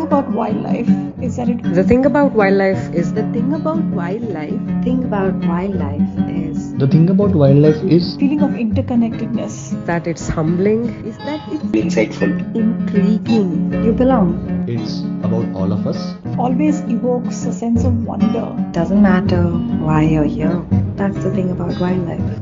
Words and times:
thing 0.00 0.06
about 0.06 0.30
wildlife 0.32 0.88
is 1.22 1.36
that 1.36 1.48
it. 1.50 1.62
The 1.62 1.84
thing 1.84 2.06
about 2.06 2.32
wildlife 2.32 2.94
is 2.94 3.12
The 3.12 3.22
thing 3.32 3.52
about 3.52 3.82
wildlife, 3.96 4.60
thing 4.84 5.04
about 5.04 5.34
wildlife 5.44 6.18
is 6.26 6.72
The 6.74 6.86
thing 6.86 7.10
about 7.10 7.34
wildlife 7.34 7.82
is 7.84 8.16
feeling 8.16 8.40
of 8.42 8.50
interconnectedness. 8.52 9.58
that 9.84 10.06
it's 10.06 10.26
humbling. 10.26 10.86
is 11.04 11.18
that 11.18 11.40
it's 11.52 11.64
insightful. 11.82 12.32
intriguing. 12.54 13.50
You 13.84 13.92
belong. 13.92 14.32
it's 14.66 15.00
about 15.22 15.52
all 15.54 15.70
of 15.72 15.86
us. 15.86 16.00
Always 16.38 16.80
evokes 16.96 17.44
a 17.44 17.52
sense 17.52 17.84
of 17.84 18.04
wonder. 18.06 18.46
Doesn't 18.72 19.02
matter 19.02 19.42
why 19.88 20.02
you're 20.04 20.24
here. 20.24 20.62
That's 20.96 21.22
the 21.22 21.30
thing 21.30 21.50
about 21.50 21.78
wildlife. 21.78 22.40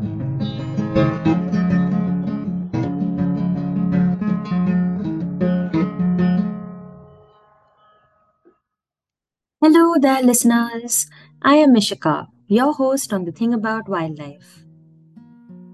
Hello 9.70 9.96
there, 10.00 10.22
listeners. 10.22 11.10
I 11.42 11.56
am 11.56 11.74
Mishika, 11.74 12.28
your 12.46 12.72
host 12.72 13.12
on 13.12 13.26
The 13.26 13.32
Thing 13.32 13.52
About 13.52 13.86
Wildlife. 13.86 14.64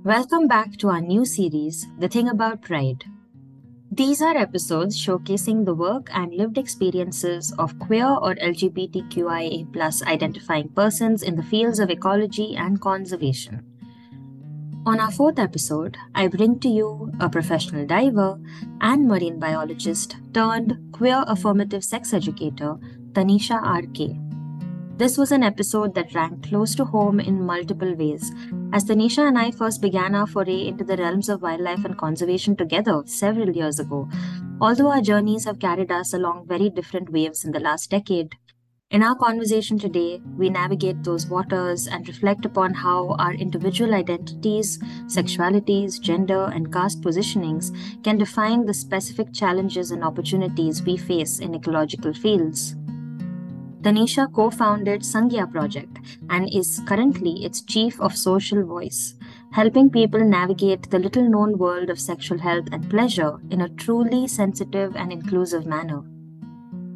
Welcome 0.02 0.48
back 0.48 0.76
to 0.78 0.88
our 0.88 1.00
new 1.00 1.24
series, 1.24 1.86
The 2.00 2.08
Thing 2.08 2.28
About 2.28 2.60
Pride. 2.60 3.04
These 3.92 4.20
are 4.20 4.36
episodes 4.36 4.98
showcasing 5.00 5.64
the 5.64 5.76
work 5.76 6.08
and 6.12 6.34
lived 6.34 6.58
experiences 6.58 7.54
of 7.56 7.78
queer 7.78 8.08
or 8.08 8.34
LGBTQIA 8.34 10.02
identifying 10.02 10.70
persons 10.70 11.22
in 11.22 11.36
the 11.36 11.44
fields 11.44 11.78
of 11.78 11.88
ecology 11.88 12.56
and 12.56 12.80
conservation. 12.80 13.62
On 14.86 14.98
our 14.98 15.12
fourth 15.12 15.38
episode, 15.38 15.96
I 16.16 16.26
bring 16.26 16.58
to 16.58 16.68
you 16.68 17.12
a 17.20 17.28
professional 17.28 17.86
diver 17.86 18.40
and 18.80 19.06
marine 19.06 19.38
biologist 19.38 20.16
turned 20.32 20.76
queer 20.90 21.22
affirmative 21.28 21.84
sex 21.84 22.12
educator, 22.12 22.76
Tanisha 23.14 23.60
RK. 23.62 24.16
This 24.98 25.16
was 25.16 25.30
an 25.30 25.44
episode 25.44 25.94
that 25.94 26.14
rang 26.16 26.40
close 26.42 26.74
to 26.74 26.84
home 26.84 27.20
in 27.20 27.46
multiple 27.46 27.94
ways, 27.94 28.32
as 28.72 28.84
Tanisha 28.84 29.28
and 29.28 29.38
I 29.38 29.52
first 29.52 29.80
began 29.80 30.16
our 30.16 30.26
foray 30.26 30.66
into 30.66 30.82
the 30.82 30.96
realms 30.96 31.28
of 31.28 31.40
wildlife 31.40 31.84
and 31.84 31.96
conservation 31.96 32.56
together 32.56 33.04
several 33.06 33.50
years 33.50 33.78
ago, 33.78 34.08
although 34.60 34.90
our 34.90 35.00
journeys 35.00 35.44
have 35.44 35.60
carried 35.60 35.92
us 35.92 36.12
along 36.12 36.48
very 36.48 36.68
different 36.70 37.10
waves 37.10 37.44
in 37.44 37.52
the 37.52 37.60
last 37.60 37.88
decade. 37.88 38.34
In 38.90 39.04
our 39.04 39.14
conversation 39.14 39.78
today, 39.78 40.20
we 40.36 40.50
navigate 40.50 41.04
those 41.04 41.28
waters 41.28 41.86
and 41.86 42.08
reflect 42.08 42.44
upon 42.44 42.74
how 42.74 43.14
our 43.20 43.32
individual 43.32 43.94
identities, 43.94 44.78
sexualities, 45.06 46.00
gender, 46.00 46.46
and 46.52 46.72
caste 46.72 47.00
positionings 47.00 47.72
can 48.02 48.18
define 48.18 48.66
the 48.66 48.74
specific 48.74 49.32
challenges 49.32 49.92
and 49.92 50.02
opportunities 50.02 50.82
we 50.82 50.96
face 50.96 51.38
in 51.38 51.54
ecological 51.54 52.12
fields. 52.12 52.74
Tanisha 53.84 54.32
co 54.32 54.48
founded 54.48 55.02
Sangya 55.02 55.50
Project 55.52 55.98
and 56.30 56.48
is 56.50 56.80
currently 56.86 57.44
its 57.44 57.60
chief 57.60 58.00
of 58.00 58.16
social 58.16 58.64
voice, 58.64 59.14
helping 59.52 59.90
people 59.90 60.24
navigate 60.24 60.90
the 60.90 60.98
little 60.98 61.28
known 61.28 61.58
world 61.58 61.90
of 61.90 62.00
sexual 62.00 62.38
health 62.38 62.64
and 62.72 62.88
pleasure 62.88 63.38
in 63.50 63.60
a 63.60 63.68
truly 63.68 64.26
sensitive 64.26 64.96
and 64.96 65.12
inclusive 65.12 65.66
manner. 65.66 66.02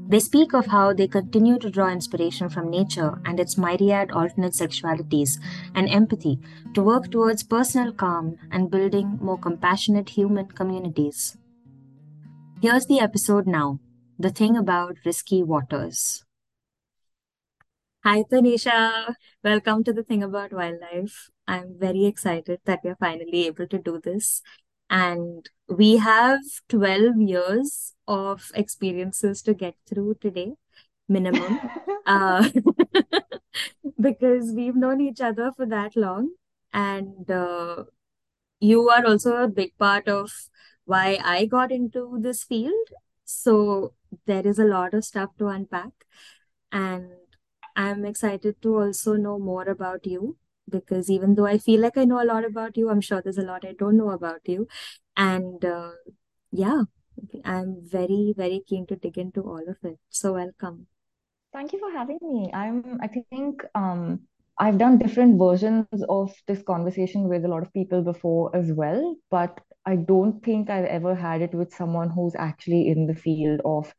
They 0.09 0.19
speak 0.19 0.55
of 0.55 0.65
how 0.65 0.95
they 0.95 1.07
continue 1.07 1.59
to 1.59 1.69
draw 1.69 1.91
inspiration 1.91 2.49
from 2.49 2.71
nature 2.71 3.21
and 3.27 3.39
its 3.39 3.59
myriad 3.59 4.11
alternate 4.11 4.55
sexualities 4.55 5.39
and 5.75 5.91
empathy 5.91 6.41
to 6.73 6.83
work 6.83 7.11
towards 7.11 7.43
personal 7.43 7.93
calm 7.93 8.39
and 8.51 8.71
building 8.71 9.19
more 9.21 9.37
compassionate 9.37 10.09
human 10.09 10.47
communities. 10.47 11.37
Here's 12.63 12.87
the 12.87 13.01
episode 13.01 13.47
now 13.47 13.79
The 14.19 14.31
Thing 14.31 14.57
About 14.57 14.97
Risky 15.05 15.43
Waters. 15.43 16.25
Hi, 18.05 18.23
Tanisha. 18.23 19.15
Welcome 19.45 19.85
to 19.85 19.93
The 19.93 20.03
Thing 20.03 20.23
About 20.23 20.53
Wildlife. 20.53 21.31
I'm 21.47 21.79
very 21.79 22.07
excited 22.07 22.61
that 22.65 22.81
we're 22.85 22.97
finally 22.97 23.47
able 23.47 23.67
to 23.67 23.79
do 23.79 24.01
this. 24.03 24.43
And 24.89 25.49
we 25.69 25.97
have 25.99 26.41
12 26.69 27.21
years 27.21 27.95
of 28.07 28.51
experiences 28.55 29.43
to 29.43 29.55
get 29.55 29.75
through 29.87 30.15
today, 30.21 30.55
minimum, 31.09 31.61
uh, 32.07 32.49
because 34.01 34.53
we've 34.53 34.77
known 34.77 35.01
each 35.01 35.21
other 35.21 35.53
for 35.57 35.67
that 35.67 35.97
long. 35.97 36.31
And 36.73 37.31
uh, 37.31 37.85
you 38.61 38.89
are 38.91 39.07
also 39.07 39.37
a 39.37 39.49
big 39.49 39.77
part 39.79 40.09
of 40.09 40.33
why 40.85 41.19
I 41.23 41.47
got 41.47 41.73
into 41.73 42.19
this 42.21 42.45
field. 42.45 42.89
So 43.25 43.95
there 44.27 44.47
is 44.47 44.59
a 44.59 44.65
lot 44.65 44.95
of 44.95 45.05
stuff 45.05 45.31
to 45.39 45.49
unpack. 45.49 45.93
And 46.73 47.11
I'm 47.79 48.05
excited 48.05 48.61
to 48.63 48.77
also 48.77 49.15
know 49.15 49.39
more 49.39 49.63
about 49.69 50.05
you 50.05 50.37
because 50.69 51.09
even 51.09 51.37
though 51.37 51.47
I 51.47 51.59
feel 51.59 51.81
like 51.81 51.97
I 51.97 52.05
know 52.05 52.21
a 52.21 52.27
lot 52.27 52.45
about 52.45 52.77
you, 52.77 52.91
I'm 52.91 53.01
sure 53.01 53.23
there's 53.23 53.39
a 53.39 53.43
lot 53.43 53.65
I 53.65 53.75
don't 53.79 53.97
know 53.97 54.11
about 54.11 54.41
you. 54.47 54.67
And 55.17 55.65
uh, 55.65 55.93
yeah, 56.51 56.83
I'm 57.45 57.77
very, 57.85 58.35
very 58.37 58.65
keen 58.67 58.85
to 58.89 58.97
dig 58.97 59.17
into 59.17 59.43
all 59.43 59.63
of 59.69 59.77
it. 59.85 59.97
So 60.09 60.33
welcome. 60.33 60.89
Thank 61.53 61.73
you 61.73 61.79
for 61.79 61.93
having 61.93 62.19
me. 62.21 62.51
I'm, 62.53 62.99
I 63.01 63.07
think 63.31 63.63
um, 63.77 64.23
I've 64.59 64.79
done 64.79 64.99
different 64.99 65.39
versions 65.39 65.87
of 66.09 66.35
this 66.49 66.63
conversation 66.65 67.29
with 67.29 67.45
a 67.45 67.49
lot 67.49 67.63
of 67.63 67.73
people 67.73 68.03
before 68.03 68.55
as 68.57 68.73
well, 68.73 69.15
but 69.31 69.57
I 69.87 69.95
don't 69.95 70.45
think 70.45 70.69
I've 70.69 70.85
ever 70.87 71.15
had 71.15 71.43
it 71.43 71.55
with 71.55 71.73
someone 71.73 72.11
who's 72.11 72.35
actually 72.37 72.89
in 72.89 73.07
the 73.07 73.15
field 73.15 73.61
of 73.65 73.95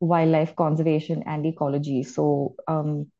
wildlife 0.00 0.56
conservation 0.56 1.22
and 1.26 1.44
ecology. 1.44 2.02
So 2.02 2.54
um, 2.66 3.12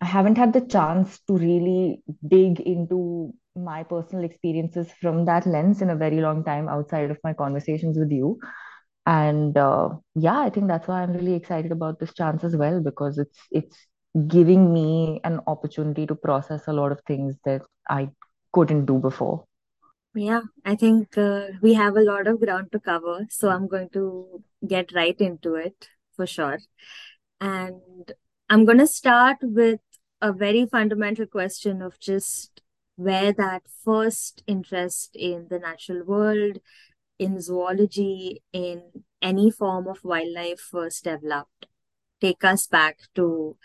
I 0.00 0.06
haven't 0.06 0.38
had 0.38 0.52
the 0.52 0.60
chance 0.60 1.20
to 1.26 1.36
really 1.36 2.02
dig 2.26 2.60
into 2.60 3.32
my 3.56 3.82
personal 3.82 4.24
experiences 4.24 4.88
from 5.00 5.24
that 5.24 5.46
lens 5.46 5.82
in 5.82 5.90
a 5.90 5.96
very 5.96 6.20
long 6.20 6.44
time 6.44 6.68
outside 6.68 7.10
of 7.10 7.18
my 7.24 7.32
conversations 7.32 7.98
with 7.98 8.12
you. 8.12 8.38
And 9.06 9.56
uh, 9.56 9.90
yeah, 10.14 10.38
I 10.38 10.50
think 10.50 10.68
that's 10.68 10.86
why 10.86 11.02
I'm 11.02 11.14
really 11.14 11.34
excited 11.34 11.72
about 11.72 11.98
this 11.98 12.14
chance 12.14 12.44
as 12.44 12.54
well 12.54 12.80
because 12.80 13.18
it's 13.18 13.38
it's 13.50 13.76
giving 14.26 14.72
me 14.72 15.20
an 15.24 15.40
opportunity 15.46 16.06
to 16.06 16.14
process 16.14 16.66
a 16.66 16.72
lot 16.72 16.92
of 16.92 17.00
things 17.06 17.36
that 17.44 17.62
I 17.88 18.10
couldn't 18.52 18.86
do 18.86 18.98
before. 18.98 19.44
Yeah, 20.14 20.42
I 20.64 20.74
think 20.74 21.16
uh, 21.16 21.48
we 21.62 21.74
have 21.74 21.96
a 21.96 22.02
lot 22.02 22.26
of 22.26 22.40
ground 22.40 22.72
to 22.72 22.80
cover, 22.80 23.26
so 23.30 23.50
I'm 23.50 23.68
going 23.68 23.90
to 23.90 24.42
get 24.66 24.92
right 24.92 25.18
into 25.20 25.54
it 25.54 25.88
for 26.16 26.26
sure. 26.26 26.58
And 27.40 27.80
I'm 28.48 28.64
going 28.64 28.78
to 28.78 28.86
start 28.86 29.36
with 29.42 29.80
a 30.20 30.32
very 30.32 30.66
fundamental 30.66 31.26
question 31.26 31.82
of 31.82 31.98
just 32.00 32.62
where 32.96 33.32
that 33.32 33.62
first 33.84 34.42
interest 34.46 35.14
in 35.14 35.46
the 35.48 35.58
natural 35.58 36.04
world, 36.04 36.58
in 37.18 37.40
zoology, 37.40 38.42
in 38.52 38.82
any 39.22 39.50
form 39.50 39.86
of 39.86 40.04
wildlife 40.04 40.60
first 40.60 41.04
developed. 41.04 41.66
Take 42.20 42.42
us 42.42 42.66
back 42.66 42.98
to 43.14 43.56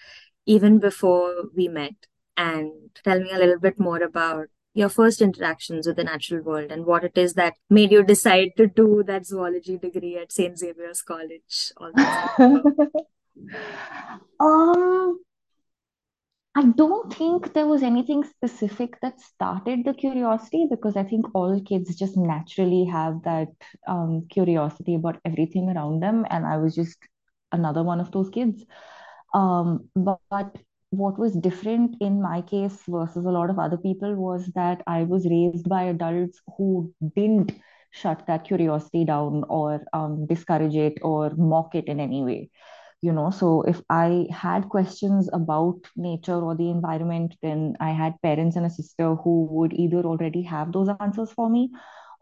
even 0.46 0.80
before 0.80 1.46
we 1.56 1.68
met 1.68 1.96
and 2.38 2.72
tell 3.04 3.20
me 3.20 3.32
a 3.32 3.38
little 3.38 3.60
bit 3.60 3.80
more 3.80 4.04
about 4.04 4.48
your 4.76 4.90
first 4.90 5.22
interactions 5.22 5.88
with 5.88 5.96
the 5.96 6.04
natural 6.04 6.44
world 6.44 6.72
and 6.72 6.86
what 6.86 7.04
it 7.04 7.18
is 7.18 7.34
that 7.36 7.54
made 7.70 7.92
you 7.92 8.04
decide 8.04 8.50
to 8.58 8.68
do 8.68 9.04
that 9.06 9.26
zoology 9.26 9.78
degree 9.78 10.18
at 10.18 10.32
St. 10.32 10.58
Xavier's 10.58 11.02
College 11.02 11.72
all. 11.78 11.92
Um, 14.40 15.20
I 16.56 16.66
don't 16.66 17.12
think 17.12 17.54
there 17.54 17.66
was 17.66 17.82
anything 17.82 18.24
specific 18.24 19.00
that 19.02 19.20
started 19.20 19.86
the 19.86 19.94
curiosity 19.94 20.68
because 20.70 20.96
I 20.96 21.04
think 21.04 21.26
all 21.34 21.60
kids 21.62 21.96
just 21.96 22.16
naturally 22.16 22.86
have 22.86 23.24
that 23.24 23.48
um, 23.88 24.28
curiosity 24.30 24.94
about 24.94 25.20
everything 25.26 25.70
around 25.70 26.02
them, 26.02 26.28
and 26.30 26.46
I 26.46 26.58
was 26.58 26.76
just 26.76 26.98
another 27.52 27.84
one 27.84 28.00
of 28.00 28.12
those 28.12 28.30
kids. 28.30 28.64
Um, 29.34 29.90
but, 29.96 30.20
but 30.30 30.56
what 30.92 31.18
was 31.18 31.34
different 31.34 31.96
in 32.00 32.22
my 32.22 32.42
case 32.42 32.78
versus 32.88 33.26
a 33.26 33.32
lot 33.32 33.50
of 33.50 33.58
other 33.58 33.78
people 33.78 34.16
was 34.16 34.46
that 34.54 34.84
I 34.86 35.04
was 35.04 35.26
raised 35.28 35.68
by 35.68 35.84
adults 35.86 36.40
who 36.56 36.94
didn't 37.16 37.52
shut 37.90 38.28
that 38.28 38.44
curiosity 38.44 39.06
down 39.06 39.44
or 39.50 39.84
um, 39.92 40.28
discourage 40.28 40.76
it 40.76 41.00
or 41.02 41.32
mock 41.36 41.74
it 41.74 41.86
in 41.86 42.00
any 42.00 42.24
way 42.24 42.52
you 43.04 43.12
know 43.12 43.30
so 43.30 43.62
if 43.64 43.82
i 43.90 44.26
had 44.32 44.68
questions 44.70 45.30
about 45.34 45.90
nature 45.96 46.40
or 46.50 46.56
the 46.56 46.70
environment 46.70 47.36
then 47.42 47.76
i 47.80 47.90
had 47.92 48.22
parents 48.22 48.56
and 48.56 48.66
a 48.66 48.70
sister 48.70 49.16
who 49.16 49.46
would 49.52 49.74
either 49.74 50.04
already 50.12 50.42
have 50.42 50.72
those 50.72 50.90
answers 51.00 51.32
for 51.32 51.50
me 51.50 51.70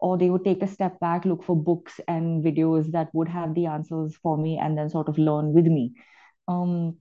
or 0.02 0.18
they 0.18 0.30
would 0.30 0.44
take 0.44 0.62
a 0.62 0.66
step 0.66 0.98
back 0.98 1.24
look 1.24 1.44
for 1.44 1.54
books 1.56 2.00
and 2.08 2.44
videos 2.44 2.90
that 2.90 3.14
would 3.14 3.28
have 3.28 3.54
the 3.54 3.66
answers 3.66 4.16
for 4.22 4.36
me 4.36 4.58
and 4.58 4.76
then 4.76 4.90
sort 4.90 5.08
of 5.08 5.16
learn 5.16 5.52
with 5.52 5.66
me. 5.66 5.92
Um, 6.48 6.96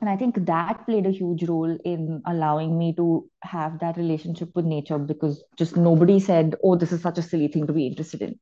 and 0.00 0.08
i 0.10 0.16
think 0.16 0.38
that 0.46 0.84
played 0.86 1.06
a 1.06 1.16
huge 1.18 1.42
role 1.48 1.76
in 1.84 2.22
allowing 2.26 2.78
me 2.78 2.94
to 2.96 3.28
have 3.42 3.78
that 3.80 3.96
relationship 3.96 4.50
with 4.54 4.64
nature 4.64 4.98
because 4.98 5.42
just 5.58 5.76
nobody 5.76 6.18
said 6.20 6.54
oh 6.62 6.76
this 6.76 6.92
is 6.92 7.02
such 7.02 7.18
a 7.18 7.22
silly 7.22 7.48
thing 7.48 7.66
to 7.66 7.72
be 7.72 7.86
interested 7.86 8.22
in. 8.22 8.38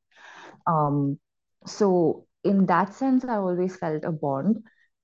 Um, 0.67 1.19
so 1.65 2.27
in 2.43 2.65
that 2.67 2.93
sense 2.93 3.25
i 3.25 3.35
always 3.35 3.75
felt 3.77 4.03
a 4.03 4.11
bond 4.11 4.63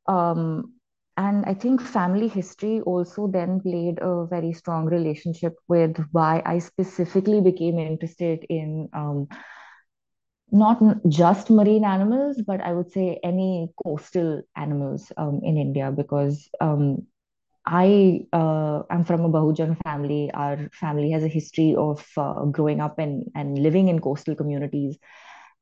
Um, 0.10 0.74
and 1.18 1.46
I 1.46 1.54
think 1.54 1.82
family 1.82 2.28
history 2.28 2.82
also 2.82 3.28
then 3.28 3.62
played 3.62 4.00
a 4.02 4.26
very 4.26 4.54
strong 4.54 4.86
relationship 4.86 5.56
with 5.68 5.98
why 6.12 6.42
I 6.46 6.60
specifically 6.60 7.42
became 7.42 7.78
interested 7.80 8.46
in 8.50 8.90
um, 8.94 9.28
not 10.52 10.82
just 11.10 11.50
marine 11.50 11.86
animals, 11.86 12.42
but 12.46 12.62
I 12.62 12.74
would 12.74 12.92
say 12.92 13.20
any 13.24 13.70
coastal 13.86 14.42
animals 14.56 15.12
um, 15.18 15.42
in 15.44 15.58
India 15.58 15.92
because 15.92 16.50
um, 16.62 17.06
I 17.66 18.22
uh, 18.34 18.84
am 18.90 19.04
from 19.06 19.26
a 19.26 19.30
Bahujan 19.30 19.78
family. 19.84 20.32
Our 20.34 20.70
family 20.74 21.12
has 21.12 21.24
a 21.24 21.28
history 21.28 21.76
of 21.78 22.06
uh, 22.18 22.46
growing 22.46 22.82
up 22.82 22.98
and, 23.00 23.26
and 23.36 23.60
living 23.60 23.90
in 23.90 24.00
coastal 24.00 24.36
communities. 24.36 24.98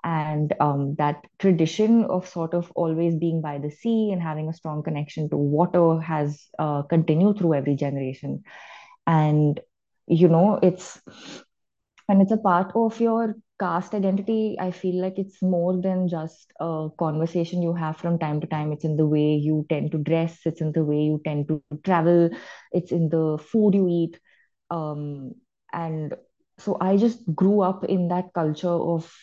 And 0.07 0.53
um, 0.61 0.95
that 0.99 1.25
tradition 1.39 2.05
of 2.05 2.27
sort 2.27 2.53
of 2.55 2.71
always 2.75 3.17
being 3.17 3.41
by 3.41 3.59
the 3.59 3.71
sea 3.71 4.11
and 4.13 4.21
having 4.21 4.49
a 4.49 4.53
strong 4.53 4.83
connection 4.83 5.29
to 5.31 5.37
water 5.37 5.99
has 6.01 6.47
uh, 6.59 6.83
continued 6.83 7.39
through 7.39 7.55
every 7.55 7.75
generation. 7.75 8.43
And, 9.05 9.59
you 10.07 10.29
know, 10.29 10.59
it's 10.63 11.01
and 12.09 12.21
it's 12.21 12.31
a 12.31 12.37
part 12.37 12.71
of 12.75 12.99
your 13.01 13.35
caste 13.59 13.93
identity. 13.93 14.55
I 14.59 14.71
feel 14.71 15.01
like 15.01 15.17
it's 15.19 15.41
more 15.41 15.81
than 15.81 16.07
just 16.07 16.53
a 16.59 16.89
conversation 16.99 17.61
you 17.61 17.73
have 17.73 17.97
from 17.97 18.19
time 18.19 18.39
to 18.41 18.47
time. 18.47 18.71
It's 18.71 18.85
in 18.85 18.97
the 18.97 19.05
way 19.07 19.35
you 19.35 19.65
tend 19.69 19.91
to 19.91 19.97
dress. 19.97 20.39
It's 20.45 20.61
in 20.61 20.71
the 20.71 20.85
way 20.85 21.01
you 21.01 21.21
tend 21.25 21.49
to 21.49 21.61
travel. 21.83 22.29
It's 22.71 22.91
in 22.91 23.09
the 23.09 23.37
food 23.37 23.75
you 23.75 23.87
eat. 23.89 24.19
Um, 24.69 25.33
and 25.73 26.15
so 26.59 26.77
i 26.81 26.97
just 26.97 27.19
grew 27.35 27.61
up 27.61 27.83
in 27.85 28.07
that 28.09 28.33
culture 28.33 28.67
of 28.69 29.13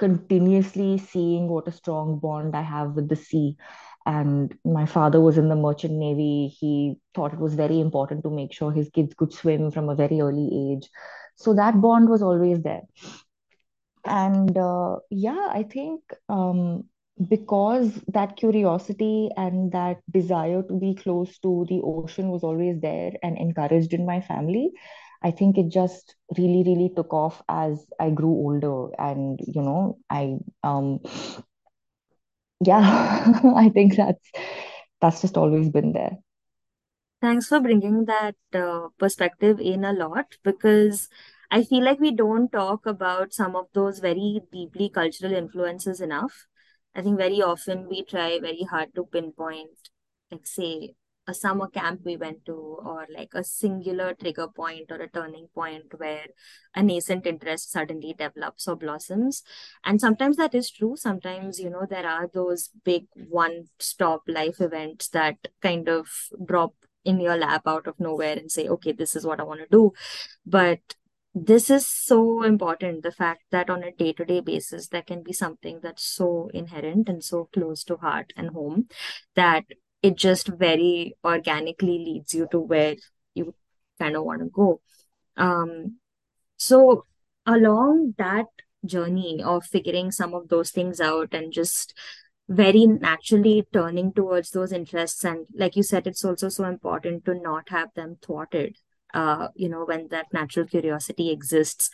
continuously 0.00 0.98
seeing 0.98 1.48
what 1.48 1.68
a 1.68 1.72
strong 1.80 2.18
bond 2.24 2.56
i 2.56 2.62
have 2.62 2.92
with 2.96 3.08
the 3.08 3.16
sea. 3.16 3.56
And 4.06 4.54
my 4.64 4.86
father 4.86 5.20
was 5.20 5.38
in 5.38 5.50
the 5.50 5.56
merchant 5.56 5.92
navy. 6.02 6.48
He 6.58 6.96
thought 7.14 7.34
it 7.34 7.38
was 7.38 7.54
very 7.54 7.80
important 7.80 8.22
to 8.24 8.30
make 8.30 8.54
sure 8.58 8.72
his 8.72 8.88
kids 8.88 9.14
could 9.14 9.32
swim 9.32 9.70
from 9.70 9.90
a 9.90 9.94
very 9.94 10.20
early 10.22 10.48
age. 10.72 10.88
So 11.36 11.54
that 11.54 11.80
bond 11.82 12.08
was 12.08 12.22
always 12.22 12.62
there. 12.62 12.82
And 14.04 14.56
uh, 14.56 14.96
yeah 15.10 15.48
i 15.50 15.62
think 15.62 16.00
um, 16.28 16.84
because 17.28 17.92
that 18.08 18.36
curiosity 18.36 19.28
and 19.36 19.72
that 19.72 19.98
desire 20.10 20.62
to 20.62 20.78
be 20.80 20.94
close 20.94 21.38
to 21.40 21.66
the 21.68 21.80
ocean 21.84 22.28
was 22.28 22.42
always 22.42 22.80
there 22.80 23.12
and 23.22 23.36
encouraged 23.36 23.92
in 23.92 24.06
my 24.06 24.20
family 24.22 24.72
i 25.22 25.30
think 25.30 25.58
it 25.58 25.68
just 25.68 26.14
really 26.38 26.62
really 26.66 26.90
took 26.96 27.12
off 27.12 27.42
as 27.48 27.84
i 28.00 28.10
grew 28.10 28.30
older 28.30 28.88
and 28.98 29.38
you 29.46 29.62
know 29.62 29.98
i 30.10 30.36
um 30.64 31.00
yeah 32.64 33.40
i 33.56 33.68
think 33.68 33.96
that's 33.96 34.30
that's 35.00 35.20
just 35.20 35.36
always 35.36 35.68
been 35.70 35.92
there 35.92 36.18
Thanks 37.20 37.48
for 37.48 37.60
bringing 37.60 38.04
that 38.06 38.36
uh, 38.54 38.88
perspective 38.98 39.60
in 39.60 39.84
a 39.84 39.92
lot 39.92 40.36
because 40.42 41.08
I 41.50 41.64
feel 41.64 41.82
like 41.84 42.00
we 42.00 42.12
don't 42.12 42.50
talk 42.50 42.86
about 42.86 43.32
some 43.34 43.56
of 43.56 43.68
those 43.74 43.98
very 44.00 44.40
deeply 44.52 44.88
cultural 44.90 45.32
influences 45.32 46.00
enough. 46.00 46.46
I 46.94 47.02
think 47.02 47.18
very 47.18 47.42
often 47.42 47.88
we 47.88 48.04
try 48.04 48.38
very 48.40 48.62
hard 48.64 48.94
to 48.94 49.04
pinpoint, 49.06 49.90
like, 50.30 50.46
say, 50.46 50.94
a 51.30 51.34
summer 51.34 51.68
camp 51.68 52.00
we 52.04 52.16
went 52.16 52.44
to, 52.46 52.52
or 52.52 53.06
like 53.14 53.30
a 53.34 53.44
singular 53.44 54.14
trigger 54.14 54.48
point 54.48 54.90
or 54.90 54.96
a 54.96 55.08
turning 55.08 55.46
point 55.54 55.86
where 55.96 56.26
a 56.74 56.82
nascent 56.82 57.26
interest 57.26 57.70
suddenly 57.70 58.14
develops 58.16 58.68
or 58.68 58.76
blossoms. 58.76 59.42
And 59.84 60.00
sometimes 60.00 60.36
that 60.36 60.54
is 60.54 60.70
true. 60.70 60.96
Sometimes, 60.96 61.58
you 61.58 61.70
know, 61.70 61.86
there 61.88 62.06
are 62.06 62.28
those 62.32 62.70
big 62.84 63.06
one 63.14 63.64
stop 63.78 64.22
life 64.26 64.60
events 64.60 65.08
that 65.08 65.36
kind 65.62 65.88
of 65.88 66.08
drop 66.44 66.74
in 67.04 67.20
your 67.20 67.36
lap 67.36 67.62
out 67.66 67.86
of 67.86 67.98
nowhere 67.98 68.36
and 68.36 68.50
say, 68.50 68.68
okay, 68.68 68.92
this 68.92 69.16
is 69.16 69.24
what 69.24 69.40
I 69.40 69.44
want 69.44 69.60
to 69.60 69.66
do. 69.70 69.92
But 70.44 70.80
this 71.32 71.70
is 71.70 71.86
so 71.86 72.42
important 72.42 73.02
the 73.02 73.12
fact 73.12 73.44
that 73.52 73.70
on 73.70 73.84
a 73.84 73.92
day 73.92 74.12
to 74.14 74.24
day 74.24 74.40
basis, 74.40 74.88
there 74.88 75.02
can 75.02 75.22
be 75.22 75.32
something 75.32 75.78
that's 75.82 76.04
so 76.04 76.50
inherent 76.52 77.08
and 77.08 77.22
so 77.22 77.48
close 77.52 77.84
to 77.84 77.96
heart 77.96 78.32
and 78.36 78.50
home 78.50 78.88
that 79.36 79.64
it 80.02 80.16
just 80.16 80.48
very 80.48 81.14
organically 81.24 81.98
leads 81.98 82.34
you 82.34 82.48
to 82.50 82.58
where 82.58 82.96
you 83.34 83.54
kind 83.98 84.16
of 84.16 84.24
want 84.24 84.40
to 84.40 84.46
go. 84.46 84.80
Um, 85.36 85.98
so, 86.56 87.06
along 87.46 88.14
that 88.18 88.46
journey 88.84 89.42
of 89.42 89.64
figuring 89.64 90.10
some 90.10 90.34
of 90.34 90.48
those 90.48 90.70
things 90.70 91.00
out 91.00 91.32
and 91.32 91.52
just 91.52 91.94
very 92.48 92.86
naturally 92.86 93.66
turning 93.72 94.12
towards 94.12 94.50
those 94.50 94.72
interests, 94.72 95.24
and 95.24 95.46
like 95.54 95.76
you 95.76 95.82
said, 95.82 96.06
it's 96.06 96.24
also 96.24 96.48
so 96.48 96.64
important 96.64 97.24
to 97.24 97.34
not 97.34 97.68
have 97.68 97.88
them 97.94 98.16
thwarted, 98.22 98.76
uh, 99.14 99.48
you 99.54 99.68
know, 99.68 99.84
when 99.84 100.08
that 100.08 100.26
natural 100.32 100.66
curiosity 100.66 101.30
exists. 101.30 101.90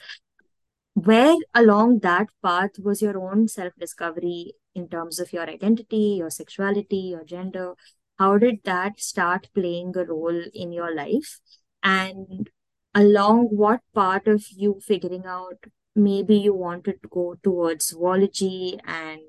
Where 0.95 1.37
along 1.55 1.99
that 2.01 2.29
path 2.43 2.79
was 2.83 3.03
your 3.03 3.19
own 3.19 3.49
self-discovery 3.49 4.55
in 4.75 4.89
terms 4.89 5.19
of 5.19 5.31
your 5.33 5.43
identity, 5.43 6.17
your 6.19 6.31
sexuality, 6.31 6.97
your 6.97 7.25
gender? 7.25 7.75
How 8.19 8.39
did 8.39 8.61
that 8.65 9.01
start 9.01 9.49
playing 9.55 9.95
a 9.97 10.05
role 10.05 10.43
in 10.55 10.73
your 10.73 10.95
life? 10.95 11.41
And 11.83 12.51
along 12.95 13.49
what 13.51 13.81
part 13.95 14.27
of 14.27 14.45
you 14.51 14.81
figuring 14.81 15.25
out 15.27 15.65
maybe 15.95 16.37
you 16.37 16.55
wanted 16.55 17.03
to 17.03 17.09
go 17.09 17.37
towards 17.43 17.89
zoology 17.89 18.79
and 18.85 19.21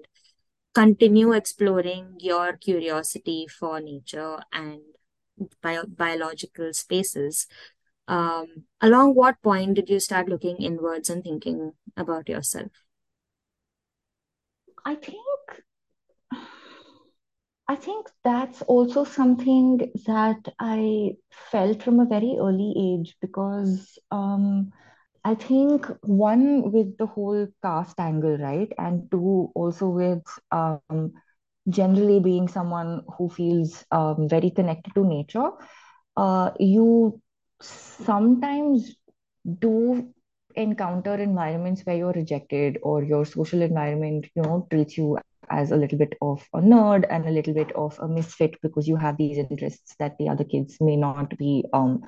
continue 0.74 1.32
exploring 1.34 2.16
your 2.20 2.54
curiosity 2.58 3.48
for 3.48 3.80
nature 3.82 4.40
and 4.54 4.82
bio 5.62 5.84
biological 5.86 6.74
spaces. 6.74 7.48
Um, 8.08 8.66
along 8.82 9.16
what 9.16 9.42
point 9.42 9.76
did 9.76 9.90
you 9.90 10.00
start 10.00 10.30
looking 10.30 10.58
inwards 10.58 11.10
and 11.10 11.24
thinking 11.24 11.74
about 11.98 12.30
yourself? 12.30 12.72
i 14.86 14.96
think 14.96 15.37
I 17.68 17.76
think 17.76 18.10
that's 18.24 18.62
also 18.64 19.04
something 19.04 19.78
that 20.06 20.54
I 20.60 21.16
felt 21.52 21.84
from 21.84 22.00
a 22.00 22.06
very 22.06 22.36
early 22.40 22.74
age 22.78 23.16
because 23.22 23.98
um, 24.12 24.72
I 25.24 25.36
think 25.36 25.86
one 26.04 26.72
with 26.72 26.98
the 26.98 27.06
whole 27.08 27.48
caste 27.64 28.00
angle, 28.00 28.38
right? 28.38 28.72
And 28.78 29.10
two, 29.12 29.52
also 29.56 29.90
with 29.90 30.24
um, 30.52 31.14
generally 31.70 32.20
being 32.20 32.48
someone 32.48 32.90
who 33.18 33.30
feels 33.30 33.86
um, 33.92 34.28
very 34.30 34.50
connected 34.52 34.94
to 34.96 35.06
nature, 35.06 35.50
uh, 36.18 36.52
you 36.60 37.22
sometimes 37.62 38.96
do 39.60 40.08
encounter 40.56 41.16
environments 41.16 41.82
where 41.86 41.98
you're 41.98 42.12
rejected 42.14 42.78
or 42.84 43.04
your 43.04 43.26
social 43.26 43.62
environment, 43.62 44.28
you 44.36 44.42
know, 44.44 44.68
treats 44.72 44.98
you 44.98 45.18
as 45.50 45.72
a 45.72 45.78
little 45.78 45.98
bit 45.98 46.16
of 46.22 46.48
a 46.54 46.60
nerd 46.60 47.06
and 47.10 47.26
a 47.26 47.32
little 47.32 47.54
bit 47.54 47.72
of 47.74 47.98
a 48.00 48.08
misfit 48.08 48.56
because 48.62 48.88
you 48.88 48.96
have 48.96 49.18
these 49.18 49.38
interests 49.38 49.96
that 50.00 50.18
the 50.18 50.30
other 50.30 50.44
kids 50.44 50.78
may 50.82 50.96
not 50.96 51.38
be 51.38 51.66
um 51.74 52.04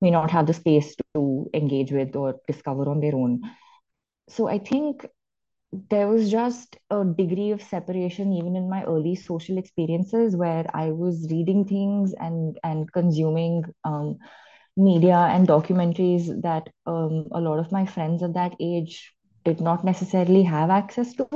may 0.00 0.10
not 0.10 0.30
have 0.30 0.46
the 0.46 0.54
space 0.54 0.96
to 1.14 1.50
engage 1.54 1.92
with 1.92 2.16
or 2.16 2.36
discover 2.46 2.88
on 2.88 3.00
their 3.00 3.14
own. 3.14 3.42
So 4.28 4.48
I 4.48 4.58
think 4.58 5.06
there 5.90 6.08
was 6.08 6.30
just 6.30 6.76
a 6.90 7.04
degree 7.04 7.52
of 7.52 7.62
separation 7.62 8.32
even 8.32 8.56
in 8.56 8.68
my 8.68 8.82
early 8.84 9.14
social 9.14 9.58
experiences 9.58 10.34
where 10.34 10.66
I 10.74 10.90
was 10.90 11.28
reading 11.30 11.64
things 11.64 12.12
and 12.14 12.58
and 12.64 12.92
consuming 12.92 13.64
um, 13.84 14.18
media 14.76 15.16
and 15.16 15.46
documentaries 15.46 16.42
that 16.42 16.68
um, 16.86 17.28
a 17.32 17.40
lot 17.40 17.58
of 17.58 17.70
my 17.70 17.86
friends 17.86 18.22
at 18.22 18.34
that 18.34 18.54
age 18.60 19.12
did 19.44 19.60
not 19.60 19.84
necessarily 19.84 20.42
have 20.42 20.70
access 20.70 21.14
to. 21.14 21.28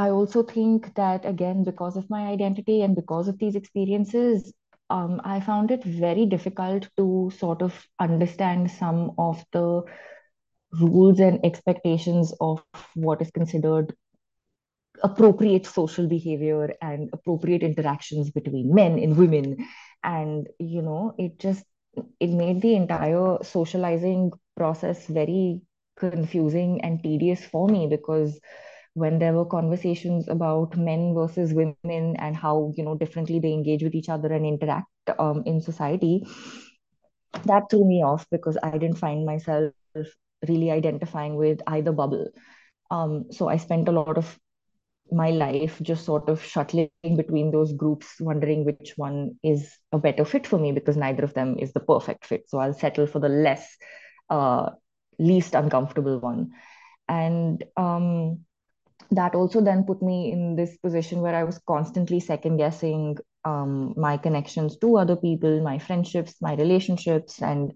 I 0.00 0.08
also 0.08 0.42
think 0.42 0.94
that, 0.94 1.26
again, 1.26 1.62
because 1.62 1.94
of 1.98 2.08
my 2.08 2.28
identity 2.28 2.80
and 2.80 2.96
because 2.96 3.28
of 3.28 3.38
these 3.38 3.54
experiences, 3.54 4.50
um, 4.88 5.20
I 5.24 5.40
found 5.40 5.70
it 5.70 5.84
very 5.84 6.24
difficult 6.24 6.88
to 6.96 7.30
sort 7.36 7.60
of 7.60 7.74
understand 7.98 8.70
some 8.70 9.12
of 9.18 9.44
the 9.52 9.82
rules 10.80 11.20
and 11.20 11.44
expectations 11.44 12.32
of 12.40 12.64
what 12.94 13.20
is 13.20 13.30
considered 13.30 13.94
appropriate 15.02 15.66
social 15.66 16.08
behavior 16.08 16.72
and 16.80 17.10
appropriate 17.12 17.62
interactions 17.62 18.30
between 18.30 18.74
men 18.74 18.98
and 18.98 19.18
women. 19.18 19.66
And, 20.02 20.48
you 20.58 20.80
know, 20.80 21.14
it 21.18 21.38
just 21.38 21.64
it 22.20 22.30
made 22.30 22.62
the 22.62 22.74
entire 22.74 23.36
socializing 23.42 24.32
process 24.56 25.06
very 25.08 25.60
confusing 25.98 26.80
and 26.80 27.02
tedious 27.02 27.44
for 27.44 27.68
me 27.68 27.86
because 27.86 28.40
when 28.94 29.18
there 29.18 29.32
were 29.32 29.44
conversations 29.44 30.28
about 30.28 30.76
men 30.76 31.14
versus 31.14 31.52
women 31.52 32.16
and 32.16 32.36
how 32.36 32.72
you 32.76 32.84
know 32.84 32.94
differently 32.94 33.38
they 33.38 33.52
engage 33.52 33.82
with 33.82 33.94
each 33.94 34.08
other 34.08 34.32
and 34.32 34.44
interact 34.44 34.88
um, 35.18 35.42
in 35.46 35.60
society 35.60 36.26
that 37.44 37.70
threw 37.70 37.84
me 37.84 38.02
off 38.02 38.26
because 38.30 38.58
i 38.62 38.76
didn't 38.76 38.98
find 38.98 39.24
myself 39.24 39.72
really 40.48 40.70
identifying 40.70 41.36
with 41.36 41.60
either 41.68 41.92
bubble 41.92 42.28
um, 42.90 43.26
so 43.30 43.48
i 43.48 43.56
spent 43.56 43.88
a 43.88 43.92
lot 43.92 44.18
of 44.18 44.38
my 45.12 45.30
life 45.30 45.78
just 45.82 46.04
sort 46.04 46.28
of 46.28 46.42
shuttling 46.42 46.90
between 47.16 47.50
those 47.50 47.72
groups, 47.72 48.20
wondering 48.20 48.64
which 48.64 48.94
one 48.96 49.36
is 49.42 49.76
a 49.92 49.98
better 49.98 50.24
fit 50.24 50.46
for 50.46 50.58
me 50.58 50.72
because 50.72 50.96
neither 50.96 51.24
of 51.24 51.34
them 51.34 51.56
is 51.58 51.72
the 51.72 51.80
perfect 51.80 52.26
fit. 52.26 52.48
So 52.48 52.58
I'll 52.58 52.74
settle 52.74 53.06
for 53.06 53.18
the 53.18 53.28
less, 53.28 53.76
uh, 54.28 54.70
least 55.18 55.54
uncomfortable 55.54 56.20
one. 56.20 56.52
And 57.08 57.64
um, 57.76 58.44
that 59.10 59.34
also 59.34 59.60
then 59.60 59.84
put 59.84 60.02
me 60.02 60.32
in 60.32 60.56
this 60.56 60.76
position 60.76 61.20
where 61.20 61.34
I 61.34 61.44
was 61.44 61.58
constantly 61.66 62.20
second 62.20 62.58
guessing 62.58 63.16
um, 63.44 63.94
my 63.96 64.16
connections 64.16 64.76
to 64.78 64.98
other 64.98 65.16
people, 65.16 65.62
my 65.62 65.78
friendships, 65.78 66.34
my 66.40 66.54
relationships, 66.54 67.42
and 67.42 67.72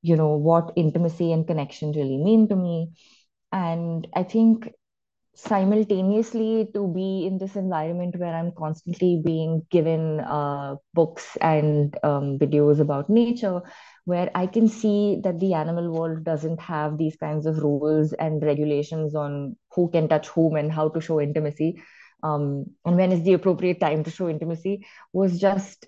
you 0.00 0.16
know 0.16 0.36
what 0.36 0.72
intimacy 0.76 1.32
and 1.32 1.46
connection 1.46 1.92
really 1.92 2.16
mean 2.16 2.48
to 2.48 2.56
me. 2.56 2.92
And 3.52 4.06
I 4.14 4.22
think 4.22 4.70
simultaneously 5.34 6.68
to 6.74 6.86
be 6.86 7.26
in 7.26 7.38
this 7.38 7.56
environment 7.56 8.18
where 8.18 8.34
I'm 8.34 8.52
constantly 8.52 9.20
being 9.24 9.66
given 9.70 10.20
uh, 10.20 10.76
books 10.92 11.36
and 11.40 11.96
um, 12.02 12.38
videos 12.38 12.80
about 12.80 13.08
nature, 13.08 13.62
where 14.04 14.30
I 14.34 14.46
can 14.46 14.68
see 14.68 15.20
that 15.24 15.40
the 15.40 15.54
animal 15.54 15.90
world 15.90 16.24
doesn't 16.24 16.60
have 16.60 16.98
these 16.98 17.16
kinds 17.16 17.46
of 17.46 17.58
rules 17.58 18.12
and 18.12 18.42
regulations 18.42 19.14
on 19.14 19.56
who 19.74 19.90
can 19.90 20.08
touch 20.08 20.28
whom 20.28 20.56
and 20.56 20.70
how 20.70 20.90
to 20.90 21.00
show 21.00 21.20
intimacy. 21.20 21.82
Um, 22.22 22.66
and 22.84 22.96
when 22.96 23.10
is 23.10 23.22
the 23.22 23.32
appropriate 23.32 23.80
time 23.80 24.04
to 24.04 24.10
show 24.10 24.28
intimacy 24.28 24.86
was 25.12 25.40
just 25.40 25.86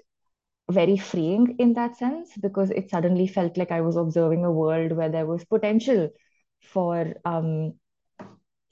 very 0.71 0.97
freeing 0.97 1.57
in 1.59 1.75
that 1.75 1.97
sense 1.97 2.31
because 2.41 2.71
it 2.71 2.89
suddenly 2.91 3.27
felt 3.27 3.57
like 3.59 3.71
I 3.71 3.83
was 3.83 3.97
observing 3.97 4.45
a 4.45 4.51
world 4.51 4.93
where 4.93 5.11
there 5.11 5.27
was 5.27 5.45
potential 5.45 6.09
for 6.63 7.15
um, 7.27 7.75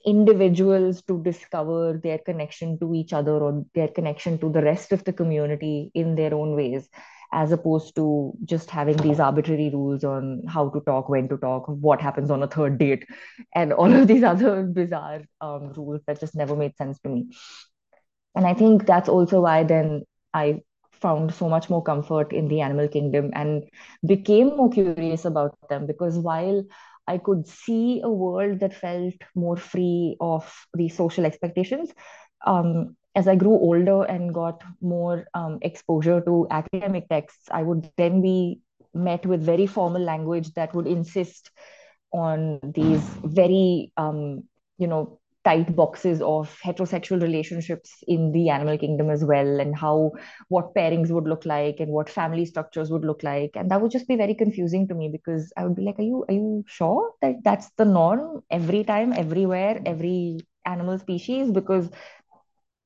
individuals 0.05 1.01
to 1.03 1.21
discover 1.23 1.99
their 2.03 2.17
connection 2.19 2.77
to 2.79 2.93
each 2.93 3.13
other 3.13 3.31
or 3.31 3.65
their 3.73 3.87
connection 3.87 4.37
to 4.39 4.51
the 4.51 4.61
rest 4.61 4.91
of 4.91 5.03
the 5.03 5.13
community 5.13 5.91
in 5.93 6.15
their 6.15 6.33
own 6.33 6.55
ways 6.55 6.89
as 7.31 7.51
opposed 7.51 7.95
to 7.95 8.31
just 8.45 8.69
having 8.69 8.95
these 8.97 9.19
arbitrary 9.19 9.69
rules 9.73 10.03
on 10.03 10.43
how 10.47 10.69
to 10.69 10.79
talk 10.81 11.09
when 11.09 11.27
to 11.27 11.37
talk 11.37 11.65
what 11.67 11.99
happens 11.99 12.29
on 12.29 12.43
a 12.43 12.47
third 12.47 12.77
date 12.77 13.05
and 13.55 13.73
all 13.81 13.91
of 13.91 14.07
these 14.07 14.23
other 14.23 14.63
bizarre 14.63 15.21
um, 15.41 15.73
rules 15.73 16.01
that 16.05 16.19
just 16.19 16.35
never 16.35 16.55
made 16.55 16.75
sense 16.77 16.99
to 16.99 17.09
me. 17.09 17.27
And 18.35 18.45
i 18.47 18.53
think 18.53 18.85
that's 18.85 19.09
also 19.09 19.41
why 19.41 19.63
then 19.63 20.03
i 20.33 20.61
found 21.03 21.33
so 21.33 21.49
much 21.49 21.69
more 21.69 21.83
comfort 21.83 22.31
in 22.31 22.47
the 22.47 22.61
animal 22.61 22.87
kingdom 22.87 23.29
and 23.33 23.63
became 24.07 24.55
more 24.55 24.69
curious 24.69 25.25
about 25.25 25.55
them 25.69 25.85
because 25.85 26.17
while 26.17 26.63
I 27.07 27.17
could 27.17 27.47
see 27.47 28.01
a 28.01 28.09
world 28.09 28.59
that 28.59 28.73
felt 28.73 29.15
more 29.35 29.57
free 29.57 30.15
of 30.19 30.51
these 30.73 30.95
social 30.95 31.25
expectations. 31.25 31.91
Um, 32.45 32.95
as 33.15 33.27
I 33.27 33.35
grew 33.35 33.51
older 33.51 34.03
and 34.03 34.33
got 34.33 34.63
more 34.81 35.25
um, 35.33 35.59
exposure 35.61 36.21
to 36.21 36.47
academic 36.49 37.07
texts, 37.09 37.47
I 37.51 37.63
would 37.63 37.89
then 37.97 38.21
be 38.21 38.61
met 38.93 39.25
with 39.25 39.43
very 39.43 39.67
formal 39.67 40.01
language 40.01 40.51
that 40.53 40.73
would 40.73 40.87
insist 40.87 41.51
on 42.11 42.59
these 42.63 43.01
very, 43.23 43.91
um, 43.97 44.43
you 44.77 44.87
know, 44.87 45.19
tight 45.43 45.75
boxes 45.75 46.21
of 46.21 46.57
heterosexual 46.63 47.21
relationships 47.21 47.91
in 48.07 48.31
the 48.31 48.49
animal 48.49 48.77
kingdom 48.77 49.09
as 49.09 49.23
well 49.25 49.59
and 49.59 49.75
how 49.77 50.11
what 50.47 50.73
pairings 50.73 51.09
would 51.09 51.25
look 51.25 51.45
like 51.45 51.79
and 51.79 51.91
what 51.91 52.09
family 52.09 52.45
structures 52.45 52.89
would 52.89 53.03
look 53.03 53.23
like. 53.23 53.51
And 53.55 53.69
that 53.71 53.81
would 53.81 53.91
just 53.91 54.07
be 54.07 54.15
very 54.15 54.35
confusing 54.35 54.87
to 54.87 54.95
me 54.95 55.09
because 55.11 55.51
i 55.57 55.63
would 55.63 55.75
be 55.75 55.83
like 55.83 55.99
are 55.99 56.03
you 56.03 56.25
are 56.29 56.33
you 56.33 56.63
sure 56.67 57.11
that 57.21 57.35
that's 57.43 57.69
the 57.77 57.85
norm 57.85 58.41
every 58.49 58.83
time 58.83 59.13
everywhere 59.13 59.81
every 59.85 60.39
animal 60.65 60.97
species? 60.97 61.51
Because 61.51 61.89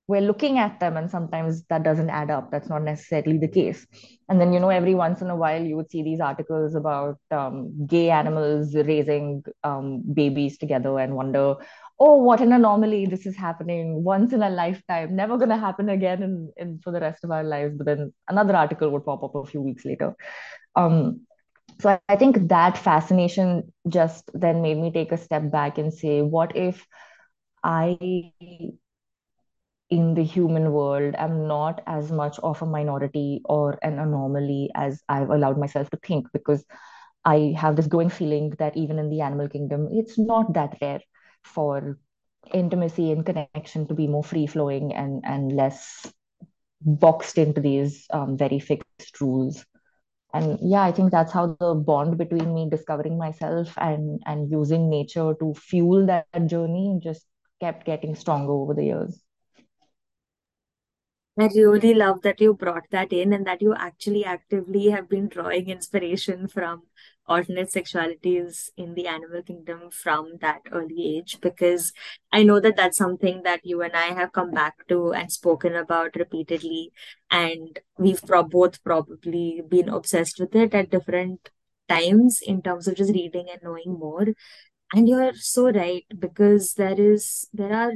we're 0.07 0.21
looking 0.21 0.57
at 0.57 0.79
them 0.79 0.95
and 0.95 1.11
sometimes 1.11 1.63
that 1.69 1.83
doesn't 1.83 2.09
add 2.09 2.31
up. 2.31 2.49
That's 2.49 2.69
not 2.69 2.81
necessarily 2.83 3.37
the 3.37 3.47
case. 3.49 3.85
And 4.29 4.39
then 4.39 4.53
you 4.53 4.59
know 4.59 4.69
every 4.69 4.95
once 4.95 5.21
in 5.21 5.29
a 5.29 5.35
while 5.35 5.61
you 5.61 5.75
would 5.75 5.91
see 5.91 6.01
these 6.01 6.21
articles 6.21 6.75
about 6.75 7.17
um, 7.31 7.85
gay 7.85 8.09
animals 8.09 8.73
raising 8.73 9.43
um, 9.65 10.03
babies 10.13 10.57
together 10.57 10.97
and 10.97 11.15
wonder 11.15 11.55
oh 11.99 12.15
what 12.15 12.41
an 12.41 12.53
anomaly 12.53 13.05
this 13.05 13.25
is 13.25 13.35
happening. 13.35 14.03
Once 14.03 14.33
in 14.33 14.43
a 14.43 14.49
lifetime. 14.49 15.15
Never 15.15 15.37
going 15.37 15.49
to 15.49 15.57
happen 15.57 15.89
again 15.89 16.23
in, 16.23 16.51
in 16.57 16.79
for 16.83 16.91
the 16.91 17.01
rest 17.01 17.23
of 17.23 17.31
our 17.31 17.43
lives. 17.43 17.75
But 17.77 17.87
then 17.87 18.13
another 18.27 18.55
article 18.55 18.89
would 18.91 19.05
pop 19.05 19.23
up 19.23 19.35
a 19.35 19.45
few 19.45 19.61
weeks 19.61 19.85
later. 19.85 20.15
Um, 20.75 21.21
so 21.79 21.89
I, 21.89 21.99
I 22.09 22.15
think 22.15 22.49
that 22.49 22.77
fascination 22.77 23.73
just 23.87 24.29
then 24.33 24.61
made 24.61 24.77
me 24.77 24.91
take 24.91 25.11
a 25.11 25.17
step 25.17 25.51
back 25.51 25.77
and 25.77 25.93
say 25.93 26.21
what 26.21 26.55
if 26.55 26.85
i 27.63 27.97
in 29.89 30.13
the 30.13 30.23
human 30.23 30.71
world 30.71 31.15
am 31.17 31.47
not 31.47 31.81
as 31.87 32.11
much 32.11 32.37
of 32.39 32.61
a 32.61 32.65
minority 32.65 33.41
or 33.45 33.79
an 33.81 33.99
anomaly 33.99 34.69
as 34.75 35.01
I've 35.07 35.29
allowed 35.29 35.57
myself 35.57 35.89
to 35.91 35.97
think? 35.97 36.27
Because 36.33 36.65
I 37.23 37.53
have 37.57 37.75
this 37.75 37.87
growing 37.87 38.09
feeling 38.09 38.51
that 38.59 38.75
even 38.75 38.99
in 38.99 39.09
the 39.09 39.21
animal 39.21 39.47
kingdom, 39.47 39.87
it's 39.91 40.17
not 40.17 40.53
that 40.53 40.77
rare 40.81 40.99
for 41.43 41.97
intimacy 42.53 43.11
and 43.11 43.25
connection 43.25 43.87
to 43.87 43.93
be 43.93 44.07
more 44.07 44.23
free 44.23 44.47
flowing 44.47 44.93
and, 44.93 45.23
and 45.25 45.51
less 45.51 46.11
boxed 46.81 47.37
into 47.37 47.61
these 47.61 48.05
um, 48.11 48.37
very 48.37 48.59
fixed 48.59 49.19
rules. 49.19 49.65
And 50.33 50.59
yeah, 50.61 50.81
I 50.81 50.91
think 50.91 51.11
that's 51.11 51.31
how 51.31 51.57
the 51.59 51.73
bond 51.73 52.17
between 52.17 52.53
me 52.53 52.69
discovering 52.69 53.17
myself 53.17 53.73
and 53.77 54.21
and 54.25 54.51
using 54.51 54.89
nature 54.89 55.33
to 55.39 55.53
fuel 55.53 56.05
that 56.07 56.27
journey 56.47 56.99
just 57.01 57.25
kept 57.59 57.85
getting 57.85 58.13
stronger 58.13 58.51
over 58.51 58.73
the 58.73 58.83
years. 58.83 59.23
I 61.39 61.49
really 61.55 61.93
love 61.93 62.23
that 62.23 62.41
you 62.41 62.55
brought 62.55 62.89
that 62.91 63.13
in 63.13 63.31
and 63.31 63.45
that 63.45 63.61
you 63.61 63.73
actually 63.75 64.25
actively 64.25 64.89
have 64.89 65.07
been 65.07 65.27
drawing 65.27 65.69
inspiration 65.69 66.47
from 66.47 66.83
alternate 67.27 67.69
sexualities 67.69 68.69
in 68.77 68.93
the 68.93 69.07
animal 69.07 69.41
kingdom 69.43 69.89
from 69.91 70.37
that 70.41 70.61
early 70.71 71.17
age 71.17 71.39
because 71.41 71.91
I 72.31 72.43
know 72.43 72.59
that 72.59 72.75
that's 72.75 72.97
something 72.97 73.43
that 73.43 73.61
you 73.63 73.81
and 73.81 73.95
I 73.95 74.07
have 74.07 74.31
come 74.31 74.51
back 74.51 74.87
to 74.87 75.13
and 75.13 75.31
spoken 75.31 75.75
about 75.75 76.15
repeatedly. 76.15 76.91
And 77.29 77.79
we've 77.97 78.21
pro- 78.21 78.43
both 78.43 78.83
probably 78.83 79.61
been 79.67 79.89
obsessed 79.89 80.39
with 80.39 80.55
it 80.55 80.73
at 80.73 80.89
different 80.89 81.49
times 81.89 82.39
in 82.45 82.61
terms 82.61 82.87
of 82.87 82.95
just 82.95 83.13
reading 83.13 83.47
and 83.51 83.61
knowing 83.63 83.97
more. 83.99 84.27
And 84.93 85.07
you're 85.09 85.33
so 85.33 85.69
right 85.69 86.05
because 86.17 86.73
there 86.75 86.99
is 86.99 87.47
there 87.53 87.73
are 87.73 87.91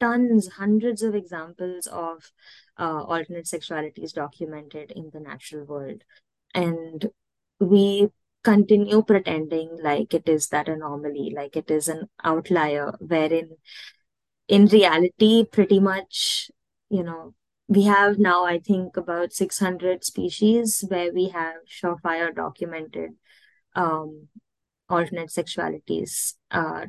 tons, 0.00 0.48
hundreds 0.56 1.02
of 1.02 1.14
examples 1.14 1.86
of 1.86 2.30
uh, 2.78 3.02
alternate 3.02 3.46
sexualities 3.46 4.12
documented 4.12 4.92
in 4.92 5.10
the 5.12 5.20
natural 5.20 5.64
world. 5.64 6.02
And 6.54 7.10
we 7.58 8.08
continue 8.46 9.02
pretending 9.02 9.70
like 9.82 10.14
it 10.14 10.28
is 10.28 10.48
that 10.48 10.68
anomaly, 10.68 11.32
like 11.36 11.56
it 11.56 11.70
is 11.70 11.88
an 11.88 12.08
outlier, 12.24 12.92
wherein 13.00 13.50
in 14.48 14.66
reality, 14.66 15.44
pretty 15.44 15.80
much, 15.80 16.50
you 16.88 17.02
know, 17.02 17.34
we 17.68 17.82
have 17.84 18.18
now, 18.18 18.44
I 18.44 18.58
think, 18.58 18.96
about 18.96 19.32
600 19.32 20.04
species 20.04 20.84
where 20.88 21.12
we 21.12 21.28
have 21.30 21.56
surefire 21.68 22.34
documented 22.34 23.10
um, 23.74 24.28
alternate 24.88 25.30
sexualities, 25.30 26.34
uh, 26.52 26.86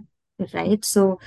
right? 0.53 0.85
So 0.85 1.19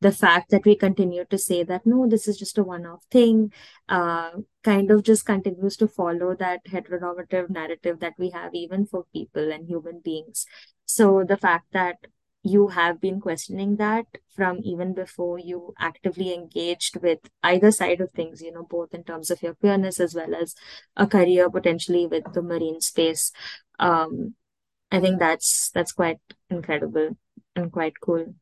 the 0.00 0.12
fact 0.12 0.50
that 0.50 0.64
we 0.64 0.76
continue 0.76 1.24
to 1.24 1.38
say 1.38 1.62
that 1.62 1.86
no 1.86 2.06
this 2.06 2.28
is 2.28 2.36
just 2.36 2.58
a 2.58 2.62
one-off 2.62 3.02
thing 3.10 3.52
uh, 3.88 4.30
kind 4.62 4.90
of 4.90 5.02
just 5.02 5.24
continues 5.24 5.76
to 5.76 5.88
follow 5.88 6.34
that 6.34 6.64
heteronormative 6.66 7.48
narrative 7.50 8.00
that 8.00 8.14
we 8.18 8.30
have 8.30 8.54
even 8.54 8.84
for 8.86 9.04
people 9.12 9.50
and 9.50 9.66
human 9.66 10.00
beings. 10.04 10.46
So 10.84 11.24
the 11.26 11.36
fact 11.36 11.66
that 11.72 11.96
you 12.44 12.68
have 12.68 13.00
been 13.00 13.20
questioning 13.20 13.76
that 13.76 14.04
from 14.36 14.60
even 14.62 14.92
before 14.92 15.38
you 15.38 15.72
actively 15.80 16.32
engaged 16.34 17.00
with 17.02 17.18
either 17.42 17.70
side 17.70 18.02
of 18.02 18.10
things 18.10 18.42
you 18.42 18.52
know 18.52 18.62
both 18.68 18.92
in 18.92 19.02
terms 19.02 19.30
of 19.30 19.42
your 19.42 19.54
queerness 19.54 19.98
as 19.98 20.14
well 20.14 20.34
as 20.34 20.54
a 20.96 21.06
career 21.06 21.48
potentially 21.48 22.06
with 22.06 22.24
the 22.34 22.42
marine 22.42 22.82
space 22.82 23.32
um, 23.78 24.34
i 24.92 25.00
think 25.00 25.18
that's 25.18 25.70
that's 25.70 25.92
quite 25.92 26.18
incredible 26.50 27.16
and 27.56 27.72
quite 27.72 27.98
cool 28.00 28.34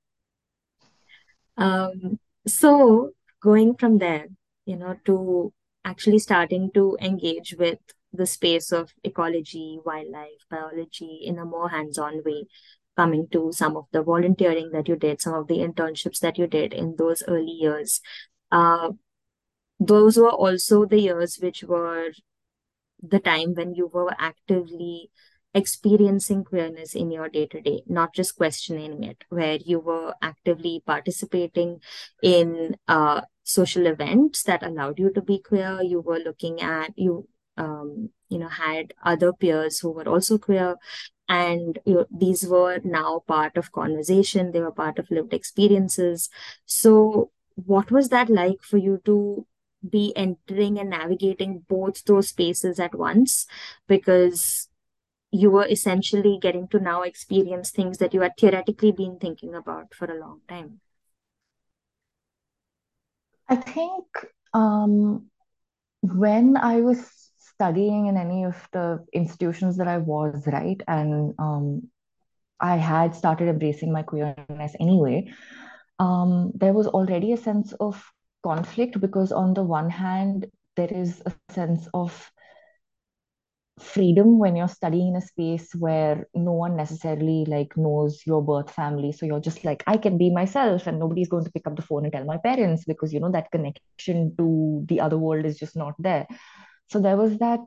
um, 1.56 2.18
so 2.46 3.10
going 3.42 3.74
from 3.76 3.98
there, 3.98 4.26
you 4.66 4.76
know, 4.76 4.96
to 5.06 5.52
actually 5.84 6.18
starting 6.18 6.70
to 6.74 6.96
engage 7.00 7.54
with 7.58 7.78
the 8.12 8.26
space 8.26 8.72
of 8.72 8.92
ecology, 9.04 9.78
wildlife, 9.84 10.46
biology 10.50 11.20
in 11.24 11.38
a 11.38 11.44
more 11.44 11.68
hands-on 11.68 12.22
way, 12.24 12.44
coming 12.96 13.26
to 13.32 13.50
some 13.52 13.76
of 13.76 13.86
the 13.92 14.02
volunteering 14.02 14.70
that 14.72 14.88
you 14.88 14.96
did, 14.96 15.20
some 15.20 15.34
of 15.34 15.48
the 15.48 15.58
internships 15.58 16.20
that 16.20 16.38
you 16.38 16.46
did 16.46 16.72
in 16.72 16.94
those 16.98 17.22
early 17.26 17.50
years. 17.50 18.00
Uh, 18.50 18.90
those 19.80 20.16
were 20.16 20.30
also 20.30 20.84
the 20.84 21.00
years 21.00 21.38
which 21.40 21.64
were 21.64 22.10
the 23.02 23.18
time 23.18 23.54
when 23.54 23.74
you 23.74 23.88
were 23.92 24.14
actively 24.18 25.10
experiencing 25.54 26.44
queerness 26.44 26.94
in 26.94 27.10
your 27.10 27.28
day 27.28 27.46
to 27.46 27.60
day, 27.60 27.82
not 27.86 28.14
just 28.14 28.36
questioning 28.36 29.02
it, 29.04 29.24
where 29.28 29.56
you 29.64 29.80
were 29.80 30.14
actively 30.22 30.82
participating 30.86 31.80
in 32.22 32.76
uh, 32.88 33.22
social 33.44 33.86
events 33.86 34.42
that 34.44 34.62
allowed 34.62 34.98
you 34.98 35.12
to 35.12 35.22
be 35.22 35.38
queer. 35.38 35.82
You 35.82 36.00
were 36.00 36.18
looking 36.18 36.60
at 36.62 36.92
you 36.96 37.28
um, 37.56 38.10
you 38.28 38.38
know 38.38 38.48
had 38.48 38.94
other 39.04 39.32
peers 39.32 39.78
who 39.78 39.90
were 39.90 40.08
also 40.08 40.38
queer. 40.38 40.76
And 41.28 41.78
you 41.86 41.94
know, 41.94 42.06
these 42.10 42.44
were 42.46 42.80
now 42.84 43.22
part 43.26 43.56
of 43.56 43.72
conversation. 43.72 44.52
They 44.52 44.60
were 44.60 44.72
part 44.72 44.98
of 44.98 45.10
lived 45.10 45.32
experiences. 45.32 46.28
So 46.66 47.30
what 47.54 47.90
was 47.90 48.08
that 48.10 48.28
like 48.28 48.62
for 48.62 48.76
you 48.76 49.00
to 49.04 49.46
be 49.88 50.12
entering 50.14 50.78
and 50.78 50.90
navigating 50.90 51.64
both 51.68 52.04
those 52.04 52.28
spaces 52.28 52.78
at 52.78 52.94
once? 52.94 53.46
Because 53.88 54.68
you 55.32 55.50
were 55.50 55.66
essentially 55.66 56.38
getting 56.40 56.68
to 56.68 56.78
now 56.78 57.02
experience 57.02 57.70
things 57.70 57.98
that 57.98 58.12
you 58.12 58.20
had 58.20 58.36
theoretically 58.38 58.92
been 58.92 59.18
thinking 59.18 59.54
about 59.54 59.94
for 59.94 60.04
a 60.04 60.20
long 60.20 60.40
time. 60.46 60.78
I 63.48 63.56
think 63.56 64.04
um, 64.52 65.26
when 66.02 66.56
I 66.58 66.82
was 66.82 67.10
studying 67.38 68.06
in 68.06 68.16
any 68.18 68.44
of 68.44 68.56
the 68.72 69.04
institutions 69.12 69.78
that 69.78 69.88
I 69.88 69.98
was, 69.98 70.46
right, 70.46 70.80
and 70.86 71.34
um, 71.38 71.88
I 72.60 72.76
had 72.76 73.14
started 73.14 73.48
embracing 73.48 73.90
my 73.90 74.02
queerness 74.02 74.74
anyway, 74.78 75.32
um, 75.98 76.52
there 76.54 76.74
was 76.74 76.86
already 76.86 77.32
a 77.32 77.36
sense 77.36 77.72
of 77.80 78.04
conflict 78.42 79.00
because, 79.00 79.32
on 79.32 79.54
the 79.54 79.62
one 79.62 79.88
hand, 79.88 80.46
there 80.76 80.92
is 80.92 81.22
a 81.24 81.32
sense 81.52 81.88
of 81.94 82.30
freedom 83.80 84.38
when 84.38 84.54
you're 84.54 84.68
studying 84.68 85.08
in 85.08 85.16
a 85.16 85.20
space 85.20 85.74
where 85.74 86.26
no 86.34 86.52
one 86.52 86.76
necessarily 86.76 87.44
like 87.48 87.76
knows 87.76 88.22
your 88.26 88.42
birth 88.42 88.70
family. 88.70 89.12
So 89.12 89.26
you're 89.26 89.40
just 89.40 89.64
like 89.64 89.82
i 89.86 89.96
can 89.96 90.18
be 90.18 90.30
myself 90.30 90.86
and 90.86 90.98
nobody's 90.98 91.28
going 91.28 91.44
to 91.44 91.50
pick 91.52 91.66
up 91.66 91.76
the 91.76 91.82
phone 91.82 92.04
and 92.04 92.12
tell 92.12 92.24
my 92.24 92.36
parents 92.36 92.84
because 92.84 93.12
you 93.12 93.20
know 93.20 93.32
that 93.32 93.50
connection 93.50 94.34
to 94.38 94.84
the 94.88 95.00
other 95.00 95.18
world 95.18 95.46
is 95.46 95.58
just 95.58 95.76
not 95.76 95.94
there. 95.98 96.26
So 96.90 97.00
there 97.00 97.16
was 97.16 97.38
that 97.38 97.60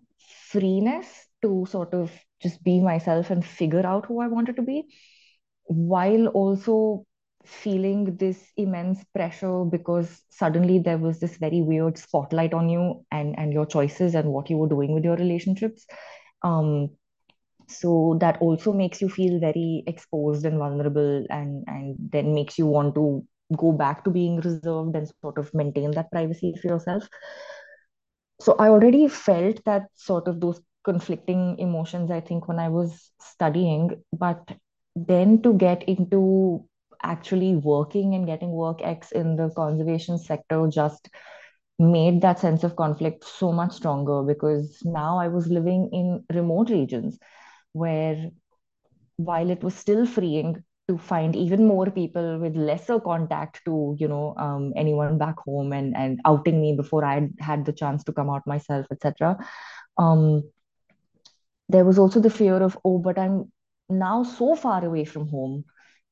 freeness 0.50 1.08
to 1.42 1.66
sort 1.70 1.94
of 1.94 2.12
just 2.42 2.64
be 2.64 2.80
myself 2.80 3.30
and 3.30 3.46
figure 3.46 3.86
out 3.86 4.06
who 4.06 4.22
i 4.22 4.28
wanted 4.28 4.56
to 4.56 4.62
be 4.62 4.84
while 5.66 6.28
also 6.28 7.06
feeling 7.46 8.18
this 8.18 8.52
immense 8.58 9.04
pressure 9.14 9.64
because 9.66 10.22
suddenly 10.30 10.80
there 10.80 10.98
was 10.98 11.20
this 11.20 11.38
very 11.38 11.62
weird 11.62 11.98
spotlight 11.98 12.54
on 12.54 12.70
you 12.70 13.06
and 13.12 13.38
and 13.38 13.54
your 13.54 13.66
choices 13.66 14.16
and 14.16 14.30
what 14.30 14.50
you 14.50 14.58
were 14.58 14.70
doing 14.70 14.94
with 14.94 15.04
your 15.04 15.16
relationships. 15.18 15.86
Um 16.44 16.90
so 17.68 18.18
that 18.22 18.40
also 18.42 18.74
makes 18.74 19.02
you 19.02 19.10
feel 19.10 19.40
very 19.40 19.84
exposed 19.88 20.46
and 20.46 20.58
vulnerable 20.60 21.26
and 21.30 21.64
and 21.68 21.96
then 22.12 22.34
makes 22.36 22.58
you 22.60 22.68
want 22.68 22.96
to 22.96 23.26
go 23.58 23.72
back 23.72 24.04
to 24.04 24.12
being 24.12 24.38
reserved 24.38 24.96
and 24.96 25.12
sort 25.22 25.38
of 25.38 25.54
maintain 25.54 25.92
that 25.92 26.12
privacy 26.12 26.54
for 26.62 26.68
yourself. 26.68 27.08
So 28.42 28.56
i 28.60 28.70
already 28.70 29.08
felt 29.08 29.64
that 29.66 29.84
sort 29.96 30.28
of 30.28 30.40
those 30.42 30.62
conflicting 30.84 31.58
emotions 31.58 32.12
i 32.12 32.20
think 32.22 32.48
when 32.48 32.60
i 32.60 32.70
was 32.70 33.12
studying 33.20 34.04
but 34.14 34.52
then 34.96 35.42
to 35.42 35.54
get 35.54 35.84
into 35.84 36.64
actually 37.06 37.56
working 37.56 38.16
and 38.16 38.26
getting 38.26 38.52
work 38.52 38.82
X 38.82 39.12
in 39.12 39.36
the 39.36 39.50
conservation 39.56 40.18
sector 40.18 40.68
just 40.68 41.10
made 41.80 42.22
that 42.22 42.40
sense 42.40 42.64
of 42.64 42.76
conflict 42.76 43.24
so 43.26 43.52
much 43.52 43.74
stronger 43.74 44.24
because 44.24 44.82
now 44.86 45.18
I 45.20 45.28
was 45.28 45.48
living 45.48 45.90
in 45.92 46.24
remote 46.34 46.70
regions 46.70 47.20
where 47.74 48.30
while 49.18 49.50
it 49.50 49.64
was 49.64 49.76
still 49.76 50.06
freeing 50.06 50.64
to 50.88 50.98
find 50.98 51.36
even 51.36 51.66
more 51.66 51.90
people 51.90 52.40
with 52.40 52.56
lesser 52.56 53.00
contact 53.00 53.62
to 53.66 53.96
you 54.00 54.08
know 54.08 54.36
um, 54.38 54.72
anyone 54.76 55.18
back 55.18 55.40
home 55.40 55.74
and 55.74 55.96
and 55.96 56.20
outing 56.26 56.62
me 56.62 56.76
before 56.76 57.04
I 57.04 57.30
had 57.40 57.66
the 57.66 57.74
chance 57.74 58.04
to 58.06 58.14
come 58.14 58.30
out 58.30 58.48
myself 58.48 58.86
etc 58.92 59.38
um, 59.98 60.44
there 61.70 61.86
was 61.86 61.98
also 61.98 62.20
the 62.20 62.30
fear 62.30 62.62
of 62.62 62.78
oh 62.86 63.00
but 63.00 63.18
I'm 63.18 63.52
now 63.90 64.24
so 64.24 64.56
far 64.56 64.86
away 64.86 65.06
from 65.06 65.28
home 65.30 65.66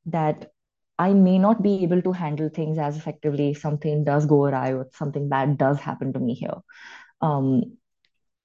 that 0.08 0.53
I 1.00 1.14
may 1.14 1.40
not 1.40 1.62
be 1.64 1.84
able 1.84 2.02
to 2.04 2.12
handle 2.12 2.50
things 2.50 2.78
as 2.78 2.98
effectively 2.98 3.50
if 3.52 3.60
something 3.60 4.04
does 4.04 4.26
go 4.26 4.46
awry 4.46 4.74
or 4.74 4.88
something 4.94 5.28
bad 5.28 5.58
does 5.58 5.80
happen 5.80 6.14
to 6.14 6.20
me 6.20 6.34
here. 6.36 6.56
Um, 7.22 7.78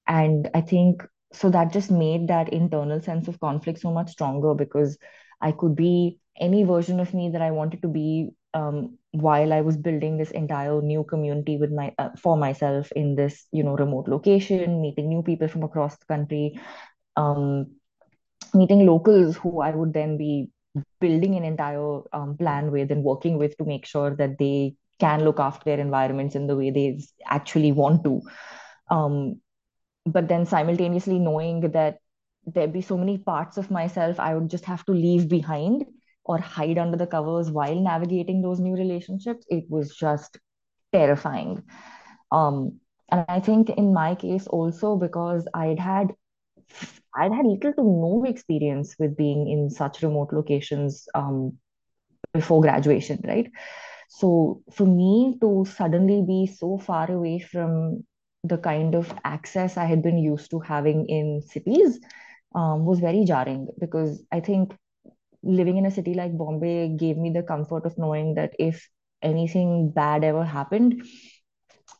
and 0.07 0.49
I 0.53 0.61
think 0.61 1.05
so 1.31 1.49
that 1.51 1.71
just 1.71 1.91
made 1.91 2.27
that 2.27 2.49
internal 2.49 3.01
sense 3.01 3.27
of 3.27 3.39
conflict 3.39 3.79
so 3.79 3.91
much 3.91 4.09
stronger 4.09 4.55
because 4.55 4.97
I 5.41 5.51
could 5.51 5.75
be 5.75 6.19
any 6.39 6.63
version 6.63 6.99
of 6.99 7.13
me 7.13 7.29
that 7.29 7.41
I 7.41 7.51
wanted 7.51 7.81
to 7.83 7.87
be 7.87 8.31
um, 8.53 8.97
while 9.11 9.53
I 9.53 9.61
was 9.61 9.77
building 9.77 10.17
this 10.17 10.31
entire 10.31 10.81
new 10.81 11.03
community 11.03 11.57
with 11.57 11.71
my 11.71 11.93
uh, 11.99 12.09
for 12.21 12.35
myself 12.35 12.91
in 12.93 13.15
this 13.15 13.45
you 13.51 13.63
know 13.63 13.75
remote 13.75 14.07
location, 14.07 14.81
meeting 14.81 15.07
new 15.07 15.21
people 15.21 15.47
from 15.47 15.63
across 15.63 15.97
the 15.97 16.05
country, 16.05 16.59
um, 17.15 17.75
meeting 18.53 18.87
locals 18.87 19.37
who 19.37 19.61
I 19.61 19.69
would 19.71 19.93
then 19.93 20.17
be 20.17 20.49
building 20.99 21.35
an 21.35 21.43
entire 21.43 22.01
um, 22.13 22.37
plan 22.37 22.71
with 22.71 22.91
and 22.91 23.03
working 23.03 23.37
with 23.37 23.57
to 23.57 23.65
make 23.65 23.85
sure 23.85 24.15
that 24.15 24.37
they 24.37 24.75
can 24.99 25.23
look 25.23 25.39
after 25.39 25.65
their 25.65 25.79
environments 25.79 26.35
in 26.35 26.47
the 26.47 26.55
way 26.55 26.71
they 26.71 26.99
actually 27.25 27.71
want 27.71 28.03
to. 28.03 28.21
Um, 28.89 29.41
but 30.05 30.27
then 30.27 30.45
simultaneously 30.45 31.19
knowing 31.19 31.71
that 31.71 31.99
there'd 32.45 32.73
be 32.73 32.81
so 32.81 32.97
many 32.97 33.17
parts 33.17 33.57
of 33.57 33.69
myself 33.69 34.19
I 34.19 34.33
would 34.33 34.49
just 34.49 34.65
have 34.65 34.85
to 34.85 34.91
leave 34.91 35.29
behind 35.29 35.85
or 36.25 36.37
hide 36.37 36.77
under 36.77 36.97
the 36.97 37.07
covers 37.07 37.49
while 37.49 37.75
navigating 37.75 38.41
those 38.41 38.59
new 38.59 38.75
relationships, 38.75 39.45
it 39.49 39.65
was 39.69 39.95
just 39.95 40.37
terrifying. 40.93 41.63
Um, 42.31 42.79
and 43.11 43.25
I 43.27 43.39
think 43.39 43.69
in 43.71 43.93
my 43.93 44.15
case 44.15 44.45
also 44.47 44.95
because 44.95 45.47
I'd 45.53 45.79
had 45.79 46.13
I'd 47.15 47.33
had 47.33 47.45
little 47.45 47.73
to 47.73 47.83
no 47.83 48.23
experience 48.27 48.95
with 48.99 49.17
being 49.17 49.49
in 49.49 49.69
such 49.69 50.01
remote 50.03 50.31
locations 50.31 51.07
um, 51.15 51.57
before 52.33 52.61
graduation, 52.61 53.21
right? 53.25 53.49
So 54.09 54.61
for 54.71 54.85
me 54.85 55.37
to 55.41 55.65
suddenly 55.65 56.23
be 56.25 56.47
so 56.47 56.77
far 56.77 57.11
away 57.11 57.39
from 57.39 58.03
the 58.43 58.57
kind 58.57 58.95
of 58.95 59.13
access 59.23 59.77
I 59.77 59.85
had 59.85 60.01
been 60.01 60.17
used 60.17 60.51
to 60.51 60.59
having 60.59 61.07
in 61.07 61.41
cities 61.41 61.99
um, 62.55 62.85
was 62.85 62.99
very 62.99 63.25
jarring 63.25 63.67
because 63.79 64.23
I 64.31 64.39
think 64.39 64.75
living 65.43 65.77
in 65.77 65.85
a 65.85 65.91
city 65.91 66.13
like 66.13 66.37
Bombay 66.37 66.89
gave 66.97 67.17
me 67.17 67.31
the 67.31 67.43
comfort 67.43 67.85
of 67.85 67.97
knowing 67.97 68.35
that 68.35 68.53
if 68.59 68.89
anything 69.21 69.91
bad 69.91 70.23
ever 70.23 70.43
happened, 70.43 71.03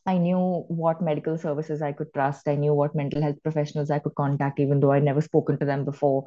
I 0.10 0.18
knew 0.18 0.66
what 0.68 1.02
medical 1.02 1.38
services 1.38 1.82
I 1.82 1.92
could 1.92 2.14
trust. 2.14 2.48
I 2.48 2.56
knew 2.56 2.74
what 2.74 2.96
mental 2.96 3.22
health 3.22 3.42
professionals 3.44 3.92
I 3.92 4.00
could 4.00 4.16
contact, 4.16 4.60
even 4.60 4.80
though 4.80 4.92
I'd 4.92 5.04
never 5.04 5.22
spoken 5.22 5.60
to 5.60 5.66
them 5.66 5.86
before. 5.86 6.26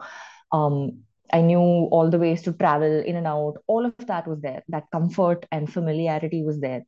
Um, 0.53 1.03
I 1.33 1.41
knew 1.41 1.59
all 1.59 2.11
the 2.11 2.19
ways 2.19 2.43
to 2.43 2.53
travel 2.53 3.01
in 3.01 3.17
and 3.17 3.27
out. 3.27 3.55
All 3.67 3.85
of 3.85 3.95
that 4.07 4.29
was 4.29 4.41
there. 4.41 4.63
That 4.69 4.91
comfort 4.93 5.47
and 5.51 5.73
familiarity 5.73 6.43
was 6.45 6.61
there. 6.61 6.83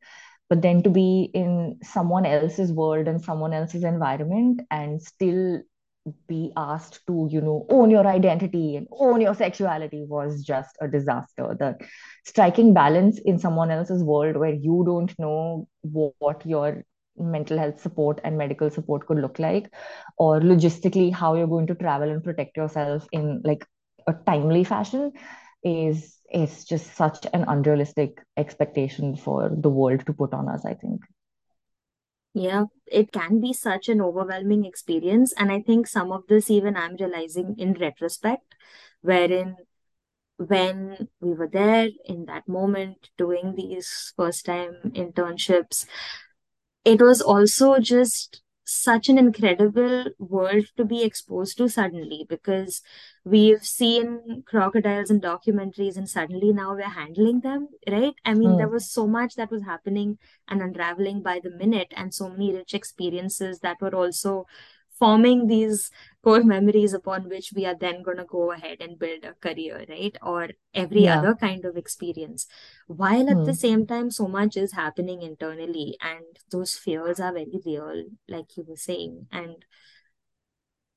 But 0.48 0.62
then 0.62 0.82
to 0.84 0.90
be 0.90 1.30
in 1.34 1.78
someone 1.82 2.26
else's 2.26 2.72
world 2.72 3.08
and 3.08 3.20
someone 3.20 3.52
else's 3.52 3.82
environment 3.82 4.62
and 4.70 5.02
still 5.02 5.62
be 6.28 6.52
asked 6.56 7.00
to, 7.06 7.28
you 7.30 7.40
know, 7.40 7.66
own 7.70 7.90
your 7.90 8.06
identity 8.06 8.76
and 8.76 8.86
own 8.90 9.20
your 9.20 9.34
sexuality 9.34 10.04
was 10.06 10.42
just 10.42 10.76
a 10.80 10.88
disaster. 10.88 11.56
The 11.58 11.76
striking 12.24 12.74
balance 12.74 13.18
in 13.18 13.38
someone 13.38 13.70
else's 13.70 14.02
world 14.02 14.36
where 14.36 14.52
you 14.52 14.82
don't 14.86 15.16
know 15.18 15.68
what 15.82 16.44
your 16.44 16.84
mental 17.16 17.58
health 17.58 17.80
support 17.80 18.20
and 18.24 18.36
medical 18.36 18.70
support 18.70 19.06
could 19.06 19.18
look 19.18 19.38
like, 19.38 19.72
or 20.18 20.40
logistically 20.40 21.12
how 21.12 21.34
you're 21.34 21.46
going 21.46 21.68
to 21.68 21.74
travel 21.74 22.10
and 22.10 22.22
protect 22.24 22.56
yourself 22.56 23.06
in 23.12 23.40
like 23.44 23.64
a 24.06 24.14
timely 24.26 24.64
fashion 24.64 25.12
is 25.62 26.18
is 26.32 26.64
just 26.64 26.94
such 26.96 27.26
an 27.32 27.44
unrealistic 27.46 28.20
expectation 28.36 29.16
for 29.16 29.50
the 29.56 29.70
world 29.70 30.04
to 30.06 30.12
put 30.12 30.34
on 30.34 30.48
us, 30.48 30.64
I 30.64 30.74
think. 30.74 31.00
Yeah, 32.34 32.64
it 32.86 33.12
can 33.12 33.40
be 33.40 33.52
such 33.52 33.88
an 33.88 34.00
overwhelming 34.00 34.64
experience. 34.64 35.32
And 35.38 35.52
I 35.52 35.60
think 35.60 35.86
some 35.86 36.10
of 36.10 36.26
this 36.28 36.50
even 36.50 36.76
I'm 36.76 36.96
realizing 36.96 37.54
in 37.58 37.74
retrospect, 37.74 38.54
wherein 39.02 39.56
when 40.38 41.08
we 41.20 41.34
were 41.34 41.48
there 41.48 41.88
in 42.06 42.26
that 42.26 42.48
moment 42.48 43.10
doing 43.18 43.54
these 43.56 44.12
first 44.16 44.46
time 44.46 44.76
internships, 44.94 45.86
it 46.84 47.02
was 47.02 47.22
also 47.22 47.78
just 47.80 48.42
such 48.64 49.08
an 49.08 49.18
incredible 49.18 50.06
world 50.18 50.66
to 50.76 50.84
be 50.84 51.02
exposed 51.02 51.56
to 51.58 51.68
suddenly 51.68 52.24
because 52.28 52.82
we've 53.24 53.64
seen 53.64 54.42
crocodiles 54.46 55.10
in 55.10 55.20
documentaries 55.20 55.96
and 55.96 56.08
suddenly 56.08 56.52
now 56.52 56.74
we're 56.74 56.82
handling 56.88 57.40
them, 57.40 57.68
right? 57.90 58.14
I 58.24 58.34
mean, 58.34 58.56
there 58.56 58.68
Mm, 58.68 58.70
was 58.70 58.90
so 58.90 59.06
much 59.06 59.34
that 59.36 59.50
was 59.50 59.62
happening 59.62 60.18
and 60.48 60.62
unraveling 60.62 61.22
by 61.22 61.40
the 61.42 61.50
minute, 61.50 61.92
and 61.96 62.14
so 62.14 62.28
many 62.30 62.52
rich 62.54 62.74
experiences 62.74 63.60
that 63.60 63.80
were 63.80 63.94
also 63.94 64.46
forming 64.98 65.46
these 65.46 65.90
core 66.22 66.42
memories 66.44 66.94
upon 66.94 67.28
which 67.28 67.52
we 67.54 67.66
are 67.66 67.76
then 67.78 68.02
going 68.02 68.16
to 68.18 68.24
go 68.24 68.52
ahead 68.52 68.78
and 68.80 68.98
build 68.98 69.24
a 69.24 69.34
career, 69.34 69.84
right? 69.88 70.16
Or 70.22 70.50
every 70.72 71.06
Yeah. 71.06 71.16
other 71.16 71.34
kind 71.34 71.64
of 71.64 71.76
experience. 71.76 72.46
While 72.86 73.28
at 73.30 73.44
the 73.44 73.52
Hmm. 73.52 73.54
same 73.54 73.86
time, 73.86 74.10
so 74.10 74.26
much 74.28 74.56
is 74.56 74.72
happening 74.72 75.22
internally, 75.22 75.96
and 76.00 76.24
those 76.50 76.74
fears 76.74 77.20
are 77.20 77.32
very 77.32 77.60
real, 77.66 78.04
like 78.28 78.56
you 78.56 78.64
were 78.66 78.76
saying. 78.76 79.26
And 79.32 79.64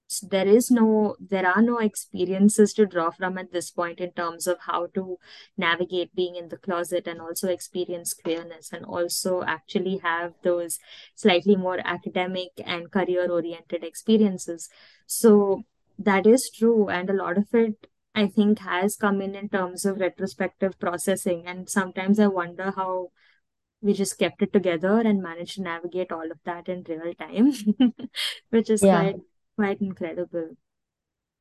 s- 0.09 0.23
there 0.29 0.47
is 0.47 0.71
no, 0.71 1.15
there 1.19 1.45
are 1.47 1.61
no 1.61 1.79
experiences 1.79 2.73
to 2.73 2.85
draw 2.85 3.09
from 3.11 3.37
at 3.37 3.51
this 3.51 3.71
point 3.71 3.99
in 3.99 4.11
terms 4.11 4.47
of 4.47 4.57
how 4.61 4.87
to 4.95 5.17
navigate 5.57 6.15
being 6.15 6.35
in 6.35 6.49
the 6.49 6.57
closet 6.57 7.07
and 7.07 7.21
also 7.21 7.49
experience 7.49 8.13
queerness 8.13 8.71
and 8.73 8.85
also 8.85 9.43
actually 9.43 9.97
have 9.97 10.33
those 10.43 10.79
slightly 11.15 11.55
more 11.55 11.79
academic 11.85 12.49
and 12.65 12.91
career 12.91 13.29
oriented 13.31 13.83
experiences. 13.83 14.69
So 15.05 15.63
that 15.99 16.25
is 16.25 16.49
true. 16.49 16.89
And 16.89 17.09
a 17.09 17.13
lot 17.13 17.37
of 17.37 17.47
it, 17.53 17.87
I 18.15 18.27
think, 18.27 18.59
has 18.59 18.95
come 18.95 19.21
in 19.21 19.35
in 19.35 19.49
terms 19.49 19.85
of 19.85 19.99
retrospective 19.99 20.79
processing. 20.79 21.43
And 21.45 21.69
sometimes 21.69 22.19
I 22.19 22.27
wonder 22.27 22.71
how 22.75 23.09
we 23.81 23.93
just 23.93 24.17
kept 24.17 24.41
it 24.41 24.53
together 24.53 24.99
and 24.99 25.21
managed 25.21 25.55
to 25.55 25.61
navigate 25.61 26.11
all 26.11 26.31
of 26.31 26.39
that 26.45 26.67
in 26.67 26.83
real 26.87 27.13
time, 27.13 27.53
which 28.49 28.69
is 28.69 28.81
Yeah. 28.81 28.85
quite 28.85 29.15
quite 29.57 29.81
incredible. 29.81 30.55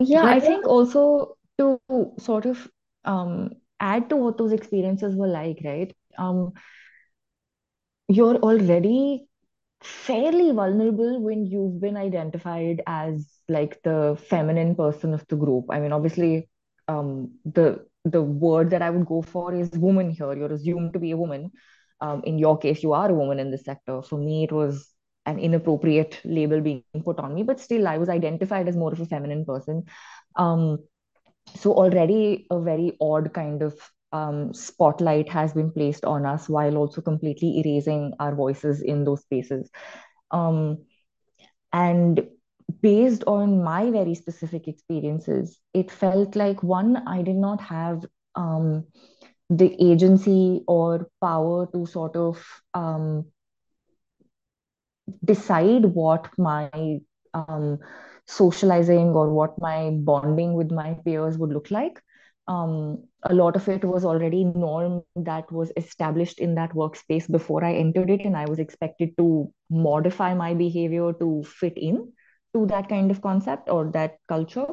Yeah, 0.00 0.24
But 0.24 0.28
I 0.28 0.40
think 0.40 0.66
also 0.66 1.36
to 1.58 1.80
sort 2.18 2.46
of 2.46 2.70
um 3.04 3.52
add 3.80 4.08
to 4.10 4.16
what 4.16 4.38
those 4.38 4.52
experiences 4.52 5.14
were 5.16 5.28
like, 5.28 5.60
right? 5.64 5.94
Um, 6.18 6.54
you're 8.08 8.36
already 8.36 9.26
fairly 9.82 10.52
vulnerable 10.52 11.20
when 11.22 11.46
you've 11.46 11.80
been 11.80 11.96
identified 11.96 12.82
as 12.86 13.28
like 13.48 13.80
the 13.84 14.18
feminine 14.28 14.74
person 14.76 15.14
of 15.14 15.26
the 15.28 15.36
group. 15.36 15.66
I 15.70 15.80
mean, 15.80 15.92
obviously, 15.92 16.48
um, 16.88 17.32
the 17.44 17.86
the 18.04 18.22
word 18.22 18.70
that 18.70 18.82
I 18.82 18.90
would 18.90 19.06
go 19.06 19.22
for 19.22 19.54
is 19.54 19.70
woman 19.72 20.10
here. 20.10 20.34
You're 20.34 20.52
assumed 20.52 20.94
to 20.94 21.00
be 21.00 21.12
a 21.12 21.16
woman. 21.18 21.52
Um, 22.00 22.22
in 22.24 22.38
your 22.38 22.58
case, 22.58 22.82
you 22.82 22.92
are 22.94 23.10
a 23.10 23.14
woman 23.14 23.40
in 23.40 23.50
this 23.52 23.64
sector. 23.64 24.02
For 24.02 24.18
me, 24.18 24.44
it 24.44 24.52
was 24.52 24.88
an 25.26 25.38
inappropriate 25.38 26.20
label 26.24 26.60
being 26.60 26.84
put 27.04 27.18
on 27.18 27.34
me, 27.34 27.42
but 27.42 27.60
still, 27.60 27.86
I 27.86 27.98
was 27.98 28.08
identified 28.08 28.68
as 28.68 28.76
more 28.76 28.92
of 28.92 29.00
a 29.00 29.06
feminine 29.06 29.44
person. 29.44 29.84
Um, 30.36 30.78
so 31.56 31.72
already 31.72 32.46
a 32.50 32.60
very 32.60 32.96
odd 33.00 33.32
kind 33.32 33.62
of 33.62 33.74
um, 34.12 34.54
spotlight 34.54 35.28
has 35.28 35.52
been 35.52 35.70
placed 35.70 36.04
on 36.04 36.26
us 36.26 36.48
while 36.48 36.76
also 36.76 37.00
completely 37.00 37.58
erasing 37.58 38.14
our 38.20 38.34
voices 38.34 38.80
in 38.80 39.04
those 39.04 39.22
spaces. 39.22 39.70
Um, 40.30 40.84
and 41.72 42.26
based 42.80 43.24
on 43.26 43.62
my 43.62 43.90
very 43.90 44.14
specific 44.14 44.68
experiences, 44.68 45.58
it 45.74 45.90
felt 45.90 46.36
like 46.36 46.62
one, 46.62 46.96
I 47.08 47.22
did 47.22 47.36
not 47.36 47.60
have 47.60 48.04
um, 48.34 48.86
the 49.50 49.76
agency 49.80 50.62
or 50.66 51.08
power 51.20 51.66
to 51.72 51.86
sort 51.86 52.16
of 52.16 52.44
um, 52.74 53.26
decide 55.24 55.84
what 55.84 56.28
my 56.38 56.70
um, 57.34 57.78
socializing 58.26 59.08
or 59.08 59.32
what 59.32 59.58
my 59.60 59.90
bonding 59.90 60.54
with 60.54 60.70
my 60.70 60.94
peers 61.04 61.38
would 61.38 61.50
look 61.50 61.70
like. 61.70 62.00
Um, 62.48 63.04
a 63.24 63.34
lot 63.34 63.56
of 63.56 63.68
it 63.68 63.84
was 63.84 64.04
already 64.04 64.44
norm 64.44 65.02
that 65.16 65.50
was 65.50 65.72
established 65.76 66.38
in 66.38 66.54
that 66.54 66.72
workspace 66.72 67.30
before 67.30 67.64
I 67.64 67.74
entered 67.74 68.08
it, 68.08 68.24
and 68.24 68.36
I 68.36 68.46
was 68.46 68.60
expected 68.60 69.16
to 69.18 69.52
modify 69.68 70.34
my 70.34 70.54
behavior 70.54 71.12
to 71.14 71.42
fit 71.44 71.76
in 71.76 72.12
to 72.54 72.66
that 72.66 72.88
kind 72.88 73.10
of 73.10 73.20
concept 73.20 73.68
or 73.68 73.90
that 73.92 74.18
culture. 74.28 74.66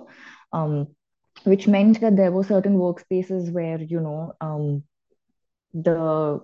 Um, 0.52 0.88
which 1.44 1.68
meant 1.68 2.00
that 2.02 2.16
there 2.16 2.32
were 2.32 2.44
certain 2.44 2.78
workspaces 2.78 3.52
where, 3.52 3.82
you 3.82 4.00
know, 4.00 4.34
um, 4.40 4.84
the 5.74 6.40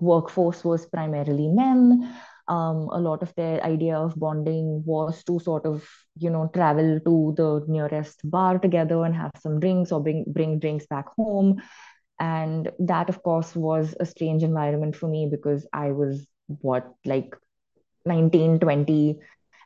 workforce 0.00 0.62
was 0.62 0.86
primarily 0.86 1.48
men. 1.48 2.14
Um, 2.46 2.88
a 2.92 3.00
lot 3.00 3.22
of 3.22 3.34
their 3.36 3.62
idea 3.64 3.96
of 3.96 4.14
bonding 4.16 4.82
was 4.84 5.24
to 5.24 5.40
sort 5.40 5.64
of, 5.64 5.88
you 6.18 6.28
know, 6.28 6.50
travel 6.52 7.00
to 7.00 7.34
the 7.36 7.64
nearest 7.66 8.20
bar 8.30 8.58
together 8.58 9.02
and 9.04 9.14
have 9.14 9.32
some 9.40 9.60
drinks 9.60 9.92
or 9.92 10.02
bring 10.02 10.24
bring 10.26 10.58
drinks 10.58 10.86
back 10.86 11.06
home. 11.16 11.62
And 12.20 12.70
that, 12.78 13.08
of 13.08 13.22
course, 13.22 13.56
was 13.56 13.94
a 13.98 14.06
strange 14.06 14.42
environment 14.42 14.94
for 14.94 15.08
me 15.08 15.28
because 15.30 15.66
I 15.72 15.92
was 15.92 16.26
what, 16.46 16.92
like 17.04 17.34
19, 18.04 18.60
20 18.60 19.18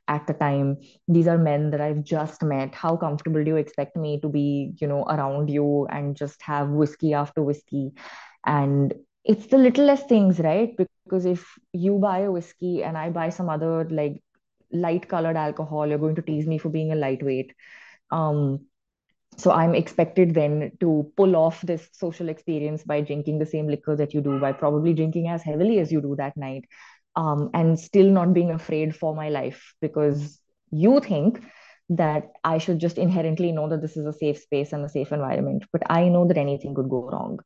at 0.08 0.26
the 0.26 0.32
time. 0.32 0.78
These 1.06 1.28
are 1.28 1.38
men 1.38 1.70
that 1.70 1.80
I've 1.80 2.02
just 2.02 2.42
met. 2.42 2.74
How 2.74 2.96
comfortable 2.96 3.44
do 3.44 3.50
you 3.50 3.56
expect 3.56 3.96
me 3.96 4.20
to 4.20 4.28
be, 4.28 4.72
you 4.80 4.86
know, 4.86 5.02
around 5.02 5.50
you 5.50 5.86
and 5.86 6.16
just 6.16 6.40
have 6.42 6.68
whiskey 6.70 7.12
after 7.12 7.42
whiskey? 7.42 7.92
And 8.46 8.94
it's 9.28 9.46
the 9.46 9.58
littlest 9.58 10.08
things, 10.08 10.40
right? 10.40 10.74
Because 11.04 11.26
if 11.26 11.46
you 11.72 11.98
buy 11.98 12.20
a 12.20 12.32
whiskey 12.32 12.82
and 12.82 12.96
I 12.96 13.10
buy 13.10 13.28
some 13.28 13.50
other 13.50 13.84
like 13.90 14.22
light 14.72 15.06
colored 15.06 15.36
alcohol, 15.36 15.86
you're 15.86 15.98
going 15.98 16.14
to 16.16 16.22
tease 16.22 16.46
me 16.46 16.56
for 16.58 16.70
being 16.70 16.92
a 16.92 16.96
lightweight. 16.96 17.52
Um, 18.10 18.66
so 19.36 19.52
I'm 19.52 19.74
expected 19.74 20.34
then 20.34 20.72
to 20.80 21.12
pull 21.16 21.36
off 21.36 21.60
this 21.60 21.88
social 21.92 22.30
experience 22.30 22.82
by 22.82 23.02
drinking 23.02 23.38
the 23.38 23.46
same 23.46 23.68
liquor 23.68 23.94
that 23.96 24.14
you 24.14 24.22
do, 24.22 24.40
by 24.40 24.52
probably 24.52 24.94
drinking 24.94 25.28
as 25.28 25.42
heavily 25.42 25.78
as 25.78 25.92
you 25.92 26.00
do 26.00 26.16
that 26.16 26.36
night, 26.36 26.64
um, 27.14 27.50
and 27.52 27.78
still 27.78 28.10
not 28.10 28.32
being 28.32 28.50
afraid 28.50 28.96
for 28.96 29.14
my 29.14 29.28
life 29.28 29.74
because 29.82 30.40
you 30.70 31.00
think 31.00 31.44
that 31.90 32.30
I 32.42 32.58
should 32.58 32.78
just 32.78 32.98
inherently 32.98 33.52
know 33.52 33.68
that 33.68 33.82
this 33.82 33.96
is 33.96 34.06
a 34.06 34.12
safe 34.12 34.40
space 34.40 34.72
and 34.72 34.84
a 34.84 34.88
safe 34.88 35.12
environment. 35.12 35.64
But 35.70 35.82
I 35.90 36.08
know 36.08 36.26
that 36.26 36.38
anything 36.38 36.74
could 36.74 36.88
go 36.88 37.08
wrong 37.10 37.40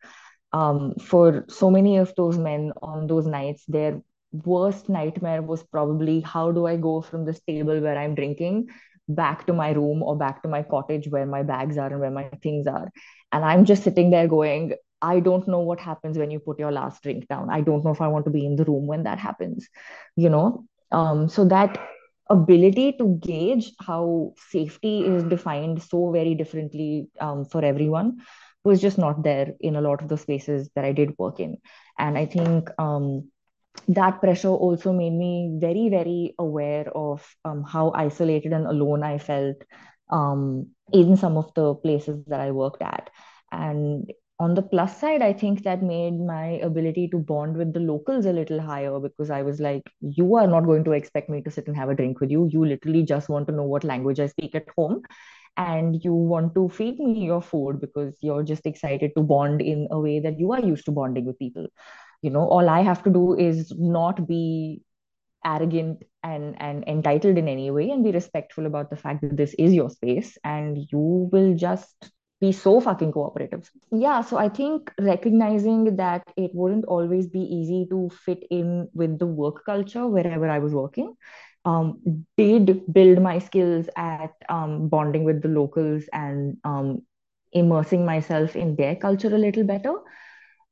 um, 0.52 0.94
for 1.00 1.44
so 1.48 1.70
many 1.70 1.96
of 1.98 2.14
those 2.16 2.38
men 2.38 2.72
on 2.82 3.06
those 3.06 3.26
nights, 3.26 3.64
their 3.66 4.00
worst 4.32 4.88
nightmare 4.88 5.42
was 5.42 5.62
probably 5.62 6.20
how 6.20 6.52
do 6.52 6.66
I 6.66 6.76
go 6.76 7.02
from 7.02 7.24
this 7.24 7.40
table 7.40 7.80
where 7.80 7.98
I'm 7.98 8.14
drinking 8.14 8.68
back 9.08 9.46
to 9.46 9.52
my 9.52 9.70
room 9.72 10.02
or 10.02 10.16
back 10.16 10.42
to 10.42 10.48
my 10.48 10.62
cottage 10.62 11.08
where 11.08 11.26
my 11.26 11.42
bags 11.42 11.76
are 11.76 11.88
and 11.88 12.00
where 12.00 12.10
my 12.10 12.28
things 12.42 12.66
are. 12.66 12.90
And 13.32 13.44
I'm 13.44 13.64
just 13.64 13.82
sitting 13.82 14.10
there 14.10 14.28
going, 14.28 14.74
I 15.00 15.20
don't 15.20 15.48
know 15.48 15.58
what 15.60 15.80
happens 15.80 16.16
when 16.16 16.30
you 16.30 16.38
put 16.38 16.58
your 16.58 16.70
last 16.70 17.02
drink 17.02 17.26
down. 17.28 17.50
I 17.50 17.60
don't 17.60 17.84
know 17.84 17.90
if 17.90 18.00
I 18.00 18.08
want 18.08 18.24
to 18.26 18.30
be 18.30 18.46
in 18.46 18.56
the 18.56 18.64
room 18.64 18.86
when 18.86 19.02
that 19.02 19.18
happens, 19.18 19.68
you 20.16 20.28
know? 20.28 20.64
Um, 20.92 21.28
so 21.28 21.44
that 21.46 21.78
ability 22.30 22.92
to 22.92 23.18
gauge 23.20 23.72
how 23.80 24.32
safety 24.50 25.04
is 25.04 25.24
defined 25.24 25.82
so 25.82 26.12
very 26.12 26.34
differently 26.34 27.08
um, 27.20 27.44
for 27.44 27.64
everyone 27.64 28.18
was 28.64 28.80
just 28.80 28.98
not 28.98 29.22
there 29.22 29.52
in 29.60 29.76
a 29.76 29.80
lot 29.80 30.02
of 30.02 30.08
the 30.08 30.18
spaces 30.18 30.70
that 30.74 30.84
I 30.84 30.92
did 30.92 31.14
work 31.18 31.40
in. 31.40 31.58
And 31.98 32.16
I 32.16 32.26
think 32.26 32.70
um, 32.78 33.30
that 33.88 34.20
pressure 34.20 34.48
also 34.48 34.92
made 34.92 35.12
me 35.12 35.58
very, 35.60 35.88
very 35.88 36.34
aware 36.38 36.88
of 36.94 37.26
um, 37.44 37.64
how 37.64 37.92
isolated 37.94 38.52
and 38.52 38.66
alone 38.66 39.02
I 39.02 39.18
felt 39.18 39.56
um, 40.10 40.68
in 40.92 41.16
some 41.16 41.36
of 41.36 41.52
the 41.54 41.74
places 41.74 42.24
that 42.26 42.40
I 42.40 42.50
worked 42.50 42.82
at. 42.82 43.10
And 43.50 44.10
on 44.38 44.54
the 44.54 44.62
plus 44.62 45.00
side, 45.00 45.22
I 45.22 45.32
think 45.32 45.62
that 45.62 45.82
made 45.82 46.18
my 46.18 46.58
ability 46.62 47.08
to 47.08 47.18
bond 47.18 47.56
with 47.56 47.72
the 47.72 47.80
locals 47.80 48.26
a 48.26 48.32
little 48.32 48.60
higher 48.60 48.98
because 48.98 49.30
I 49.30 49.42
was 49.42 49.60
like, 49.60 49.82
you 50.00 50.34
are 50.36 50.46
not 50.46 50.64
going 50.64 50.84
to 50.84 50.92
expect 50.92 51.30
me 51.30 51.42
to 51.42 51.50
sit 51.50 51.66
and 51.68 51.76
have 51.76 51.90
a 51.90 51.94
drink 51.94 52.20
with 52.20 52.30
you. 52.30 52.48
You 52.50 52.64
literally 52.64 53.04
just 53.04 53.28
want 53.28 53.46
to 53.48 53.54
know 53.54 53.62
what 53.62 53.84
language 53.84 54.20
I 54.20 54.26
speak 54.26 54.54
at 54.54 54.66
home 54.76 55.02
and 55.56 56.02
you 56.02 56.14
want 56.14 56.54
to 56.54 56.68
feed 56.68 56.98
me 56.98 57.24
your 57.24 57.42
food 57.42 57.80
because 57.80 58.16
you're 58.20 58.42
just 58.42 58.66
excited 58.66 59.12
to 59.16 59.22
bond 59.22 59.60
in 59.60 59.88
a 59.90 60.00
way 60.00 60.20
that 60.20 60.38
you 60.38 60.52
are 60.52 60.60
used 60.60 60.84
to 60.86 60.92
bonding 60.92 61.26
with 61.26 61.38
people. 61.38 61.66
You 62.22 62.30
know, 62.30 62.46
all 62.48 62.68
I 62.68 62.82
have 62.82 63.02
to 63.04 63.10
do 63.10 63.36
is 63.36 63.72
not 63.76 64.26
be 64.26 64.82
arrogant 65.44 66.04
and 66.22 66.54
and 66.62 66.84
entitled 66.86 67.36
in 67.36 67.48
any 67.48 67.70
way 67.70 67.90
and 67.90 68.04
be 68.04 68.12
respectful 68.12 68.66
about 68.66 68.90
the 68.90 68.96
fact 68.96 69.22
that 69.22 69.36
this 69.36 69.54
is 69.58 69.72
your 69.72 69.90
space 69.90 70.38
and 70.44 70.78
you 70.92 71.28
will 71.32 71.54
just 71.56 72.10
be 72.40 72.52
so 72.52 72.80
fucking 72.80 73.12
cooperative. 73.12 73.70
Yeah, 73.92 74.20
so 74.20 74.36
I 74.36 74.48
think 74.48 74.92
recognizing 75.00 75.96
that 75.96 76.24
it 76.36 76.50
wouldn't 76.54 76.84
always 76.86 77.28
be 77.28 77.40
easy 77.40 77.86
to 77.90 78.10
fit 78.24 78.44
in 78.50 78.88
with 78.94 79.18
the 79.18 79.26
work 79.26 79.64
culture 79.64 80.06
wherever 80.08 80.48
I 80.48 80.58
was 80.58 80.74
working 80.74 81.14
um, 81.64 82.24
did 82.36 82.92
build 82.92 83.22
my 83.22 83.38
skills 83.38 83.88
at 83.96 84.32
um, 84.48 84.88
bonding 84.88 85.24
with 85.24 85.42
the 85.42 85.48
locals 85.48 86.04
and 86.12 86.56
um, 86.64 87.02
immersing 87.52 88.04
myself 88.04 88.56
in 88.56 88.76
their 88.76 88.96
culture 88.96 89.34
a 89.34 89.38
little 89.38 89.64
better. 89.64 89.94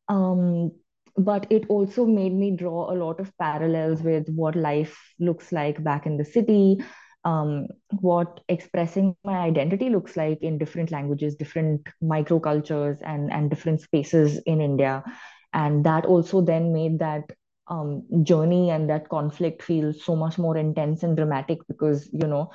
Um, 0.08 0.72
but 1.16 1.46
it 1.50 1.64
also 1.68 2.06
made 2.06 2.32
me 2.32 2.56
draw 2.56 2.90
a 2.90 2.94
lot 2.94 3.20
of 3.20 3.36
parallels 3.38 4.02
with 4.02 4.28
what 4.28 4.56
life 4.56 4.98
looks 5.18 5.52
like 5.52 5.82
back 5.82 6.06
in 6.06 6.16
the 6.16 6.24
city, 6.24 6.82
um, 7.24 7.66
what 8.00 8.40
expressing 8.48 9.16
my 9.24 9.38
identity 9.38 9.90
looks 9.90 10.16
like 10.16 10.42
in 10.42 10.58
different 10.58 10.90
languages, 10.90 11.34
different 11.34 11.86
microcultures, 12.02 12.98
and, 13.04 13.30
and 13.30 13.50
different 13.50 13.80
spaces 13.80 14.38
in 14.46 14.60
India. 14.60 15.04
And 15.52 15.84
that 15.84 16.06
also 16.06 16.40
then 16.40 16.72
made 16.72 17.00
that 17.00 17.24
um, 17.70 18.04
journey 18.24 18.70
and 18.70 18.90
that 18.90 19.08
conflict 19.08 19.62
feels 19.62 20.04
so 20.04 20.16
much 20.16 20.38
more 20.38 20.56
intense 20.56 21.02
and 21.02 21.16
dramatic 21.16 21.60
because, 21.68 22.10
you 22.12 22.26
know, 22.26 22.50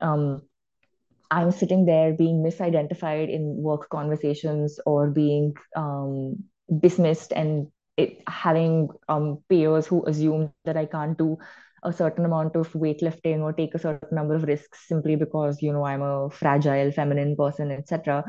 um, 0.00 0.42
I'm 1.30 1.52
sitting 1.52 1.86
there 1.86 2.12
being 2.12 2.42
misidentified 2.42 3.32
in 3.32 3.56
work 3.56 3.88
conversations 3.90 4.80
or 4.86 5.10
being 5.10 5.54
um, 5.76 6.44
dismissed 6.80 7.32
and 7.32 7.68
it, 7.96 8.22
having 8.28 8.88
um, 9.08 9.38
peers 9.48 9.86
who 9.86 10.04
assume 10.06 10.52
that 10.64 10.76
I 10.76 10.86
can't 10.86 11.18
do 11.18 11.38
a 11.82 11.92
certain 11.92 12.24
amount 12.24 12.56
of 12.56 12.72
weightlifting 12.72 13.40
or 13.40 13.52
take 13.52 13.74
a 13.74 13.78
certain 13.78 14.14
number 14.14 14.34
of 14.34 14.44
risks 14.44 14.86
simply 14.86 15.16
because 15.16 15.62
you 15.62 15.72
know 15.72 15.84
I'm 15.84 16.02
a 16.02 16.30
fragile 16.30 16.92
feminine 16.92 17.36
person, 17.36 17.70
etc. 17.70 18.24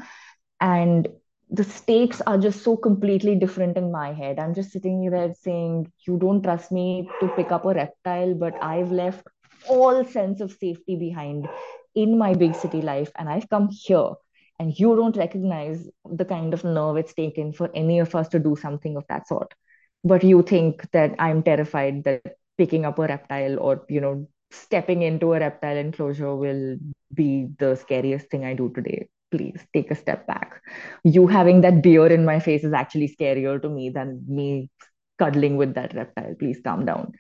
And 0.60 1.08
the 1.54 1.66
stakes 1.66 2.22
are 2.22 2.38
just 2.38 2.64
so 2.64 2.78
completely 2.78 3.36
different 3.36 3.76
in 3.76 3.92
my 3.92 4.14
head. 4.14 4.40
I'm 4.40 4.54
just 4.54 4.72
sitting 4.72 5.10
there 5.10 5.34
saying, 5.34 5.92
You 6.08 6.18
don't 6.18 6.42
trust 6.42 6.72
me 6.72 7.10
to 7.20 7.28
pick 7.36 7.52
up 7.52 7.66
a 7.66 7.74
reptile, 7.74 8.34
but 8.34 8.56
I've 8.64 8.92
left 8.92 9.28
all 9.68 10.06
sense 10.06 10.40
of 10.40 10.54
safety 10.54 10.96
behind 10.96 11.48
in 11.94 12.18
my 12.18 12.34
big 12.34 12.56
city 12.56 12.82
life 12.82 13.12
and 13.18 13.28
I've 13.28 13.50
come 13.50 13.70
here 13.70 14.12
and 14.60 14.80
you 14.80 14.96
don't 14.96 15.18
recognize 15.18 15.90
the 16.06 16.24
kind 16.24 16.54
of 16.54 16.64
nerve 16.64 16.98
it's 16.98 17.14
taken 17.14 17.52
for 17.52 17.70
any 17.76 18.00
of 18.00 18.16
us 18.16 18.30
to 18.30 18.40
do 18.40 18.56
something 18.56 18.96
of 18.96 19.06
that 19.10 19.28
sort. 19.28 19.54
But 20.04 20.24
you 20.24 20.44
think 20.44 20.90
that 20.92 21.16
I'm 21.20 21.44
terrified 21.44 22.06
that 22.06 22.22
picking 22.58 22.86
up 22.86 22.98
a 22.98 23.08
reptile 23.08 23.60
or, 23.60 23.86
you 23.90 24.00
know, 24.00 24.28
stepping 24.52 25.02
into 25.02 25.34
a 25.34 25.40
reptile 25.40 25.78
enclosure 25.78 26.36
will 26.36 26.78
be 27.14 27.50
the 27.60 27.76
scariest 27.76 28.30
thing 28.30 28.46
I 28.46 28.54
do 28.54 28.72
today. 28.74 29.10
Please 29.32 29.66
take 29.74 29.92
a 29.92 29.96
step 29.96 30.28
back. 30.28 30.62
You 31.04 31.28
having 31.28 31.62
that 31.62 31.82
beer 31.82 32.08
in 32.08 32.26
my 32.26 32.40
face 32.40 32.64
is 32.64 32.74
actually 32.74 33.16
scarier 33.20 33.62
to 33.62 33.70
me 33.70 33.90
than 33.90 34.24
me 34.28 34.70
cuddling 35.18 35.58
with 35.58 35.76
that 35.76 35.94
reptile. 35.94 36.36
Please 36.38 36.60
calm 36.64 36.86
down. 36.86 37.14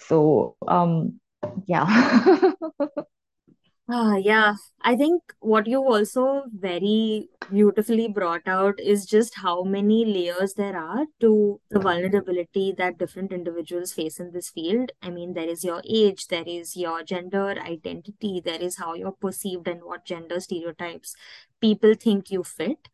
So, 0.00 0.56
um, 0.66 1.20
yeah. 1.66 1.86
Ah, 3.90 4.16
yeah. 4.16 4.54
I 4.82 4.96
think 4.96 5.22
what 5.40 5.66
you 5.66 5.82
also 5.82 6.44
very 6.52 7.30
beautifully 7.50 8.06
brought 8.06 8.46
out 8.46 8.78
is 8.78 9.06
just 9.06 9.36
how 9.36 9.62
many 9.62 10.04
layers 10.04 10.52
there 10.54 10.76
are 10.76 11.06
to 11.20 11.60
the 11.70 11.80
vulnerability 11.80 12.72
that 12.76 12.98
different 12.98 13.32
individuals 13.32 13.92
face 13.94 14.20
in 14.20 14.32
this 14.32 14.50
field. 14.50 14.92
I 15.00 15.08
mean, 15.10 15.32
there 15.32 15.48
is 15.48 15.64
your 15.64 15.80
age, 15.88 16.26
there 16.28 16.44
is 16.46 16.76
your 16.76 17.02
gender 17.02 17.48
identity, 17.58 18.42
there 18.44 18.60
is 18.60 18.76
how 18.76 18.92
you're 18.92 19.12
perceived 19.12 19.66
and 19.66 19.82
what 19.82 20.04
gender 20.04 20.38
stereotypes 20.40 21.14
people 21.60 21.94
think 21.94 22.30
you 22.30 22.44
fit. 22.44 22.88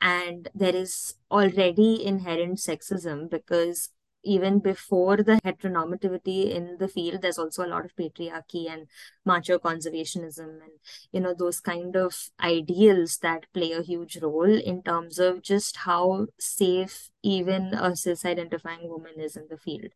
And 0.00 0.48
there 0.54 0.76
is 0.76 1.14
already 1.30 2.04
inherent 2.04 2.58
sexism 2.58 3.30
because 3.30 3.90
even 4.24 4.58
before 4.58 5.18
the 5.18 5.40
heteronormativity 5.44 6.50
in 6.52 6.76
the 6.78 6.88
field, 6.88 7.22
there's 7.22 7.38
also 7.38 7.64
a 7.64 7.68
lot 7.68 7.84
of 7.84 7.94
patriarchy 7.94 8.68
and 8.70 8.88
macho 9.24 9.58
conservationism 9.58 10.60
and 10.62 10.72
you 11.12 11.20
know 11.20 11.34
those 11.34 11.60
kind 11.60 11.96
of 11.96 12.30
ideals 12.42 13.18
that 13.18 13.46
play 13.52 13.72
a 13.72 13.82
huge 13.82 14.18
role 14.20 14.58
in 14.58 14.82
terms 14.82 15.18
of 15.18 15.42
just 15.42 15.76
how 15.78 16.26
safe 16.38 17.10
even 17.22 17.74
a 17.74 17.94
cis-identifying 17.94 18.88
woman 18.88 19.14
is 19.18 19.36
in 19.36 19.46
the 19.48 19.58
field, 19.58 19.92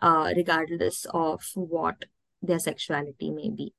uh, 0.00 0.32
regardless 0.36 1.06
of 1.12 1.42
what 1.54 2.04
their 2.40 2.58
sexuality 2.58 3.30
may 3.30 3.50
be. 3.50 3.74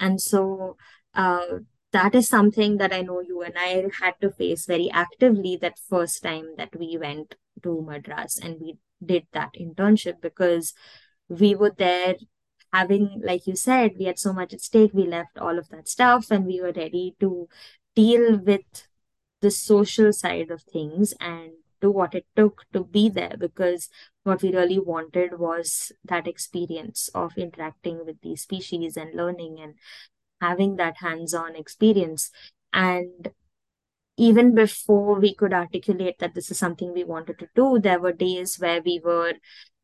And 0.00 0.20
so 0.20 0.76
uh, 1.14 1.58
that 1.92 2.14
is 2.14 2.28
something 2.28 2.78
that 2.78 2.92
I 2.92 3.02
know 3.02 3.20
you 3.20 3.42
and 3.42 3.54
I 3.56 3.86
had 4.00 4.14
to 4.20 4.30
face 4.30 4.66
very 4.66 4.90
actively 4.90 5.56
that 5.62 5.78
first 5.78 6.22
time 6.22 6.54
that 6.56 6.76
we 6.76 6.98
went 7.00 7.36
to 7.62 7.82
Madras 7.82 8.38
and 8.42 8.60
we 8.60 8.78
did 9.06 9.26
that 9.32 9.54
internship 9.60 10.20
because 10.20 10.74
we 11.28 11.54
were 11.54 11.74
there 11.76 12.16
having, 12.72 13.20
like 13.24 13.46
you 13.46 13.56
said, 13.56 13.92
we 13.98 14.06
had 14.06 14.18
so 14.18 14.32
much 14.32 14.52
at 14.52 14.60
stake. 14.60 14.90
We 14.92 15.06
left 15.06 15.38
all 15.38 15.58
of 15.58 15.68
that 15.68 15.88
stuff 15.88 16.30
and 16.30 16.44
we 16.46 16.60
were 16.60 16.72
ready 16.72 17.14
to 17.20 17.48
deal 17.94 18.38
with 18.38 18.88
the 19.40 19.50
social 19.50 20.12
side 20.12 20.50
of 20.50 20.62
things 20.62 21.14
and 21.20 21.52
do 21.80 21.90
what 21.90 22.14
it 22.14 22.26
took 22.34 22.64
to 22.72 22.82
be 22.82 23.08
there 23.08 23.36
because 23.38 23.88
what 24.22 24.42
we 24.42 24.52
really 24.52 24.78
wanted 24.78 25.38
was 25.38 25.92
that 26.04 26.26
experience 26.26 27.10
of 27.14 27.36
interacting 27.36 28.04
with 28.06 28.20
these 28.22 28.42
species 28.42 28.96
and 28.96 29.14
learning 29.14 29.58
and 29.60 29.74
having 30.40 30.76
that 30.76 30.96
hands-on 30.98 31.54
experience 31.54 32.30
and 32.72 33.32
even 34.16 34.54
before 34.54 35.18
we 35.20 35.34
could 35.34 35.52
articulate 35.52 36.18
that 36.20 36.34
this 36.34 36.50
is 36.50 36.58
something 36.58 36.92
we 36.92 37.04
wanted 37.04 37.38
to 37.38 37.48
do, 37.54 37.78
there 37.78 38.00
were 38.00 38.12
days 38.12 38.56
where 38.58 38.80
we 38.82 39.00
were 39.04 39.34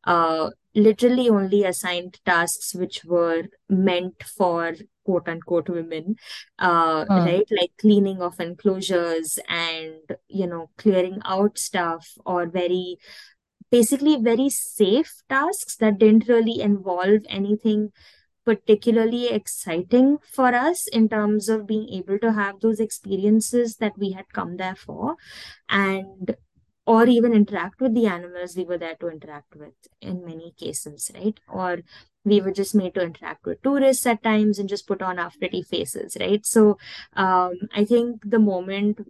uh, 0.05 0.49
literally 0.73 1.29
only 1.29 1.63
assigned 1.63 2.19
tasks 2.25 2.73
which 2.73 3.03
were 3.05 3.43
meant 3.69 4.23
for 4.23 4.73
quote 5.05 5.27
unquote 5.27 5.69
women, 5.69 6.15
uh, 6.59 7.05
Hmm. 7.07 7.17
right? 7.25 7.47
Like 7.51 7.71
cleaning 7.79 8.21
of 8.21 8.39
enclosures 8.39 9.37
and, 9.49 9.95
you 10.27 10.47
know, 10.47 10.69
clearing 10.77 11.19
out 11.25 11.57
stuff 11.57 12.07
or 12.25 12.47
very, 12.47 12.97
basically 13.71 14.17
very 14.17 14.49
safe 14.49 15.13
tasks 15.29 15.75
that 15.77 15.97
didn't 15.97 16.27
really 16.27 16.61
involve 16.61 17.21
anything 17.29 17.91
particularly 18.45 19.27
exciting 19.27 20.17
for 20.31 20.47
us 20.47 20.87
in 20.87 21.07
terms 21.09 21.47
of 21.49 21.67
being 21.67 21.87
able 21.89 22.17
to 22.19 22.31
have 22.33 22.59
those 22.59 22.79
experiences 22.79 23.77
that 23.77 23.97
we 23.97 24.11
had 24.11 24.33
come 24.33 24.57
there 24.57 24.75
for 24.75 25.15
and 25.69 26.35
or 26.85 27.05
even 27.05 27.33
interact 27.33 27.79
with 27.79 27.93
the 27.93 28.07
animals 28.07 28.57
we 28.57 28.65
were 28.65 28.77
there 28.77 28.95
to 28.95 29.07
interact 29.07 29.55
with 29.55 29.73
in 30.01 30.25
many 30.25 30.51
cases, 30.57 31.11
right? 31.13 31.39
Or 31.47 31.79
we 32.25 32.41
were 32.41 32.51
just 32.51 32.75
made 32.75 32.95
to 32.95 33.03
interact 33.03 33.45
with 33.45 33.61
tourists 33.61 34.05
at 34.05 34.23
times 34.23 34.57
and 34.59 34.67
just 34.67 34.87
put 34.87 35.01
on 35.01 35.19
our 35.19 35.31
pretty 35.37 35.61
faces, 35.61 36.17
right? 36.19 36.45
So 36.45 36.77
um, 37.15 37.53
I 37.73 37.85
think 37.85 38.21
the 38.29 38.39
moment 38.39 39.07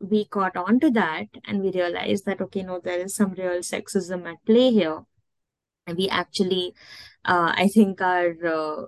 we 0.00 0.24
caught 0.24 0.56
on 0.56 0.80
to 0.80 0.90
that 0.90 1.26
and 1.46 1.60
we 1.60 1.72
realized 1.72 2.24
that, 2.26 2.40
okay, 2.40 2.62
no, 2.62 2.80
there 2.80 2.98
is 2.98 3.14
some 3.14 3.32
real 3.32 3.60
sexism 3.60 4.26
at 4.30 4.44
play 4.44 4.70
here. 4.70 5.02
And 5.86 5.96
we 5.98 6.08
actually, 6.08 6.74
uh, 7.24 7.52
I 7.56 7.68
think 7.68 8.00
our 8.00 8.34
uh, 8.46 8.86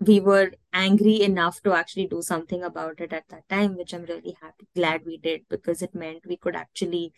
we 0.00 0.20
were 0.20 0.52
angry 0.72 1.22
enough 1.22 1.62
to 1.62 1.72
actually 1.72 2.06
do 2.08 2.22
something 2.22 2.62
about 2.62 3.00
it 3.00 3.12
at 3.12 3.28
that 3.28 3.48
time, 3.48 3.76
which 3.76 3.94
I'm 3.94 4.04
really 4.04 4.36
happy, 4.42 4.66
glad 4.74 5.06
we 5.06 5.18
did 5.18 5.42
because 5.48 5.82
it 5.82 5.94
meant 5.94 6.26
we 6.26 6.36
could 6.36 6.56
actually 6.56 7.12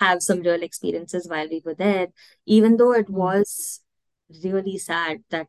have 0.00 0.22
some 0.22 0.40
real 0.40 0.62
experiences 0.62 1.28
while 1.28 1.48
we 1.48 1.62
were 1.64 1.74
there, 1.74 2.08
even 2.46 2.76
though 2.76 2.92
it 2.92 3.08
Hmm. 3.12 3.22
was 3.24 3.80
really 4.42 4.78
sad 4.78 5.22
that 5.30 5.48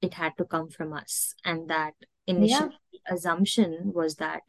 it 0.00 0.14
had 0.14 0.36
to 0.38 0.44
come 0.44 0.68
from 0.68 0.92
us. 0.92 1.34
And 1.44 1.68
that 1.68 1.94
Yeah. 2.36 2.68
initially 2.68 2.78
assumption 3.08 3.92
was 3.94 4.16
that 4.16 4.42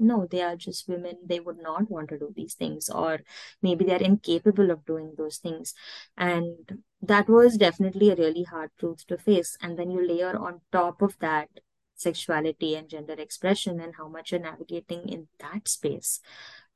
no, 0.00 0.26
they 0.30 0.42
are 0.42 0.56
just 0.56 0.88
women, 0.88 1.18
they 1.24 1.40
would 1.40 1.58
not 1.58 1.90
want 1.90 2.08
to 2.10 2.18
do 2.18 2.32
these 2.34 2.54
things, 2.54 2.88
or 2.88 3.20
maybe 3.62 3.84
they're 3.84 4.02
incapable 4.02 4.70
of 4.70 4.84
doing 4.86 5.14
those 5.16 5.38
things. 5.38 5.74
And 6.16 6.82
that 7.02 7.28
was 7.28 7.56
definitely 7.56 8.10
a 8.10 8.16
really 8.16 8.44
hard 8.44 8.70
truth 8.78 9.06
to 9.08 9.18
face. 9.18 9.56
And 9.62 9.78
then 9.78 9.90
you 9.90 10.06
layer 10.06 10.36
on 10.36 10.60
top 10.72 11.02
of 11.02 11.18
that 11.20 11.48
sexuality 11.94 12.74
and 12.74 12.88
gender 12.88 13.14
expression 13.14 13.80
and 13.80 13.94
how 13.96 14.08
much 14.08 14.32
you're 14.32 14.40
navigating 14.40 15.08
in 15.08 15.28
that 15.38 15.68
space. 15.68 16.20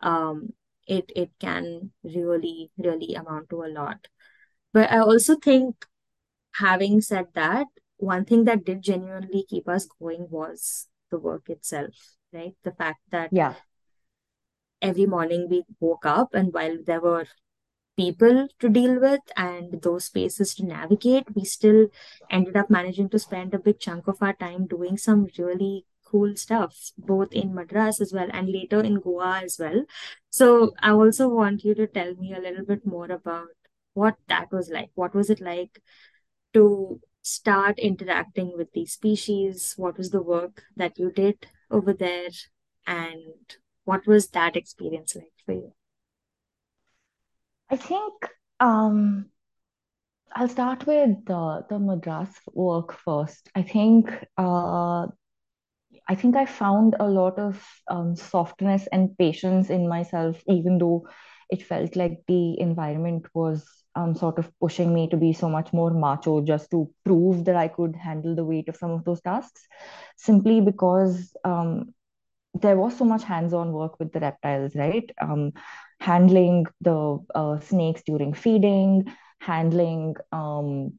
Um, 0.00 0.52
it 0.86 1.10
it 1.16 1.30
can 1.40 1.92
really, 2.02 2.70
really 2.76 3.14
amount 3.14 3.48
to 3.50 3.62
a 3.64 3.72
lot. 3.72 4.08
But 4.72 4.90
I 4.90 4.98
also 4.98 5.36
think, 5.36 5.86
having 6.56 7.00
said 7.00 7.28
that, 7.34 7.66
one 7.96 8.24
thing 8.24 8.44
that 8.44 8.64
did 8.64 8.82
genuinely 8.82 9.44
keep 9.48 9.68
us 9.68 9.86
going 9.86 10.28
was 10.30 10.88
the 11.10 11.18
work 11.18 11.48
itself, 11.48 11.94
right? 12.34 12.54
The 12.64 12.72
fact 12.72 13.00
that 13.10 13.30
Yeah. 13.32 13.54
every 14.82 15.06
morning 15.06 15.48
we 15.48 15.64
woke 15.80 16.04
up, 16.04 16.34
and 16.34 16.52
while 16.52 16.76
there 16.84 17.00
were 17.00 17.26
people 17.96 18.48
to 18.58 18.68
deal 18.68 19.00
with 19.00 19.20
and 19.36 19.80
those 19.82 20.06
spaces 20.06 20.54
to 20.56 20.64
navigate, 20.64 21.34
we 21.34 21.44
still 21.44 21.86
ended 22.28 22.56
up 22.56 22.68
managing 22.68 23.08
to 23.08 23.18
spend 23.18 23.54
a 23.54 23.58
big 23.58 23.78
chunk 23.78 24.08
of 24.08 24.20
our 24.20 24.34
time 24.34 24.66
doing 24.66 24.98
some 24.98 25.28
really 25.38 25.86
cool 26.04 26.36
stuff, 26.36 26.90
both 26.98 27.32
in 27.32 27.54
Madras 27.54 28.00
as 28.00 28.12
well 28.12 28.28
and 28.32 28.48
later 28.48 28.80
in 28.80 29.00
Goa 29.00 29.40
as 29.44 29.58
well. 29.58 29.84
So 30.30 30.74
I 30.80 30.90
also 30.90 31.28
want 31.28 31.64
you 31.64 31.74
to 31.76 31.86
tell 31.86 32.14
me 32.14 32.34
a 32.34 32.40
little 32.40 32.64
bit 32.64 32.84
more 32.84 33.10
about 33.10 33.48
what 33.94 34.16
that 34.28 34.50
was 34.52 34.68
like. 34.68 34.90
What 34.94 35.14
was 35.14 35.30
it 35.30 35.40
like 35.40 35.80
to 36.52 37.00
start 37.22 37.78
interacting 37.78 38.52
with 38.56 38.72
these 38.72 38.92
species? 38.92 39.74
What 39.76 39.96
was 39.98 40.10
the 40.10 40.22
work 40.22 40.64
that 40.76 40.98
you 40.98 41.10
did 41.10 41.46
over 41.70 41.92
there? 41.92 42.28
And 42.86 43.56
what 43.84 44.06
was 44.06 44.28
that 44.28 44.56
experience 44.56 45.14
like 45.16 45.32
for 45.44 45.52
you? 45.52 45.72
I 47.70 47.76
think 47.76 48.12
um, 48.60 49.30
I'll 50.32 50.48
start 50.48 50.86
with 50.86 51.24
the 51.24 51.64
the 51.68 51.78
Madras 51.78 52.30
work 52.52 52.92
first. 52.92 53.50
I 53.54 53.62
think 53.62 54.10
uh, 54.36 55.06
I 56.08 56.14
think 56.14 56.36
I 56.36 56.46
found 56.46 56.96
a 57.00 57.08
lot 57.08 57.38
of 57.38 57.64
um, 57.88 58.16
softness 58.16 58.86
and 58.92 59.16
patience 59.16 59.70
in 59.70 59.88
myself, 59.88 60.42
even 60.46 60.78
though 60.78 61.08
it 61.50 61.62
felt 61.62 61.96
like 61.96 62.22
the 62.26 62.58
environment 62.60 63.26
was 63.34 63.83
um, 63.94 64.14
sort 64.14 64.38
of 64.38 64.50
pushing 64.60 64.94
me 64.94 65.08
to 65.08 65.16
be 65.16 65.32
so 65.32 65.48
much 65.48 65.72
more 65.72 65.90
macho 65.90 66.40
just 66.40 66.70
to 66.70 66.90
prove 67.04 67.44
that 67.44 67.56
I 67.56 67.68
could 67.68 67.96
handle 67.96 68.34
the 68.34 68.44
weight 68.44 68.68
of 68.68 68.76
some 68.76 68.90
of 68.90 69.04
those 69.04 69.20
tasks, 69.20 69.66
simply 70.16 70.60
because 70.60 71.34
um, 71.44 71.94
there 72.54 72.76
was 72.76 72.96
so 72.96 73.04
much 73.04 73.24
hands-on 73.24 73.72
work 73.72 73.98
with 73.98 74.12
the 74.12 74.20
reptiles, 74.20 74.74
right? 74.74 75.10
Um, 75.20 75.52
handling 76.00 76.66
the 76.80 77.18
uh, 77.34 77.60
snakes 77.60 78.02
during 78.06 78.34
feeding, 78.34 79.12
handling 79.40 80.16
um, 80.32 80.98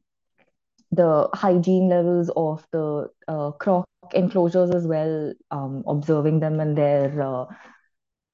the 0.92 1.28
hygiene 1.34 1.88
levels 1.88 2.30
of 2.36 2.66
the 2.72 3.08
uh, 3.28 3.50
croc 3.52 3.86
enclosures 4.14 4.70
as 4.70 4.86
well, 4.86 5.32
um, 5.50 5.82
observing 5.86 6.40
them 6.40 6.60
and 6.60 6.76
their 6.76 7.22
uh, 7.22 7.46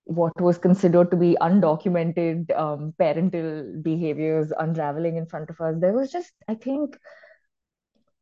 what 0.05 0.39
was 0.41 0.59
considered 0.59 1.11
to 1.11 1.17
be 1.17 1.37
undocumented 1.41 2.57
um, 2.59 2.93
parental 2.99 3.81
behaviors 3.83 4.53
unraveling 4.59 5.17
in 5.17 5.27
front 5.27 5.51
of 5.51 5.61
us. 5.61 5.77
There 5.79 5.93
was 5.93 6.11
just, 6.11 6.33
I 6.49 6.55
think, 6.55 6.99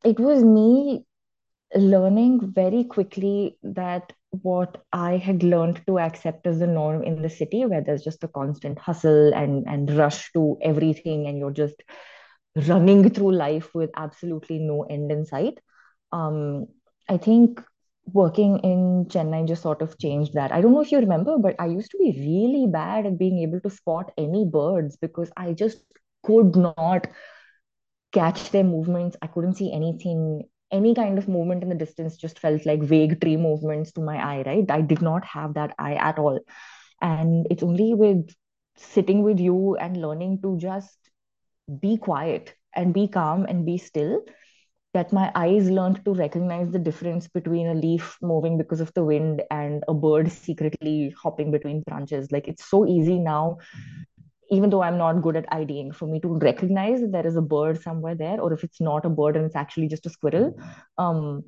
it 0.05 0.19
was 0.19 0.45
me 0.45 1.05
learning 1.75 2.53
very 2.53 2.85
quickly 2.85 3.57
that 3.63 4.13
what 4.31 4.83
I 4.93 5.17
had 5.17 5.43
learned 5.43 5.83
to 5.87 5.99
accept 5.99 6.47
as 6.47 6.59
the 6.59 6.67
norm 6.67 7.03
in 7.03 7.23
the 7.23 7.31
city, 7.31 7.65
where 7.65 7.81
there's 7.81 8.05
just 8.05 8.25
a 8.25 8.29
constant 8.29 8.79
hustle 8.79 9.33
and 9.35 9.67
and 9.67 9.91
rush 9.97 10.33
to 10.33 10.59
everything, 10.63 11.27
and 11.27 11.39
you're 11.39 11.51
just 11.51 11.83
running 12.69 13.11
through 13.11 13.33
life 13.33 13.75
with 13.75 13.91
absolutely 13.97 14.59
no 14.59 14.83
end 14.83 15.11
in 15.11 15.25
sight. 15.25 15.59
Um, 16.13 16.67
I 17.09 17.17
think 17.17 17.63
working 18.13 18.59
in 18.61 19.07
Chennai 19.07 19.47
just 19.47 19.63
sort 19.63 19.83
of 19.83 19.99
changed 19.99 20.35
that. 20.35 20.53
I 20.53 20.61
don't 20.61 20.73
know 20.73 20.81
if 20.81 20.93
you 20.93 20.99
remember, 20.99 21.39
but 21.39 21.57
I 21.59 21.67
used 21.67 21.91
to 21.93 21.99
be 21.99 22.13
really 22.19 22.67
bad 22.71 23.07
at 23.07 23.19
being 23.19 23.39
able 23.39 23.61
to 23.61 23.71
spot 23.71 24.13
any 24.19 24.45
birds 24.45 24.97
because 24.97 25.31
I 25.37 25.53
just 25.53 25.79
could 26.23 26.57
not 26.57 27.07
catch 28.13 28.51
their 28.51 28.65
movements. 28.65 29.17
I 29.23 29.27
couldn't 29.27 29.57
see 29.57 29.73
anything. 29.73 30.45
Any 30.73 30.95
kind 30.95 31.19
of 31.19 31.29
movement 31.29 31.63
in 31.63 31.69
the 31.69 31.75
distance 31.75 32.17
just 32.17 32.39
felt 32.39 32.65
like 32.65 32.83
vague 32.83 33.21
tree 33.21 33.37
movements 33.37 33.93
to 33.93 34.01
my 34.01 34.17
eye, 34.17 34.43
right? 34.47 34.71
I 34.71 34.83
did 34.83 35.03
not 35.03 35.25
have 35.25 35.55
that 35.55 35.75
eye 35.79 35.95
at 35.95 36.19
all. 36.19 36.39
And 37.03 37.47
it's 37.51 37.63
only 37.63 37.95
with 37.95 38.29
sitting 38.77 39.23
with 39.23 39.41
you 39.41 39.77
and 39.77 40.01
learning 40.01 40.43
to 40.43 40.57
just 40.59 40.97
be 41.81 41.97
quiet 41.97 42.55
and 42.75 42.95
be 42.95 43.09
calm 43.09 43.47
and 43.47 43.67
be 43.67 43.79
still 43.79 44.23
that 44.93 45.13
my 45.13 45.31
eyes 45.35 45.71
learned 45.71 46.05
to 46.05 46.15
recognize 46.15 46.71
the 46.71 46.79
difference 46.79 47.29
between 47.29 47.69
a 47.69 47.75
leaf 47.75 48.17
moving 48.21 48.59
because 48.59 48.81
of 48.81 48.93
the 48.95 49.05
wind 49.05 49.43
and 49.51 49.85
a 49.87 49.95
bird 49.95 50.31
secretly 50.33 51.15
hopping 51.23 51.51
between 51.51 51.83
branches. 51.83 52.33
Like 52.33 52.49
it's 52.49 52.69
so 52.69 52.87
easy 52.87 53.19
now, 53.19 53.59
even 54.51 54.71
though 54.71 54.83
I'm 54.83 54.99
not 54.99 55.23
good 55.23 55.37
at 55.37 55.53
IDing, 55.53 55.93
for 55.93 56.07
me 56.07 56.19
to 56.21 56.29
recognize 56.29 57.01
that 57.01 57.13
there 57.13 57.27
is 57.27 57.37
a 57.37 57.43
bird 57.43 57.81
somewhere 57.81 58.17
there, 58.17 58.41
or 58.41 58.53
if 58.53 58.65
it's 58.65 58.81
not 58.81 59.07
a 59.07 59.11
bird 59.11 59.37
and 59.37 59.47
it's 59.47 59.55
actually 59.55 59.87
just 59.89 60.07
a 60.07 60.11
squirrel. 60.11 60.59
Um, 60.99 61.45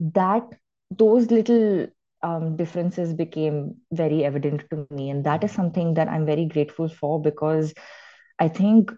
that 0.00 0.44
those 0.90 1.30
little 1.32 1.88
um, 2.22 2.56
differences 2.56 3.12
became 3.14 3.76
very 3.92 4.24
evident 4.24 4.64
to 4.70 4.86
me, 4.90 5.10
and 5.10 5.24
that 5.24 5.42
is 5.42 5.50
something 5.50 5.94
that 5.94 6.08
I'm 6.08 6.24
very 6.24 6.46
grateful 6.46 6.88
for 6.88 7.20
because 7.20 7.74
I 8.38 8.48
think 8.48 8.92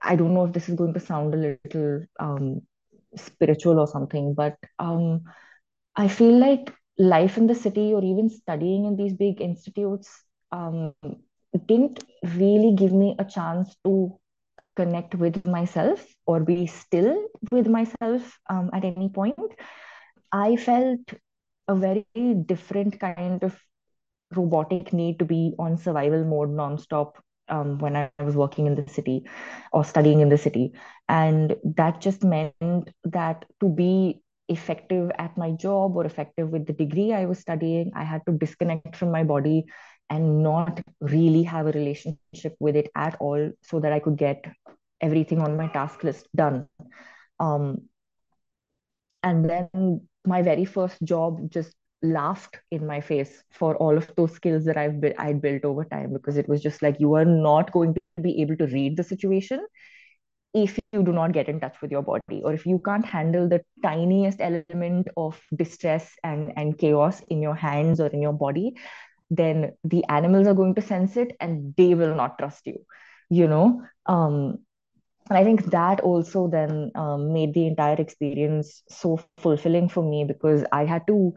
I 0.00 0.16
don't 0.16 0.34
know 0.34 0.46
if 0.46 0.52
this 0.52 0.68
is 0.68 0.74
going 0.74 0.94
to 0.94 1.00
sound 1.00 1.34
a 1.34 1.36
little 1.36 2.04
um, 2.20 2.62
spiritual 3.16 3.78
or 3.78 3.86
something, 3.86 4.34
but 4.34 4.56
um, 4.78 5.22
I 5.96 6.08
feel 6.08 6.38
like 6.38 6.72
life 6.98 7.36
in 7.36 7.46
the 7.46 7.54
city 7.54 7.92
or 7.92 8.02
even 8.04 8.28
studying 8.28 8.84
in 8.84 8.96
these 8.96 9.14
big 9.14 9.40
institutes 9.40 10.24
um, 10.50 10.94
didn't 11.66 12.04
really 12.36 12.74
give 12.74 12.92
me 12.92 13.16
a 13.18 13.24
chance 13.24 13.74
to 13.84 14.18
connect 14.76 15.14
with 15.14 15.44
myself 15.46 16.04
or 16.26 16.40
be 16.40 16.66
still 16.66 17.28
with 17.50 17.66
myself 17.66 18.38
um, 18.48 18.70
at 18.72 18.84
any 18.84 19.08
point. 19.08 19.36
I 20.32 20.56
felt 20.56 21.00
a 21.68 21.74
very 21.74 22.06
different 22.46 22.98
kind 22.98 23.42
of 23.42 23.58
robotic 24.34 24.92
need 24.92 25.18
to 25.18 25.24
be 25.24 25.54
on 25.58 25.76
survival 25.76 26.24
mode 26.24 26.50
nonstop 26.50 27.12
um, 27.48 27.78
when 27.78 27.96
I 27.96 28.10
was 28.22 28.36
working 28.36 28.66
in 28.66 28.74
the 28.74 28.88
city 28.88 29.24
or 29.72 29.84
studying 29.84 30.20
in 30.20 30.28
the 30.28 30.38
city. 30.38 30.72
And 31.08 31.56
that 31.76 32.00
just 32.00 32.24
meant 32.24 32.90
that 33.04 33.44
to 33.60 33.68
be 33.68 34.22
effective 34.48 35.10
at 35.18 35.36
my 35.36 35.52
job 35.52 35.96
or 35.96 36.04
effective 36.04 36.50
with 36.50 36.66
the 36.66 36.72
degree 36.72 37.12
I 37.12 37.26
was 37.26 37.38
studying, 37.38 37.92
I 37.94 38.04
had 38.04 38.22
to 38.26 38.32
disconnect 38.32 38.96
from 38.96 39.10
my 39.10 39.24
body 39.24 39.64
and 40.10 40.42
not 40.42 40.80
really 41.00 41.42
have 41.44 41.66
a 41.66 41.72
relationship 41.72 42.54
with 42.60 42.76
it 42.76 42.90
at 42.94 43.16
all 43.20 43.50
so 43.62 43.80
that 43.80 43.92
I 43.92 43.98
could 43.98 44.16
get 44.16 44.44
everything 45.00 45.40
on 45.40 45.56
my 45.56 45.68
task 45.68 46.04
list 46.04 46.28
done. 46.34 46.68
Um, 47.40 47.88
and 49.22 49.48
then 49.48 50.08
my 50.26 50.42
very 50.42 50.64
first 50.64 51.02
job 51.02 51.50
just 51.50 51.74
laughed 52.02 52.58
in 52.70 52.86
my 52.86 53.00
face 53.00 53.42
for 53.50 53.76
all 53.76 53.96
of 53.96 54.10
those 54.16 54.32
skills 54.32 54.64
that 54.64 54.76
I've 54.76 55.02
I'd 55.18 55.40
built 55.42 55.64
over 55.64 55.84
time 55.84 56.12
because 56.12 56.36
it 56.36 56.48
was 56.48 56.62
just 56.62 56.82
like 56.82 57.00
you 57.00 57.14
are 57.14 57.24
not 57.24 57.72
going 57.72 57.94
to 57.94 58.22
be 58.22 58.40
able 58.42 58.56
to 58.56 58.66
read 58.66 58.96
the 58.96 59.04
situation 59.04 59.64
if 60.54 60.78
you 60.92 61.02
do 61.02 61.12
not 61.12 61.32
get 61.32 61.48
in 61.48 61.60
touch 61.60 61.80
with 61.80 61.90
your 61.90 62.02
body 62.02 62.42
or 62.44 62.52
if 62.52 62.66
you 62.66 62.78
can't 62.84 63.04
handle 63.06 63.48
the 63.48 63.62
tiniest 63.82 64.40
element 64.40 65.08
of 65.16 65.40
distress 65.56 66.10
and 66.24 66.52
and 66.56 66.78
chaos 66.78 67.22
in 67.28 67.42
your 67.42 67.54
hands 67.54 68.00
or 68.00 68.06
in 68.08 68.22
your 68.22 68.32
body 68.32 68.74
then 69.30 69.72
the 69.84 70.04
animals 70.08 70.46
are 70.46 70.54
going 70.54 70.74
to 70.74 70.82
sense 70.82 71.16
it 71.16 71.36
and 71.40 71.74
they 71.76 71.94
will 71.94 72.14
not 72.14 72.38
trust 72.38 72.66
you 72.66 72.78
you 73.30 73.46
know? 73.48 73.82
Um 74.06 74.58
and 75.28 75.38
I 75.38 75.44
think 75.44 75.66
that 75.70 76.00
also 76.00 76.48
then 76.48 76.90
um, 76.94 77.32
made 77.32 77.54
the 77.54 77.66
entire 77.66 77.96
experience 77.96 78.82
so 78.88 79.18
fulfilling 79.18 79.88
for 79.88 79.88
me 79.88 80.08
because 80.08 80.64
I 80.72 80.84
had 80.84 81.06
to 81.06 81.34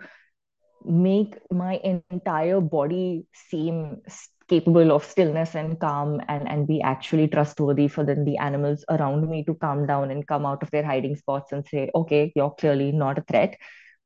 make 0.88 1.38
my 1.52 1.80
entire 2.12 2.62
body 2.62 3.26
seem 3.34 4.02
capable 4.48 4.92
of 4.92 5.04
stillness 5.04 5.56
and 5.56 5.80
calm 5.80 6.22
and, 6.28 6.48
and 6.48 6.68
be 6.68 6.82
actually 6.82 7.28
trustworthy 7.28 7.88
for 7.88 8.04
then 8.04 8.26
the 8.26 8.38
animals 8.38 8.86
around 8.90 9.28
me 9.30 9.44
to 9.44 9.56
calm 9.56 9.88
down 9.88 10.12
and 10.12 10.28
come 10.28 10.46
out 10.46 10.62
of 10.62 10.70
their 10.72 10.86
hiding 10.86 11.16
spots 11.16 11.52
and 11.52 11.66
say, 11.68 11.90
okay, 11.96 12.32
you're 12.36 12.52
clearly 12.52 12.92
not 12.92 13.18
a 13.18 13.22
threat. 13.22 13.58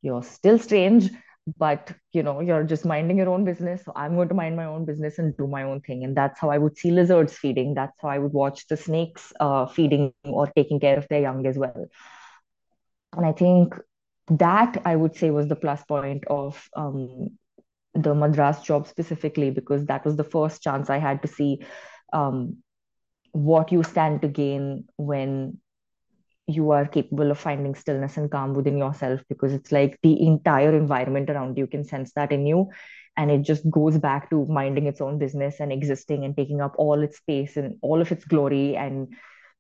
You're 0.02 0.24
still 0.24 0.58
strange, 0.58 1.10
but 1.58 1.92
you 2.14 2.24
know, 2.24 2.40
you're 2.40 2.64
just 2.64 2.86
minding 2.86 3.18
your 3.18 3.30
own 3.30 3.44
business. 3.44 3.84
So 3.84 3.92
I'm 3.96 4.16
going 4.16 4.30
to 4.30 4.34
mind 4.36 4.56
my 4.56 4.66
own 4.66 4.86
business 4.86 5.20
and 5.20 5.36
do 5.36 5.48
my 5.48 5.64
own 5.64 5.82
thing. 5.82 6.06
And 6.06 6.16
that's 6.16 6.40
how 6.40 6.50
I 6.50 6.58
would 6.58 6.78
see 6.78 6.92
lizards 6.92 7.34
feeding. 7.34 7.74
That's 7.74 7.98
how 8.02 8.10
I 8.10 8.20
would 8.20 8.34
watch 8.34 8.68
the 8.68 8.78
snakes 8.78 9.34
uh, 9.42 9.66
feeding 9.66 10.14
or 10.24 10.48
taking 10.56 10.80
care 10.80 10.98
of 10.98 11.08
their 11.10 11.22
young 11.22 11.46
as 11.46 11.58
well. 11.58 11.88
And 13.18 13.26
I 13.26 13.34
think 13.34 13.76
that 14.30 14.82
I 14.86 14.96
would 14.96 15.16
say 15.16 15.32
was 15.32 15.48
the 15.48 15.56
plus 15.56 15.84
point 15.84 16.24
of 16.28 16.70
um, 16.76 17.38
the 17.94 18.14
Madras 18.14 18.62
job 18.62 18.88
specifically, 18.88 19.50
because 19.50 19.86
that 19.86 20.06
was 20.06 20.16
the 20.16 20.24
first 20.24 20.62
chance 20.62 20.90
I 20.90 20.98
had 20.98 21.22
to 21.24 21.28
see 21.28 21.66
um, 22.14 22.58
what 23.32 23.72
you 23.72 23.84
stand 23.84 24.22
to 24.22 24.28
gain 24.28 24.86
when 24.98 25.60
you 26.48 26.72
are 26.72 26.88
capable 26.88 27.30
of 27.30 27.40
finding 27.40 27.76
stillness 27.76 28.18
and 28.18 28.32
calm 28.32 28.54
within 28.54 28.78
yourself, 28.78 29.22
because 29.30 29.54
it's 29.54 29.72
like 29.72 30.00
the 30.02 30.26
entire 30.26 30.76
environment 30.76 31.30
around 31.30 31.58
you 31.58 31.68
can 31.68 31.84
sense 31.84 32.12
that 32.14 32.32
in 32.32 32.46
you. 32.48 32.70
And 33.18 33.30
it 33.30 33.42
just 33.42 33.70
goes 33.70 33.98
back 33.98 34.30
to 34.30 34.46
minding 34.46 34.88
its 34.88 35.02
own 35.02 35.20
business 35.20 35.60
and 35.60 35.72
existing 35.72 36.24
and 36.24 36.36
taking 36.36 36.62
up 36.62 36.74
all 36.78 37.02
its 37.02 37.18
space 37.18 37.58
and 37.58 37.78
all 37.82 38.02
of 38.02 38.12
its 38.12 38.26
glory 38.26 38.78
and 38.78 39.14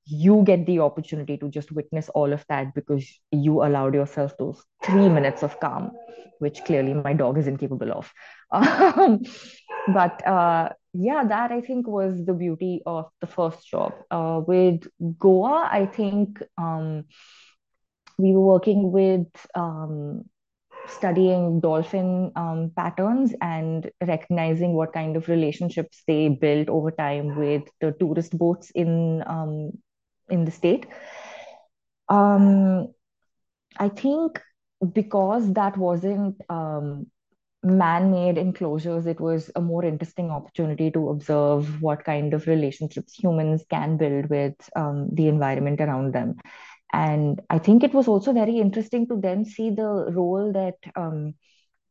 you 0.10 0.44
get 0.44 0.66
the 0.66 0.80
opportunity 0.80 1.38
to 1.38 1.50
just 1.50 1.72
witness 1.72 2.10
all 2.10 2.34
of 2.34 2.44
that 2.50 2.74
because 2.74 3.08
you 3.32 3.64
allowed 3.64 3.94
yourself 3.94 4.36
those 4.38 4.64
three 4.84 5.08
minutes 5.08 5.44
of 5.44 5.60
calm, 5.60 5.92
which 6.40 6.64
clearly 6.66 6.94
my 6.94 7.14
dog 7.14 7.38
is 7.38 7.48
incapable 7.48 7.92
of. 7.92 8.12
Um, 8.52 9.22
but 9.94 10.26
uh, 10.26 10.70
yeah, 10.94 11.24
that 11.24 11.52
I 11.52 11.62
think 11.62 11.88
was 11.88 12.26
the 12.26 12.34
beauty 12.34 12.82
of 12.88 13.10
the 13.22 13.28
first 13.28 13.68
job. 13.68 13.94
Uh, 14.10 14.42
with 14.46 14.88
Goa, 15.20 15.70
I 15.72 15.86
think 15.86 16.42
um, 16.58 17.06
we 18.18 18.34
were 18.34 18.42
working 18.42 18.92
with 18.92 19.28
um, 19.54 20.24
studying 20.88 21.60
dolphin 21.60 22.32
um, 22.36 22.72
patterns 22.76 23.34
and 23.42 23.92
recognizing 24.06 24.74
what 24.74 24.94
kind 24.94 25.16
of 25.16 25.30
relationships 25.30 26.02
they 26.08 26.30
built 26.30 26.70
over 26.70 26.90
time 26.90 27.36
with 27.36 27.64
the 27.82 27.92
tourist 28.00 28.36
boats 28.38 28.72
in 28.72 29.24
um, 29.28 29.72
in 30.30 30.46
the 30.46 30.52
state. 30.52 30.86
Um, 32.08 32.94
I 33.78 33.90
think 33.90 34.42
because 34.94 35.54
that 35.54 35.78
wasn't 35.78 36.42
um, 36.50 37.08
man-made 37.62 38.38
enclosures, 38.38 39.06
it 39.06 39.20
was 39.20 39.52
a 39.56 39.62
more 39.62 39.84
interesting 39.84 40.32
opportunity 40.32 40.90
to 40.92 41.10
observe 41.10 41.82
what 41.82 42.04
kind 42.06 42.34
of 42.34 42.48
relationships 42.48 43.14
humans 43.14 43.66
can 43.70 43.98
build 43.98 44.30
with 44.30 44.56
um, 44.76 45.10
the 45.14 45.28
environment 45.28 45.82
around 45.82 46.14
them. 46.14 46.36
And 46.92 47.42
I 47.50 47.60
think 47.60 47.84
it 47.84 47.94
was 47.94 48.08
also 48.08 48.34
very 48.34 48.58
interesting 48.60 49.08
to 49.08 49.20
then 49.22 49.46
see 49.46 49.70
the 49.70 50.12
role 50.12 50.52
that 50.54 50.78
um, 50.96 51.36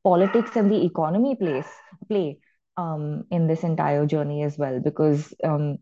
politics 0.02 0.56
and 0.56 0.70
the 0.70 0.84
economy 0.84 1.36
plays 1.36 1.66
play 2.08 2.38
um, 2.76 3.24
in 3.30 3.46
this 3.46 3.62
entire 3.62 4.06
journey 4.06 4.42
as 4.42 4.58
well, 4.58 4.80
because 4.80 5.34
um, 5.44 5.78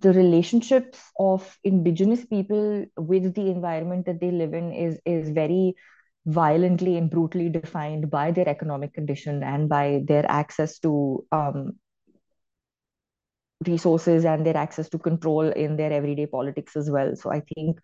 the 0.00 0.12
relationships 0.12 0.98
of 1.18 1.58
indigenous 1.64 2.24
people 2.24 2.86
with 2.96 3.34
the 3.34 3.50
environment 3.50 4.06
that 4.06 4.20
they 4.20 4.30
live 4.30 4.54
in 4.54 4.72
is 4.72 4.98
is 5.04 5.30
very 5.30 5.74
violently 6.26 6.96
and 6.96 7.10
brutally 7.10 7.48
defined 7.48 8.10
by 8.10 8.30
their 8.30 8.48
economic 8.48 8.94
condition 8.94 9.42
and 9.42 9.68
by 9.68 10.02
their 10.06 10.24
access 10.30 10.78
to 10.78 11.24
um, 11.32 11.72
resources 13.66 14.24
and 14.24 14.46
their 14.46 14.56
access 14.56 14.88
to 14.88 14.98
control 14.98 15.48
in 15.50 15.76
their 15.76 15.92
everyday 15.92 16.26
politics 16.26 16.76
as 16.76 16.90
well. 16.90 17.14
So 17.16 17.30
I 17.30 17.42
think 17.54 17.78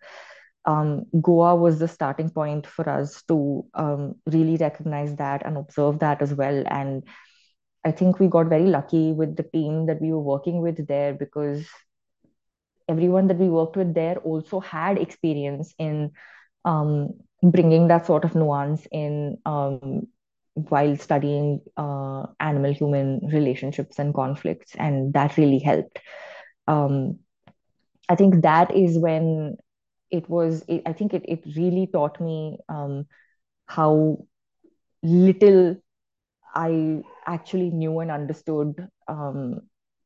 um, 0.65 1.05
Goa 1.21 1.55
was 1.55 1.79
the 1.79 1.87
starting 1.87 2.29
point 2.29 2.65
for 2.67 2.89
us 2.89 3.23
to 3.23 3.65
um, 3.73 4.15
really 4.25 4.57
recognize 4.57 5.15
that 5.17 5.45
and 5.45 5.57
observe 5.57 5.99
that 5.99 6.21
as 6.21 6.33
well. 6.33 6.63
And 6.67 7.03
I 7.85 7.91
think 7.91 8.19
we 8.19 8.27
got 8.27 8.47
very 8.47 8.67
lucky 8.67 9.11
with 9.13 9.35
the 9.35 9.43
team 9.43 9.85
that 9.87 10.01
we 10.01 10.11
were 10.11 10.19
working 10.19 10.61
with 10.61 10.85
there 10.87 11.13
because 11.13 11.67
everyone 12.89 13.27
that 13.29 13.37
we 13.37 13.49
worked 13.49 13.77
with 13.77 13.95
there 13.95 14.17
also 14.19 14.59
had 14.61 14.97
experience 14.99 15.75
in 15.79 16.11
um, 16.65 17.09
bringing 17.43 17.87
that 17.89 18.07
sort 18.07 18.25
of 18.25 18.35
nuance 18.35 18.87
in 18.91 19.37
um, 19.45 20.07
while 20.55 20.97
studying 20.97 21.61
uh, 21.77 22.25
animal 22.39 22.73
human 22.73 23.21
relationships 23.33 23.99
and 23.99 24.13
conflicts, 24.13 24.75
and 24.75 25.13
that 25.13 25.37
really 25.37 25.59
helped. 25.59 25.99
Um, 26.67 27.19
I 28.09 28.15
think 28.15 28.41
that 28.43 28.75
is 28.75 28.97
when 28.97 29.57
it 30.11 30.29
was, 30.29 30.63
it, 30.67 30.83
I 30.85 30.93
think 30.93 31.13
it, 31.13 31.23
it 31.27 31.43
really 31.55 31.87
taught 31.91 32.19
me 32.21 32.59
um, 32.69 33.05
how 33.67 34.25
little 35.03 35.77
I 36.55 37.03
actually 37.27 37.69
knew 37.71 37.99
and 37.99 38.11
understood 38.11 38.87
um, 39.07 39.61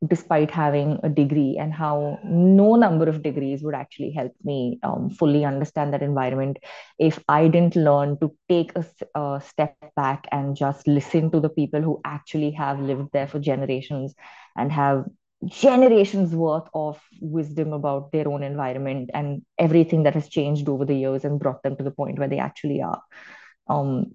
despite 0.08 0.52
having 0.52 1.00
a 1.04 1.10
degree 1.10 1.58
and 1.60 1.74
how 1.74 2.20
no 2.24 2.76
number 2.76 3.08
of 3.08 3.24
degrees 3.24 3.64
would 3.64 3.76
actually 3.76 4.12
help 4.12 4.34
me 4.44 4.80
um, 4.84 5.10
fully 5.10 5.46
understand 5.46 5.94
that 5.94 6.02
environment. 6.02 6.58
If 7.00 7.20
i 7.28 7.48
didn't 7.48 7.76
learn 7.76 8.18
to 8.20 8.36
take 8.50 8.72
a, 8.76 8.86
a, 9.20 9.42
step 9.42 9.76
back 9.96 10.28
and 10.32 10.56
just 10.56 10.88
listen 10.88 11.32
to 11.32 11.40
the 11.40 11.50
people 11.50 11.82
who 11.82 12.02
actually 12.06 12.52
have 12.52 12.80
lived 12.80 13.10
there 13.14 13.28
for 13.28 13.40
generations 13.40 14.14
and 14.56 14.72
have 14.72 15.06
generations 15.46 16.34
worth 16.34 16.68
of 16.74 17.02
wisdom 17.22 17.74
about 17.74 18.12
their 18.12 18.28
own 18.28 18.44
environment 18.44 19.10
and 19.14 19.42
everything 19.58 20.04
that 20.04 20.14
has 20.14 20.30
changed 20.30 20.70
over 20.70 20.86
the 20.86 20.96
years 20.96 21.26
and 21.26 21.40
brought 21.40 21.62
them 21.64 21.76
to 21.76 21.84
the 21.84 21.92
point 21.92 22.18
where 22.18 22.30
they 22.30 22.40
actually 22.40 22.82
are. 22.82 23.02
Um, 23.68 24.14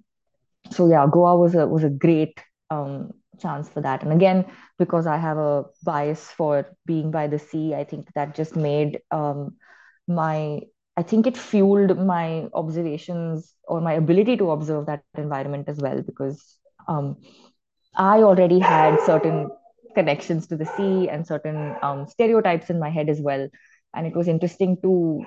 so 0.71 0.89
yeah 0.89 1.07
goa 1.11 1.37
was 1.37 1.55
a 1.55 1.67
was 1.67 1.85
a 1.85 1.91
great 1.91 2.41
um, 2.71 3.13
chance 3.41 3.69
for 3.69 3.81
that. 3.81 4.03
And 4.03 4.13
again, 4.13 4.45
because 4.79 5.07
I 5.07 5.17
have 5.17 5.39
a 5.39 5.65
bias 5.85 6.31
for 6.31 6.67
being 6.87 7.11
by 7.11 7.27
the 7.27 7.39
sea, 7.39 7.75
I 7.75 7.85
think 7.85 8.13
that 8.15 8.35
just 8.35 8.57
made 8.57 9.01
um, 9.11 9.57
my, 10.07 10.61
I 10.97 11.03
think 11.03 11.27
it 11.27 11.37
fueled 11.37 11.97
my 11.99 12.49
observations 12.55 13.55
or 13.67 13.81
my 13.81 13.95
ability 13.95 14.37
to 14.39 14.51
observe 14.51 14.87
that 14.87 15.03
environment 15.17 15.69
as 15.69 15.79
well, 15.79 16.03
because 16.03 16.43
um, 16.89 17.17
I 17.97 18.23
already 18.23 18.59
had 18.59 19.01
certain 19.07 19.51
connections 19.95 20.47
to 20.49 20.57
the 20.57 20.67
sea 20.77 21.09
and 21.09 21.27
certain 21.27 21.75
um, 21.83 22.07
stereotypes 22.07 22.71
in 22.71 22.79
my 22.79 22.91
head 22.91 23.09
as 23.09 23.21
well. 23.21 23.49
And 23.95 24.07
it 24.07 24.15
was 24.15 24.29
interesting 24.29 24.77
to 24.83 25.25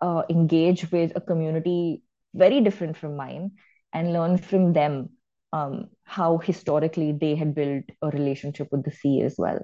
uh, 0.00 0.22
engage 0.30 0.90
with 0.90 1.12
a 1.14 1.20
community 1.20 2.02
very 2.34 2.60
different 2.60 2.96
from 2.96 3.16
mine 3.16 3.52
and 3.92 4.12
learn 4.12 4.38
from 4.38 4.72
them 4.72 5.10
um, 5.52 5.88
how 6.04 6.38
historically 6.38 7.12
they 7.12 7.34
had 7.34 7.54
built 7.54 7.84
a 8.02 8.08
relationship 8.08 8.68
with 8.70 8.84
the 8.84 8.92
sea 8.92 9.22
as 9.22 9.34
well, 9.38 9.58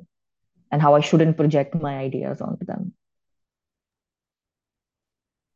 and 0.70 0.82
how 0.82 0.95
I 0.95 1.01
shouldn't 1.01 1.37
project 1.37 1.74
my 1.74 1.97
ideas 1.99 2.41
onto 2.41 2.64
them. 2.64 2.95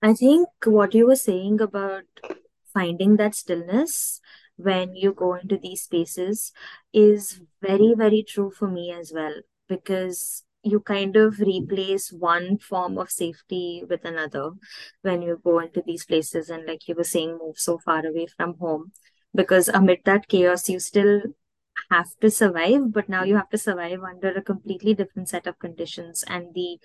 I 0.02 0.14
think 0.14 0.48
what 0.64 0.94
you 0.94 1.06
were 1.06 1.16
saying 1.16 1.60
about 1.60 2.04
finding 2.72 3.16
that 3.16 3.34
stillness 3.34 4.20
when 4.56 4.94
you 4.94 5.12
go 5.12 5.34
into 5.34 5.58
these 5.58 5.82
spaces 5.82 6.52
is 6.92 7.40
very, 7.60 7.94
very 7.96 8.22
true 8.22 8.50
for 8.50 8.68
me 8.68 8.92
as 8.92 9.12
well, 9.14 9.34
because 9.68 10.44
you 10.62 10.80
kind 10.80 11.16
of 11.16 11.40
replace 11.40 12.12
one 12.12 12.58
form 12.58 12.98
of 12.98 13.10
safety 13.10 13.82
with 13.88 14.04
another 14.04 14.50
when 15.02 15.22
you 15.22 15.40
go 15.42 15.58
into 15.58 15.82
these 15.86 16.04
places 16.04 16.50
and 16.50 16.66
like 16.66 16.86
you 16.86 16.94
were 16.94 17.04
saying 17.04 17.38
move 17.40 17.58
so 17.58 17.78
far 17.78 18.06
away 18.06 18.26
from 18.36 18.54
home 18.58 18.92
because 19.34 19.68
amid 19.68 19.98
that 20.04 20.28
chaos 20.28 20.68
you 20.68 20.78
still 20.78 21.22
have 21.90 22.08
to 22.20 22.30
survive 22.30 22.92
but 22.92 23.08
now 23.08 23.22
you 23.22 23.36
have 23.36 23.48
to 23.48 23.58
survive 23.58 24.00
under 24.02 24.30
a 24.30 24.42
completely 24.42 24.94
different 24.94 25.28
set 25.28 25.46
of 25.46 25.58
conditions 25.58 26.24
and 26.26 26.54
the 26.54 26.78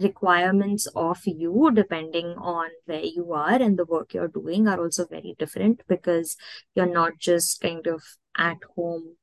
requirements 0.00 0.88
of 0.96 1.20
you 1.24 1.70
depending 1.72 2.34
on 2.38 2.68
where 2.86 3.04
you 3.04 3.32
are 3.32 3.62
and 3.62 3.78
the 3.78 3.84
work 3.84 4.12
you're 4.12 4.28
doing 4.28 4.66
are 4.66 4.80
also 4.80 5.06
very 5.06 5.36
different 5.38 5.82
because 5.86 6.36
you're 6.74 6.92
not 6.92 7.12
just 7.18 7.60
kind 7.60 7.86
of 7.86 8.02
at 8.36 8.56
home 8.74 9.16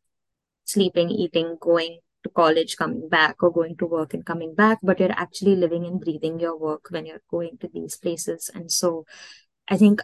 sleeping 0.64 1.10
eating 1.10 1.58
going 1.60 2.00
to 2.24 2.30
college 2.30 2.78
coming 2.78 3.10
back 3.10 3.42
or 3.42 3.52
going 3.52 3.76
to 3.76 3.86
work 3.86 4.14
and 4.14 4.26
coming 4.26 4.54
back 4.56 4.80
but 4.82 5.00
you're 5.00 5.12
actually 5.12 5.56
living 5.56 5.86
and 5.86 6.00
breathing 6.00 6.40
your 6.40 6.58
work 6.58 6.86
when 6.90 7.06
you're 7.06 7.24
going 7.30 7.58
to 7.60 7.70
these 7.74 7.98
places. 7.98 8.50
And 8.54 8.72
so 8.72 9.06
I 9.68 9.78
think 9.78 10.02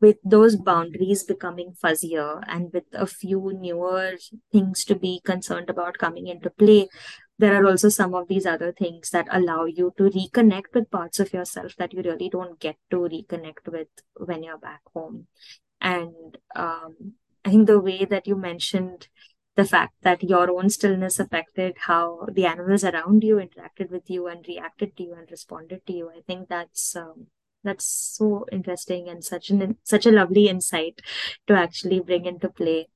with 0.00 0.16
those 0.24 0.56
boundaries 0.56 1.24
becoming 1.24 1.72
fuzzier 1.82 2.42
and 2.48 2.70
with 2.72 2.84
a 2.92 3.06
few 3.06 3.52
newer 3.58 4.16
things 4.52 4.84
to 4.84 4.94
be 4.94 5.20
concerned 5.24 5.70
about 5.70 5.98
coming 5.98 6.26
into 6.26 6.50
play, 6.50 6.88
there 7.38 7.54
are 7.54 7.66
also 7.66 7.88
some 7.88 8.14
of 8.14 8.28
these 8.28 8.46
other 8.46 8.72
things 8.72 9.10
that 9.10 9.28
allow 9.30 9.64
you 9.64 9.92
to 9.96 10.04
reconnect 10.04 10.74
with 10.74 10.90
parts 10.90 11.20
of 11.20 11.32
yourself 11.32 11.76
that 11.76 11.92
you 11.92 12.02
really 12.02 12.28
don't 12.28 12.58
get 12.60 12.76
to 12.90 12.96
reconnect 12.96 13.70
with 13.70 13.88
when 14.16 14.42
you're 14.42 14.58
back 14.58 14.80
home. 14.94 15.26
And 15.80 16.38
um, 16.54 17.14
I 17.44 17.50
think 17.50 17.66
the 17.66 17.80
way 17.80 18.04
that 18.04 18.26
you 18.26 18.36
mentioned 18.36 19.08
the 19.56 19.64
fact 19.64 19.94
that 20.02 20.22
your 20.22 20.50
own 20.50 20.68
stillness 20.68 21.18
affected 21.18 21.74
how 21.86 22.26
the 22.30 22.44
animals 22.44 22.84
around 22.84 23.24
you 23.24 23.36
interacted 23.36 23.90
with 23.90 24.08
you 24.10 24.26
and 24.26 24.44
reacted 24.46 24.94
to 24.96 25.02
you 25.02 25.14
and 25.14 25.30
responded 25.30 25.80
to 25.86 25.92
you, 25.94 26.10
I 26.10 26.20
think 26.26 26.48
that's 26.48 26.94
um, 26.94 27.28
that's 27.66 27.84
so 27.84 28.46
interesting 28.52 29.08
and 29.08 29.24
such 29.24 29.50
an 29.50 29.76
such 29.84 30.06
a 30.06 30.12
lovely 30.12 30.48
insight 30.48 31.02
to 31.46 31.54
actually 31.54 32.00
bring 32.00 32.24
into 32.26 32.48
play. 32.48 32.88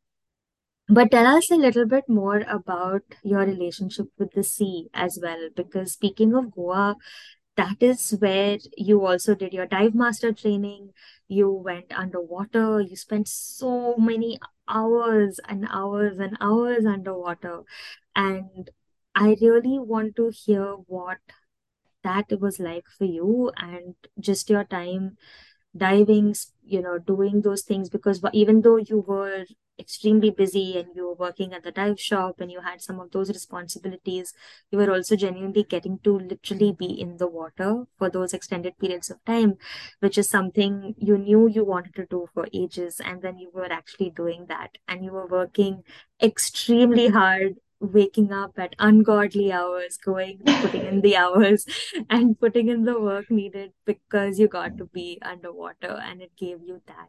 But 0.89 1.11
tell 1.13 1.27
us 1.27 1.51
a 1.51 1.57
little 1.57 1.87
bit 1.87 2.09
more 2.09 2.41
about 2.49 3.03
your 3.23 3.41
relationship 3.41 4.09
with 4.19 4.33
the 4.33 4.43
sea 4.43 4.89
as 4.93 5.19
well, 5.23 5.49
because 5.55 5.93
speaking 5.93 6.35
of 6.35 6.51
Goa, 6.53 6.97
that 7.57 7.83
is 7.83 8.11
where 8.19 8.59
you 8.77 9.07
also 9.07 9.35
did 9.35 9.53
your 9.53 9.67
dive 9.67 9.95
master 9.95 10.33
training. 10.33 10.91
You 11.29 11.51
went 11.53 11.93
underwater. 11.93 12.81
You 12.81 12.97
spent 12.97 13.29
so 13.29 13.97
many 13.97 14.41
hours 14.69 15.39
and 15.49 15.67
hours 15.71 16.19
and 16.19 16.37
hours 16.41 16.87
underwater. 16.87 17.63
And 18.17 18.71
I 19.15 19.37
really 19.41 19.79
want 19.79 20.17
to 20.17 20.31
hear 20.31 20.75
what 20.87 21.19
that 22.05 22.27
was 22.41 22.59
like 22.61 22.85
for 22.99 23.05
you 23.05 23.51
and 23.57 23.95
just 24.19 24.51
your 24.51 24.65
time 24.65 25.17
diving, 25.77 26.35
you 26.65 26.83
know, 26.83 26.99
doing 26.99 27.43
those 27.43 27.63
things 27.63 27.89
because 27.91 28.23
even 28.33 28.63
though 28.63 28.77
you 28.77 29.01
were 29.07 29.45
extremely 29.79 30.31
busy 30.31 30.79
and 30.79 30.89
you 30.95 31.07
were 31.07 31.15
working 31.15 31.55
at 31.55 31.63
the 31.63 31.71
dive 31.73 31.99
shop 31.99 32.41
and 32.41 32.53
you 32.53 32.61
had 32.61 32.83
some 32.83 33.01
of 33.01 33.11
those 33.13 33.31
responsibilities, 33.31 34.35
you 34.71 34.79
were 34.79 34.91
also 34.93 35.17
genuinely 35.17 35.63
getting 35.63 35.99
to 36.01 36.19
literally 36.19 36.73
be 36.73 36.87
in 37.01 37.17
the 37.17 37.27
water 37.29 37.85
for 37.97 38.11
those 38.11 38.35
extended 38.35 38.77
periods 38.79 39.11
of 39.11 39.25
time, 39.25 39.55
which 40.01 40.19
is 40.19 40.29
something 40.29 40.95
you 40.99 41.17
knew 41.17 41.49
you 41.49 41.65
wanted 41.65 41.95
to 41.95 42.07
do 42.07 42.27
for 42.35 42.47
ages. 42.53 43.01
And 43.01 43.23
then 43.23 43.39
you 43.39 43.51
were 43.55 43.73
actually 43.73 44.11
doing 44.11 44.47
that 44.49 44.77
and 44.89 45.05
you 45.05 45.13
were 45.13 45.27
working 45.27 45.83
extremely 46.23 47.09
hard 47.09 47.57
waking 47.81 48.33
up 48.33 48.59
at 48.59 48.77
ungodly 48.79 49.51
hours, 49.51 49.97
going, 49.97 50.41
putting 50.61 50.85
in 50.87 51.01
the 51.01 51.17
hours 51.17 51.65
and 52.11 52.39
putting 52.39 52.69
in 52.69 52.85
the 52.85 53.01
work 53.01 53.31
needed 53.31 53.73
because 53.87 54.39
you 54.39 54.49
got 54.49 54.77
to 54.79 54.85
be 54.87 55.19
underwater 55.23 55.99
and 56.03 56.21
it 56.23 56.37
gave 56.37 56.59
you 56.63 56.83
that. 56.87 57.09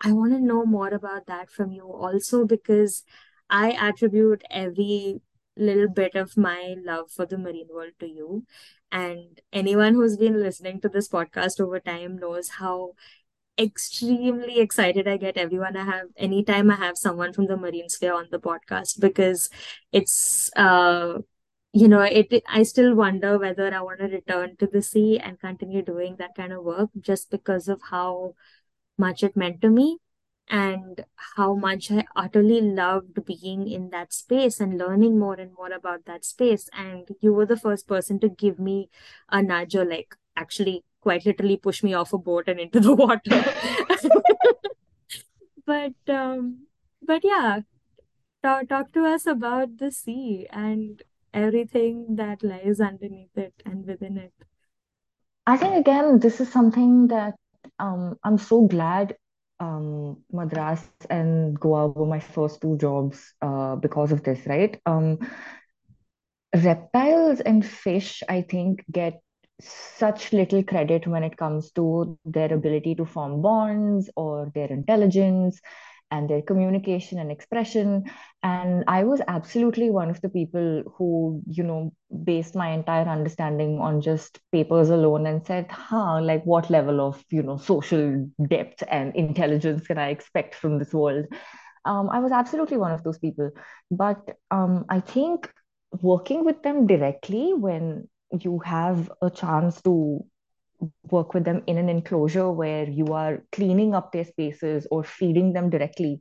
I 0.00 0.12
want 0.12 0.32
to 0.32 0.40
know 0.40 0.64
more 0.64 0.88
about 0.88 1.26
that 1.26 1.50
from 1.50 1.72
you 1.72 1.84
also 1.84 2.44
because 2.44 3.04
I 3.48 3.72
attribute 3.72 4.42
every 4.50 5.20
little 5.56 5.88
bit 5.88 6.14
of 6.14 6.36
my 6.36 6.74
love 6.84 7.10
for 7.10 7.26
the 7.26 7.38
marine 7.38 7.68
world 7.72 7.92
to 8.00 8.06
you. 8.06 8.44
And 8.92 9.40
anyone 9.52 9.94
who's 9.94 10.16
been 10.16 10.40
listening 10.40 10.80
to 10.82 10.88
this 10.88 11.08
podcast 11.08 11.60
over 11.60 11.80
time 11.80 12.18
knows 12.18 12.48
how 12.58 12.92
extremely 13.58 14.58
excited 14.58 15.06
I 15.06 15.16
get 15.16 15.36
everyone 15.36 15.76
I 15.76 15.84
have 15.84 16.06
anytime 16.16 16.70
I 16.70 16.76
have 16.76 16.96
someone 16.98 17.32
from 17.32 17.46
the 17.46 17.56
marine 17.56 17.88
sphere 17.88 18.14
on 18.14 18.26
the 18.30 18.40
podcast 18.40 19.00
because 19.00 19.48
it's 19.92 20.50
uh 20.56 21.18
you 21.72 21.86
know 21.86 22.00
it 22.00 22.42
I 22.48 22.64
still 22.64 22.94
wonder 22.96 23.38
whether 23.38 23.72
I 23.72 23.80
want 23.80 24.00
to 24.00 24.06
return 24.06 24.56
to 24.56 24.66
the 24.66 24.82
sea 24.82 25.20
and 25.20 25.38
continue 25.38 25.82
doing 25.82 26.16
that 26.18 26.34
kind 26.34 26.52
of 26.52 26.64
work 26.64 26.90
just 27.00 27.30
because 27.30 27.68
of 27.68 27.80
how 27.90 28.34
much 28.98 29.22
it 29.22 29.36
meant 29.36 29.60
to 29.62 29.70
me 29.70 29.98
and 30.48 31.04
how 31.36 31.54
much 31.54 31.90
I 31.90 32.04
utterly 32.16 32.60
loved 32.60 33.24
being 33.24 33.68
in 33.68 33.90
that 33.90 34.12
space 34.12 34.60
and 34.60 34.78
learning 34.78 35.18
more 35.18 35.34
and 35.34 35.52
more 35.54 35.72
about 35.72 36.04
that 36.06 36.24
space. 36.24 36.68
And 36.72 37.08
you 37.20 37.32
were 37.32 37.46
the 37.46 37.56
first 37.56 37.88
person 37.88 38.20
to 38.20 38.28
give 38.28 38.58
me 38.58 38.90
a 39.30 39.42
nudge 39.42 39.74
or 39.74 39.84
like 39.84 40.16
actually 40.36 40.84
quite 41.00 41.26
literally 41.26 41.56
push 41.56 41.82
me 41.82 41.94
off 41.94 42.12
a 42.12 42.18
boat 42.18 42.48
and 42.48 42.60
into 42.60 42.80
the 42.80 42.94
water. 43.04 43.44
But 45.66 45.94
um, 46.08 46.66
but 47.02 47.24
yeah, 47.24 47.60
talk 48.42 48.68
talk 48.68 48.92
to 48.92 49.04
us 49.04 49.26
about 49.26 49.78
the 49.78 49.90
sea 49.90 50.46
and 50.50 51.02
everything 51.32 52.16
that 52.16 52.42
lies 52.42 52.80
underneath 52.80 53.36
it 53.36 53.54
and 53.64 53.86
within 53.86 54.18
it. 54.18 54.32
I 55.46 55.56
think 55.56 55.74
again, 55.74 56.18
this 56.20 56.40
is 56.40 56.50
something 56.52 57.08
that 57.08 57.34
um, 57.78 58.18
I'm 58.22 58.38
so 58.38 58.66
glad 58.66 59.16
um, 59.60 60.22
Madras 60.32 60.82
and 61.08 61.58
Goa 61.58 61.88
were 61.88 62.06
my 62.06 62.20
first 62.20 62.60
two 62.60 62.76
jobs 62.76 63.34
uh, 63.40 63.76
because 63.76 64.12
of 64.12 64.22
this, 64.22 64.46
right? 64.46 64.80
Um, 64.86 65.18
reptiles 66.54 67.40
and 67.40 67.64
fish, 67.64 68.22
I 68.28 68.42
think, 68.42 68.84
get 68.90 69.20
such 69.60 70.32
little 70.32 70.62
credit 70.62 71.06
when 71.06 71.22
it 71.22 71.36
comes 71.36 71.70
to 71.72 72.18
their 72.24 72.52
ability 72.52 72.94
to 72.96 73.04
form 73.04 73.40
bonds 73.42 74.10
or 74.16 74.50
their 74.54 74.68
intelligence 74.68 75.60
and 76.10 76.28
their 76.28 76.42
communication 76.42 77.18
and 77.18 77.30
expression. 77.30 78.04
And 78.42 78.84
I 78.86 79.04
was 79.04 79.20
absolutely 79.26 79.90
one 79.90 80.10
of 80.10 80.20
the 80.20 80.28
people 80.28 80.82
who, 80.96 81.42
you 81.46 81.62
know, 81.62 81.92
based 82.24 82.54
my 82.54 82.70
entire 82.70 83.08
understanding 83.08 83.78
on 83.80 84.00
just 84.00 84.38
papers 84.52 84.90
alone 84.90 85.26
and 85.26 85.44
said, 85.46 85.70
huh, 85.70 86.20
like 86.20 86.44
what 86.44 86.70
level 86.70 87.00
of, 87.00 87.24
you 87.30 87.42
know, 87.42 87.56
social 87.56 88.28
depth 88.48 88.82
and 88.88 89.14
intelligence 89.16 89.86
can 89.86 89.98
I 89.98 90.10
expect 90.10 90.54
from 90.54 90.78
this 90.78 90.92
world? 90.92 91.26
Um, 91.84 92.08
I 92.10 92.20
was 92.20 92.32
absolutely 92.32 92.76
one 92.76 92.92
of 92.92 93.02
those 93.02 93.18
people. 93.18 93.50
But 93.90 94.36
um, 94.50 94.84
I 94.88 95.00
think 95.00 95.50
working 96.02 96.44
with 96.44 96.62
them 96.62 96.86
directly 96.86 97.54
when 97.54 98.08
you 98.40 98.58
have 98.60 99.10
a 99.22 99.30
chance 99.30 99.80
to 99.82 100.24
work 101.10 101.34
with 101.34 101.44
them 101.44 101.62
in 101.66 101.78
an 101.78 101.88
enclosure 101.88 102.50
where 102.50 102.88
you 102.88 103.06
are 103.06 103.42
cleaning 103.52 103.94
up 103.94 104.12
their 104.12 104.24
spaces 104.24 104.86
or 104.90 105.04
feeding 105.04 105.52
them 105.52 105.70
directly. 105.70 106.20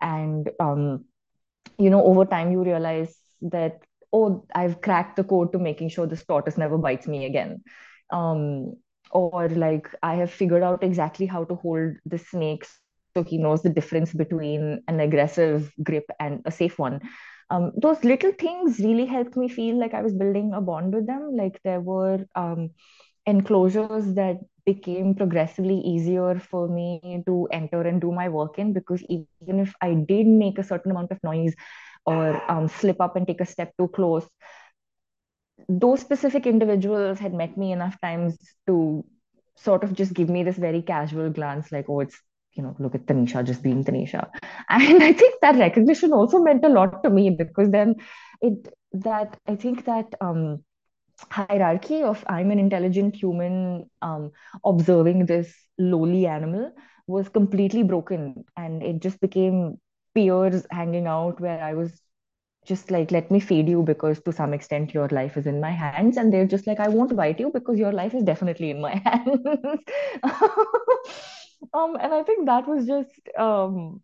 And 0.00 0.50
um, 0.60 1.04
you 1.78 1.90
know 1.90 2.04
over 2.04 2.24
time 2.24 2.52
you 2.52 2.62
realize 2.62 3.14
that 3.42 3.80
oh 4.12 4.44
i've 4.54 4.80
cracked 4.80 5.16
the 5.16 5.24
code 5.24 5.52
to 5.52 5.58
making 5.58 5.88
sure 5.88 6.06
this 6.06 6.24
tortoise 6.24 6.56
never 6.58 6.78
bites 6.78 7.06
me 7.06 7.24
again. 7.26 7.62
Um, 8.10 8.74
or 9.12 9.48
like 9.48 9.88
i 10.02 10.14
have 10.16 10.32
figured 10.32 10.62
out 10.62 10.82
exactly 10.82 11.26
how 11.26 11.44
to 11.44 11.54
hold 11.54 11.94
the 12.04 12.18
snakes 12.18 12.80
so 13.14 13.22
he 13.22 13.38
knows 13.38 13.62
the 13.62 13.70
difference 13.70 14.12
between 14.12 14.82
an 14.88 15.00
aggressive 15.00 15.72
grip 15.82 16.04
and 16.18 16.42
a 16.44 16.50
safe 16.50 16.78
one 16.78 17.00
um, 17.50 17.72
those 17.76 18.02
little 18.04 18.32
things 18.32 18.78
really 18.80 19.06
helped 19.06 19.36
me 19.36 19.48
feel 19.48 19.78
like 19.78 19.94
i 19.94 20.02
was 20.02 20.14
building 20.14 20.52
a 20.52 20.60
bond 20.60 20.92
with 20.94 21.06
them. 21.06 21.36
Like 21.36 21.60
there 21.62 21.80
were 21.80 22.26
um, 22.34 22.70
enclosures 23.26 24.14
that 24.14 24.38
became 24.64 25.14
progressively 25.14 25.78
easier 25.78 26.40
for 26.40 26.68
me 26.68 27.22
to 27.26 27.48
enter 27.52 27.82
and 27.82 28.00
do 28.00 28.10
my 28.10 28.28
work 28.28 28.58
in 28.58 28.72
because 28.72 29.02
even 29.08 29.60
if 29.60 29.72
I 29.80 29.94
did 29.94 30.26
make 30.26 30.58
a 30.58 30.64
certain 30.64 30.90
amount 30.90 31.12
of 31.12 31.22
noise 31.22 31.54
or 32.04 32.42
um, 32.50 32.68
slip 32.68 33.00
up 33.00 33.14
and 33.16 33.26
take 33.26 33.40
a 33.40 33.46
step 33.46 33.72
too 33.78 33.88
close, 33.88 34.26
those 35.68 36.00
specific 36.00 36.46
individuals 36.46 37.18
had 37.18 37.32
met 37.32 37.56
me 37.56 37.72
enough 37.72 38.00
times 38.00 38.36
to 38.66 39.04
sort 39.56 39.84
of 39.84 39.94
just 39.94 40.14
give 40.14 40.28
me 40.28 40.42
this 40.42 40.56
very 40.56 40.82
casual 40.82 41.30
glance, 41.30 41.72
like, 41.72 41.86
oh, 41.88 42.00
it's, 42.00 42.20
you 42.56 42.62
know, 42.62 42.74
look 42.78 42.94
at 42.94 43.06
Tanisha 43.06 43.44
just 43.44 43.62
being 43.62 43.84
Tanisha. 43.84 44.28
And 44.68 45.02
I 45.02 45.12
think 45.12 45.34
that 45.42 45.56
recognition 45.56 46.12
also 46.12 46.40
meant 46.40 46.64
a 46.64 46.68
lot 46.68 47.02
to 47.02 47.10
me 47.10 47.30
because 47.30 47.70
then 47.70 47.96
it, 48.40 48.74
that, 48.92 49.38
I 49.46 49.56
think 49.56 49.84
that, 49.84 50.14
um, 50.20 50.64
hierarchy 51.30 52.02
of 52.02 52.24
I'm 52.28 52.50
an 52.50 52.58
intelligent 52.58 53.16
human 53.16 53.88
um, 54.02 54.32
observing 54.64 55.26
this 55.26 55.54
lowly 55.78 56.26
animal 56.26 56.72
was 57.06 57.28
completely 57.28 57.82
broken. 57.82 58.44
And 58.56 58.82
it 58.82 59.00
just 59.00 59.20
became 59.20 59.78
peers 60.14 60.66
hanging 60.70 61.06
out 61.06 61.40
where 61.40 61.62
I 61.62 61.74
was 61.74 62.00
just 62.66 62.90
like, 62.90 63.10
let 63.12 63.30
me 63.30 63.40
feed 63.40 63.68
you 63.68 63.82
because 63.82 64.20
to 64.22 64.32
some 64.32 64.52
extent 64.52 64.92
your 64.92 65.08
life 65.08 65.36
is 65.36 65.46
in 65.46 65.60
my 65.60 65.70
hands. 65.70 66.16
And 66.16 66.32
they're 66.32 66.46
just 66.46 66.66
like, 66.66 66.80
I 66.80 66.88
won't 66.88 67.16
bite 67.16 67.40
you 67.40 67.50
because 67.52 67.78
your 67.78 67.92
life 67.92 68.14
is 68.14 68.24
definitely 68.24 68.70
in 68.70 68.80
my 68.80 68.96
hands. 69.04 69.40
um, 71.72 71.96
and 72.00 72.12
I 72.12 72.22
think 72.22 72.46
that 72.46 72.68
was 72.68 72.86
just 72.86 73.10
um, 73.38 74.00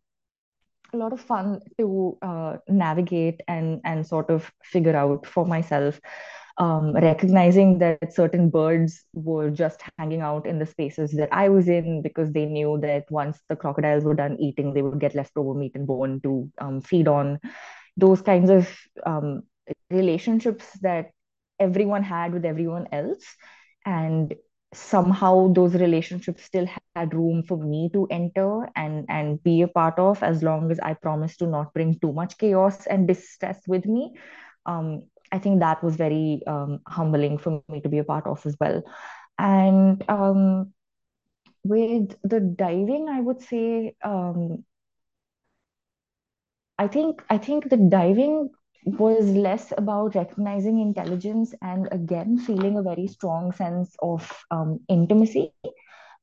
a 0.93 0.97
lot 0.97 1.13
of 1.13 1.21
fun 1.21 1.61
to 1.79 2.19
uh, 2.23 2.57
navigate 2.69 3.41
and 3.49 3.81
and 3.85 4.07
sort 4.07 4.31
of 4.31 4.51
figure 4.63 4.97
out 4.97 5.27
for 5.27 5.47
myself 5.47 6.01
um, 6.59 6.93
recognizing 6.95 7.79
that 7.79 8.13
certain 8.13 8.51
birds 8.51 9.05
were 9.15 9.51
just 9.51 9.83
hanging 9.99 10.21
out 10.21 10.47
in 10.47 10.59
the 10.59 10.67
spaces 10.67 11.13
that 11.13 11.29
I 11.33 11.49
was 11.49 11.69
in 11.69 12.03
because 12.03 12.33
they 12.33 12.45
knew 12.45 12.79
that 12.83 13.11
once 13.11 13.39
the 13.49 13.57
crocodiles 13.57 14.05
were 14.05 14.15
done 14.15 14.37
eating, 14.39 14.75
they 14.75 14.83
would 14.83 15.01
get 15.01 15.15
leftover 15.15 15.55
meat 15.55 15.73
and 15.75 15.87
bone 15.87 16.21
to 16.23 16.51
um, 16.59 16.81
feed 16.81 17.09
on. 17.09 17.41
Those 17.97 18.23
kinds 18.23 18.51
of 18.51 18.69
um, 19.07 19.43
relationships 19.91 20.67
that 20.81 21.11
everyone 21.59 22.03
had 22.03 22.33
with 22.33 22.45
everyone 22.45 22.89
else. 22.93 23.25
And 23.85 24.35
somehow 24.75 25.53
those 25.53 25.75
relationships 25.75 26.45
still 26.45 26.66
had 26.66 27.14
room 27.14 27.27
for 27.27 27.41
me 27.43 27.91
to 27.93 28.07
enter 28.11 28.68
and 28.77 29.07
and 29.09 29.43
be 29.43 29.62
a 29.62 29.68
part 29.68 29.99
of 29.99 30.23
as 30.23 30.43
long 30.43 30.70
as 30.70 30.79
I 30.81 30.95
promised 30.95 31.39
to 31.41 31.47
not 31.47 31.73
bring 31.75 31.99
too 31.99 32.12
much 32.12 32.39
chaos 32.39 32.87
and 32.87 33.07
distress 33.07 33.61
with 33.68 33.87
me. 33.87 34.14
Um, 34.66 35.05
I 35.33 35.39
think 35.39 35.61
that 35.61 35.83
was 35.83 35.97
very 35.97 36.43
um, 36.47 36.81
humbling 36.87 37.39
for 37.39 37.62
me 37.68 37.68
to 37.70 37.89
be 37.89 37.99
a 37.99 38.05
part 38.05 38.27
of 38.27 38.45
as 38.47 38.57
well. 38.61 38.83
And 39.39 40.03
um, 40.09 40.73
with 41.64 42.16
the 42.23 42.41
diving, 42.41 43.09
I 43.09 43.20
would 43.20 43.43
say 43.43 43.95
um, 44.05 44.64
I 46.79 46.87
think 46.89 47.23
I 47.31 47.39
think 47.39 47.68
the 47.68 47.77
diving 47.77 48.51
was 48.85 49.24
less 49.30 49.72
about 49.76 50.14
recognizing 50.14 50.80
intelligence 50.80 51.55
and 51.62 51.89
again 51.93 52.39
feeling 52.39 52.76
a 52.76 52.83
very 52.83 53.07
strong 53.07 53.53
sense 53.53 53.95
of 54.03 54.45
um, 54.51 54.80
intimacy. 54.89 55.53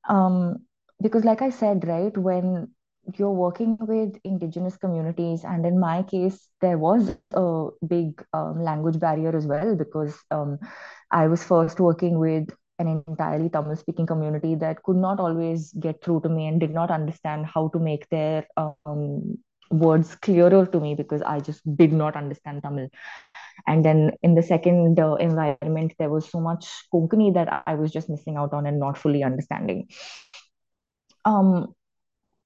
Um, 0.07 0.65
because, 1.01 1.23
like 1.23 1.41
I 1.41 1.49
said, 1.49 1.87
right, 1.87 2.15
when 2.17 2.67
you're 3.17 3.31
working 3.31 3.77
with 3.79 4.19
indigenous 4.23 4.77
communities, 4.77 5.43
and 5.43 5.65
in 5.65 5.79
my 5.79 6.03
case, 6.03 6.49
there 6.61 6.77
was 6.77 7.15
a 7.33 7.67
big 7.87 8.23
um, 8.33 8.61
language 8.61 8.99
barrier 8.99 9.35
as 9.35 9.47
well 9.47 9.75
because 9.75 10.15
um, 10.31 10.59
I 11.11 11.27
was 11.27 11.43
first 11.43 11.79
working 11.79 12.19
with 12.19 12.49
an 12.79 13.03
entirely 13.07 13.49
Tamil 13.49 13.75
speaking 13.75 14.05
community 14.05 14.55
that 14.55 14.83
could 14.83 14.95
not 14.97 15.19
always 15.19 15.73
get 15.73 16.03
through 16.03 16.21
to 16.21 16.29
me 16.29 16.47
and 16.47 16.59
did 16.59 16.73
not 16.73 16.91
understand 16.91 17.45
how 17.45 17.69
to 17.69 17.79
make 17.79 18.07
their 18.09 18.47
um, 18.57 19.37
words 19.69 20.15
clearer 20.15 20.65
to 20.65 20.79
me 20.79 20.95
because 20.95 21.21
I 21.21 21.39
just 21.39 21.61
did 21.75 21.93
not 21.93 22.15
understand 22.15 22.63
Tamil. 22.63 22.89
And 23.67 23.83
then 23.83 24.11
in 24.23 24.35
the 24.35 24.43
second 24.43 24.99
uh, 24.99 25.15
environment, 25.15 25.93
there 25.99 26.09
was 26.09 26.29
so 26.29 26.39
much 26.39 26.67
Konkani 26.93 27.33
that 27.33 27.63
I 27.67 27.75
was 27.75 27.91
just 27.91 28.09
missing 28.09 28.37
out 28.37 28.53
on 28.53 28.65
and 28.65 28.79
not 28.79 28.97
fully 28.97 29.23
understanding. 29.23 29.89
Um, 31.25 31.75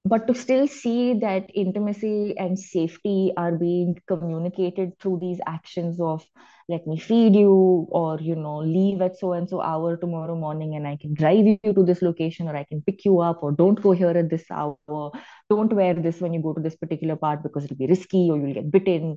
but 0.04 0.26
to 0.26 0.34
still 0.34 0.66
see 0.68 1.14
that 1.20 1.50
intimacy 1.54 2.36
and 2.36 2.58
safety 2.58 3.32
are 3.36 3.52
being 3.52 3.96
communicated 4.06 4.98
through 5.00 5.18
these 5.20 5.40
actions 5.46 5.98
of 6.00 6.26
let 6.68 6.86
me 6.86 6.98
feed 6.98 7.34
you 7.34 7.86
or 7.90 8.18
you 8.20 8.34
know 8.34 8.58
leave 8.58 9.02
at 9.02 9.18
so 9.18 9.32
and 9.32 9.48
so 9.48 9.60
hour 9.60 9.96
tomorrow 9.96 10.34
morning 10.34 10.74
and 10.76 10.86
i 10.86 10.96
can 10.96 11.12
drive 11.14 11.46
you 11.46 11.72
to 11.74 11.84
this 11.84 12.00
location 12.00 12.48
or 12.48 12.56
i 12.56 12.64
can 12.64 12.80
pick 12.82 13.04
you 13.04 13.20
up 13.20 13.42
or 13.42 13.52
don't 13.52 13.82
go 13.82 13.92
here 13.92 14.10
at 14.10 14.30
this 14.30 14.44
hour 14.50 15.10
don't 15.50 15.72
wear 15.72 15.94
this 15.94 16.20
when 16.20 16.32
you 16.32 16.42
go 16.42 16.54
to 16.54 16.60
this 16.62 16.76
particular 16.76 17.16
part 17.16 17.42
because 17.42 17.64
it'll 17.64 17.76
be 17.76 17.86
risky 17.86 18.28
or 18.30 18.38
you'll 18.38 18.54
get 18.54 18.70
bitten 18.70 19.16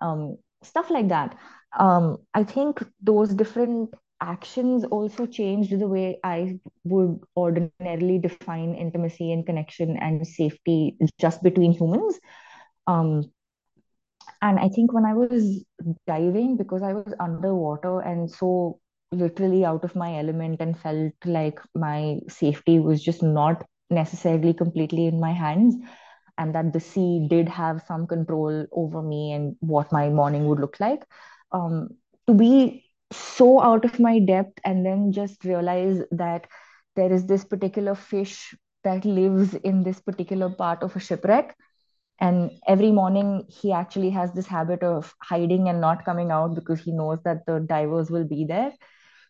um, 0.00 0.36
stuff 0.62 0.90
like 0.90 1.08
that 1.08 1.36
um, 1.78 2.16
i 2.34 2.42
think 2.42 2.82
those 3.00 3.34
different 3.34 3.94
actions 4.20 4.84
also 4.84 5.26
changed 5.26 5.78
the 5.78 5.88
way 5.88 6.18
I 6.22 6.58
would 6.84 7.20
ordinarily 7.36 8.18
define 8.18 8.74
intimacy 8.74 9.32
and 9.32 9.46
connection 9.46 9.96
and 9.96 10.26
safety 10.26 10.96
just 11.18 11.42
between 11.42 11.72
humans. 11.72 12.18
Um, 12.86 13.32
and 14.42 14.58
I 14.58 14.68
think 14.68 14.92
when 14.92 15.04
I 15.04 15.14
was 15.14 15.64
diving, 16.06 16.56
because 16.56 16.82
I 16.82 16.92
was 16.92 17.12
underwater 17.20 18.00
and 18.00 18.30
so 18.30 18.80
literally 19.12 19.64
out 19.64 19.84
of 19.84 19.96
my 19.96 20.18
element 20.18 20.60
and 20.60 20.78
felt 20.78 21.12
like 21.24 21.58
my 21.74 22.20
safety 22.28 22.78
was 22.78 23.02
just 23.02 23.22
not 23.22 23.66
necessarily 23.90 24.54
completely 24.54 25.06
in 25.06 25.18
my 25.20 25.32
hands, 25.32 25.74
and 26.38 26.54
that 26.54 26.72
the 26.72 26.80
sea 26.80 27.26
did 27.28 27.48
have 27.48 27.82
some 27.86 28.06
control 28.06 28.66
over 28.72 29.02
me 29.02 29.32
and 29.32 29.56
what 29.60 29.92
my 29.92 30.08
morning 30.08 30.46
would 30.46 30.60
look 30.60 30.78
like. 30.80 31.04
Um, 31.52 31.88
to 32.26 32.34
be 32.34 32.84
so 33.12 33.60
out 33.60 33.84
of 33.84 33.98
my 33.98 34.20
depth 34.20 34.58
and 34.64 34.86
then 34.86 35.12
just 35.12 35.44
realize 35.44 36.00
that 36.12 36.46
there 36.96 37.12
is 37.12 37.26
this 37.26 37.44
particular 37.44 37.94
fish 37.94 38.54
that 38.84 39.04
lives 39.04 39.54
in 39.54 39.82
this 39.82 40.00
particular 40.00 40.48
part 40.48 40.82
of 40.82 40.94
a 40.96 41.00
shipwreck. 41.00 41.56
And 42.20 42.50
every 42.66 42.92
morning, 42.92 43.46
he 43.48 43.72
actually 43.72 44.10
has 44.10 44.32
this 44.32 44.46
habit 44.46 44.82
of 44.82 45.14
hiding 45.22 45.68
and 45.68 45.80
not 45.80 46.04
coming 46.04 46.30
out 46.30 46.54
because 46.54 46.80
he 46.80 46.92
knows 46.92 47.18
that 47.24 47.46
the 47.46 47.60
divers 47.60 48.10
will 48.10 48.24
be 48.24 48.44
there. 48.44 48.72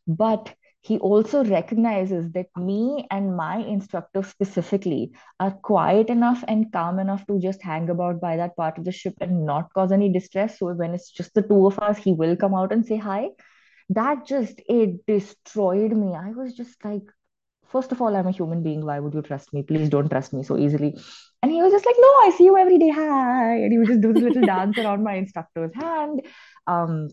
But 0.06 0.52
he 0.82 0.98
also 0.98 1.44
recognizes 1.44 2.32
that 2.32 2.46
me 2.56 3.06
and 3.10 3.36
my 3.36 3.58
instructor 3.58 4.22
specifically 4.22 5.12
are 5.38 5.50
quiet 5.50 6.08
enough 6.08 6.42
and 6.48 6.72
calm 6.72 6.98
enough 6.98 7.26
to 7.26 7.38
just 7.38 7.62
hang 7.62 7.90
about 7.90 8.20
by 8.20 8.36
that 8.38 8.56
part 8.56 8.78
of 8.78 8.84
the 8.84 8.92
ship 8.92 9.14
and 9.20 9.44
not 9.44 9.72
cause 9.74 9.92
any 9.92 10.10
distress. 10.10 10.58
So 10.58 10.72
when 10.72 10.94
it's 10.94 11.10
just 11.10 11.34
the 11.34 11.42
two 11.42 11.66
of 11.66 11.78
us, 11.78 11.98
he 11.98 12.12
will 12.12 12.34
come 12.34 12.54
out 12.54 12.72
and 12.72 12.84
say 12.84 12.96
hi. 12.96 13.28
That 13.90 14.26
just, 14.26 14.60
it 14.68 15.04
destroyed 15.06 15.92
me. 15.92 16.14
I 16.14 16.30
was 16.30 16.54
just 16.54 16.82
like, 16.84 17.02
first 17.68 17.92
of 17.92 18.00
all, 18.00 18.16
I'm 18.16 18.26
a 18.26 18.32
human 18.32 18.62
being. 18.62 18.84
Why 18.84 19.00
would 19.00 19.14
you 19.14 19.22
trust 19.22 19.52
me? 19.52 19.62
Please 19.62 19.90
don't 19.90 20.08
trust 20.08 20.32
me 20.32 20.42
so 20.42 20.56
easily. 20.56 20.96
And 21.42 21.50
he 21.50 21.62
was 21.62 21.72
just 21.72 21.86
like, 21.86 21.96
no, 21.98 22.06
I 22.06 22.34
see 22.36 22.44
you 22.44 22.58
every 22.58 22.78
day. 22.78 22.90
Hi. 22.90 23.56
And 23.56 23.72
he 23.72 23.78
would 23.78 23.88
just 23.88 24.00
do 24.00 24.12
this 24.12 24.22
little 24.22 24.42
dance 24.42 24.76
around 24.78 25.02
my 25.02 25.14
instructor's 25.14 25.74
hand. 25.74 26.22
Um, 26.66 27.08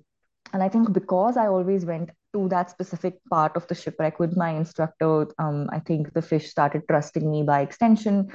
and 0.53 0.61
I 0.61 0.69
think 0.69 0.91
because 0.91 1.37
I 1.37 1.47
always 1.47 1.85
went 1.85 2.11
to 2.33 2.49
that 2.49 2.69
specific 2.69 3.15
part 3.29 3.55
of 3.55 3.67
the 3.67 3.75
shipwreck 3.75 4.19
with 4.19 4.35
my 4.35 4.49
instructor, 4.51 5.27
um, 5.39 5.69
I 5.71 5.79
think 5.79 6.13
the 6.13 6.21
fish 6.21 6.49
started 6.49 6.83
trusting 6.89 7.29
me 7.29 7.43
by 7.43 7.61
extension 7.61 8.29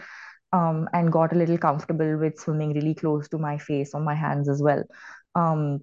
um, 0.52 0.88
and 0.92 1.12
got 1.12 1.32
a 1.32 1.36
little 1.36 1.58
comfortable 1.58 2.16
with 2.16 2.38
swimming 2.38 2.72
really 2.72 2.94
close 2.94 3.28
to 3.28 3.38
my 3.38 3.58
face 3.58 3.94
or 3.94 4.00
my 4.00 4.14
hands 4.14 4.48
as 4.48 4.62
well. 4.62 4.84
Um, 5.34 5.82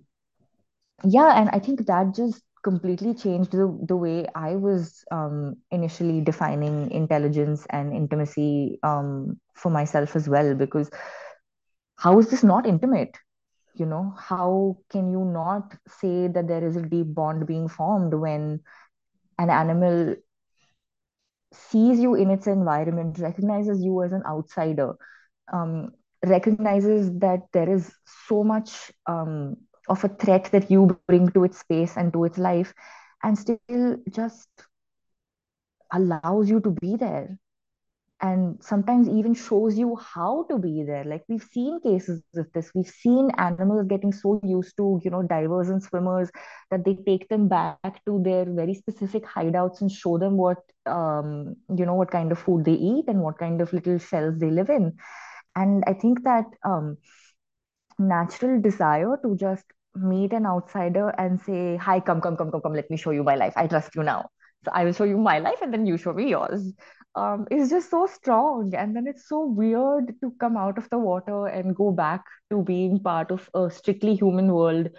yeah, 1.03 1.39
and 1.39 1.49
I 1.49 1.59
think 1.59 1.85
that 1.85 2.15
just 2.15 2.41
completely 2.63 3.13
changed 3.13 3.51
the, 3.51 3.77
the 3.87 3.95
way 3.95 4.25
I 4.35 4.55
was 4.55 5.03
um, 5.11 5.55
initially 5.71 6.21
defining 6.21 6.91
intelligence 6.91 7.65
and 7.69 7.93
intimacy 7.93 8.79
um, 8.83 9.39
for 9.55 9.71
myself 9.71 10.15
as 10.15 10.27
well. 10.27 10.55
Because 10.55 10.89
how 11.97 12.19
is 12.19 12.29
this 12.29 12.43
not 12.43 12.65
intimate? 12.65 13.17
You 13.75 13.85
know, 13.85 14.13
how 14.17 14.77
can 14.89 15.09
you 15.11 15.23
not 15.25 15.75
say 15.87 16.27
that 16.27 16.47
there 16.47 16.65
is 16.65 16.75
a 16.75 16.81
deep 16.81 17.13
bond 17.13 17.47
being 17.47 17.67
formed 17.67 18.13
when 18.13 18.61
an 19.37 19.49
animal 19.49 20.15
sees 21.53 21.99
you 21.99 22.15
in 22.15 22.29
its 22.29 22.47
environment, 22.47 23.17
recognizes 23.19 23.81
you 23.83 24.03
as 24.03 24.11
an 24.11 24.23
outsider, 24.27 24.93
um, 25.51 25.91
recognizes 26.25 27.11
that 27.19 27.41
there 27.53 27.69
is 27.69 27.91
so 28.27 28.43
much 28.43 28.91
um, 29.07 29.55
of 29.89 30.03
a 30.03 30.09
threat 30.09 30.45
that 30.51 30.71
you 30.71 30.99
bring 31.07 31.29
to 31.31 31.43
its 31.43 31.59
space 31.59 31.97
and 31.97 32.13
to 32.13 32.25
its 32.25 32.37
life, 32.37 32.73
and 33.23 33.37
still 33.37 33.97
just 34.09 34.49
allows 35.91 36.49
you 36.49 36.59
to 36.61 36.71
be 36.71 36.95
there. 36.95 37.37
And 38.21 38.61
sometimes 38.61 39.07
even 39.07 39.33
shows 39.33 39.77
you 39.77 39.95
how 39.95 40.45
to 40.49 40.57
be 40.57 40.83
there. 40.83 41.05
Like 41.05 41.23
we've 41.29 41.43
seen 41.43 41.79
cases 41.81 42.21
of 42.35 42.47
this. 42.53 42.71
We've 42.75 42.87
seen 42.87 43.31
animals 43.37 43.87
getting 43.87 44.11
so 44.11 44.39
used 44.43 44.75
to 44.77 44.99
you 45.03 45.11
know 45.11 45.23
divers 45.23 45.69
and 45.69 45.81
swimmers 45.81 46.29
that 46.71 46.83
they 46.83 46.95
take 46.95 47.29
them 47.29 47.47
back 47.47 48.03
to 48.05 48.21
their 48.23 48.45
very 48.45 48.73
specific 48.73 49.23
hideouts 49.25 49.81
and 49.81 49.91
show 49.91 50.17
them 50.17 50.35
what 50.35 50.57
um, 50.85 51.55
you 51.75 51.85
know 51.85 51.95
what 51.95 52.11
kind 52.11 52.31
of 52.31 52.39
food 52.39 52.65
they 52.65 52.73
eat 52.73 53.05
and 53.07 53.21
what 53.21 53.37
kind 53.37 53.61
of 53.61 53.71
little 53.73 53.97
shells 53.97 54.37
they 54.39 54.51
live 54.51 54.69
in. 54.69 54.93
And 55.55 55.83
i 55.87 55.93
think 55.93 56.23
that 56.23 56.45
um, 56.65 56.97
natural 57.97 58.61
desire 58.61 59.17
to 59.23 59.35
just 59.35 59.65
meet 59.95 60.33
an 60.33 60.45
outsider 60.45 61.09
and 61.17 61.41
say 61.41 61.75
hi 61.77 61.99
come 61.99 62.21
come 62.21 62.37
come 62.37 62.51
come 62.51 62.61
come 62.61 62.73
let 62.73 62.89
me 62.89 62.97
show 62.97 63.11
you 63.11 63.23
my 63.23 63.35
life 63.35 63.53
i 63.55 63.67
trust 63.67 63.95
you 63.95 64.03
now 64.03 64.29
so 64.65 64.71
i 64.73 64.83
will 64.83 64.93
show 64.93 65.03
you 65.03 65.17
my 65.17 65.39
life 65.39 65.61
and 65.61 65.73
then 65.73 65.85
you 65.85 65.97
show 65.97 66.13
me 66.13 66.29
yours 66.29 66.73
um, 67.15 67.47
it's 67.49 67.69
just 67.69 67.89
so 67.89 68.05
strong. 68.05 68.73
And 68.75 68.95
then 68.95 69.07
it's 69.07 69.27
so 69.27 69.45
weird 69.45 70.13
to 70.21 70.33
come 70.39 70.57
out 70.57 70.77
of 70.77 70.89
the 70.89 70.97
water 70.97 71.47
and 71.47 71.75
go 71.75 71.91
back 71.91 72.23
to 72.51 72.63
being 72.63 72.99
part 72.99 73.31
of 73.31 73.49
a 73.53 73.69
strictly 73.69 74.15
human 74.15 74.53
world 74.53 74.89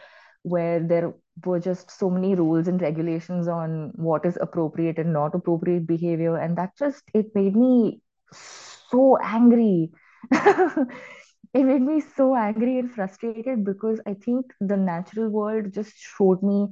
where 0.43 0.81
there 0.81 1.13
were 1.45 1.61
just 1.61 1.91
so 1.91 2.11
many 2.11 2.35
rules 2.35 2.69
and 2.69 2.81
regulations 2.83 3.49
on 3.49 3.93
what 3.95 4.27
is 4.27 4.39
appropriate 4.41 4.99
and 4.99 5.13
not 5.13 5.35
appropriate 5.35 5.87
behavior. 5.87 6.37
And 6.37 6.57
that 6.59 6.77
just, 6.79 7.03
it 7.15 7.27
made 7.35 7.57
me 7.57 8.01
so 8.33 9.17
angry. 9.23 9.91
it 11.55 11.65
made 11.65 11.83
me 11.83 12.01
so 12.01 12.35
angry 12.37 12.79
and 12.79 12.91
frustrated 12.91 13.65
because 13.65 14.01
I 14.07 14.15
think 14.15 14.53
the 14.61 14.77
natural 14.77 15.29
world 15.31 15.73
just 15.73 15.95
showed 15.97 16.43
me 16.43 16.69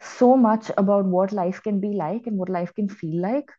so 0.00 0.36
much 0.36 0.70
about 0.76 1.04
what 1.04 1.32
life 1.32 1.62
can 1.62 1.80
be 1.80 1.88
like 1.88 2.26
and 2.26 2.38
what 2.38 2.48
life 2.48 2.74
can 2.74 2.88
feel 2.88 3.20
like 3.20 3.50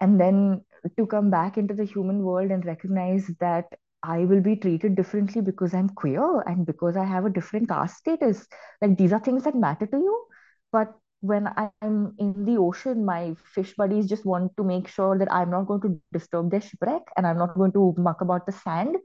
and 0.00 0.20
then 0.20 0.60
to 0.96 1.06
come 1.06 1.30
back 1.30 1.56
into 1.58 1.74
the 1.74 1.84
human 1.84 2.22
world 2.22 2.50
and 2.50 2.64
recognize 2.64 3.26
that 3.40 3.66
I 4.02 4.24
will 4.24 4.40
be 4.40 4.56
treated 4.56 4.96
differently 4.96 5.40
because 5.42 5.74
I'm 5.74 5.88
queer 5.90 6.40
and 6.42 6.66
because 6.66 6.96
I 6.96 7.04
have 7.04 7.24
a 7.24 7.30
different 7.30 7.68
caste 7.68 7.98
status. 7.98 8.46
Like 8.80 8.96
these 8.98 9.12
are 9.12 9.20
things 9.20 9.44
that 9.44 9.54
matter 9.54 9.86
to 9.86 9.96
you. 9.96 10.26
But 10.72 10.94
when 11.20 11.48
I'm 11.56 12.14
in 12.18 12.44
the 12.44 12.56
ocean, 12.58 13.04
my 13.04 13.34
fish 13.54 13.74
buddies 13.76 14.08
just 14.08 14.24
want 14.26 14.56
to 14.56 14.64
make 14.64 14.88
sure 14.88 15.18
that 15.18 15.32
I'm 15.32 15.50
not 15.50 15.66
going 15.66 15.80
to 15.82 16.00
disturb 16.12 16.50
their 16.50 16.60
shipwreck 16.60 17.02
and 17.16 17.26
I'm 17.26 17.38
not 17.38 17.54
going 17.54 17.72
to 17.72 17.94
muck 17.96 18.20
about 18.20 18.46
the 18.46 18.52
sand 18.52 18.96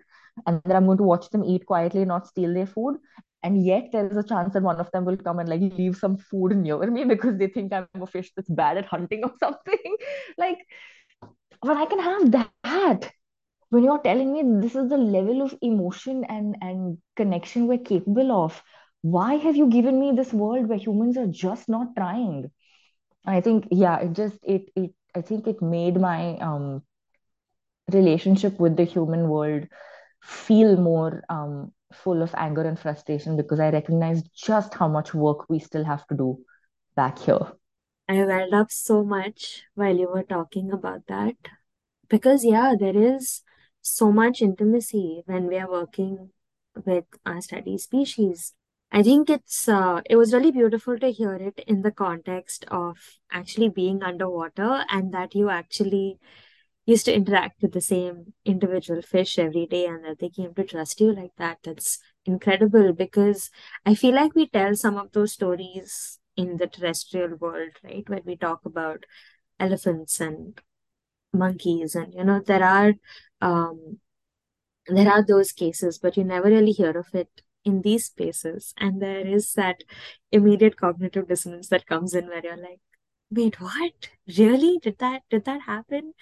and 0.45 0.61
that 0.63 0.75
I'm 0.75 0.85
going 0.85 0.97
to 0.97 1.03
watch 1.03 1.29
them 1.29 1.43
eat 1.43 1.65
quietly 1.65 2.05
not 2.05 2.27
steal 2.27 2.53
their 2.53 2.65
food. 2.67 2.97
And 3.43 3.65
yet 3.65 3.89
there 3.91 4.07
is 4.07 4.17
a 4.17 4.23
chance 4.23 4.53
that 4.53 4.63
one 4.63 4.77
of 4.77 4.91
them 4.91 5.05
will 5.05 5.17
come 5.17 5.39
and 5.39 5.47
like 5.49 5.61
leave 5.61 5.95
some 5.95 6.17
food 6.17 6.55
near 6.57 6.79
me 6.89 7.05
because 7.13 7.38
they 7.38 7.47
think 7.47 7.73
I'm 7.73 7.88
a 8.01 8.07
fish 8.07 8.31
that's 8.35 8.49
bad 8.49 8.77
at 8.77 8.85
hunting 8.85 9.23
or 9.23 9.33
something. 9.39 9.97
like 10.38 10.59
but 11.61 11.77
I 11.77 11.85
can 11.85 11.99
have 11.99 12.31
that. 12.31 13.11
When 13.69 13.83
you're 13.83 13.99
telling 14.01 14.33
me 14.33 14.43
this 14.61 14.75
is 14.75 14.89
the 14.89 14.97
level 14.97 15.41
of 15.41 15.55
emotion 15.61 16.23
and, 16.25 16.55
and 16.61 16.97
connection 17.15 17.67
we're 17.67 17.77
capable 17.79 18.31
of, 18.31 18.61
why 19.01 19.35
have 19.35 19.55
you 19.55 19.67
given 19.67 19.99
me 19.99 20.11
this 20.13 20.33
world 20.33 20.67
where 20.67 20.77
humans 20.77 21.17
are 21.17 21.27
just 21.27 21.67
not 21.69 21.95
trying? 21.95 22.51
I 23.25 23.41
think, 23.41 23.67
yeah, 23.71 23.99
it 23.99 24.13
just 24.13 24.38
it 24.43 24.69
it 24.75 24.91
I 25.15 25.21
think 25.21 25.47
it 25.47 25.61
made 25.61 25.99
my 25.99 26.38
um 26.38 26.83
relationship 27.91 28.59
with 28.59 28.75
the 28.77 28.83
human 28.83 29.29
world 29.29 29.67
feel 30.28 30.75
more 30.75 31.23
um 31.30 31.71
full 31.93 32.21
of 32.21 32.34
anger 32.36 32.63
and 32.63 32.78
frustration 32.78 33.38
because 33.38 33.59
I 33.59 33.69
recognize 33.69 34.21
just 34.23 34.73
how 34.73 34.88
much 34.88 35.13
work 35.13 35.49
we 35.49 35.59
still 35.59 35.86
have 35.86 36.05
to 36.07 36.15
do 36.15 36.38
back 36.95 37.17
here. 37.19 37.53
I 38.09 38.25
welled 38.25 38.53
up 38.53 38.71
so 38.71 39.03
much 39.03 39.63
while 39.75 39.95
you 39.95 40.09
were 40.09 40.23
talking 40.23 40.71
about 40.71 41.07
that 41.07 41.36
because, 42.09 42.45
yeah, 42.45 42.75
there 42.80 42.95
is 42.97 43.41
so 43.82 44.11
much 44.11 44.41
intimacy 44.41 45.23
when 45.25 45.47
we 45.47 45.57
are 45.57 45.69
working 45.69 46.32
with 46.86 47.05
our 47.25 47.41
study 47.41 47.78
species. 47.78 48.53
I 48.91 49.03
think 49.03 49.30
it's 49.30 49.67
uh, 49.67 50.01
it 50.09 50.15
was 50.15 50.34
really 50.34 50.51
beautiful 50.51 50.97
to 50.99 51.11
hear 51.11 51.36
it 51.36 51.59
in 51.67 51.82
the 51.82 51.91
context 51.91 52.65
of 52.69 52.97
actually 53.32 53.69
being 53.69 54.01
underwater 54.03 54.86
and 54.89 55.13
that 55.13 55.36
you 55.36 55.49
actually 55.49 56.19
used 56.88 57.05
to 57.05 57.13
interact 57.13 57.61
with 57.61 57.73
the 57.73 57.81
same 57.81 58.33
individual 58.45 59.03
fish 59.03 59.38
every 59.38 59.67
day 59.67 59.85
and 59.85 60.05
that 60.05 60.19
they 60.19 60.29
came 60.29 60.53
to 60.55 60.63
trust 60.63 61.01
you 61.01 61.13
like 61.13 61.33
that. 61.38 61.59
That's 61.63 61.99
incredible 62.25 62.93
because 62.93 63.51
I 63.85 63.93
feel 63.93 64.15
like 64.15 64.35
we 64.35 64.47
tell 64.47 64.75
some 64.75 64.97
of 64.97 65.11
those 65.11 65.33
stories 65.33 66.19
in 66.38 66.57
the 66.57 66.67
terrestrial 66.67 67.35
world, 67.38 67.71
right? 67.83 68.09
When 68.09 68.23
we 68.25 68.38
talk 68.38 68.61
about 68.65 69.05
elephants 69.59 70.21
and 70.21 70.59
monkeys, 71.33 71.95
and 71.95 72.13
you 72.13 72.23
know, 72.25 72.41
there 72.45 72.63
are 72.63 72.93
um, 73.41 73.99
there 74.88 75.09
are 75.11 75.23
those 75.23 75.51
cases, 75.51 75.97
but 75.99 76.17
you 76.17 76.23
never 76.23 76.49
really 76.49 76.71
hear 76.71 76.97
of 76.97 77.07
it 77.13 77.41
in 77.65 77.81
these 77.81 78.05
spaces. 78.05 78.73
And 78.77 79.01
there 79.01 79.27
is 79.27 79.53
that 79.53 79.83
immediate 80.31 80.77
cognitive 80.77 81.27
dissonance 81.27 81.67
that 81.69 81.88
comes 81.88 82.13
in 82.13 82.27
where 82.27 82.41
you're 82.43 82.57
like, 82.57 82.79
wait, 83.29 83.59
what? 83.59 84.09
Really? 84.38 84.79
Did 84.81 84.99
that 84.99 85.23
did 85.29 85.45
that 85.45 85.61
happen? 85.63 86.13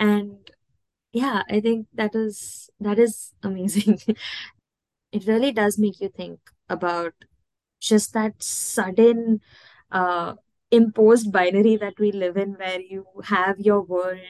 And 0.00 0.50
yeah, 1.12 1.42
I 1.48 1.60
think 1.60 1.86
that 1.94 2.14
is 2.14 2.70
that 2.80 2.98
is 2.98 3.32
amazing. 3.42 4.00
it 5.12 5.26
really 5.26 5.52
does 5.52 5.78
make 5.78 6.00
you 6.00 6.08
think 6.08 6.40
about 6.68 7.14
just 7.80 8.12
that 8.14 8.42
sudden 8.42 9.40
uh, 9.92 10.34
imposed 10.70 11.32
binary 11.32 11.76
that 11.76 11.98
we 11.98 12.12
live 12.12 12.36
in 12.36 12.54
where 12.54 12.80
you 12.80 13.06
have 13.24 13.58
your 13.58 13.82
world 13.82 14.20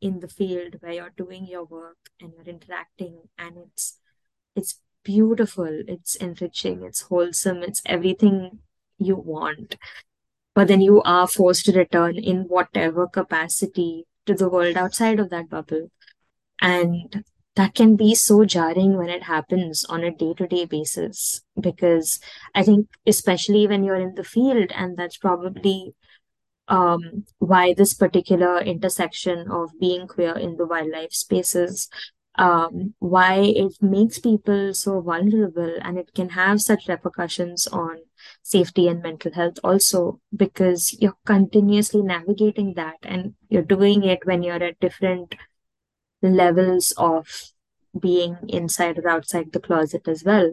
in 0.00 0.20
the 0.20 0.28
field 0.28 0.76
where 0.80 0.92
you're 0.92 1.14
doing 1.16 1.46
your 1.46 1.64
work 1.64 1.96
and 2.20 2.32
you're 2.36 2.54
interacting 2.54 3.22
and 3.38 3.56
it's 3.56 3.98
it's 4.54 4.80
beautiful 5.02 5.82
it's 5.88 6.16
enriching 6.16 6.82
it's 6.82 7.02
wholesome 7.02 7.62
it's 7.62 7.80
everything 7.86 8.58
you 8.98 9.16
want 9.16 9.76
but 10.54 10.68
then 10.68 10.82
you 10.82 11.00
are 11.02 11.26
forced 11.26 11.64
to 11.64 11.72
return 11.72 12.16
in 12.18 12.42
whatever 12.42 13.06
capacity 13.06 14.04
to 14.26 14.34
the 14.34 14.48
world 14.48 14.76
outside 14.76 15.18
of 15.20 15.30
that 15.30 15.48
bubble 15.48 15.90
and 16.60 17.24
that 17.56 17.74
can 17.74 17.96
be 17.96 18.14
so 18.14 18.44
jarring 18.44 18.96
when 18.96 19.08
it 19.08 19.22
happens 19.24 19.84
on 19.88 20.04
a 20.04 20.14
day 20.14 20.34
to 20.34 20.46
day 20.46 20.66
basis. 20.66 21.42
Because 21.58 22.20
I 22.54 22.62
think, 22.62 22.88
especially 23.06 23.66
when 23.66 23.82
you're 23.82 23.96
in 23.96 24.14
the 24.14 24.24
field, 24.24 24.70
and 24.74 24.96
that's 24.96 25.16
probably 25.16 25.94
um, 26.68 27.24
why 27.38 27.74
this 27.74 27.94
particular 27.94 28.60
intersection 28.60 29.50
of 29.50 29.70
being 29.80 30.06
queer 30.06 30.36
in 30.36 30.56
the 30.56 30.66
wildlife 30.66 31.12
spaces, 31.12 31.88
um, 32.34 32.94
why 32.98 33.36
it 33.36 33.72
makes 33.80 34.18
people 34.18 34.74
so 34.74 35.00
vulnerable 35.00 35.78
and 35.80 35.98
it 35.98 36.12
can 36.14 36.30
have 36.30 36.60
such 36.60 36.88
repercussions 36.88 37.66
on 37.68 38.00
safety 38.46 38.86
and 38.86 39.02
mental 39.02 39.32
health 39.32 39.58
also 39.64 40.20
because 40.34 40.96
you're 41.00 41.16
continuously 41.26 42.00
navigating 42.00 42.74
that 42.74 42.94
and 43.02 43.34
you're 43.48 43.70
doing 43.74 44.04
it 44.04 44.24
when 44.24 44.44
you're 44.44 44.62
at 44.62 44.78
different 44.78 45.34
levels 46.22 46.92
of 46.96 47.52
being 47.98 48.36
inside 48.48 48.98
or 48.98 49.08
outside 49.08 49.50
the 49.52 49.58
closet 49.58 50.06
as 50.06 50.22
well. 50.22 50.52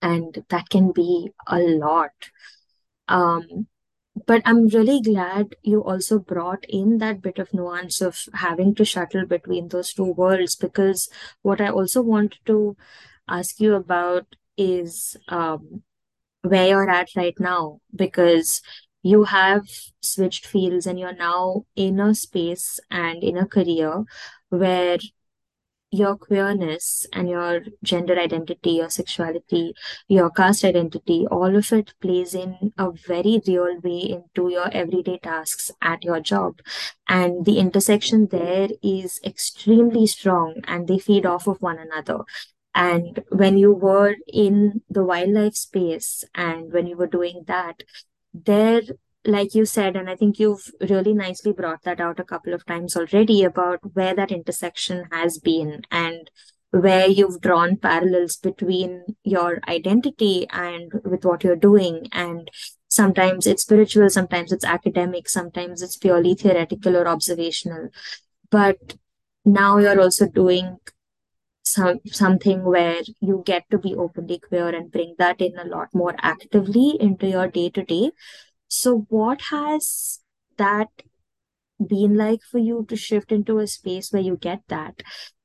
And 0.00 0.44
that 0.48 0.68
can 0.68 0.92
be 0.92 1.30
a 1.48 1.58
lot. 1.58 2.12
Um, 3.08 3.66
but 4.24 4.42
I'm 4.44 4.68
really 4.68 5.00
glad 5.00 5.56
you 5.62 5.82
also 5.82 6.20
brought 6.20 6.64
in 6.68 6.98
that 6.98 7.20
bit 7.20 7.40
of 7.40 7.52
nuance 7.52 8.00
of 8.00 8.20
having 8.34 8.76
to 8.76 8.84
shuttle 8.84 9.26
between 9.26 9.68
those 9.68 9.92
two 9.92 10.12
worlds 10.12 10.54
because 10.54 11.08
what 11.42 11.60
I 11.60 11.68
also 11.68 12.00
want 12.00 12.36
to 12.46 12.76
ask 13.28 13.58
you 13.58 13.74
about 13.74 14.36
is 14.56 15.16
um, 15.28 15.82
where 16.42 16.68
you're 16.68 16.90
at 16.90 17.08
right 17.16 17.38
now 17.38 17.80
because 17.94 18.62
you 19.02 19.24
have 19.24 19.68
switched 20.02 20.46
fields 20.46 20.86
and 20.86 20.98
you're 20.98 21.14
now 21.14 21.64
in 21.76 22.00
a 22.00 22.14
space 22.14 22.80
and 22.90 23.22
in 23.22 23.36
a 23.36 23.46
career 23.46 24.04
where 24.48 24.98
your 25.90 26.16
queerness 26.16 27.06
and 27.12 27.28
your 27.28 27.60
gender 27.82 28.18
identity, 28.18 28.70
your 28.70 28.90
sexuality, 28.90 29.72
your 30.08 30.30
caste 30.30 30.64
identity, 30.64 31.26
all 31.30 31.56
of 31.56 31.72
it 31.72 31.94
plays 32.00 32.34
in 32.34 32.72
a 32.76 32.90
very 32.90 33.40
real 33.46 33.80
way 33.82 34.00
into 34.16 34.50
your 34.50 34.68
everyday 34.72 35.18
tasks 35.18 35.70
at 35.80 36.04
your 36.04 36.20
job. 36.20 36.60
And 37.08 37.44
the 37.44 37.58
intersection 37.58 38.26
there 38.30 38.68
is 38.82 39.20
extremely 39.24 40.06
strong 40.06 40.60
and 40.64 40.88
they 40.88 40.98
feed 40.98 41.24
off 41.24 41.46
of 41.46 41.62
one 41.62 41.78
another. 41.78 42.24
And 42.76 43.24
when 43.30 43.58
you 43.58 43.72
were 43.72 44.14
in 44.28 44.82
the 44.88 45.02
wildlife 45.02 45.56
space 45.56 46.22
and 46.34 46.72
when 46.72 46.86
you 46.86 46.96
were 46.96 47.06
doing 47.08 47.44
that, 47.46 47.82
there 48.32 48.82
like 49.26 49.54
you 49.54 49.64
said, 49.64 49.96
and 49.96 50.08
I 50.08 50.14
think 50.14 50.38
you've 50.38 50.70
really 50.88 51.12
nicely 51.12 51.52
brought 51.52 51.82
that 51.82 52.00
out 52.00 52.20
a 52.20 52.24
couple 52.24 52.54
of 52.54 52.64
times 52.64 52.96
already 52.96 53.42
about 53.42 53.80
where 53.94 54.14
that 54.14 54.30
intersection 54.30 55.08
has 55.10 55.38
been 55.38 55.82
and 55.90 56.30
where 56.70 57.08
you've 57.08 57.40
drawn 57.40 57.76
parallels 57.76 58.36
between 58.36 59.16
your 59.24 59.60
identity 59.68 60.46
and 60.50 60.92
with 61.04 61.24
what 61.24 61.42
you're 61.42 61.56
doing. 61.56 62.06
And 62.12 62.50
sometimes 62.88 63.46
it's 63.46 63.62
spiritual, 63.62 64.08
sometimes 64.10 64.52
it's 64.52 64.64
academic, 64.64 65.28
sometimes 65.28 65.82
it's 65.82 65.96
purely 65.96 66.34
theoretical 66.34 66.96
or 66.96 67.08
observational. 67.08 67.88
But 68.50 68.94
now 69.44 69.78
you're 69.78 70.00
also 70.00 70.28
doing 70.28 70.78
some 71.66 72.00
something 72.06 72.64
where 72.64 73.00
you 73.20 73.42
get 73.44 73.64
to 73.70 73.78
be 73.78 73.94
openly 73.94 74.38
queer 74.38 74.68
and 74.68 74.92
bring 74.92 75.14
that 75.18 75.40
in 75.40 75.58
a 75.58 75.64
lot 75.64 75.88
more 75.92 76.14
actively 76.32 76.96
into 77.00 77.26
your 77.26 77.48
day 77.48 77.68
to 77.70 77.82
day 77.84 78.10
so, 78.68 79.06
what 79.08 79.40
has 79.50 80.20
that 80.56 80.88
been 81.84 82.16
like 82.16 82.40
for 82.42 82.58
you 82.58 82.84
to 82.88 82.96
shift 82.96 83.30
into 83.30 83.58
a 83.58 83.66
space 83.66 84.12
where 84.12 84.22
you 84.22 84.36
get 84.36 84.62
that? 84.68 85.02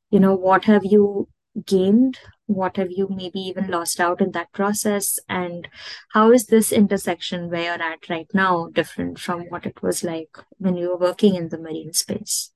You 0.10 0.20
know, 0.20 0.36
what 0.36 0.66
have 0.66 0.84
you 0.84 1.30
gained? 1.66 2.18
What 2.48 2.78
have 2.78 2.92
you 2.92 3.08
maybe 3.10 3.40
even 3.40 3.68
lost 3.68 4.00
out 4.00 4.22
in 4.22 4.32
that 4.32 4.52
process? 4.52 5.20
And 5.30 5.68
how 6.10 6.32
is 6.32 6.48
this 6.48 6.72
intersection 6.72 7.50
where 7.50 7.64
you're 7.64 7.84
at 7.84 8.10
right 8.10 8.28
now 8.34 8.70
different 8.74 9.20
from 9.20 9.42
what 9.50 9.66
it 9.66 9.82
was 9.82 10.04
like 10.04 10.38
when 10.58 10.76
you 10.76 10.90
were 10.90 10.98
working 10.98 11.36
in 11.36 11.50
the 11.50 11.60
marine 11.60 11.94
space? 11.94 12.52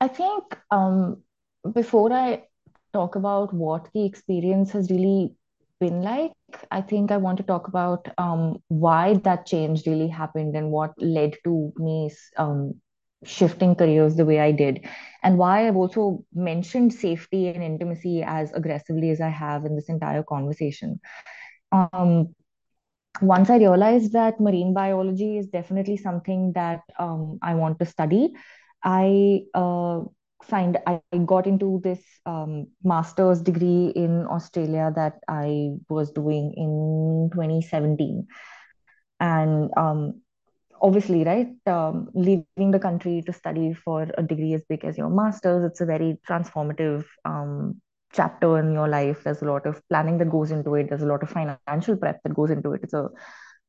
I 0.00 0.08
think 0.08 0.58
um, 0.70 1.22
before 1.74 2.12
I 2.12 2.44
talk 2.92 3.16
about 3.16 3.52
what 3.52 3.88
the 3.94 4.04
experience 4.04 4.72
has 4.72 4.90
really 4.90 5.34
been 5.80 6.02
like, 6.02 6.32
I 6.70 6.80
think 6.80 7.10
I 7.10 7.16
want 7.16 7.38
to 7.38 7.44
talk 7.44 7.68
about 7.68 8.08
um, 8.18 8.62
why 8.68 9.14
that 9.24 9.46
change 9.46 9.86
really 9.86 10.08
happened 10.08 10.56
and 10.56 10.70
what 10.70 10.92
led 10.98 11.36
to 11.44 11.72
me 11.76 12.10
um, 12.36 12.74
shifting 13.24 13.74
careers 13.74 14.16
the 14.16 14.24
way 14.24 14.40
I 14.40 14.52
did, 14.52 14.86
and 15.22 15.38
why 15.38 15.68
I've 15.68 15.76
also 15.76 16.24
mentioned 16.34 16.92
safety 16.94 17.48
and 17.48 17.62
intimacy 17.62 18.22
as 18.22 18.52
aggressively 18.52 19.10
as 19.10 19.20
I 19.20 19.28
have 19.28 19.64
in 19.64 19.76
this 19.76 19.88
entire 19.88 20.22
conversation. 20.22 21.00
Um, 21.72 22.34
once 23.20 23.50
I 23.50 23.58
realized 23.58 24.12
that 24.12 24.40
marine 24.40 24.72
biology 24.74 25.38
is 25.38 25.48
definitely 25.48 25.96
something 25.96 26.52
that 26.54 26.82
um, 26.98 27.38
I 27.42 27.54
want 27.54 27.78
to 27.80 27.86
study, 27.86 28.34
I 28.82 29.42
uh, 29.54 30.00
find 30.42 30.78
I 30.86 31.00
got 31.26 31.46
into 31.46 31.80
this 31.82 32.00
um, 32.26 32.68
master's 32.82 33.40
degree 33.40 33.92
in 33.94 34.26
Australia 34.26 34.92
that 34.94 35.20
I 35.28 35.70
was 35.88 36.10
doing 36.10 36.54
in 36.56 37.30
2017. 37.32 38.26
And 39.20 39.70
um, 39.76 40.22
obviously, 40.80 41.24
right, 41.24 41.48
um, 41.66 42.08
leaving 42.14 42.70
the 42.70 42.78
country 42.78 43.22
to 43.26 43.32
study 43.32 43.74
for 43.74 44.08
a 44.16 44.22
degree 44.22 44.54
as 44.54 44.62
big 44.68 44.84
as 44.84 44.96
your 44.96 45.10
master's, 45.10 45.64
it's 45.64 45.80
a 45.80 45.86
very 45.86 46.18
transformative 46.28 47.04
um, 47.24 47.80
chapter 48.12 48.58
in 48.58 48.72
your 48.72 48.88
life. 48.88 49.22
There's 49.24 49.42
a 49.42 49.46
lot 49.46 49.66
of 49.66 49.80
planning 49.88 50.18
that 50.18 50.30
goes 50.30 50.50
into 50.50 50.74
it. 50.74 50.88
There's 50.88 51.02
a 51.02 51.06
lot 51.06 51.22
of 51.22 51.30
financial 51.30 51.96
prep 51.96 52.22
that 52.22 52.34
goes 52.34 52.50
into 52.50 52.72
it. 52.72 52.80
It's 52.82 52.94
a 52.94 53.08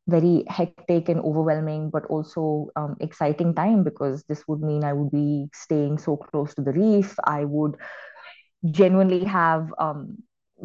very 0.08 0.43
hectic 0.47 1.10
and 1.10 1.20
overwhelming, 1.22 1.89
but 1.89 2.06
also 2.06 2.70
um, 2.76 2.95
exciting 2.99 3.54
time 3.54 3.84
because 3.84 4.24
this 4.24 4.43
would 4.47 4.62
mean 4.62 4.84
I 4.84 4.93
would 4.93 5.12
be 5.12 5.49
staying 5.54 5.99
so 5.99 6.18
close 6.18 6.54
to 6.56 6.62
the 6.62 6.74
reef. 6.74 7.16
I 7.24 7.45
would 7.45 7.78
genuinely 8.72 9.24
have 9.26 9.74
um, 9.80 10.18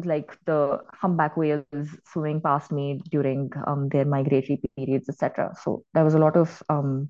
like 0.03 0.37
the 0.45 0.79
humpback 0.93 1.37
whales 1.37 1.65
swimming 2.05 2.41
past 2.41 2.71
me 2.71 3.01
during 3.09 3.51
um, 3.65 3.89
their 3.89 4.05
migratory 4.05 4.61
periods, 4.75 5.09
etc. 5.09 5.55
So 5.63 5.83
there 5.93 6.03
was 6.03 6.13
a 6.13 6.19
lot 6.19 6.35
of 6.35 6.61
um, 6.69 7.09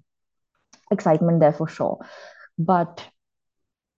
excitement 0.92 1.40
there 1.40 1.54
for 1.54 1.68
sure. 1.68 2.00
But 2.58 3.06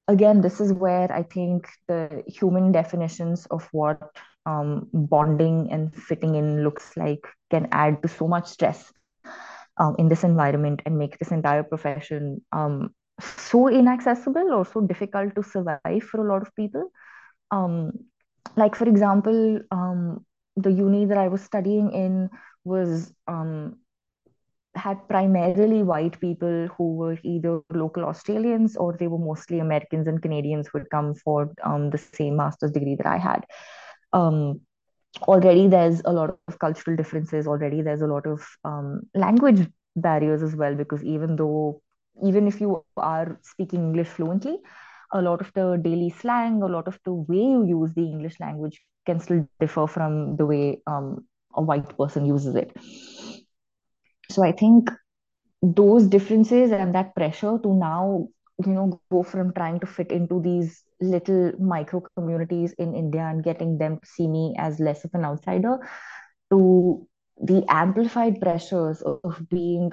again, 0.08 0.42
this 0.42 0.60
is 0.60 0.74
where 0.74 1.12
I 1.12 1.24
think 1.24 1.68
the 1.88 2.24
human 2.28 2.72
definitions 2.72 3.46
of 3.48 3.68
what 3.72 4.02
um, 4.50 4.70
bonding 4.94 5.58
and 5.72 5.94
fitting 6.10 6.36
in 6.36 6.64
looks 6.64 6.96
like 6.98 7.28
can 7.52 7.68
add 7.72 8.02
to 8.02 8.08
so 8.08 8.28
much 8.28 8.48
stress 8.48 8.92
um, 9.78 9.96
in 9.98 10.10
this 10.10 10.24
environment 10.24 10.82
and 10.86 10.98
make 10.98 11.18
this 11.20 11.32
entire 11.32 11.64
profession 11.64 12.42
um, 12.52 12.94
so 13.22 13.68
inaccessible 13.68 14.54
or 14.54 14.66
so 14.66 14.82
difficult 14.82 15.36
to 15.36 15.44
survive 15.44 16.04
for 16.12 16.26
a 16.26 16.32
lot 16.32 16.42
of 16.42 16.56
people. 16.56 16.92
Um, 17.52 17.92
like, 18.56 18.76
for 18.76 18.88
example, 18.88 19.60
um, 19.72 20.26
the 20.56 20.72
uni 20.72 21.06
that 21.06 21.18
I 21.18 21.28
was 21.28 21.42
studying 21.42 21.92
in 21.92 22.30
was 22.64 23.14
um, 23.28 23.78
had 24.76 25.08
primarily 25.08 25.84
white 25.84 26.20
people 26.20 26.68
who 26.78 26.96
were 26.96 27.18
either 27.24 27.62
local 27.74 28.06
Australians 28.06 28.76
or 28.78 28.96
they 28.98 29.08
were 29.08 29.18
mostly 29.18 29.60
Americans 29.60 30.08
and 30.08 30.22
Canadians 30.22 30.68
who 30.68 30.80
had 30.80 30.90
come 30.90 31.14
for 31.16 31.52
um, 31.64 31.90
the 31.90 31.98
same 31.98 32.36
master's 32.38 32.72
degree 32.72 32.96
that 32.96 33.08
I 33.08 33.18
had. 33.18 33.46
Um, 34.14 34.62
already 35.28 35.68
there's 35.68 36.02
a 36.06 36.14
lot 36.14 36.30
of 36.30 36.44
cultural 36.46 36.80
differences. 36.82 37.32
Already 37.32 37.68
there's 37.68 38.02
a 38.02 38.08
lot 38.08 38.14
of 38.14 38.30
um, 38.64 39.02
language 39.14 39.68
barriers 39.96 40.42
as 40.44 40.56
well 40.56 40.76
because 40.76 41.04
even 41.04 41.36
though 41.36 41.82
even 42.24 42.48
if 42.48 42.62
you 42.62 42.84
are 42.98 43.40
speaking 43.42 43.82
English 43.82 44.08
fluently, 44.08 44.58
a 45.14 45.22
lot 45.22 45.42
of 45.42 45.52
the 45.54 45.80
daily 45.82 46.10
slang, 46.10 46.62
a 46.62 46.68
lot 46.68 46.88
of 46.88 47.00
the 47.06 47.14
way 47.14 47.38
you 47.38 47.66
use 47.66 47.94
the 47.96 48.04
English 48.04 48.40
language 48.40 48.82
can 49.06 49.20
still 49.20 49.46
differ 49.60 49.88
from 49.88 50.36
the 50.38 50.46
way 50.46 50.82
um, 50.88 51.26
a 51.56 51.62
white 51.62 51.98
person 51.98 52.26
uses 52.26 52.56
it. 52.56 52.72
So 54.32 54.44
I 54.44 54.52
think 54.52 54.90
those 55.62 56.08
differences 56.08 56.72
and 56.72 56.94
that 56.96 57.16
pressure 57.16 57.58
to 57.62 57.74
now, 57.74 58.28
you 58.66 58.74
know, 58.74 59.02
go 59.12 59.24
from 59.24 59.54
trying 59.54 59.80
to 59.80 59.88
fit 59.88 60.12
into 60.12 60.42
these 60.42 60.84
little 61.02 61.54
micro 61.60 62.02
communities 62.16 62.74
in 62.78 62.96
India 62.96 63.22
and 63.22 63.44
getting 63.44 63.78
them 63.78 64.00
to 64.00 64.06
see 64.08 64.28
me 64.28 64.56
as 64.58 64.80
less 64.80 65.06
of 65.06 65.12
an 65.14 65.26
outsider 65.26 65.78
to 66.52 67.08
the 67.42 67.64
amplified 67.70 68.42
pressures 68.42 69.02
of 69.02 69.48
being 69.50 69.92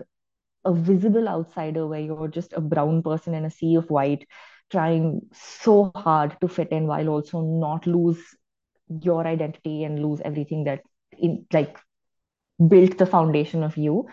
a 0.65 0.73
visible 0.75 1.29
outsider 1.29 1.87
where 1.87 2.01
you're 2.01 2.29
just 2.29 2.53
a 2.53 2.61
brown 2.61 3.03
person 3.03 3.35
in 3.35 3.45
a 3.45 3.51
sea 3.51 3.77
of 3.77 3.89
white 3.91 4.27
trying 4.71 5.21
so 5.33 5.93
hard 5.95 6.37
to 6.41 6.49
fit 6.49 6.71
in 6.73 6.87
while 6.87 7.09
also 7.09 7.41
not 7.41 7.87
lose 7.87 8.19
your 8.89 9.27
identity 9.27 9.85
and 9.85 10.01
lose 10.03 10.21
everything 10.25 10.65
that 10.65 10.81
in 11.19 11.47
like 11.53 11.79
built 12.69 12.99
the 12.99 13.07
foundation 13.07 13.63
of 13.63 13.77
you 13.77 14.07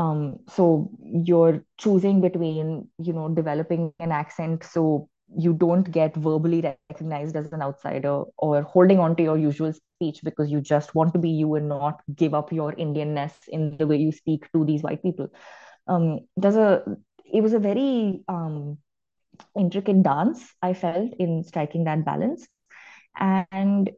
um, 0.00 0.38
so 0.48 0.90
you're 1.02 1.62
choosing 1.78 2.20
between 2.20 2.88
you 2.98 3.12
know 3.12 3.28
developing 3.28 3.92
an 4.00 4.12
accent 4.12 4.64
so 4.64 5.08
you 5.36 5.52
don't 5.52 5.90
get 5.92 6.16
verbally 6.16 6.60
recognized 6.62 7.36
as 7.36 7.52
an 7.52 7.62
outsider 7.62 8.22
or 8.38 8.62
holding 8.62 8.98
on 8.98 9.14
to 9.14 9.22
your 9.22 9.38
usual 9.38 9.72
speech 9.72 10.20
because 10.24 10.50
you 10.50 10.60
just 10.60 10.94
want 10.94 11.12
to 11.12 11.20
be 11.20 11.30
you 11.30 11.54
and 11.54 11.68
not 11.68 12.00
give 12.16 12.34
up 12.34 12.52
your 12.52 12.72
Indianness 12.72 13.32
in 13.48 13.76
the 13.76 13.86
way 13.86 13.96
you 13.96 14.10
speak 14.10 14.50
to 14.52 14.64
these 14.64 14.82
white 14.82 15.02
people. 15.02 15.28
Um, 15.86 16.20
there's 16.36 16.56
a 16.56 16.82
it 17.32 17.42
was 17.42 17.52
a 17.52 17.60
very 17.60 18.24
um, 18.26 18.78
intricate 19.56 20.02
dance 20.02 20.42
I 20.62 20.72
felt 20.72 21.12
in 21.18 21.44
striking 21.44 21.84
that 21.84 22.04
balance. 22.04 22.48
And 23.18 23.90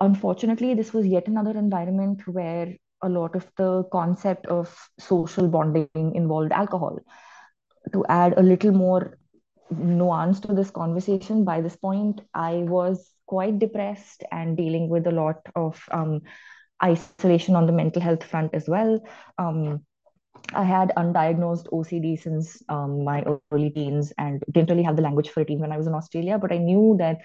unfortunately, 0.00 0.74
this 0.74 0.92
was 0.92 1.06
yet 1.06 1.26
another 1.26 1.58
environment 1.58 2.26
where 2.26 2.74
a 3.02 3.08
lot 3.08 3.34
of 3.36 3.46
the 3.56 3.84
concept 3.92 4.46
of 4.46 4.74
social 4.98 5.48
bonding 5.48 5.88
involved 6.14 6.52
alcohol. 6.52 6.98
To 7.92 8.04
add 8.08 8.34
a 8.36 8.42
little 8.42 8.72
more 8.72 9.18
nuance 9.70 10.40
to 10.40 10.54
this 10.54 10.70
conversation, 10.70 11.44
by 11.44 11.60
this 11.60 11.76
point, 11.76 12.20
I 12.34 12.64
was 12.68 13.12
quite 13.26 13.58
depressed 13.58 14.24
and 14.32 14.56
dealing 14.56 14.88
with 14.88 15.06
a 15.06 15.12
lot 15.12 15.40
of 15.54 15.80
um, 15.90 16.22
isolation 16.82 17.54
on 17.56 17.66
the 17.66 17.72
mental 17.72 18.02
health 18.02 18.24
front 18.24 18.54
as 18.54 18.68
well. 18.68 19.00
Um, 19.38 19.84
I 20.54 20.64
had 20.64 20.92
undiagnosed 20.96 21.68
OCD 21.72 22.20
since 22.20 22.62
um, 22.68 23.04
my 23.04 23.24
early 23.52 23.70
teens 23.70 24.12
and 24.18 24.42
didn't 24.50 24.70
really 24.70 24.82
have 24.82 24.96
the 24.96 25.02
language 25.02 25.28
for 25.30 25.40
it 25.40 25.50
even 25.50 25.62
when 25.62 25.72
I 25.72 25.76
was 25.76 25.86
in 25.86 25.94
Australia. 25.94 26.38
But 26.38 26.52
I 26.52 26.58
knew 26.58 26.96
that 26.98 27.18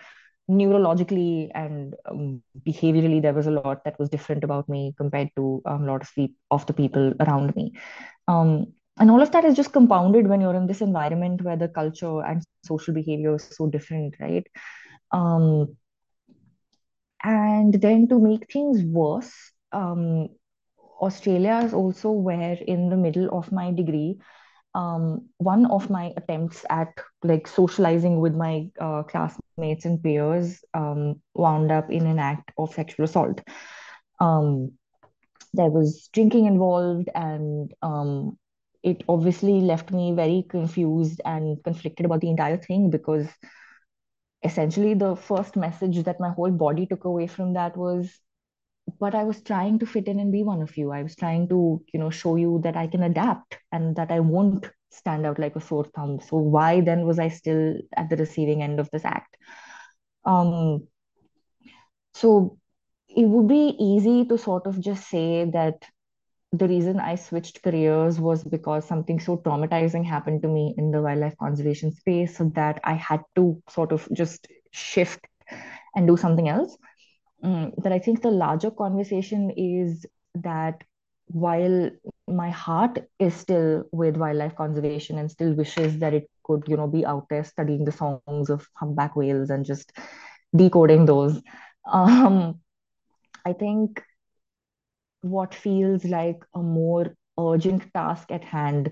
neurologically 0.50 1.50
and 1.56 1.96
um, 2.10 2.42
behaviorally 2.68 3.22
there 3.22 3.34
was 3.34 3.48
a 3.48 3.52
lot 3.52 3.84
that 3.86 3.98
was 3.98 4.10
different 4.10 4.44
about 4.44 4.68
me 4.68 4.94
compared 4.98 5.30
to 5.36 5.62
um, 5.66 5.84
a 5.84 5.88
lot 5.88 6.02
of, 6.02 6.12
the, 6.18 6.32
of 6.52 6.66
the 6.66 6.74
people 6.74 7.14
around 7.22 7.56
me. 7.56 7.74
Um, 8.28 8.74
and 8.98 9.10
all 9.10 9.22
of 9.22 9.32
that 9.32 9.46
is 9.46 9.56
just 9.56 9.74
compounded 9.74 10.28
when 10.28 10.42
you're 10.42 10.56
in 10.56 10.68
this 10.68 10.82
environment 10.82 11.42
where 11.42 11.56
the 11.56 11.68
culture 11.68 12.22
and 12.24 12.44
social 12.64 12.94
behavior 12.94 13.36
is 13.36 13.50
so 13.52 13.68
different, 13.68 14.16
right? 14.20 14.46
Um, 15.12 15.78
and 17.24 17.74
then 17.74 18.08
to 18.10 18.20
make 18.20 18.52
things 18.52 18.84
worse, 18.84 19.34
um, 19.72 20.30
Australia 21.02 21.62
is 21.64 21.74
also 21.74 22.12
where 22.12 22.58
in 22.68 22.90
the 22.90 22.98
middle 22.98 23.36
of 23.38 23.52
my 23.52 23.72
degree, 23.72 24.20
um, 24.76 25.30
one 25.38 25.66
of 25.68 25.90
my 25.90 26.14
attempts 26.18 26.66
at 26.70 26.94
like 27.24 27.48
socializing 27.48 28.20
with 28.20 28.34
my 28.34 28.70
uh, 28.80 29.04
classmates 29.04 29.86
and 29.86 30.02
peers 30.02 30.64
um, 30.74 31.22
wound 31.36 31.72
up 31.72 31.92
in 31.92 32.06
an 32.08 32.20
act 32.20 32.52
of 32.58 32.74
sexual 32.74 33.06
assault. 33.06 33.42
Um, 34.20 34.72
there 35.54 35.70
was 35.70 36.10
drinking 36.14 36.46
involved, 36.46 37.10
and 37.14 37.72
um, 37.84 38.38
it 38.82 39.04
obviously 39.08 39.62
left 39.62 39.92
me 39.92 40.12
very 40.12 40.46
confused 40.50 41.22
and 41.24 41.64
conflicted 41.64 42.06
about 42.06 42.22
the 42.22 42.30
entire 42.30 42.58
thing 42.58 42.90
because 42.90 43.28
essentially 44.44 44.94
the 44.94 45.16
first 45.16 45.56
message 45.56 46.04
that 46.04 46.20
my 46.20 46.30
whole 46.30 46.52
body 46.52 46.86
took 46.86 47.06
away 47.06 47.28
from 47.28 47.54
that 47.54 47.78
was 47.78 48.20
but 49.00 49.16
I 49.16 49.24
was 49.24 49.42
trying 49.42 49.80
to 49.80 49.86
fit 49.86 50.08
in 50.08 50.20
and 50.20 50.32
be 50.32 50.44
one 50.44 50.62
of 50.62 50.78
you. 50.78 50.92
I 50.92 51.04
was 51.04 51.16
trying 51.16 51.48
to, 51.50 51.82
you 51.94 52.00
know, 52.00 52.10
show 52.10 52.36
you 52.36 52.62
that 52.64 52.76
I 52.78 52.88
can 52.88 53.04
adapt 53.04 53.58
and 53.72 53.96
that 53.96 54.12
I 54.12 54.20
won't 54.20 54.70
stand 54.92 55.26
out 55.26 55.40
like 55.40 55.56
a 55.56 55.62
sore 55.62 55.86
thumb. 55.96 56.20
So 56.22 56.38
why 56.38 56.82
then 56.82 57.06
was 57.06 57.20
I 57.20 57.30
still 57.30 57.76
at 57.96 58.10
the 58.10 58.18
receiving 58.18 58.62
end 58.62 58.80
of 58.80 58.90
this 58.92 59.06
act? 59.06 59.36
Um, 60.26 60.88
so 62.14 62.58
it 63.10 63.26
would 63.26 63.48
be 63.48 63.76
easy 63.80 64.26
to 64.26 64.38
sort 64.38 64.68
of 64.68 64.80
just 64.80 65.10
say 65.10 65.46
that 65.52 65.84
the 66.52 66.68
reason 66.68 67.00
I 67.00 67.16
switched 67.16 67.64
careers 67.64 68.20
was 68.20 68.44
because 68.44 68.86
something 68.86 69.20
so 69.20 69.38
traumatizing 69.38 70.06
happened 70.06 70.44
to 70.44 70.48
me 70.48 70.76
in 70.78 70.92
the 70.92 71.02
wildlife 71.02 71.36
conservation 71.38 71.92
space 71.92 72.38
so 72.38 72.52
that 72.54 72.80
I 72.84 72.94
had 72.94 73.22
to 73.36 73.62
sort 73.70 73.92
of 73.92 74.08
just 74.14 74.48
shift 74.72 75.26
and 75.96 76.08
do 76.08 76.16
something 76.16 76.48
else. 76.48 76.78
Mm, 77.44 77.74
but 77.82 77.92
I 77.92 78.00
think 78.00 78.22
the 78.22 78.32
larger 78.32 78.72
conversation 78.72 79.52
is 79.56 80.06
that 80.36 80.84
while 81.28 81.90
my 82.28 82.50
heart 82.50 83.00
is 83.20 83.34
still 83.34 83.84
with 83.92 84.18
wildlife 84.18 84.56
conservation 84.56 85.18
and 85.18 85.30
still 85.32 85.54
wishes 85.54 86.00
that 86.00 86.14
it 86.14 86.30
could, 86.44 86.64
you 86.68 86.78
know, 86.78 86.88
be 86.88 87.06
out 87.06 87.28
there 87.30 87.44
studying 87.44 87.86
the 87.86 87.92
songs 87.92 88.50
of 88.50 88.68
humpback 88.76 89.16
whales 89.16 89.50
and 89.50 89.66
just 89.66 89.92
decoding 90.56 91.06
those, 91.06 91.42
um, 91.92 92.56
I 93.46 93.54
think 93.54 94.04
what 95.22 95.54
feels 95.54 96.06
like 96.06 96.44
a 96.54 96.62
more 96.62 97.16
urgent 97.40 97.84
task 97.94 98.32
at 98.32 98.44
hand 98.44 98.92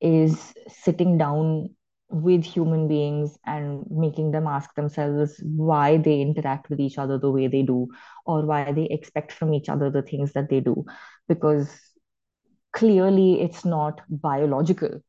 is 0.00 0.54
sitting 0.68 1.16
down 1.18 1.70
with 2.10 2.44
human 2.44 2.88
beings 2.88 3.38
and 3.46 3.84
making 3.90 4.32
them 4.32 4.46
ask 4.46 4.74
themselves 4.74 5.40
why 5.44 5.96
they 5.96 6.20
interact 6.20 6.68
with 6.68 6.80
each 6.80 6.98
other 6.98 7.18
the 7.18 7.30
way 7.30 7.46
they 7.46 7.62
do 7.62 7.88
or 8.26 8.44
why 8.44 8.72
they 8.72 8.86
expect 8.86 9.32
from 9.32 9.54
each 9.54 9.68
other 9.68 9.90
the 9.90 10.02
things 10.02 10.32
that 10.32 10.50
they 10.50 10.60
do. 10.60 10.84
Because 11.28 11.70
clearly 12.72 13.40
it's 13.40 13.64
not 13.64 14.00
biological 14.08 15.00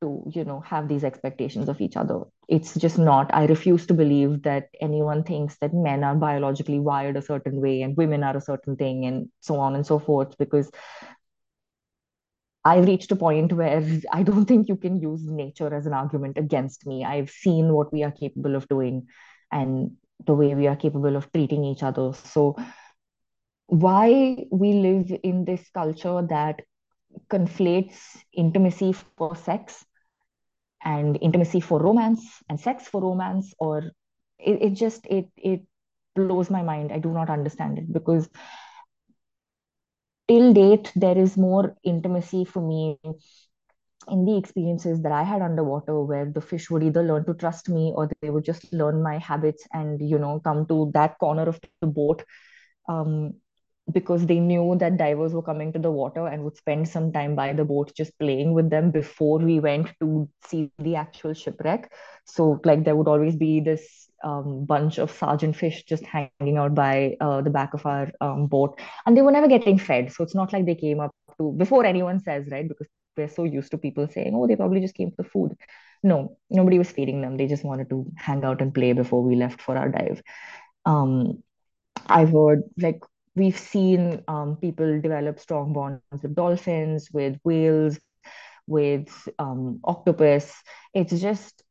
to 0.00 0.24
you 0.32 0.44
know 0.44 0.60
have 0.60 0.88
these 0.88 1.04
expectations 1.04 1.68
of 1.68 1.80
each 1.80 1.96
other. 1.96 2.20
It's 2.48 2.74
just 2.74 2.98
not. 2.98 3.30
I 3.34 3.46
refuse 3.46 3.86
to 3.86 3.94
believe 3.94 4.42
that 4.42 4.68
anyone 4.80 5.22
thinks 5.22 5.56
that 5.58 5.74
men 5.74 6.02
are 6.02 6.14
biologically 6.14 6.80
wired 6.80 7.16
a 7.16 7.22
certain 7.22 7.60
way 7.60 7.82
and 7.82 7.96
women 7.96 8.24
are 8.24 8.36
a 8.36 8.40
certain 8.40 8.76
thing 8.76 9.04
and 9.04 9.28
so 9.40 9.58
on 9.60 9.74
and 9.74 9.86
so 9.86 9.98
forth 9.98 10.36
because 10.38 10.70
I've 12.64 12.86
reached 12.86 13.10
a 13.12 13.16
point 13.16 13.52
where 13.52 13.82
I 14.12 14.22
don't 14.22 14.44
think 14.46 14.68
you 14.68 14.76
can 14.76 15.00
use 15.00 15.22
nature 15.24 15.72
as 15.74 15.86
an 15.86 15.92
argument 15.94 16.38
against 16.38 16.86
me. 16.86 17.04
I've 17.04 17.30
seen 17.30 17.72
what 17.72 17.92
we 17.92 18.02
are 18.02 18.10
capable 18.12 18.54
of 18.54 18.68
doing 18.68 19.06
and 19.52 19.92
the 20.26 20.34
way 20.34 20.54
we 20.54 20.66
are 20.66 20.76
capable 20.76 21.16
of 21.16 21.32
treating 21.32 21.64
each 21.64 21.82
other. 21.82 22.12
So, 22.12 22.56
why 23.66 24.36
we 24.50 24.72
live 24.74 25.12
in 25.22 25.44
this 25.44 25.68
culture 25.70 26.22
that 26.28 26.60
conflates 27.30 27.98
intimacy 28.32 28.92
for 28.92 29.36
sex 29.36 29.84
and 30.84 31.18
intimacy 31.20 31.60
for 31.60 31.80
romance 31.80 32.22
and 32.48 32.58
sex 32.58 32.88
for 32.88 33.00
romance, 33.02 33.54
or 33.58 33.78
it, 34.38 34.62
it 34.62 34.70
just 34.74 35.06
it 35.06 35.26
it 35.36 35.62
blows 36.16 36.50
my 36.50 36.62
mind. 36.62 36.92
I 36.92 36.98
do 36.98 37.10
not 37.12 37.30
understand 37.30 37.78
it 37.78 37.92
because 37.92 38.28
till 40.30 40.54
date, 40.54 40.92
there 40.96 41.18
is 41.18 41.36
more 41.36 41.76
intimacy 41.84 42.44
for 42.44 42.62
me 42.62 42.98
in 44.08 44.24
the 44.24 44.36
experiences 44.38 45.02
that 45.02 45.12
I 45.12 45.22
had 45.22 45.42
underwater, 45.42 46.00
where 46.02 46.26
the 46.26 46.40
fish 46.40 46.70
would 46.70 46.82
either 46.82 47.02
learn 47.02 47.24
to 47.26 47.34
trust 47.34 47.68
me 47.68 47.92
or 47.94 48.08
they 48.22 48.30
would 48.30 48.44
just 48.44 48.72
learn 48.72 49.02
my 49.02 49.18
habits 49.18 49.66
and, 49.72 50.00
you 50.00 50.18
know, 50.18 50.40
come 50.40 50.66
to 50.68 50.90
that 50.94 51.18
corner 51.18 51.48
of 51.48 51.60
the 51.80 51.86
boat. 51.86 52.24
Um, 52.88 53.34
because 53.92 54.26
they 54.26 54.38
knew 54.40 54.76
that 54.78 54.96
divers 54.96 55.32
were 55.32 55.42
coming 55.42 55.72
to 55.72 55.78
the 55.78 55.90
water 55.90 56.26
and 56.26 56.44
would 56.44 56.56
spend 56.56 56.88
some 56.88 57.12
time 57.12 57.34
by 57.34 57.52
the 57.52 57.64
boat 57.64 57.92
just 57.96 58.18
playing 58.18 58.52
with 58.54 58.70
them 58.70 58.90
before 58.90 59.38
we 59.38 59.60
went 59.60 59.88
to 60.00 60.28
see 60.46 60.70
the 60.78 60.96
actual 60.96 61.34
shipwreck. 61.34 61.90
So, 62.24 62.60
like, 62.64 62.84
there 62.84 62.96
would 62.96 63.08
always 63.08 63.36
be 63.36 63.60
this 63.60 64.08
um, 64.22 64.64
bunch 64.64 64.98
of 64.98 65.10
sergeant 65.10 65.56
fish 65.56 65.84
just 65.84 66.04
hanging 66.04 66.58
out 66.58 66.74
by 66.74 67.16
uh, 67.20 67.40
the 67.42 67.50
back 67.50 67.74
of 67.74 67.86
our 67.86 68.10
um, 68.20 68.46
boat, 68.46 68.78
and 69.06 69.16
they 69.16 69.22
were 69.22 69.32
never 69.32 69.48
getting 69.48 69.78
fed. 69.78 70.12
So 70.12 70.22
it's 70.24 70.34
not 70.34 70.52
like 70.52 70.66
they 70.66 70.74
came 70.74 71.00
up 71.00 71.10
to 71.38 71.52
before 71.52 71.84
anyone 71.84 72.20
says 72.20 72.46
right 72.50 72.68
because 72.68 72.86
we're 73.16 73.28
so 73.28 73.44
used 73.44 73.70
to 73.72 73.78
people 73.78 74.06
saying, 74.08 74.32
"Oh, 74.34 74.46
they 74.46 74.56
probably 74.56 74.80
just 74.80 74.94
came 74.94 75.12
for 75.12 75.24
food." 75.24 75.56
No, 76.02 76.36
nobody 76.50 76.78
was 76.78 76.90
feeding 76.90 77.20
them. 77.22 77.36
They 77.36 77.46
just 77.46 77.64
wanted 77.64 77.90
to 77.90 78.06
hang 78.16 78.44
out 78.44 78.62
and 78.62 78.74
play 78.74 78.92
before 78.92 79.22
we 79.22 79.36
left 79.36 79.60
for 79.60 79.76
our 79.76 79.88
dive. 79.88 80.22
Um, 80.86 81.42
I've 82.06 82.30
heard 82.32 82.62
like 82.78 83.00
we've 83.36 83.58
seen 83.58 84.22
um, 84.28 84.56
people 84.56 85.00
develop 85.00 85.38
strong 85.38 85.72
bonds 85.72 86.02
with 86.12 86.34
dolphins, 86.34 87.08
with 87.12 87.38
whales, 87.44 87.98
with 88.66 89.28
um, 89.38 89.80
octopus. 89.84 90.52
It's 90.94 91.20
just 91.20 91.62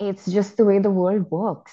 it's 0.00 0.26
just 0.26 0.56
the 0.56 0.64
way 0.64 0.78
the 0.78 0.90
world 0.90 1.30
works. 1.30 1.72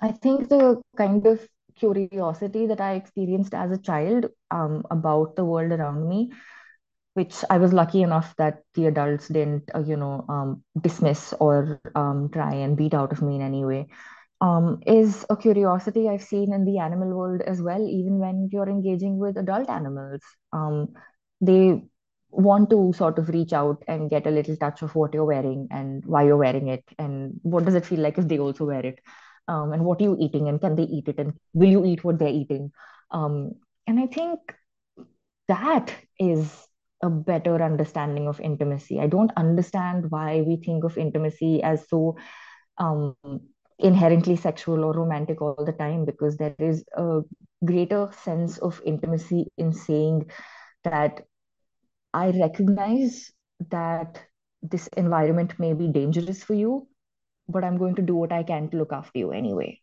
I 0.00 0.12
think 0.12 0.48
the 0.48 0.82
kind 0.96 1.24
of 1.26 1.40
curiosity 1.76 2.66
that 2.66 2.80
I 2.80 2.94
experienced 2.94 3.54
as 3.54 3.70
a 3.70 3.78
child 3.78 4.26
um, 4.50 4.84
about 4.90 5.36
the 5.36 5.44
world 5.44 5.72
around 5.72 6.08
me, 6.08 6.32
which 7.14 7.44
I 7.48 7.58
was 7.58 7.72
lucky 7.72 8.02
enough 8.02 8.34
that 8.36 8.62
the 8.74 8.86
adults 8.86 9.28
didn't, 9.28 9.70
uh, 9.74 9.80
you 9.80 9.96
know, 9.96 10.24
um, 10.28 10.64
dismiss 10.80 11.32
or 11.38 11.80
um, 11.94 12.30
try 12.32 12.54
and 12.54 12.76
beat 12.76 12.94
out 12.94 13.12
of 13.12 13.22
me 13.22 13.36
in 13.36 13.42
any 13.42 13.64
way, 13.64 13.88
um, 14.42 14.80
is 14.86 15.24
a 15.30 15.36
curiosity 15.36 16.08
I've 16.08 16.22
seen 16.22 16.52
in 16.52 16.64
the 16.64 16.78
animal 16.78 17.16
world 17.16 17.42
as 17.42 17.62
well, 17.62 17.86
even 17.88 18.18
when 18.18 18.48
you're 18.52 18.68
engaging 18.68 19.18
with 19.18 19.38
adult 19.38 19.70
animals. 19.70 20.20
Um, 20.52 20.94
they 21.40 21.82
want 22.30 22.70
to 22.70 22.92
sort 22.96 23.18
of 23.18 23.28
reach 23.28 23.52
out 23.52 23.82
and 23.86 24.10
get 24.10 24.26
a 24.26 24.30
little 24.30 24.56
touch 24.56 24.82
of 24.82 24.94
what 24.96 25.14
you're 25.14 25.24
wearing 25.24 25.68
and 25.70 26.04
why 26.06 26.24
you're 26.24 26.36
wearing 26.36 26.68
it 26.68 26.84
and 26.98 27.38
what 27.42 27.64
does 27.64 27.74
it 27.76 27.86
feel 27.86 28.00
like 28.00 28.18
if 28.18 28.26
they 28.28 28.38
also 28.38 28.64
wear 28.64 28.84
it? 28.84 28.98
Um, 29.48 29.72
and 29.72 29.84
what 29.84 30.00
are 30.00 30.04
you 30.04 30.16
eating 30.20 30.48
and 30.48 30.60
can 30.60 30.76
they 30.76 30.84
eat 30.84 31.08
it 31.08 31.18
and 31.18 31.34
will 31.54 31.70
you 31.70 31.84
eat 31.84 32.04
what 32.04 32.18
they're 32.18 32.28
eating? 32.28 32.72
Um, 33.10 33.52
and 33.86 34.00
i 34.00 34.06
think 34.06 34.38
that 35.48 35.94
is 36.18 36.50
a 37.02 37.10
better 37.10 37.62
understanding 37.62 38.28
of 38.28 38.40
intimacy. 38.40 39.00
I 39.00 39.08
don't 39.08 39.32
understand 39.36 40.10
why 40.10 40.42
we 40.42 40.56
think 40.56 40.84
of 40.84 40.96
intimacy 40.96 41.62
as 41.62 41.88
so 41.88 42.16
um, 42.78 43.16
inherently 43.78 44.36
sexual 44.36 44.84
or 44.84 44.92
romantic 44.92 45.40
all 45.40 45.64
the 45.64 45.72
time 45.72 46.04
because 46.04 46.36
there 46.36 46.54
is 46.58 46.84
a 46.96 47.20
greater 47.64 48.10
sense 48.22 48.58
of 48.58 48.80
intimacy 48.84 49.46
in 49.56 49.72
saying 49.72 50.30
that 50.84 51.22
I 52.12 52.30
recognize 52.30 53.30
that 53.70 54.20
this 54.62 54.88
environment 54.96 55.58
may 55.58 55.72
be 55.72 55.88
dangerous 55.88 56.42
for 56.42 56.54
you, 56.54 56.88
but 57.48 57.64
I'm 57.64 57.78
going 57.78 57.96
to 57.96 58.02
do 58.02 58.14
what 58.14 58.32
I 58.32 58.42
can 58.42 58.68
to 58.70 58.76
look 58.76 58.92
after 58.92 59.18
you 59.18 59.32
anyway 59.32 59.80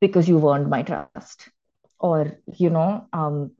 because 0.00 0.28
you've 0.28 0.44
earned 0.44 0.68
my 0.68 0.82
trust. 0.82 1.48
Or, 1.98 2.38
you 2.56 2.70
know, 2.70 3.06
um, 3.12 3.52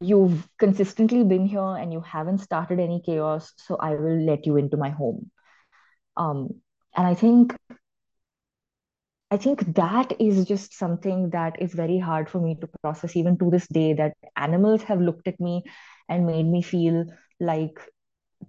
you've 0.00 0.48
consistently 0.58 1.24
been 1.24 1.46
here 1.46 1.60
and 1.76 1.92
you 1.92 2.00
haven't 2.00 2.38
started 2.38 2.78
any 2.78 3.02
chaos, 3.04 3.52
so 3.56 3.76
I 3.76 3.94
will 3.94 4.24
let 4.24 4.46
you 4.46 4.56
into 4.56 4.76
my 4.76 4.90
home. 4.90 5.30
Um, 6.16 6.60
and 6.96 7.06
I 7.06 7.14
think 7.14 7.56
I 9.30 9.36
think 9.36 9.74
that 9.74 10.12
is 10.20 10.46
just 10.46 10.72
something 10.74 11.30
that 11.30 11.60
is 11.60 11.74
very 11.74 11.98
hard 11.98 12.30
for 12.30 12.40
me 12.40 12.56
to 12.60 12.68
process 12.82 13.14
even 13.14 13.36
to 13.38 13.50
this 13.50 13.66
day 13.68 13.92
that 13.94 14.14
animals 14.36 14.82
have 14.84 15.00
looked 15.00 15.28
at 15.28 15.38
me 15.38 15.64
and 16.08 16.26
made 16.26 16.46
me 16.46 16.62
feel 16.62 17.04
like 17.38 17.78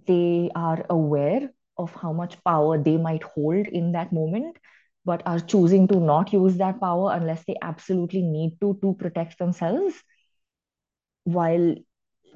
they 0.06 0.50
are 0.54 0.86
aware 0.88 1.50
of 1.76 1.94
how 1.94 2.12
much 2.12 2.42
power 2.44 2.78
they 2.82 2.96
might 2.96 3.22
hold 3.22 3.66
in 3.66 3.92
that 3.92 4.12
moment, 4.12 4.56
but 5.04 5.22
are 5.26 5.40
choosing 5.40 5.86
to 5.88 6.00
not 6.00 6.32
use 6.32 6.56
that 6.56 6.80
power 6.80 7.12
unless 7.12 7.44
they 7.44 7.56
absolutely 7.62 8.22
need 8.22 8.58
to 8.60 8.78
to 8.80 8.94
protect 8.94 9.38
themselves. 9.38 9.94
While 11.24 11.74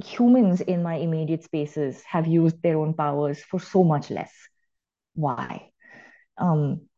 humans 0.05 0.61
in 0.61 0.83
my 0.83 0.97
immediate 0.97 1.45
spaces 1.45 2.03
have 2.05 2.27
used 2.27 2.61
their 2.63 2.79
own 2.79 2.95
powers 2.95 3.43
for 3.43 3.61
so 3.61 3.85
much 3.85 4.11
less. 4.11 4.33
Why? 5.15 5.71
Um, 6.39 6.89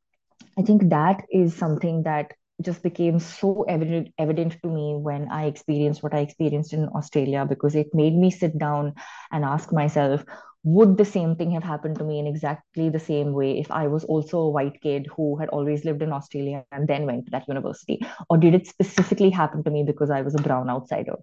I 0.59 0.63
think 0.63 0.89
that 0.91 1.25
is 1.31 1.55
something 1.55 2.03
that 2.05 2.33
just 2.63 2.83
became 2.83 3.19
so 3.19 3.65
evident 3.69 4.09
evident 4.19 4.57
to 4.63 4.69
me 4.69 4.95
when 4.97 5.29
I 5.29 5.45
experienced 5.47 6.03
what 6.03 6.15
I 6.15 6.21
experienced 6.21 6.73
in 6.73 6.89
Australia 6.89 7.45
because 7.47 7.75
it 7.75 7.95
made 7.95 8.15
me 8.17 8.31
sit 8.31 8.57
down 8.59 8.95
and 9.31 9.45
ask 9.45 9.73
myself, 9.73 10.25
would 10.65 10.97
the 10.97 11.05
same 11.05 11.37
thing 11.37 11.51
have 11.51 11.63
happened 11.63 11.99
to 11.99 12.05
me 12.05 12.19
in 12.19 12.27
exactly 12.27 12.89
the 12.89 12.99
same 12.99 13.33
way 13.35 13.59
if 13.59 13.71
I 13.71 13.87
was 13.89 14.05
also 14.05 14.39
a 14.39 14.51
white 14.51 14.81
kid 14.81 15.07
who 15.15 15.37
had 15.37 15.51
always 15.51 15.85
lived 15.85 16.03
in 16.03 16.13
Australia 16.13 16.65
and 16.73 16.89
then 16.89 17.05
went 17.05 17.27
to 17.27 17.31
that 17.33 17.47
university? 17.47 18.01
Or 18.31 18.39
did 18.39 18.55
it 18.55 18.67
specifically 18.67 19.31
happen 19.31 19.63
to 19.65 19.71
me 19.71 19.85
because 19.85 20.11
I 20.11 20.23
was 20.23 20.35
a 20.35 20.43
brown 20.43 20.71
outsider? 20.71 21.17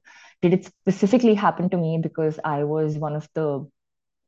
Did 0.43 0.53
it 0.53 0.65
specifically 0.65 1.33
happen 1.33 1.69
to 1.71 1.77
me 1.77 1.99
because 2.01 2.39
I 2.45 2.63
was 2.63 2.97
one 2.97 3.15
of 3.15 3.27
the 3.33 3.67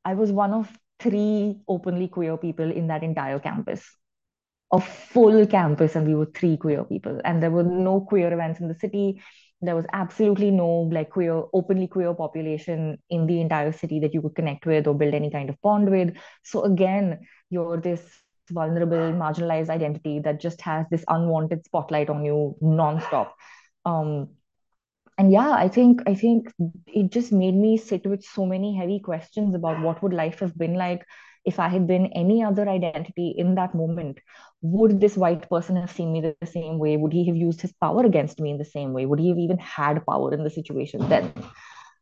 I 0.04 0.16
was 0.16 0.32
one 0.32 0.54
of 0.54 0.72
three 1.00 1.58
openly 1.68 2.08
queer 2.08 2.38
people 2.38 2.72
in 2.72 2.88
that 2.88 3.04
entire 3.04 3.40
campus? 3.40 3.86
A 4.72 4.80
full 4.82 5.46
campus 5.48 5.96
and 5.96 6.08
we 6.08 6.16
were 6.16 6.26
three 6.26 6.58
queer 6.58 6.84
people. 6.84 7.20
And 7.24 7.42
there 7.42 7.52
were 7.52 7.64
no 7.64 8.02
queer 8.02 8.34
events 8.34 8.60
in 8.60 8.68
the 8.68 8.76
city. 8.76 9.22
There 9.62 9.76
was 9.76 9.86
absolutely 9.94 10.52
no 10.52 10.90
like 10.92 11.12
queer 11.12 11.44
openly 11.54 11.88
queer 11.88 12.14
population 12.14 12.98
in 13.10 13.26
the 13.26 13.42
entire 13.42 13.72
city 13.72 14.00
that 14.02 14.14
you 14.14 14.22
could 14.22 14.36
connect 14.36 14.66
with 14.66 14.88
or 14.88 14.96
build 14.96 15.14
any 15.14 15.32
kind 15.32 15.50
of 15.50 15.62
bond 15.62 15.90
with. 15.90 16.16
So 16.44 16.64
again 16.64 17.20
you're 17.50 17.80
this 17.80 18.02
vulnerable 18.52 18.98
marginalized 18.98 19.70
identity 19.70 20.20
that 20.20 20.40
just 20.40 20.62
has 20.62 20.86
this 20.92 21.06
unwanted 21.08 21.66
spotlight 21.66 22.10
on 22.10 22.24
you 22.24 22.56
nonstop. 22.62 23.32
Um 23.86 24.30
and 25.18 25.32
yeah 25.32 25.52
i 25.52 25.68
think 25.68 26.02
i 26.08 26.14
think 26.14 26.52
it 26.88 27.10
just 27.12 27.32
made 27.32 27.56
me 27.56 27.78
sit 27.78 28.06
with 28.06 28.24
so 28.24 28.46
many 28.46 28.76
heavy 28.76 29.00
questions 29.00 29.56
about 29.56 29.82
what 29.82 30.02
would 30.04 30.14
life 30.14 30.40
have 30.40 30.58
been 30.58 30.74
like 30.74 31.06
if 31.46 31.60
i 31.60 31.68
had 31.70 31.88
been 31.88 32.08
any 32.08 32.44
other 32.44 32.68
identity 32.70 33.34
in 33.38 33.56
that 33.56 33.76
moment 33.76 34.20
would 34.62 35.00
this 35.00 35.16
white 35.16 35.48
person 35.50 35.76
have 35.76 35.92
seen 35.92 36.12
me 36.12 36.22
the 36.22 36.48
same 36.48 36.80
way? 36.80 36.98
Would 36.98 37.14
he 37.14 37.28
have 37.28 37.36
used 37.36 37.62
his 37.62 37.72
power 37.74 38.04
against 38.04 38.40
me 38.40 38.50
in 38.50 38.58
the 38.58 38.66
same 38.66 38.94
way? 38.94 39.06
Would 39.06 39.20
he 39.20 39.30
have 39.30 39.38
even 39.38 39.60
had 39.60 40.04
power 40.08 40.34
in 40.34 40.44
the 40.44 40.50
situation 40.50 41.08
then? 41.08 41.32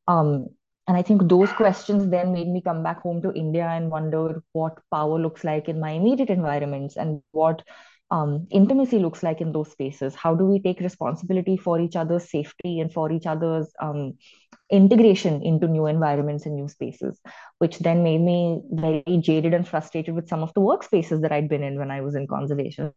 Um 0.07 0.47
and 0.87 0.97
i 0.97 1.01
think 1.01 1.27
those 1.29 1.51
questions 1.53 2.07
then 2.09 2.33
made 2.33 2.47
me 2.47 2.61
come 2.61 2.83
back 2.83 3.01
home 3.01 3.21
to 3.21 3.33
india 3.41 3.67
and 3.73 3.89
wonder 3.89 4.43
what 4.51 4.79
power 4.91 5.19
looks 5.25 5.43
like 5.49 5.69
in 5.69 5.79
my 5.79 5.91
immediate 5.91 6.29
environments 6.29 6.97
and 6.97 7.21
what 7.31 7.61
um, 8.11 8.47
intimacy 8.51 8.99
looks 8.99 9.23
like 9.23 9.41
in 9.41 9.51
those 9.51 9.71
spaces. 9.71 10.13
How 10.13 10.35
do 10.35 10.45
we 10.45 10.59
take 10.59 10.79
responsibility 10.79 11.57
for 11.57 11.79
each 11.79 11.95
other's 11.95 12.29
safety 12.29 12.79
and 12.79 12.91
for 12.93 13.11
each 13.11 13.25
other's 13.25 13.71
um, 13.81 14.13
integration 14.69 15.41
into 15.41 15.67
new 15.67 15.87
environments 15.87 16.45
and 16.45 16.55
new 16.55 16.67
spaces, 16.67 17.19
which 17.59 17.79
then 17.79 18.03
made 18.03 18.21
me 18.21 18.61
very 18.71 19.03
jaded 19.19 19.53
and 19.53 19.67
frustrated 19.67 20.15
with 20.15 20.27
some 20.27 20.43
of 20.43 20.53
the 20.53 20.61
workspaces 20.61 21.21
that 21.21 21.31
I'd 21.31 21.49
been 21.49 21.63
in 21.63 21.77
when 21.77 21.91
I 21.91 22.01
was 22.01 22.15
in 22.15 22.27
conservation. 22.27 22.91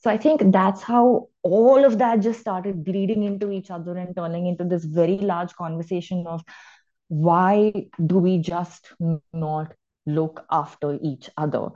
So 0.00 0.10
I 0.10 0.18
think 0.18 0.52
that's 0.52 0.82
how 0.82 1.28
all 1.42 1.84
of 1.84 1.98
that 1.98 2.20
just 2.20 2.40
started 2.40 2.84
bleeding 2.84 3.22
into 3.22 3.50
each 3.50 3.70
other 3.70 3.96
and 3.96 4.16
turning 4.16 4.46
into 4.46 4.64
this 4.64 4.84
very 4.84 5.18
large 5.18 5.54
conversation 5.54 6.26
of 6.26 6.42
why 7.08 7.72
do 8.04 8.18
we 8.18 8.38
just 8.38 8.88
not 9.32 9.72
look 10.06 10.44
after 10.50 10.98
each 11.02 11.30
other? 11.36 11.68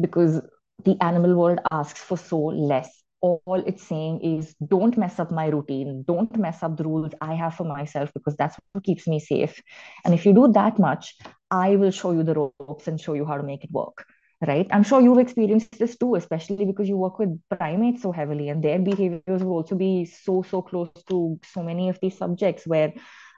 Because 0.00 0.40
the 0.84 0.96
animal 1.02 1.34
world 1.34 1.60
asks 1.70 2.00
for 2.00 2.16
so 2.16 2.38
less. 2.38 2.90
All 3.22 3.62
it's 3.66 3.82
saying 3.82 4.20
is 4.20 4.54
don't 4.64 4.96
mess 4.96 5.18
up 5.18 5.30
my 5.30 5.46
routine, 5.46 6.04
don't 6.06 6.36
mess 6.36 6.62
up 6.62 6.76
the 6.76 6.84
rules 6.84 7.12
I 7.20 7.34
have 7.34 7.54
for 7.54 7.64
myself 7.64 8.12
because 8.12 8.36
that's 8.36 8.56
what 8.72 8.84
keeps 8.84 9.08
me 9.08 9.18
safe. 9.18 9.60
And 10.04 10.14
if 10.14 10.26
you 10.26 10.32
do 10.34 10.52
that 10.52 10.78
much, 10.78 11.16
I 11.50 11.76
will 11.76 11.90
show 11.90 12.12
you 12.12 12.22
the 12.22 12.34
ropes 12.34 12.86
and 12.86 13.00
show 13.00 13.14
you 13.14 13.24
how 13.24 13.36
to 13.36 13.42
make 13.42 13.64
it 13.64 13.72
work. 13.72 14.04
Right. 14.46 14.66
I'm 14.70 14.82
sure 14.82 15.00
you've 15.00 15.18
experienced 15.18 15.78
this 15.78 15.96
too, 15.96 16.14
especially 16.14 16.66
because 16.66 16.90
you 16.90 16.98
work 16.98 17.18
with 17.18 17.40
primates 17.48 18.02
so 18.02 18.12
heavily, 18.12 18.50
and 18.50 18.62
their 18.62 18.78
behaviors 18.78 19.42
will 19.42 19.54
also 19.54 19.76
be 19.76 20.04
so, 20.04 20.42
so 20.42 20.60
close 20.60 20.90
to 21.08 21.40
so 21.54 21.62
many 21.62 21.88
of 21.88 21.98
these 22.00 22.18
subjects 22.18 22.66
where 22.66 22.92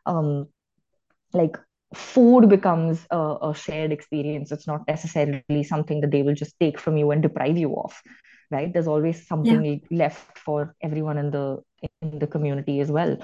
um 0.06 0.48
like 1.32 1.56
food 1.94 2.48
becomes 2.48 3.06
a, 3.10 3.36
a, 3.42 3.54
shared 3.54 3.92
experience. 3.92 4.52
It's 4.52 4.66
not 4.66 4.86
necessarily 4.86 5.62
something 5.62 6.00
that 6.02 6.10
they 6.10 6.22
will 6.22 6.34
just 6.34 6.58
take 6.60 6.78
from 6.78 6.96
you 6.96 7.10
and 7.10 7.22
deprive 7.22 7.56
you 7.56 7.76
of, 7.76 8.00
right? 8.50 8.72
There's 8.72 8.88
always 8.88 9.26
something 9.26 9.64
yeah. 9.64 9.78
left 9.90 10.38
for 10.38 10.74
everyone 10.82 11.18
in 11.18 11.30
the 11.30 11.62
in 12.02 12.18
the 12.18 12.26
community 12.26 12.80
as 12.80 12.90
well. 12.90 13.16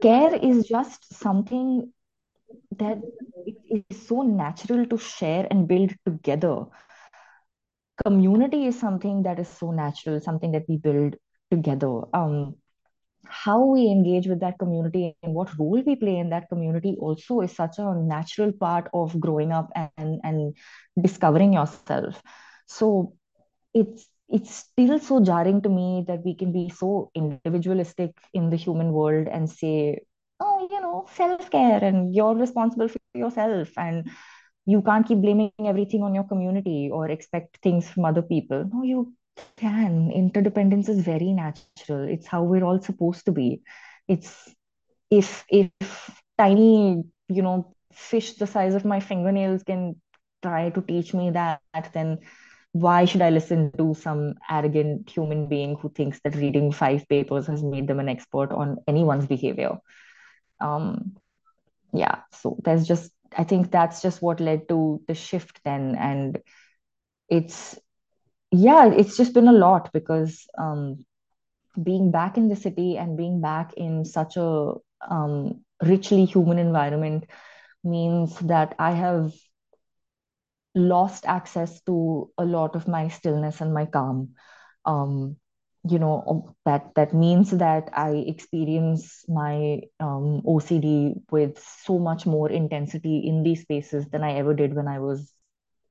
Care 0.00 0.34
is 0.34 0.66
just 0.66 1.12
something 1.14 1.92
that 2.76 2.98
is 3.70 4.06
so 4.06 4.22
natural 4.22 4.86
to 4.86 4.96
share 4.96 5.46
and 5.50 5.68
build 5.68 5.92
together. 6.06 6.64
Community 8.04 8.66
is 8.66 8.78
something 8.78 9.24
that 9.24 9.38
is 9.38 9.48
so 9.48 9.72
natural, 9.72 10.20
something 10.20 10.52
that 10.52 10.64
we 10.68 10.76
build 10.76 11.16
together. 11.50 12.02
Um, 12.14 12.54
how 13.24 13.64
we 13.64 13.86
engage 13.86 14.26
with 14.26 14.40
that 14.40 14.58
community 14.58 15.16
and 15.22 15.34
what 15.34 15.56
role 15.58 15.82
we 15.84 15.96
play 15.96 16.16
in 16.18 16.30
that 16.30 16.48
community 16.48 16.96
also 17.00 17.40
is 17.40 17.52
such 17.54 17.78
a 17.78 17.94
natural 17.94 18.52
part 18.52 18.88
of 18.94 19.18
growing 19.20 19.52
up 19.52 19.70
and 19.74 20.20
and 20.22 20.56
discovering 21.00 21.52
yourself. 21.52 22.22
So 22.66 23.14
it's 23.74 24.06
it's 24.28 24.54
still 24.54 24.98
so 24.98 25.20
jarring 25.24 25.62
to 25.62 25.68
me 25.68 26.04
that 26.06 26.24
we 26.24 26.34
can 26.34 26.52
be 26.52 26.68
so 26.70 27.10
individualistic 27.14 28.12
in 28.34 28.50
the 28.50 28.56
human 28.56 28.92
world 28.92 29.26
and 29.28 29.48
say 29.48 30.00
oh 30.40 30.68
you 30.70 30.80
know 30.80 31.06
self-care 31.14 31.82
and 31.82 32.14
you're 32.14 32.34
responsible 32.34 32.88
for 32.88 32.98
yourself 33.14 33.68
and 33.78 34.10
you 34.66 34.82
can't 34.82 35.06
keep 35.06 35.18
blaming 35.18 35.52
everything 35.64 36.02
on 36.02 36.14
your 36.14 36.24
community 36.24 36.90
or 36.92 37.08
expect 37.08 37.58
things 37.62 37.88
from 37.88 38.04
other 38.04 38.22
people. 38.22 38.68
No 38.72 38.82
you 38.82 39.14
can. 39.56 40.10
Interdependence 40.10 40.88
is 40.88 41.00
very 41.00 41.32
natural. 41.32 42.08
It's 42.08 42.26
how 42.26 42.42
we're 42.42 42.64
all 42.64 42.80
supposed 42.80 43.26
to 43.26 43.32
be. 43.32 43.62
It's 44.08 44.54
if 45.10 45.44
if 45.48 45.70
tiny, 46.36 47.04
you 47.28 47.42
know, 47.42 47.74
fish 47.92 48.34
the 48.34 48.46
size 48.46 48.74
of 48.74 48.84
my 48.84 49.00
fingernails 49.00 49.62
can 49.62 50.00
try 50.42 50.70
to 50.70 50.80
teach 50.82 51.14
me 51.14 51.30
that, 51.30 51.60
then 51.92 52.18
why 52.72 53.04
should 53.04 53.22
I 53.22 53.30
listen 53.30 53.72
to 53.78 53.94
some 53.94 54.34
arrogant 54.48 55.10
human 55.10 55.46
being 55.48 55.76
who 55.76 55.88
thinks 55.90 56.20
that 56.20 56.36
reading 56.36 56.70
five 56.72 57.08
papers 57.08 57.46
has 57.46 57.62
made 57.62 57.88
them 57.88 57.98
an 57.98 58.08
expert 58.08 58.52
on 58.52 58.78
anyone's 58.86 59.26
behavior? 59.26 59.78
Um, 60.60 61.16
yeah, 61.92 62.22
so 62.32 62.58
there's 62.64 62.86
just 62.86 63.10
I 63.36 63.44
think 63.44 63.70
that's 63.70 64.02
just 64.02 64.22
what 64.22 64.40
led 64.40 64.68
to 64.68 65.02
the 65.06 65.14
shift 65.14 65.60
then, 65.64 65.96
and 65.96 66.38
it's 67.28 67.78
yeah, 68.52 68.86
it's 68.92 69.16
just 69.16 69.34
been 69.34 69.48
a 69.48 69.52
lot 69.52 69.90
because 69.92 70.46
um, 70.58 71.04
being 71.82 72.10
back 72.10 72.36
in 72.36 72.48
the 72.48 72.56
city 72.56 72.96
and 72.96 73.16
being 73.16 73.40
back 73.40 73.72
in 73.76 74.04
such 74.04 74.36
a 74.36 74.74
um, 75.10 75.60
richly 75.82 76.24
human 76.24 76.58
environment 76.58 77.24
means 77.84 78.38
that 78.40 78.74
I 78.78 78.92
have 78.92 79.32
lost 80.74 81.24
access 81.26 81.80
to 81.82 82.30
a 82.38 82.44
lot 82.44 82.74
of 82.76 82.88
my 82.88 83.08
stillness 83.08 83.60
and 83.60 83.74
my 83.74 83.86
calm. 83.86 84.30
Um, 84.84 85.36
you 85.88 85.98
know 85.98 86.24
um, 86.28 86.54
that 86.64 86.90
that 86.96 87.14
means 87.14 87.50
that 87.52 87.88
I 87.94 88.10
experience 88.26 89.24
my 89.28 89.80
um, 90.00 90.42
OCD 90.44 91.14
with 91.30 91.58
so 91.84 91.98
much 91.98 92.26
more 92.26 92.50
intensity 92.50 93.18
in 93.26 93.42
these 93.44 93.62
spaces 93.62 94.06
than 94.08 94.22
I 94.24 94.34
ever 94.34 94.54
did 94.54 94.74
when 94.74 94.88
I 94.88 94.98
was 94.98 95.32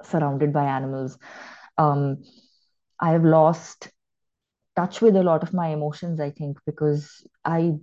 surrounded 0.03 0.53
by 0.53 0.66
animals. 0.66 1.18
Um, 1.78 2.24
I 3.00 3.12
have 3.12 3.24
lost 3.24 3.89
touch 4.76 5.02
with 5.02 5.16
a 5.16 5.24
lot 5.24 5.43
of 5.43 5.54
my 5.54 5.68
emotions, 5.70 6.20
I 6.20 6.32
think, 6.32 6.58
because 6.66 7.28
I 7.45 7.74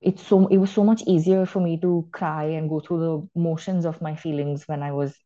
it's 0.00 0.26
so 0.26 0.46
it 0.48 0.58
was 0.58 0.70
so 0.70 0.84
much 0.84 1.02
easier 1.06 1.46
for 1.46 1.60
me 1.60 1.78
to 1.80 2.08
cry 2.12 2.44
and 2.44 2.68
go 2.68 2.80
through 2.80 3.00
the 3.00 3.40
motions 3.40 3.86
of 3.86 4.02
my 4.02 4.16
feelings 4.16 4.64
when 4.66 4.82
I 4.82 4.92
was 4.92 5.16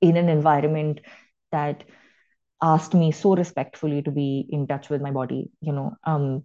in 0.00 0.16
an 0.16 0.28
environment 0.28 1.00
that 1.52 1.84
asked 2.62 2.94
me 2.94 3.12
so 3.12 3.34
respectfully 3.36 4.02
to 4.02 4.10
be 4.10 4.46
in 4.50 4.66
touch 4.66 4.90
with 4.90 5.00
my 5.02 5.10
body. 5.10 5.50
You 5.60 5.72
know, 5.72 5.96
um, 6.04 6.44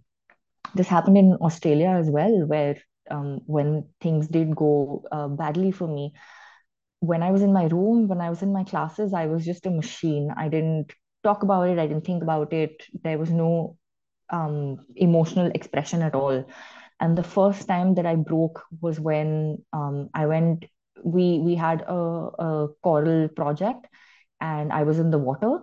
this 0.74 0.88
happened 0.88 1.18
in 1.18 1.34
Australia 1.40 1.90
as 1.90 2.10
well, 2.10 2.46
where 2.46 2.76
um, 3.10 3.40
when 3.46 3.84
things 4.00 4.28
did 4.28 4.54
go 4.56 5.04
uh, 5.12 5.28
badly 5.28 5.70
for 5.72 5.86
me, 5.86 6.12
when 7.00 7.22
I 7.22 7.30
was 7.30 7.42
in 7.42 7.52
my 7.52 7.64
room, 7.66 8.08
when 8.08 8.20
I 8.20 8.30
was 8.30 8.42
in 8.42 8.52
my 8.52 8.64
classes, 8.64 9.12
I 9.14 9.26
was 9.26 9.44
just 9.44 9.66
a 9.66 9.70
machine. 9.70 10.32
I 10.36 10.48
didn't 10.48 10.92
talk 11.26 11.42
about 11.42 11.68
it. 11.68 11.78
I 11.78 11.86
didn't 11.86 12.06
think 12.06 12.22
about 12.22 12.52
it. 12.52 12.86
There 13.02 13.18
was 13.18 13.30
no 13.30 13.76
um, 14.30 14.86
emotional 15.08 15.50
expression 15.54 16.02
at 16.02 16.14
all. 16.14 16.44
And 17.00 17.18
the 17.18 17.28
first 17.36 17.68
time 17.68 17.94
that 17.96 18.06
I 18.06 18.14
broke 18.16 18.62
was 18.80 19.00
when 19.00 19.58
um, 19.72 20.08
I 20.14 20.26
went. 20.26 20.64
We 21.04 21.26
we 21.46 21.54
had 21.54 21.82
a, 21.82 22.02
a 22.48 22.68
coral 22.82 23.28
project, 23.28 23.86
and 24.40 24.72
I 24.72 24.82
was 24.84 24.98
in 24.98 25.10
the 25.10 25.18
water. 25.18 25.58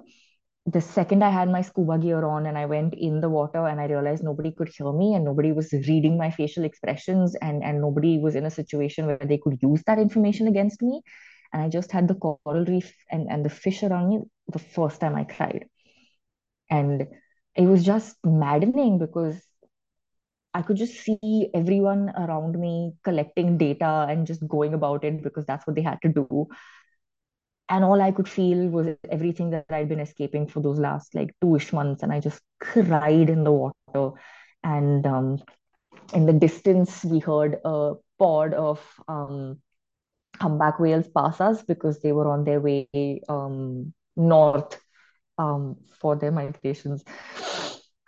The 0.65 0.79
second 0.79 1.23
I 1.27 1.29
had 1.29 1.49
my 1.49 1.61
scuba 1.61 1.97
gear 2.03 2.23
on 2.25 2.45
and 2.49 2.57
I 2.57 2.65
went 2.73 2.93
in 3.07 3.19
the 3.19 3.29
water 3.29 3.67
and 3.67 3.81
I 3.81 3.87
realized 3.87 4.23
nobody 4.23 4.51
could 4.57 4.69
hear 4.69 4.93
me 4.93 5.13
and 5.13 5.25
nobody 5.25 5.51
was 5.51 5.73
reading 5.87 6.17
my 6.17 6.29
facial 6.35 6.63
expressions 6.63 7.35
and 7.47 7.65
and 7.69 7.81
nobody 7.81 8.13
was 8.27 8.37
in 8.41 8.45
a 8.45 8.53
situation 8.59 9.09
where 9.09 9.27
they 9.31 9.39
could 9.45 9.57
use 9.61 9.83
that 9.87 9.99
information 9.99 10.47
against 10.53 10.81
me. 10.81 11.01
And 11.53 11.61
I 11.61 11.69
just 11.69 11.91
had 11.91 12.07
the 12.07 12.15
coral 12.15 12.65
reef 12.65 12.91
and, 13.11 13.29
and 13.29 13.45
the 13.45 13.49
fish 13.49 13.83
around 13.83 14.09
me 14.09 14.19
the 14.51 14.59
first 14.59 14.99
time 14.99 15.15
I 15.15 15.23
cried. 15.23 15.67
And 16.69 17.07
it 17.55 17.67
was 17.67 17.85
just 17.85 18.17
maddening 18.23 18.97
because 18.97 19.39
I 20.55 20.63
could 20.63 20.77
just 20.77 20.95
see 20.95 21.49
everyone 21.53 22.11
around 22.15 22.59
me 22.59 22.93
collecting 23.03 23.57
data 23.57 24.07
and 24.09 24.27
just 24.27 24.47
going 24.47 24.73
about 24.73 25.03
it 25.03 25.23
because 25.23 25.45
that's 25.45 25.65
what 25.65 25.75
they 25.75 25.81
had 25.81 25.99
to 26.01 26.09
do. 26.09 26.47
And 27.69 27.83
all 27.83 28.01
I 28.01 28.11
could 28.11 28.27
feel 28.27 28.67
was 28.69 28.87
everything 29.09 29.51
that 29.51 29.65
I'd 29.69 29.89
been 29.89 29.99
escaping 29.99 30.47
for 30.47 30.59
those 30.59 30.79
last 30.79 31.15
like 31.15 31.33
two-ish 31.41 31.71
months. 31.73 32.03
And 32.03 32.11
I 32.11 32.19
just 32.19 32.41
cried 32.59 33.29
in 33.29 33.43
the 33.43 33.51
water. 33.51 34.19
And 34.63 35.05
um, 35.05 35.43
in 36.13 36.25
the 36.25 36.33
distance, 36.33 37.03
we 37.03 37.19
heard 37.19 37.57
a 37.63 37.93
pod 38.19 38.53
of 38.53 38.81
um, 39.07 39.61
humpback 40.39 40.79
whales 40.79 41.07
pass 41.15 41.39
us 41.41 41.63
because 41.63 42.01
they 42.01 42.11
were 42.11 42.29
on 42.29 42.43
their 42.43 42.59
way 42.59 42.87
um, 43.29 43.93
north 44.15 44.79
um, 45.37 45.77
for 45.99 46.15
their 46.15 46.31
migrations. 46.31 47.03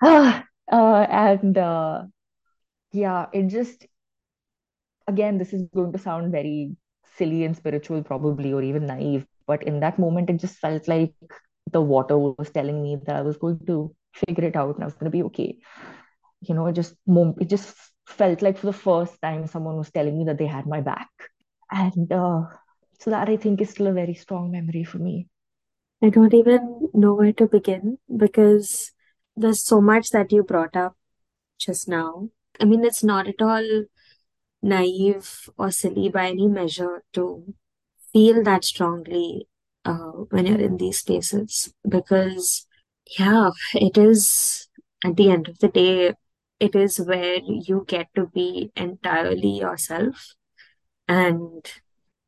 uh, 0.03 0.41
and 0.71 1.57
uh, 1.57 2.03
yeah, 2.91 3.27
it 3.33 3.47
just, 3.47 3.85
again, 5.07 5.37
this 5.37 5.53
is 5.53 5.67
going 5.73 5.91
to 5.93 5.99
sound 5.99 6.31
very 6.31 6.75
silly 7.17 7.43
and 7.43 7.55
spiritual, 7.55 8.03
probably, 8.03 8.53
or 8.53 8.61
even 8.61 8.85
naive. 8.85 9.25
But 9.47 9.63
in 9.63 9.79
that 9.81 9.99
moment, 9.99 10.29
it 10.29 10.37
just 10.37 10.57
felt 10.57 10.87
like 10.87 11.13
the 11.71 11.81
water 11.81 12.17
was 12.17 12.49
telling 12.49 12.81
me 12.81 12.97
that 13.05 13.15
I 13.15 13.21
was 13.21 13.37
going 13.37 13.59
to 13.67 13.95
figure 14.13 14.45
it 14.45 14.55
out 14.55 14.75
and 14.75 14.83
I 14.83 14.87
was 14.87 14.95
going 14.95 15.11
to 15.11 15.17
be 15.17 15.23
okay. 15.23 15.57
You 16.41 16.55
know, 16.55 16.67
it 16.67 16.73
just 16.73 16.95
it 17.07 17.49
just 17.49 17.75
felt 18.07 18.41
like 18.41 18.57
for 18.57 18.67
the 18.67 18.73
first 18.73 19.19
time 19.21 19.47
someone 19.47 19.77
was 19.77 19.91
telling 19.91 20.17
me 20.17 20.25
that 20.25 20.37
they 20.37 20.45
had 20.45 20.67
my 20.67 20.81
back, 20.81 21.09
and 21.71 22.11
uh, 22.11 22.43
so 22.99 23.09
that 23.11 23.29
I 23.29 23.37
think 23.37 23.61
is 23.61 23.71
still 23.71 23.87
a 23.87 23.93
very 23.93 24.13
strong 24.13 24.51
memory 24.51 24.83
for 24.83 24.97
me. 24.97 25.27
I 26.03 26.09
don't 26.09 26.33
even 26.33 26.89
know 26.93 27.13
where 27.13 27.33
to 27.33 27.47
begin 27.47 27.97
because 28.15 28.91
there's 29.35 29.65
so 29.65 29.81
much 29.81 30.09
that 30.11 30.31
you 30.31 30.43
brought 30.43 30.75
up 30.75 30.95
just 31.59 31.87
now. 31.87 32.29
I 32.59 32.65
mean, 32.65 32.83
it's 32.85 33.03
not 33.03 33.27
at 33.27 33.41
all 33.41 33.85
naive 34.61 35.49
or 35.57 35.71
silly 35.71 36.09
by 36.09 36.29
any 36.29 36.47
measure 36.47 37.03
to 37.13 37.53
feel 38.11 38.43
that 38.43 38.63
strongly 38.63 39.47
uh, 39.83 40.11
when 40.31 40.45
you're 40.45 40.59
in 40.59 40.77
these 40.77 40.99
spaces 40.99 41.73
because, 41.87 42.65
yeah, 43.19 43.49
it 43.73 43.97
is 43.97 44.67
at 45.03 45.15
the 45.15 45.29
end 45.29 45.47
of 45.47 45.59
the 45.59 45.67
day, 45.67 46.13
it 46.59 46.75
is 46.75 46.99
where 46.99 47.37
you 47.43 47.85
get 47.87 48.07
to 48.15 48.27
be 48.27 48.71
entirely 48.75 49.59
yourself. 49.59 50.35
And 51.07 51.65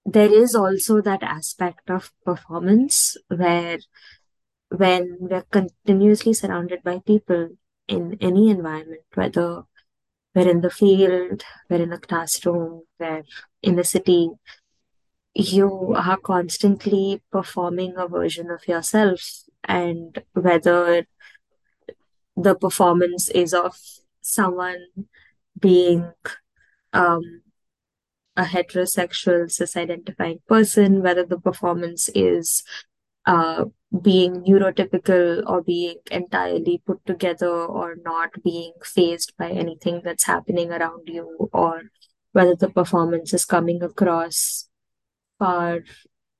there 0.05 0.32
is 0.32 0.55
also 0.55 1.01
that 1.01 1.23
aspect 1.23 1.89
of 1.89 2.11
performance 2.23 3.17
where 3.28 3.80
when 4.69 5.17
we're 5.19 5.45
continuously 5.51 6.34
surrounded 6.34 6.84
by 6.84 6.99
people 6.99 7.49
in 7.88 8.17
any 8.21 8.49
environment, 8.49 9.01
whether 9.13 9.63
we're 10.36 10.49
in 10.49 10.61
the 10.61 10.69
field, 10.69 11.43
we're 11.69 11.82
in 11.82 11.93
a 11.93 11.99
classroom, 11.99 12.84
we're 12.99 13.23
in 13.63 13.75
the 13.75 13.84
city, 13.84 14.30
you 15.34 15.93
are 15.95 16.17
constantly 16.17 17.21
performing 17.32 17.95
a 17.97 18.07
version 18.07 18.49
of 18.49 18.67
yourself. 18.67 19.43
And 19.63 20.23
whether 20.34 21.05
the 22.36 22.55
performance 22.55 23.30
is 23.30 23.53
of 23.53 23.78
someone 24.21 24.86
being 25.59 26.11
um, 26.93 27.41
a 28.38 28.44
heterosexual 28.44 29.52
cis-identifying 29.52 30.40
person, 30.48 31.02
whether 31.02 31.26
the 31.26 31.40
performance 31.40 32.10
is 32.16 32.64
uh, 33.26 33.66
being 34.02 34.44
neurotypical 34.44 35.44
or 35.48 35.64
being 35.64 35.98
entirely 36.12 36.82
put 36.86 37.04
together 37.06 37.50
or 37.50 37.96
not 38.06 38.30
being 38.44 38.74
fazed 38.84 39.34
by 39.38 39.50
anything 39.50 40.02
that's 40.04 40.26
happening 40.26 40.72
around 40.72 41.08
you, 41.08 41.50
or 41.52 41.82
whether 42.32 42.56
the 42.56 42.70
performance 42.70 43.34
is 43.34 43.44
coming 43.44 43.82
across 43.82 44.70
far 45.40 45.80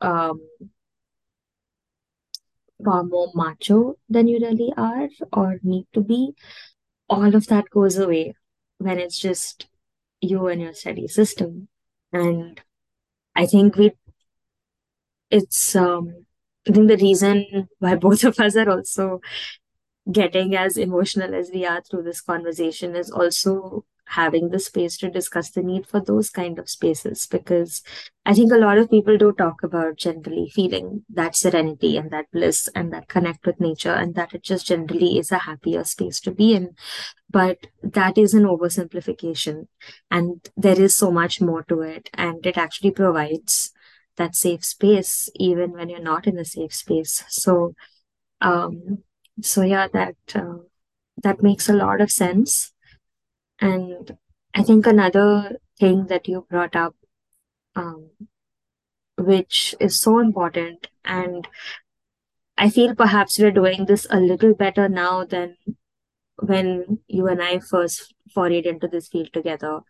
um, 0.02 0.40
far 2.86 3.04
more 3.04 3.32
macho 3.34 3.96
than 4.08 4.28
you 4.28 4.40
really 4.40 4.72
are 4.78 5.10
or 5.34 5.60
need 5.64 5.88
to 5.94 6.02
be. 6.02 6.34
All 7.10 7.36
of 7.36 7.48
that 7.48 7.72
goes 7.72 7.98
away 7.98 8.36
when 8.78 9.00
it's 9.00 9.18
just 9.18 9.68
you 10.22 10.48
and 10.48 10.62
your 10.62 10.74
study 10.74 11.08
system. 11.08 11.70
And 12.12 12.62
I 13.36 13.46
think 13.48 13.78
we 13.78 13.94
it's 15.30 15.76
um 15.76 16.26
I 16.68 16.72
think 16.74 16.88
the 16.88 16.98
reason 16.98 17.68
why 17.80 17.96
both 18.08 18.24
of 18.24 18.40
us 18.40 18.56
are 18.56 18.70
also 18.70 19.22
getting 20.12 20.56
as 20.56 20.78
emotional 20.78 21.36
as 21.36 21.52
we 21.54 21.66
are 21.66 21.82
through 21.82 22.04
this 22.04 22.22
conversation 22.22 22.96
is 22.96 23.12
also 23.12 23.86
having 24.10 24.50
the 24.50 24.60
space 24.60 24.98
to 24.98 25.10
discuss 25.10 25.50
the 25.52 25.62
need 25.62 25.88
for 25.88 26.02
those 26.02 26.30
kind 26.30 26.60
of 26.60 26.70
spaces 26.70 27.28
because 27.28 27.82
I 28.26 28.34
think 28.34 28.52
a 28.52 28.58
lot 28.58 28.78
of 28.78 28.90
people 28.90 29.18
do 29.18 29.32
talk 29.32 29.64
about 29.64 29.98
generally 29.98 30.50
feeling 30.54 31.04
that 31.10 31.36
serenity 31.36 31.98
and 31.98 32.12
that 32.12 32.26
bliss 32.32 32.70
and 32.76 32.92
that 32.94 33.08
connect 33.08 33.46
with 33.46 33.60
nature 33.60 33.94
and 33.94 34.16
that 34.16 34.34
it 34.34 34.44
just 34.44 34.68
generally 34.68 35.18
is 35.18 35.32
a 35.32 35.40
happier 35.40 35.84
space 35.84 36.20
to 36.22 36.32
be 36.32 36.54
in. 36.54 36.76
But 37.30 37.68
that 37.84 38.18
is 38.18 38.34
an 38.34 38.44
oversimplification 38.44 39.68
and 40.10 40.50
there 40.56 40.80
is 40.80 40.96
so 40.96 41.12
much 41.12 41.42
more 41.42 41.64
to 41.64 41.82
it 41.82 42.10
and 42.14 42.46
it 42.46 42.58
actually 42.58 42.92
provides 42.92 43.72
that 44.16 44.36
safe 44.36 44.66
space 44.66 45.30
even 45.36 45.72
when 45.72 45.90
you're 45.90 46.00
not 46.00 46.28
in 46.28 46.38
a 46.38 46.46
safe 46.46 46.74
space. 46.74 47.24
So 47.30 47.74
um 48.42 49.00
so 49.42 49.62
yeah 49.64 49.88
that 49.94 50.16
uh, 50.36 50.58
that 51.24 51.44
makes 51.44 51.70
a 51.70 51.74
lot 51.74 52.02
of 52.02 52.12
sense 52.12 52.74
and 53.60 54.18
I 54.54 54.64
think 54.64 54.86
another 54.88 55.58
thing 55.80 56.08
that 56.08 56.28
you 56.28 56.46
brought 56.50 56.76
up, 56.76 56.96
um, 57.76 58.10
which 59.18 59.76
is 59.80 60.00
so 60.00 60.20
important, 60.20 60.88
and 61.06 61.48
I 62.58 62.70
feel 62.70 62.96
perhaps 62.96 63.38
we're 63.38 63.52
doing 63.52 63.86
this 63.86 64.08
a 64.10 64.20
little 64.20 64.54
better 64.54 64.90
now 64.90 65.26
than 65.26 65.56
when 66.40 67.00
you 67.08 67.28
and 67.28 67.42
I 67.42 67.60
first 67.60 68.14
forayed 68.36 68.66
into 68.66 68.88
this 68.88 69.08
field 69.08 69.32
together, 69.34 69.82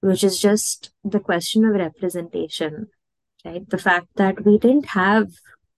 which 0.00 0.24
is 0.24 0.38
just 0.38 0.90
the 1.04 1.20
question 1.20 1.64
of 1.64 1.74
representation, 1.74 2.88
right? 3.44 3.68
The 3.68 3.78
fact 3.78 4.08
that 4.16 4.44
we 4.44 4.58
didn't 4.58 4.86
have 4.86 5.28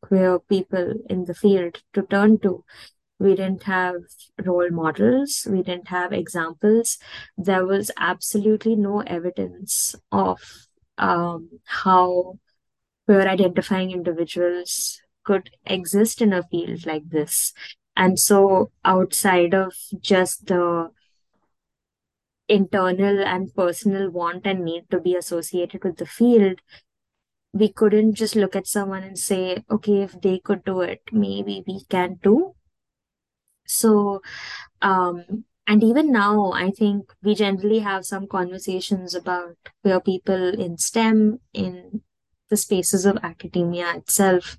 queer 0.03 0.39
people 0.39 0.95
in 1.09 1.25
the 1.25 1.35
field 1.35 1.83
to 1.95 2.03
turn 2.03 2.39
to 2.41 2.65
we 3.21 3.37
didn't 3.37 3.65
have 3.65 3.97
role 4.45 4.71
models. 4.71 5.47
We 5.49 5.63
didn't 5.63 5.89
have 5.89 6.13
examples. 6.13 6.99
There 7.37 7.67
was 7.67 7.91
absolutely 7.99 8.77
no 8.77 9.01
evidence 9.01 9.95
of 10.11 10.41
um, 10.97 11.61
how 11.67 12.39
queer 13.07 13.29
identifying 13.29 13.91
individuals 13.91 15.01
could 15.25 15.51
exist 15.67 16.23
in 16.23 16.33
a 16.33 16.43
field 16.43 16.87
like 16.87 17.11
this. 17.11 17.53
And 17.95 18.19
so 18.19 18.73
outside 18.85 19.53
of 19.53 19.75
just 20.01 20.47
the 20.47 20.91
internal 22.49 23.23
and 23.23 23.55
personal 23.55 24.11
want 24.11 24.47
and 24.47 24.65
need 24.65 24.91
to 24.91 24.99
be 24.99 25.15
associated 25.15 25.85
with 25.85 25.99
the 25.99 26.07
field 26.07 26.61
we 27.53 27.69
couldn't 27.69 28.15
just 28.15 28.37
look 28.37 28.55
at 28.57 28.67
someone 28.67 29.05
and 29.05 29.19
say 29.19 29.63
okay 29.71 30.03
if 30.03 30.21
they 30.21 30.39
could 30.39 30.65
do 30.65 30.81
it 30.81 31.01
maybe 31.13 31.63
we 31.67 31.85
can 31.89 32.19
too 32.25 32.55
So, 33.71 34.23
um, 34.83 35.45
and 35.67 35.85
even 35.85 36.11
now, 36.11 36.53
I 36.53 36.71
think 36.71 37.13
we 37.23 37.35
generally 37.35 37.79
have 37.81 38.05
some 38.05 38.27
conversations 38.27 39.15
about 39.15 39.57
queer 39.83 40.01
people 40.01 40.49
in 40.61 40.79
STEM, 40.79 41.39
in 41.53 42.03
the 42.49 42.57
spaces 42.57 43.07
of 43.07 43.19
academia 43.23 43.95
itself, 43.95 44.59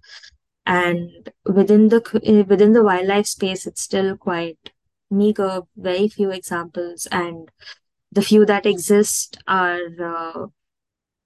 and 0.65 1.29
within 1.45 1.89
the 1.89 2.45
within 2.47 2.73
the 2.73 2.83
wildlife 2.83 3.27
space, 3.27 3.67
it's 3.67 3.81
still 3.81 4.15
quite 4.15 4.71
meager, 5.09 5.61
very 5.75 6.07
few 6.07 6.31
examples, 6.31 7.07
and 7.11 7.49
the 8.11 8.21
few 8.21 8.45
that 8.45 8.65
exist 8.65 9.37
are 9.47 9.79
uh, 10.01 10.47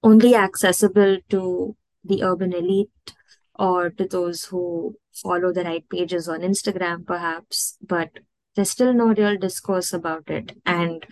only 0.02 0.34
accessible 0.34 1.18
to 1.28 1.76
the 2.04 2.22
urban 2.22 2.52
elite 2.52 3.14
or 3.58 3.90
to 3.90 4.06
those 4.06 4.44
who 4.46 4.96
follow 5.22 5.52
the 5.52 5.64
right 5.64 5.88
pages 5.88 6.28
on 6.28 6.40
Instagram, 6.40 7.06
perhaps, 7.06 7.76
but 7.80 8.10
there's 8.54 8.70
still 8.70 8.92
no 8.94 9.08
real 9.08 9.36
discourse 9.36 9.92
about 9.92 10.28
it. 10.28 10.56
And 10.64 11.06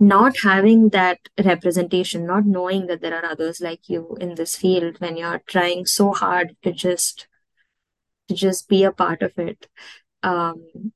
not 0.00 0.36
having 0.42 0.88
that 0.88 1.20
representation, 1.44 2.26
not 2.26 2.44
knowing 2.44 2.86
that 2.88 3.00
there 3.00 3.14
are 3.14 3.30
others 3.30 3.60
like 3.60 3.88
you 3.88 4.16
in 4.20 4.34
this 4.34 4.56
field 4.56 4.98
when 4.98 5.16
you're 5.16 5.42
trying 5.46 5.86
so 5.86 6.12
hard 6.12 6.56
to 6.62 6.72
just 6.72 7.28
to 8.28 8.34
just 8.34 8.68
be 8.68 8.82
a 8.84 8.92
part 8.92 9.22
of 9.22 9.38
it, 9.38 9.68
um, 10.22 10.92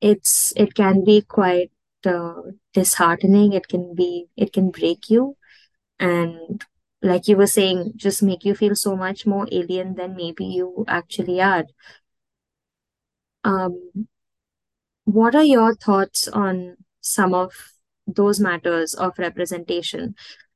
it's 0.00 0.52
it 0.56 0.74
can 0.74 1.04
be 1.04 1.22
quite 1.22 1.70
uh, 2.04 2.34
disheartening. 2.72 3.52
It 3.52 3.68
can 3.68 3.94
be 3.94 4.26
it 4.36 4.52
can 4.52 4.70
break 4.70 5.10
you, 5.10 5.36
and 5.98 6.64
like 7.02 7.28
you 7.28 7.36
were 7.36 7.46
saying, 7.46 7.92
just 7.96 8.22
make 8.22 8.44
you 8.44 8.54
feel 8.54 8.74
so 8.74 8.96
much 8.96 9.26
more 9.26 9.46
alien 9.52 9.94
than 9.94 10.16
maybe 10.16 10.44
you 10.44 10.84
actually 10.88 11.40
are. 11.40 11.64
Um, 13.44 14.08
what 15.04 15.34
are 15.34 15.44
your 15.44 15.74
thoughts 15.74 16.26
on 16.28 16.76
some 17.00 17.32
of 17.32 17.52
those 18.06 18.40
matters 18.40 18.94
of 18.94 19.18
representation? 19.18 20.14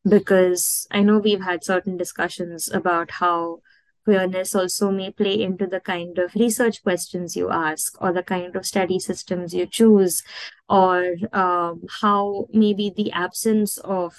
Because 0.08 0.86
I 0.90 1.02
know 1.02 1.18
we've 1.18 1.42
had 1.42 1.62
certain 1.62 1.96
discussions 1.96 2.68
about 2.68 3.12
how 3.12 3.60
queerness 4.04 4.54
also 4.54 4.90
may 4.90 5.12
play 5.12 5.40
into 5.40 5.66
the 5.66 5.78
kind 5.78 6.18
of 6.18 6.34
research 6.34 6.82
questions 6.82 7.36
you 7.36 7.50
ask 7.50 8.00
or 8.00 8.12
the 8.12 8.22
kind 8.22 8.56
of 8.56 8.66
study 8.66 8.98
systems 8.98 9.54
you 9.54 9.66
choose 9.66 10.22
or 10.68 11.14
um, 11.32 11.82
how 12.00 12.46
maybe 12.52 12.92
the 12.96 13.12
absence 13.12 13.78
of 13.78 14.14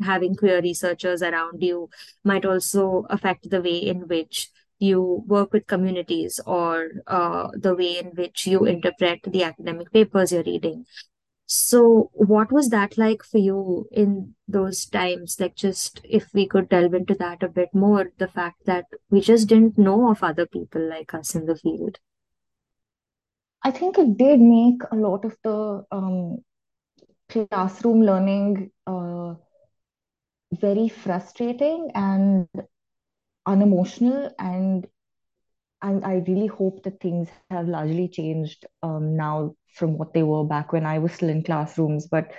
having 0.00 0.34
queer 0.34 0.60
researchers 0.60 1.22
around 1.22 1.62
you 1.62 1.88
might 2.24 2.44
also 2.44 3.06
affect 3.10 3.50
the 3.50 3.62
way 3.62 3.76
in 3.76 4.08
which 4.08 4.50
you 4.78 5.22
work 5.26 5.52
with 5.52 5.66
communities 5.66 6.40
or 6.46 6.90
uh, 7.06 7.48
the 7.54 7.74
way 7.74 7.98
in 7.98 8.06
which 8.16 8.46
you 8.46 8.64
interpret 8.64 9.20
the 9.24 9.42
academic 9.44 9.92
papers 9.92 10.32
you're 10.32 10.42
reading. 10.42 10.84
So, 11.46 12.10
what 12.14 12.50
was 12.50 12.70
that 12.70 12.96
like 12.96 13.22
for 13.22 13.38
you 13.38 13.86
in 13.92 14.34
those 14.48 14.86
times? 14.86 15.38
Like, 15.38 15.54
just 15.54 16.00
if 16.02 16.26
we 16.32 16.46
could 16.46 16.70
delve 16.70 16.94
into 16.94 17.14
that 17.16 17.42
a 17.42 17.48
bit 17.48 17.68
more, 17.74 18.10
the 18.18 18.28
fact 18.28 18.64
that 18.64 18.86
we 19.10 19.20
just 19.20 19.48
didn't 19.48 19.78
know 19.78 20.10
of 20.10 20.22
other 20.22 20.46
people 20.46 20.88
like 20.88 21.12
us 21.12 21.34
in 21.34 21.44
the 21.44 21.56
field. 21.56 21.98
I 23.62 23.70
think 23.70 23.98
it 23.98 24.16
did 24.16 24.40
make 24.40 24.82
a 24.90 24.96
lot 24.96 25.24
of 25.24 25.36
the 25.42 25.84
um, 25.90 26.38
classroom 27.28 28.02
learning 28.02 28.70
uh, 28.86 29.34
very 30.60 30.88
frustrating 30.88 31.90
and 31.94 32.48
unemotional 33.46 34.30
and 34.38 34.86
and 35.82 36.04
I 36.04 36.24
really 36.26 36.46
hope 36.46 36.82
that 36.84 37.00
things 37.00 37.28
have 37.50 37.68
largely 37.68 38.08
changed 38.08 38.66
um, 38.82 39.16
now 39.16 39.54
from 39.74 39.98
what 39.98 40.14
they 40.14 40.22
were 40.22 40.44
back 40.44 40.72
when 40.72 40.86
I 40.86 40.98
was 40.98 41.12
still 41.12 41.28
in 41.28 41.42
classrooms. 41.42 42.06
But 42.06 42.32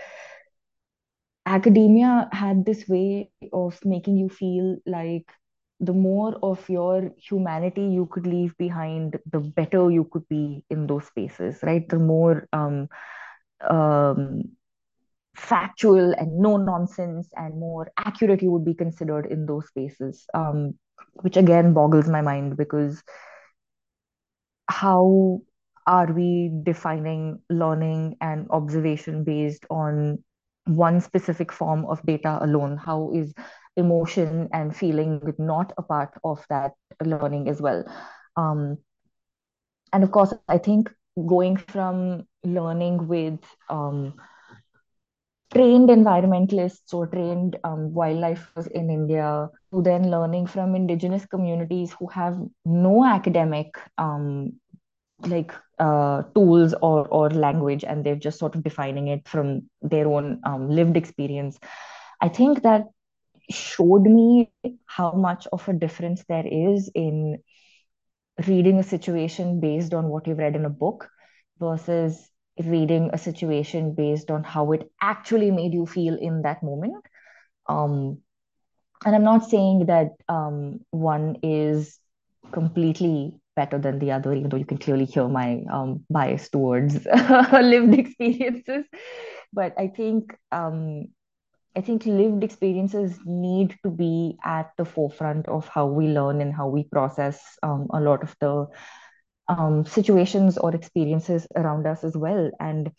academia 1.46 2.28
had 2.32 2.66
this 2.66 2.88
way 2.88 3.30
of 3.54 3.80
making 3.86 4.18
you 4.18 4.30
feel 4.30 4.78
like 4.86 5.26
the 5.80 5.94
more 5.94 6.36
of 6.42 6.68
your 6.70 7.12
humanity 7.18 7.82
you 7.84 8.08
could 8.08 8.26
leave 8.26 8.58
behind, 8.58 9.20
the 9.32 9.40
better 9.40 9.92
you 9.92 10.06
could 10.12 10.28
be 10.30 10.64
in 10.70 10.88
those 10.88 11.06
spaces, 11.08 11.60
right? 11.64 11.88
The 11.90 12.00
more 12.00 12.48
um, 12.54 12.88
um, 13.70 14.44
factual 15.36 16.14
and 16.14 16.38
no 16.40 16.58
nonsense 16.58 17.30
and 17.36 17.60
more 17.60 17.92
accurate 17.98 18.42
you 18.42 18.52
would 18.52 18.66
be 18.66 18.74
considered 18.74 19.26
in 19.26 19.46
those 19.46 19.68
spaces, 19.68 20.26
um, 20.34 20.76
which 21.22 21.38
again 21.38 21.74
boggles 21.74 22.08
my 22.08 22.22
mind 22.22 22.58
because 22.58 23.04
how 24.70 25.42
are 25.88 26.12
we 26.12 26.52
defining 26.64 27.40
learning 27.50 28.16
and 28.22 28.48
observation 28.50 29.24
based 29.24 29.66
on 29.70 30.24
one 30.66 31.00
specific 31.00 31.52
form 31.52 31.86
of 31.86 32.02
data 32.06 32.40
alone? 32.42 32.78
How 32.78 33.12
is 33.14 33.34
emotion 33.78 34.50
and 34.52 34.76
feeling 34.76 35.22
not 35.38 35.74
a 35.78 35.84
part 35.84 36.14
of 36.24 36.44
that 36.50 36.74
learning 37.04 37.50
as 37.50 37.62
well? 37.62 37.84
Um, 38.36 38.78
and 39.94 40.04
of 40.04 40.12
course, 40.12 40.34
I 40.48 40.58
think 40.58 40.92
going 41.16 41.58
from 41.58 42.28
learning 42.44 43.08
with 43.08 43.40
um, 43.70 44.16
trained 45.56 45.90
environmentalists 45.90 46.94
or 46.94 47.08
trained 47.08 47.58
um, 47.64 47.94
in 48.74 48.90
India 48.90 49.50
to 49.72 49.82
then 49.82 50.12
learning 50.12 50.48
from 50.48 50.76
indigenous 50.76 51.26
communities 51.26 51.94
who 51.98 52.08
have 52.08 52.38
no 52.66 53.06
academic 53.06 53.78
um, 53.98 54.54
like 55.26 55.54
uh, 55.80 56.24
tools 56.34 56.74
or 56.82 57.08
or 57.08 57.30
language 57.30 57.84
and 57.86 58.04
they're 58.06 58.16
just 58.16 58.40
sort 58.40 58.56
of 58.56 58.64
defining 58.64 59.08
it 59.08 59.28
from 59.28 59.64
their 59.82 60.08
own 60.08 60.42
um, 60.44 60.70
lived 60.70 60.98
experience. 60.98 61.58
I 62.22 62.30
think 62.30 62.64
that 62.64 62.84
showed 63.50 64.04
me 64.04 64.52
how 64.86 65.12
much 65.12 65.48
of 65.54 65.68
a 65.70 65.74
difference 65.74 66.24
there 66.28 66.46
is 66.46 66.92
in 66.96 67.40
reading 68.48 68.80
a 68.80 68.84
situation 68.84 69.60
based 69.62 69.94
on 69.94 70.10
what 70.10 70.28
you've 70.28 70.38
read 70.38 70.56
in 70.56 70.66
a 70.66 70.70
book 70.70 71.10
versus 71.60 72.30
reading 72.64 73.10
a 73.14 73.18
situation 73.18 73.94
based 73.94 74.32
on 74.32 74.44
how 74.44 74.72
it 74.72 74.90
actually 75.02 75.52
made 75.52 75.74
you 75.74 75.86
feel 75.86 76.16
in 76.18 76.42
that 76.44 76.64
moment 76.64 77.06
um, 77.68 78.18
and 79.06 79.16
i'm 79.16 79.24
not 79.24 79.50
saying 79.50 79.86
that 79.88 80.12
um, 80.30 80.80
one 80.92 81.38
is 81.44 82.00
completely 82.52 83.34
better 83.56 83.78
than 83.78 84.00
the 84.00 84.12
other, 84.12 84.34
even 84.34 84.50
though 84.50 84.58
you 84.58 84.66
can 84.66 84.78
clearly 84.78 85.06
hear 85.06 85.28
my 85.28 85.62
um, 85.72 86.06
bias 86.10 86.50
towards 86.50 87.06
lived 87.54 87.94
experiences. 87.94 88.86
But 89.54 89.74
I 89.78 89.88
think 89.88 90.36
um, 90.52 91.08
I 91.76 91.82
think 91.82 92.06
lived 92.06 92.44
experiences 92.44 93.20
need 93.26 93.76
to 93.84 93.90
be 93.90 94.38
at 94.44 94.72
the 94.78 94.86
forefront 94.86 95.48
of 95.48 95.68
how 95.68 95.88
we 95.88 96.08
learn 96.08 96.42
and 96.42 96.54
how 96.54 96.68
we 96.68 96.84
process 96.84 97.42
um, 97.64 97.88
a 97.94 98.00
lot 98.00 98.24
of 98.24 98.36
the 98.40 98.68
um, 99.48 99.86
situations 99.86 100.58
or 100.58 100.74
experiences 100.74 101.48
around 101.56 101.86
us 101.88 102.04
as 102.04 102.16
well. 102.18 102.52
And 102.60 102.92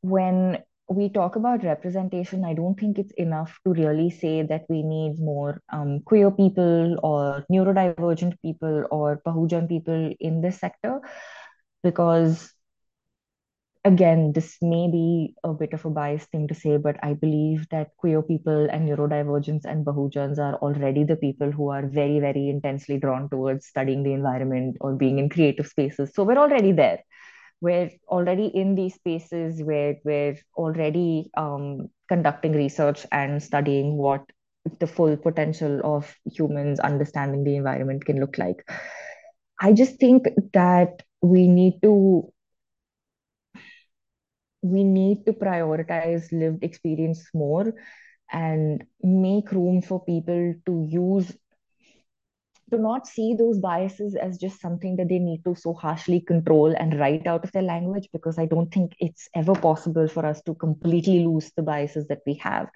when 0.00 0.62
we 0.88 1.10
talk 1.10 1.36
about 1.36 1.64
representation, 1.64 2.44
I 2.44 2.54
don't 2.54 2.78
think 2.78 2.98
it's 2.98 3.12
enough 3.12 3.58
to 3.64 3.72
really 3.72 4.10
say 4.10 4.42
that 4.42 4.64
we 4.68 4.82
need 4.82 5.20
more 5.20 5.60
um, 5.70 6.00
queer 6.00 6.30
people 6.30 6.98
or 7.02 7.44
neurodivergent 7.52 8.40
people 8.40 8.86
or 8.90 9.20
Bahujan 9.26 9.68
people 9.68 10.14
in 10.18 10.40
this 10.40 10.58
sector, 10.58 11.00
because 11.82 12.50
again, 13.88 14.32
this 14.32 14.56
may 14.62 14.88
be 14.90 15.34
a 15.42 15.52
bit 15.52 15.72
of 15.72 15.84
a 15.84 15.90
biased 15.90 16.30
thing 16.30 16.46
to 16.48 16.54
say, 16.54 16.76
but 16.76 16.96
I 17.02 17.14
believe 17.14 17.68
that 17.70 17.96
queer 17.96 18.22
people 18.22 18.68
and 18.70 18.88
neurodivergents 18.88 19.64
and 19.64 19.84
Bahujans 19.84 20.38
are 20.38 20.54
already 20.56 21.04
the 21.04 21.16
people 21.16 21.50
who 21.50 21.70
are 21.70 21.86
very, 21.86 22.20
very 22.20 22.48
intensely 22.48 22.98
drawn 22.98 23.28
towards 23.28 23.66
studying 23.66 24.02
the 24.02 24.12
environment 24.12 24.76
or 24.80 24.94
being 24.94 25.18
in 25.18 25.28
creative 25.28 25.66
spaces. 25.66 26.12
So 26.14 26.22
we're 26.22 26.38
already 26.38 26.72
there 26.72 27.00
we're 27.60 27.90
already 28.08 28.46
in 28.46 28.74
these 28.74 28.94
spaces 28.94 29.62
where 29.62 29.96
we're 30.04 30.38
already 30.56 31.30
um, 31.36 31.88
conducting 32.08 32.52
research 32.52 33.04
and 33.10 33.42
studying 33.42 33.96
what 33.96 34.24
the 34.78 34.86
full 34.86 35.16
potential 35.16 35.80
of 35.82 36.14
humans 36.24 36.78
understanding 36.80 37.44
the 37.44 37.56
environment 37.56 38.04
can 38.04 38.20
look 38.20 38.38
like. 38.38 38.68
I 39.60 39.72
just 39.72 39.98
think 39.98 40.26
that 40.52 41.02
we 41.20 41.48
need 41.48 41.80
to 41.82 42.32
we 44.62 44.84
need 44.84 45.24
to 45.26 45.32
prioritize 45.32 46.30
lived 46.32 46.64
experience 46.64 47.28
more 47.34 47.72
and 48.32 48.84
make 49.02 49.52
room 49.52 49.80
for 49.80 50.04
people 50.04 50.54
to 50.66 50.86
use 50.88 51.32
to 52.70 52.78
not 52.78 53.06
see 53.06 53.34
those 53.34 53.58
biases 53.58 54.14
as 54.14 54.36
just 54.36 54.60
something 54.60 54.96
that 54.96 55.08
they 55.08 55.18
need 55.18 55.42
to 55.44 55.54
so 55.54 55.72
harshly 55.72 56.20
control 56.20 56.74
and 56.78 56.98
write 57.00 57.26
out 57.26 57.42
of 57.44 57.52
their 57.52 57.62
language 57.62 58.08
because 58.12 58.38
I 58.38 58.44
don't 58.44 58.72
think 58.72 58.92
it's 58.98 59.28
ever 59.34 59.54
possible 59.54 60.06
for 60.06 60.26
us 60.26 60.42
to 60.42 60.54
completely 60.54 61.24
lose 61.24 61.50
the 61.56 61.62
biases 61.62 62.06
that 62.08 62.20
we 62.26 62.34
have. 62.34 62.68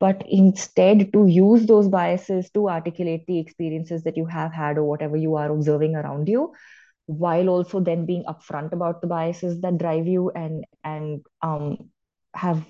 But 0.00 0.24
instead, 0.28 1.12
to 1.12 1.26
use 1.26 1.66
those 1.66 1.88
biases 1.88 2.50
to 2.50 2.68
articulate 2.68 3.26
the 3.26 3.38
experiences 3.38 4.02
that 4.04 4.16
you 4.16 4.26
have 4.26 4.52
had 4.52 4.78
or 4.78 4.84
whatever 4.84 5.16
you 5.16 5.36
are 5.36 5.50
observing 5.50 5.94
around 5.94 6.28
you 6.28 6.52
while 7.08 7.48
also 7.48 7.80
then 7.80 8.04
being 8.04 8.22
upfront 8.24 8.72
about 8.72 9.00
the 9.00 9.06
biases 9.06 9.60
that 9.62 9.78
drive 9.78 10.06
you 10.06 10.30
and 10.30 10.64
and 10.84 11.24
um, 11.42 11.90
have 12.34 12.64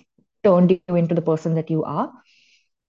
turned 0.44 0.70
you 0.70 0.96
into 0.96 1.14
the 1.14 1.22
person 1.22 1.54
that 1.56 1.70
you 1.70 1.82
are. 1.84 2.12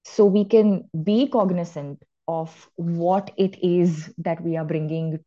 So 0.05 0.25
we 0.25 0.45
can 0.45 0.89
be 1.03 1.27
cognizant 1.27 2.03
of 2.27 2.69
what 2.75 3.31
it 3.37 3.57
is 3.63 4.13
that 4.19 4.41
we 4.43 4.57
are 4.57 4.65
bringing 4.65 5.19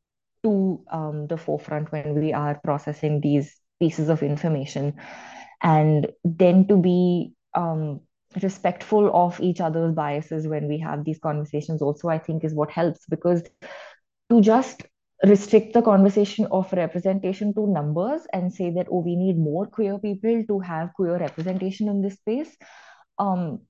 to 0.44 0.84
um, 0.90 1.26
the 1.26 1.36
forefront 1.36 1.90
when 1.90 2.14
we 2.14 2.32
are 2.32 2.60
processing 2.62 3.20
these 3.20 3.56
pieces 3.80 4.08
of 4.08 4.22
information. 4.22 4.94
And 5.60 6.06
then 6.24 6.68
to 6.68 6.76
be 6.76 7.34
um, 7.54 8.00
respectful 8.40 9.10
of 9.14 9.40
each 9.40 9.60
other's 9.60 9.92
biases 9.92 10.46
when 10.46 10.68
we 10.68 10.78
have 10.78 11.04
these 11.04 11.18
conversations 11.18 11.82
also 11.82 12.08
i 12.08 12.18
think 12.18 12.44
is 12.44 12.54
what 12.54 12.70
helps 12.70 13.04
because 13.08 13.42
to 14.30 14.40
just 14.40 14.82
restrict 15.24 15.72
the 15.72 15.82
conversation 15.82 16.46
of 16.50 16.72
representation 16.72 17.54
to 17.54 17.66
numbers 17.66 18.22
and 18.32 18.52
say 18.52 18.70
that 18.70 18.88
oh 18.90 19.00
we 19.00 19.14
need 19.16 19.38
more 19.38 19.66
queer 19.66 19.98
people 19.98 20.44
to 20.48 20.58
have 20.60 20.92
queer 20.94 21.16
representation 21.16 21.88
in 21.88 22.02
this 22.02 22.14
space 22.14 22.56
um, 23.18 23.60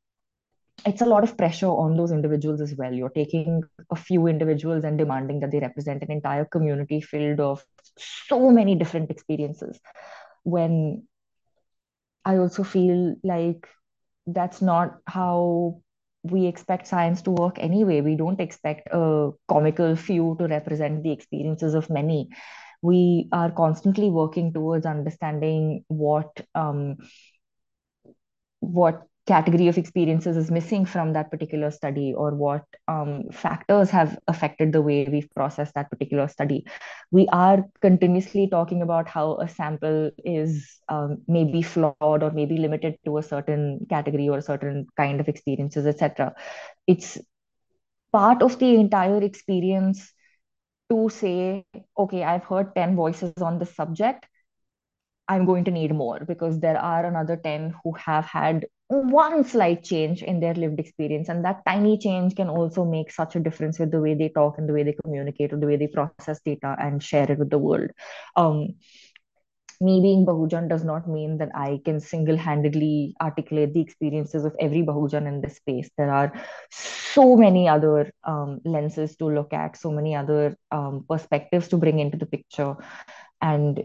it's 0.87 1.03
a 1.03 1.07
lot 1.07 1.23
of 1.23 1.37
pressure 1.37 1.69
on 1.69 1.97
those 1.97 2.11
individuals 2.11 2.61
as 2.61 2.75
well. 2.75 2.93
You're 2.93 3.11
taking 3.11 3.63
a 3.91 3.97
few 3.97 4.27
individuals 4.27 4.85
and 4.85 4.99
demanding 4.99 5.41
that 5.41 5.51
they 5.51 5.61
represent 5.61 6.03
an 6.03 6.11
entire 6.11 6.45
community 6.45 7.01
filled 7.01 7.41
of 7.41 7.65
so 7.97 8.51
many 8.51 8.75
different 8.75 9.11
experiences. 9.11 9.79
When 10.43 11.07
I 12.25 12.37
also 12.37 12.65
feel 12.65 13.17
like 13.23 13.69
that's 14.27 14.63
not 14.63 14.99
how 15.07 15.82
we 16.23 16.47
expect 16.47 16.87
science 16.87 17.23
to 17.23 17.31
work 17.31 17.57
anyway. 17.59 18.01
We 18.01 18.17
don't 18.17 18.41
expect 18.41 18.89
a 18.93 19.31
comical 19.49 19.97
few 19.97 20.37
to 20.39 20.47
represent 20.47 21.03
the 21.03 21.11
experiences 21.11 21.75
of 21.75 21.91
many. 21.91 22.29
We 22.81 23.29
are 23.33 23.51
constantly 23.51 24.11
working 24.11 24.53
towards 24.53 24.87
understanding 24.87 25.85
what 25.89 26.31
um, 26.55 26.99
what 28.61 29.03
category 29.27 29.69
of 29.69 29.79
experiences 29.79 30.37
is 30.37 30.51
missing 30.51 30.85
from 30.85 31.13
that 31.13 31.31
particular 31.31 31.71
study 31.71 32.13
or 32.13 32.35
what 32.35 32.65
um, 32.89 33.25
factors 33.31 33.89
have 33.91 34.19
affected 34.27 34.73
the 34.73 34.83
way 34.83 35.07
we've 35.11 35.31
processed 35.35 35.75
that 35.75 35.91
particular 35.91 36.27
study. 36.27 36.65
We 37.13 37.29
are 37.29 37.65
continuously 37.81 38.49
talking 38.49 38.83
about 38.83 39.09
how 39.09 39.37
a 39.37 39.49
sample 39.49 40.11
is 40.25 40.81
um, 40.89 41.19
maybe 41.29 41.63
flawed 41.63 41.95
or 42.01 42.33
maybe 42.33 42.59
limited 42.59 42.97
to 43.05 43.19
a 43.19 43.23
certain 43.23 43.87
category 43.89 44.29
or 44.29 44.39
a 44.39 44.43
certain 44.43 44.87
kind 44.97 45.21
of 45.21 45.29
experiences, 45.29 45.87
etc. 45.87 46.35
It's 46.89 47.19
part 48.13 48.43
of 48.43 48.59
the 48.59 48.75
entire 48.75 49.23
experience 49.23 50.13
to 50.91 51.09
say, 51.09 51.65
okay, 51.97 52.25
I've 52.25 52.45
heard 52.45 52.75
10 52.75 52.97
voices 52.97 53.33
on 53.41 53.61
the 53.61 53.67
subject. 53.67 54.27
I'm 55.29 55.47
going 55.47 55.65
to 55.65 55.71
need 55.71 55.95
more 55.95 56.21
because 56.27 56.59
there 56.59 56.77
are 56.77 57.07
another 57.07 57.37
10 57.37 57.75
who 57.85 57.93
have 57.93 58.25
had 58.25 58.67
one 59.01 59.45
slight 59.45 59.83
change 59.83 60.23
in 60.23 60.41
their 60.41 60.55
lived 60.55 60.79
experience. 60.79 61.29
And 61.29 61.45
that 61.45 61.63
tiny 61.67 61.99
change 61.99 62.37
can 62.37 62.49
also 62.49 62.85
make 62.85 63.11
such 63.11 63.37
a 63.37 63.41
difference 63.41 63.79
with 63.79 63.91
the 63.91 64.01
way 64.01 64.15
they 64.15 64.29
talk 64.29 64.59
and 64.59 64.69
the 64.69 64.73
way 64.73 64.83
they 64.83 64.97
communicate 65.05 65.53
or 65.53 65.57
the 65.57 65.67
way 65.67 65.77
they 65.77 65.87
process 65.87 66.41
data 66.45 66.77
and 66.79 67.03
share 67.03 67.31
it 67.31 67.39
with 67.39 67.51
the 67.51 67.59
world. 67.59 67.91
Um, 68.37 68.75
me 69.81 70.01
being 70.01 70.25
Bahujan 70.25 70.69
does 70.69 70.85
not 70.85 71.09
mean 71.09 71.39
that 71.39 71.51
I 71.55 71.81
can 71.85 71.99
single 71.99 72.37
handedly 72.37 73.15
articulate 73.21 73.75
the 73.75 73.81
experiences 73.81 74.45
of 74.45 74.55
every 74.61 74.83
Bahujan 74.83 75.27
in 75.27 75.41
this 75.41 75.57
space. 75.57 75.91
There 75.99 76.11
are 76.11 76.33
so 76.71 77.37
many 77.37 77.69
other 77.69 78.13
um, 78.23 78.61
lenses 78.65 79.17
to 79.17 79.27
look 79.27 79.53
at, 79.53 79.77
so 79.77 79.91
many 79.91 80.15
other 80.15 80.57
um, 80.71 81.05
perspectives 81.09 81.67
to 81.69 81.79
bring 81.79 81.99
into 81.99 82.17
the 82.17 82.27
picture. 82.27 82.77
And 83.41 83.83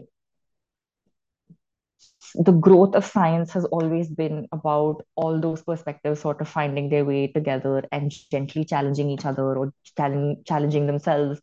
the 2.34 2.52
growth 2.52 2.94
of 2.94 3.04
science 3.04 3.52
has 3.52 3.64
always 3.66 4.08
been 4.08 4.46
about 4.52 5.04
all 5.14 5.40
those 5.40 5.62
perspectives 5.62 6.20
sort 6.20 6.40
of 6.40 6.48
finding 6.48 6.88
their 6.88 7.04
way 7.04 7.28
together 7.28 7.82
and 7.92 8.12
gently 8.30 8.64
challenging 8.64 9.10
each 9.10 9.24
other 9.24 9.56
or 9.56 9.72
challenging 9.96 10.86
themselves 10.86 11.40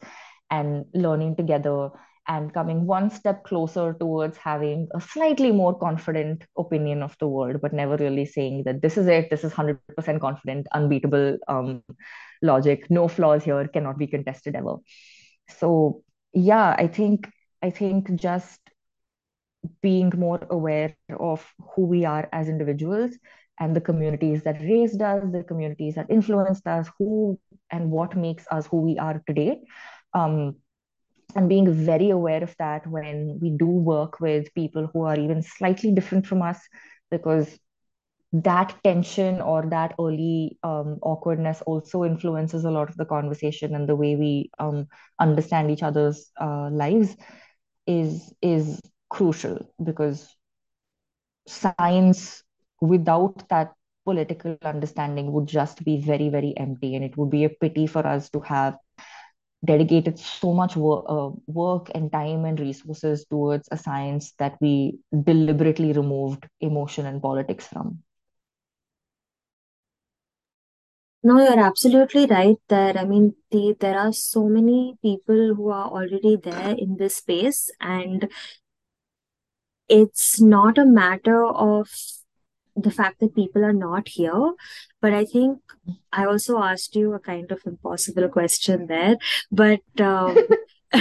and 0.52 0.86
learning 0.94 1.36
together 1.36 1.90
and 2.28 2.54
coming 2.54 2.86
one 2.86 3.10
step 3.10 3.44
closer 3.44 3.94
towards 4.00 4.38
having 4.38 4.88
a 4.96 5.02
slightly 5.02 5.52
more 5.52 5.78
confident 5.78 6.44
opinion 6.58 7.04
of 7.04 7.16
the 7.20 7.28
world, 7.28 7.62
but 7.62 7.74
never 7.74 7.98
really 7.98 8.26
saying 8.26 8.64
that 8.66 8.82
this 8.82 8.98
is 8.98 9.08
it, 9.08 9.30
this 9.30 9.44
is 9.44 9.54
100% 9.54 9.78
confident, 10.20 10.68
unbeatable 10.74 11.38
um, 11.48 11.84
logic, 12.42 12.90
no 12.90 13.08
flaws 13.08 13.44
here, 13.44 13.68
cannot 13.68 13.98
be 14.00 14.08
contested 14.08 14.56
ever. 14.56 14.78
So, 15.60 16.04
yeah, 16.34 16.76
I 16.78 16.88
think 16.88 17.30
I 17.62 17.70
think 17.70 18.14
just 18.16 18.60
being 19.82 20.12
more 20.16 20.46
aware 20.50 20.96
of 21.20 21.46
who 21.76 21.86
we 21.86 22.06
are 22.06 22.28
as 22.32 22.50
individuals 22.50 23.12
and 23.60 23.76
the 23.76 23.82
communities 23.82 24.44
that 24.44 24.62
raised 24.62 25.02
us, 25.02 25.24
the 25.32 25.44
communities 25.44 25.96
that 25.96 26.10
influenced 26.10 26.68
us, 26.68 26.90
who 26.98 27.40
and 27.72 27.90
what 27.90 28.16
makes 28.16 28.46
us 28.52 28.68
who 28.68 28.82
we 28.82 28.98
are 28.98 29.22
today. 29.28 29.62
Um, 30.14 30.56
and 31.36 31.50
being 31.50 31.72
very 31.74 32.12
aware 32.12 32.44
of 32.44 32.56
that 32.60 32.88
when 32.88 33.40
we 33.42 33.50
do 33.50 33.66
work 33.66 34.20
with 34.22 34.54
people 34.54 34.90
who 34.94 35.04
are 35.04 35.20
even 35.20 35.42
slightly 35.42 35.92
different 35.92 36.28
from 36.28 36.42
us, 36.42 36.60
because 37.12 37.60
that 38.32 38.76
tension 38.84 39.42
or 39.42 39.66
that 39.70 39.96
early 40.00 40.58
um, 40.64 41.00
awkwardness 41.02 41.62
also 41.62 42.04
influences 42.04 42.66
a 42.66 42.72
lot 42.72 42.90
of 42.90 42.98
the 42.98 43.06
conversation 43.06 43.76
and 43.76 43.88
the 43.88 43.96
way 43.96 44.16
we 44.16 44.50
um, 44.60 44.88
understand 45.20 45.72
each 45.72 45.84
other's 45.84 46.32
uh, 46.40 46.70
lives 46.70 47.16
is 47.88 48.34
is 48.42 48.82
crucial 49.16 49.58
because 49.90 50.22
science 51.48 52.44
without 52.82 53.48
that 53.50 53.74
political 54.04 54.58
understanding 54.64 55.32
would 55.32 55.48
just 55.48 55.84
be 55.84 56.02
very, 56.02 56.30
very 56.30 56.54
empty. 56.58 56.96
And 56.96 57.04
it 57.04 57.18
would 57.18 57.30
be 57.30 57.46
a 57.46 57.50
pity 57.50 57.88
for 57.88 58.06
us 58.06 58.30
to 58.32 58.42
have 58.42 58.78
dedicated 59.66 60.20
so 60.20 60.54
much 60.54 60.76
work, 60.76 61.06
uh, 61.08 61.30
work 61.48 61.90
and 61.96 62.12
time 62.12 62.46
and 62.46 62.60
resources 62.60 63.26
towards 63.30 63.68
a 63.72 63.78
science 63.78 64.34
that 64.38 64.58
we 64.62 65.00
deliberately 65.24 65.94
removed 65.94 66.48
emotion 66.62 67.06
and 67.06 67.22
politics 67.22 67.68
from. 67.68 68.04
No, 71.24 71.40
you're 71.42 71.60
absolutely 71.60 72.28
right 72.28 72.58
there. 72.68 72.96
I 72.96 73.06
mean, 73.06 73.34
the, 73.50 73.76
there 73.80 73.98
are 73.98 74.14
so 74.14 74.48
many 74.48 75.00
people 75.02 75.56
who 75.56 75.72
are 75.72 75.88
already 75.88 76.36
there 76.36 76.76
in 76.78 76.98
this 77.00 77.16
space, 77.16 77.72
and 77.82 78.30
it's 79.88 80.42
not 80.42 80.78
a 80.78 80.86
matter 80.86 81.46
of 81.46 81.90
the 82.76 82.92
fact 82.92 83.20
that 83.20 83.36
people 83.36 83.64
are 83.64 83.74
not 83.74 84.10
here, 84.10 84.52
but 85.02 85.14
I 85.14 85.26
think 85.26 85.60
I 86.12 86.26
also 86.26 86.60
asked 86.60 86.96
you 86.96 87.14
a 87.14 87.20
kind 87.20 87.52
of 87.52 87.62
impossible 87.66 88.28
question 88.30 88.88
there. 88.88 89.16
But 89.52 89.82
um, 90.00 90.38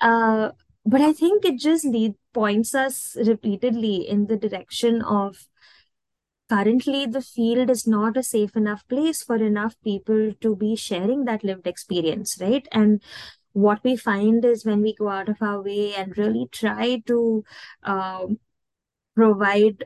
uh, 0.00 0.50
but 0.84 1.00
I 1.00 1.12
think 1.12 1.44
it 1.44 1.58
just 1.58 1.84
lead 1.84 2.14
points 2.32 2.74
us 2.74 3.16
repeatedly 3.26 4.08
in 4.08 4.26
the 4.26 4.36
direction 4.36 5.02
of 5.02 5.46
currently 6.48 7.06
the 7.06 7.20
field 7.20 7.70
is 7.70 7.86
not 7.86 8.16
a 8.16 8.22
safe 8.22 8.56
enough 8.56 8.86
place 8.88 9.22
for 9.22 9.36
enough 9.36 9.74
people 9.82 10.32
to 10.40 10.54
be 10.54 10.76
sharing 10.76 11.24
that 11.24 11.42
lived 11.42 11.66
experience, 11.66 12.38
right? 12.40 12.68
And 12.70 13.02
what 13.56 13.82
we 13.82 13.96
find 13.96 14.44
is 14.44 14.66
when 14.66 14.82
we 14.82 14.94
go 14.94 15.08
out 15.08 15.30
of 15.30 15.40
our 15.40 15.62
way 15.62 15.94
and 15.94 16.18
really 16.18 16.46
try 16.52 17.02
to 17.06 17.42
um, 17.84 18.38
provide 19.14 19.84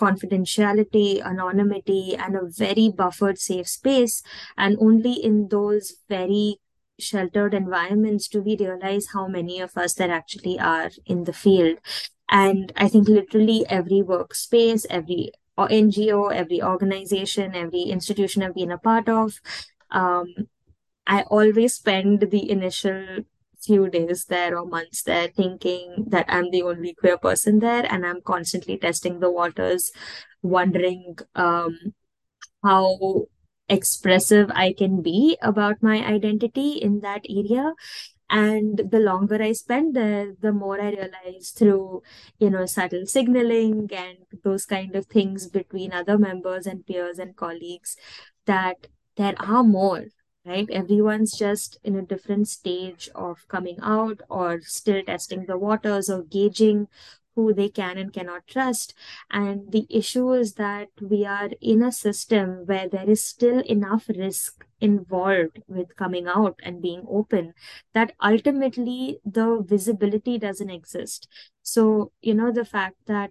confidentiality, 0.00 1.22
anonymity, 1.24 2.16
and 2.16 2.34
a 2.34 2.48
very 2.48 2.90
buffered 2.90 3.38
safe 3.38 3.68
space. 3.68 4.24
And 4.58 4.76
only 4.80 5.12
in 5.12 5.46
those 5.48 5.98
very 6.08 6.56
sheltered 6.98 7.54
environments 7.54 8.26
do 8.26 8.42
we 8.42 8.56
realize 8.56 9.06
how 9.14 9.28
many 9.28 9.60
of 9.60 9.76
us 9.76 9.94
there 9.94 10.10
actually 10.10 10.58
are 10.58 10.90
in 11.06 11.24
the 11.24 11.32
field. 11.32 11.78
And 12.28 12.72
I 12.74 12.88
think 12.88 13.06
literally 13.06 13.64
every 13.68 14.02
workspace, 14.02 14.84
every 14.90 15.30
NGO, 15.56 16.34
every 16.34 16.60
organization, 16.60 17.54
every 17.54 17.82
institution 17.82 18.42
I've 18.42 18.54
been 18.54 18.72
a 18.72 18.78
part 18.78 19.08
of, 19.08 19.40
um, 19.92 20.26
I 21.10 21.22
always 21.22 21.74
spend 21.74 22.30
the 22.30 22.48
initial 22.48 23.24
few 23.60 23.90
days 23.90 24.26
there 24.26 24.56
or 24.56 24.64
months 24.64 25.02
there 25.02 25.26
thinking 25.26 26.04
that 26.06 26.24
I'm 26.28 26.52
the 26.52 26.62
only 26.62 26.94
queer 26.94 27.18
person 27.18 27.58
there 27.58 27.84
and 27.90 28.06
I'm 28.06 28.20
constantly 28.22 28.78
testing 28.78 29.18
the 29.18 29.28
waters, 29.30 29.90
wondering 30.40 31.18
um, 31.34 31.76
how 32.62 33.26
expressive 33.68 34.52
I 34.54 34.72
can 34.72 35.02
be 35.02 35.36
about 35.42 35.82
my 35.82 35.98
identity 35.98 36.74
in 36.74 37.00
that 37.00 37.26
area. 37.28 37.74
And 38.30 38.80
the 38.92 39.00
longer 39.00 39.42
I 39.42 39.50
spend 39.50 39.96
there, 39.96 40.32
the 40.40 40.52
more 40.52 40.80
I 40.80 40.90
realize 40.90 41.50
through, 41.50 42.02
you 42.38 42.50
know, 42.50 42.66
subtle 42.66 43.06
signaling 43.06 43.90
and 43.92 44.18
those 44.44 44.64
kind 44.64 44.94
of 44.94 45.06
things 45.06 45.48
between 45.48 45.92
other 45.92 46.16
members 46.16 46.68
and 46.68 46.86
peers 46.86 47.18
and 47.18 47.34
colleagues 47.34 47.96
that 48.46 48.86
there 49.16 49.34
are 49.40 49.64
more 49.64 50.04
right? 50.44 50.68
Everyone's 50.70 51.36
just 51.36 51.78
in 51.84 51.96
a 51.96 52.02
different 52.02 52.48
stage 52.48 53.08
of 53.14 53.46
coming 53.48 53.78
out 53.82 54.20
or 54.28 54.60
still 54.62 55.02
testing 55.02 55.46
the 55.46 55.58
waters 55.58 56.08
or 56.08 56.22
gauging 56.22 56.88
who 57.36 57.54
they 57.54 57.68
can 57.68 57.96
and 57.96 58.12
cannot 58.12 58.46
trust. 58.46 58.92
And 59.30 59.70
the 59.70 59.86
issue 59.88 60.32
is 60.32 60.54
that 60.54 60.88
we 61.00 61.24
are 61.24 61.50
in 61.60 61.82
a 61.82 61.92
system 61.92 62.66
where 62.66 62.88
there 62.88 63.08
is 63.08 63.24
still 63.24 63.60
enough 63.60 64.08
risk 64.08 64.64
involved 64.80 65.62
with 65.68 65.96
coming 65.96 66.26
out 66.26 66.58
and 66.62 66.82
being 66.82 67.04
open 67.08 67.54
that 67.94 68.14
ultimately 68.22 69.20
the 69.24 69.62
visibility 69.64 70.38
doesn't 70.38 70.70
exist. 70.70 71.28
So, 71.62 72.12
you 72.20 72.34
know, 72.34 72.50
the 72.50 72.64
fact 72.64 72.96
that 73.06 73.30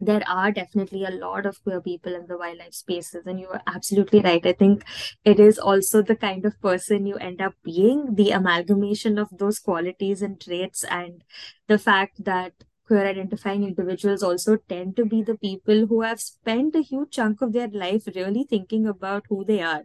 there 0.00 0.22
are 0.28 0.52
definitely 0.52 1.04
a 1.04 1.10
lot 1.10 1.46
of 1.46 1.62
queer 1.62 1.80
people 1.80 2.14
in 2.14 2.26
the 2.26 2.38
wildlife 2.38 2.74
spaces, 2.74 3.26
and 3.26 3.40
you 3.40 3.48
are 3.48 3.62
absolutely 3.66 4.20
right. 4.20 4.44
I 4.46 4.52
think 4.52 4.84
it 5.24 5.40
is 5.40 5.58
also 5.58 6.02
the 6.02 6.16
kind 6.16 6.44
of 6.46 6.60
person 6.60 7.06
you 7.06 7.16
end 7.16 7.40
up 7.42 7.54
being, 7.64 8.14
the 8.14 8.30
amalgamation 8.30 9.18
of 9.18 9.28
those 9.36 9.58
qualities 9.58 10.22
and 10.22 10.40
traits, 10.40 10.84
and 10.84 11.24
the 11.66 11.78
fact 11.78 12.24
that 12.24 12.52
queer 12.86 13.06
identifying 13.06 13.64
individuals 13.64 14.22
also 14.22 14.56
tend 14.56 14.96
to 14.96 15.04
be 15.04 15.22
the 15.22 15.36
people 15.36 15.86
who 15.86 16.00
have 16.02 16.20
spent 16.20 16.74
a 16.74 16.80
huge 16.80 17.10
chunk 17.10 17.42
of 17.42 17.52
their 17.52 17.68
life 17.68 18.08
really 18.14 18.44
thinking 18.44 18.86
about 18.86 19.24
who 19.28 19.44
they 19.44 19.60
are, 19.60 19.82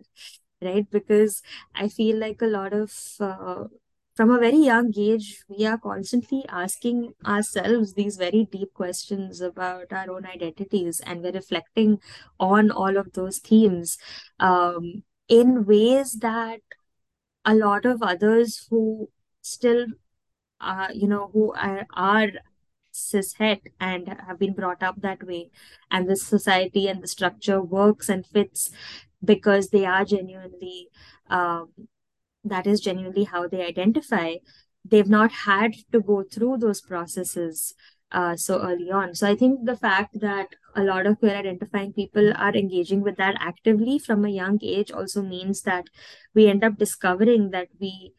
right? 0.62 0.90
Because 0.90 1.42
I 1.76 1.88
feel 1.90 2.18
like 2.18 2.42
a 2.42 2.46
lot 2.48 2.74
of 2.74 2.92
uh, 3.20 3.66
from 4.16 4.30
a 4.30 4.40
very 4.40 4.58
young 4.58 4.94
age, 4.96 5.44
we 5.48 5.66
are 5.66 5.78
constantly 5.78 6.46
asking 6.48 7.14
ourselves 7.26 7.94
these 7.94 8.18
very 8.18 8.48
deep 8.52 8.74
questions 8.74 9.42
about 9.42 9.92
our 9.92 10.12
own 10.12 10.26
identities, 10.26 11.00
and 11.00 11.22
we're 11.24 11.32
reflecting 11.32 12.00
on 12.40 12.70
all 12.70 12.98
of 12.98 13.14
those 13.14 13.40
themes 13.40 13.98
um, 14.40 15.04
in 15.28 15.66
ways 15.66 16.20
that 16.20 16.62
a 17.44 17.56
lot 17.56 17.86
of 17.86 18.04
others 18.04 18.68
who 18.70 19.10
still, 19.42 19.88
uh, 20.62 20.90
you 20.94 21.08
know, 21.08 21.30
who 21.34 21.52
are, 21.54 21.88
are 21.94 22.30
cishet 22.94 23.62
and 23.80 24.08
have 24.28 24.38
been 24.38 24.54
brought 24.54 24.84
up 24.84 25.02
that 25.02 25.26
way, 25.26 25.50
and 25.90 26.08
the 26.08 26.16
society 26.16 26.88
and 26.88 27.02
the 27.02 27.08
structure 27.08 27.62
works 27.62 28.10
and 28.10 28.28
fits 28.28 28.70
because 29.26 29.70
they 29.70 29.86
are 29.86 30.06
genuinely 30.06 30.90
um, 31.30 31.70
that 32.44 32.68
is 32.68 32.80
genuinely 32.80 33.24
how 33.24 33.48
they 33.48 33.66
identify, 33.66 34.36
they've 34.86 35.10
not 35.10 35.32
had 35.32 35.74
to 35.92 36.02
go 36.02 36.24
through 36.24 36.58
those 36.58 36.82
processes 36.82 37.74
uh, 38.12 38.36
so 38.36 38.62
early 38.62 38.92
on. 38.92 39.16
So 39.16 39.28
I 39.28 39.36
think 39.36 39.66
the 39.66 39.76
fact 39.76 40.20
that 40.20 40.50
a 40.76 40.84
lot 40.84 41.06
of 41.06 41.20
queer 41.20 41.36
identifying 41.36 41.94
people 41.94 42.34
are 42.36 42.56
engaging 42.56 43.02
with 43.02 43.18
that 43.18 43.36
actively 43.40 43.98
from 44.00 44.26
a 44.26 44.30
young 44.30 44.60
age 44.62 44.92
also 44.92 45.22
means 45.22 45.62
that 45.64 45.86
we 46.34 46.48
end 46.48 46.64
up 46.64 46.78
discovering 46.78 47.52
that 47.52 47.70
we 47.80 48.14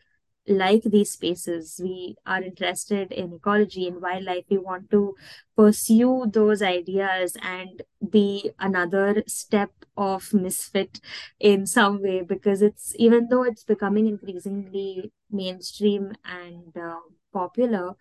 like 0.46 0.82
these 0.82 1.12
spaces. 1.12 1.80
We 1.82 2.16
are 2.26 2.42
interested 2.42 3.12
in 3.12 3.32
ecology 3.32 3.88
and 3.88 4.00
wildlife. 4.00 4.44
We 4.50 4.58
want 4.58 4.90
to 4.90 5.14
pursue 5.56 6.26
those 6.30 6.62
ideas 6.62 7.36
and 7.42 7.82
be 8.10 8.50
another 8.58 9.22
step 9.26 9.70
of 9.96 10.34
misfit 10.34 11.00
in 11.38 11.66
some 11.66 12.02
way 12.02 12.22
because 12.22 12.62
it's 12.62 12.94
even 12.98 13.28
though 13.28 13.44
it's 13.44 13.64
becoming 13.64 14.06
increasingly 14.06 15.12
mainstream 15.30 16.12
and 16.24 16.76
uh, 16.76 16.98
popular, 17.32 17.92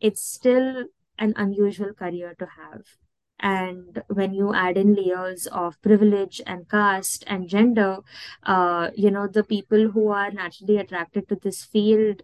it's 0.00 0.22
still 0.22 0.84
an 1.18 1.34
unusual 1.36 1.92
career 1.92 2.34
to 2.38 2.46
have. 2.46 2.82
And 3.42 4.02
when 4.06 4.32
you 4.32 4.54
add 4.54 4.76
in 4.76 4.94
layers 4.94 5.48
of 5.48 5.80
privilege 5.82 6.40
and 6.46 6.68
caste 6.68 7.24
and 7.26 7.48
gender, 7.48 7.98
uh, 8.44 8.90
you 8.94 9.10
know, 9.10 9.26
the 9.26 9.42
people 9.42 9.90
who 9.90 10.08
are 10.08 10.30
naturally 10.30 10.78
attracted 10.78 11.28
to 11.28 11.36
this 11.36 11.64
field 11.64 12.22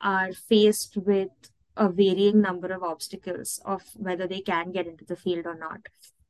are 0.00 0.32
faced 0.32 0.96
with 0.96 1.30
a 1.76 1.88
varying 1.88 2.40
number 2.40 2.72
of 2.72 2.82
obstacles 2.82 3.60
of 3.64 3.82
whether 3.96 4.26
they 4.26 4.40
can 4.40 4.70
get 4.70 4.86
into 4.86 5.04
the 5.04 5.16
field 5.16 5.46
or 5.46 5.58
not. 5.58 5.80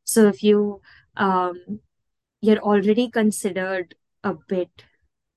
So 0.04 0.26
if 0.28 0.42
you 0.42 0.80
um, 1.16 1.80
you're 2.40 2.58
already 2.58 3.10
considered 3.10 3.94
a 4.24 4.34
bit 4.48 4.84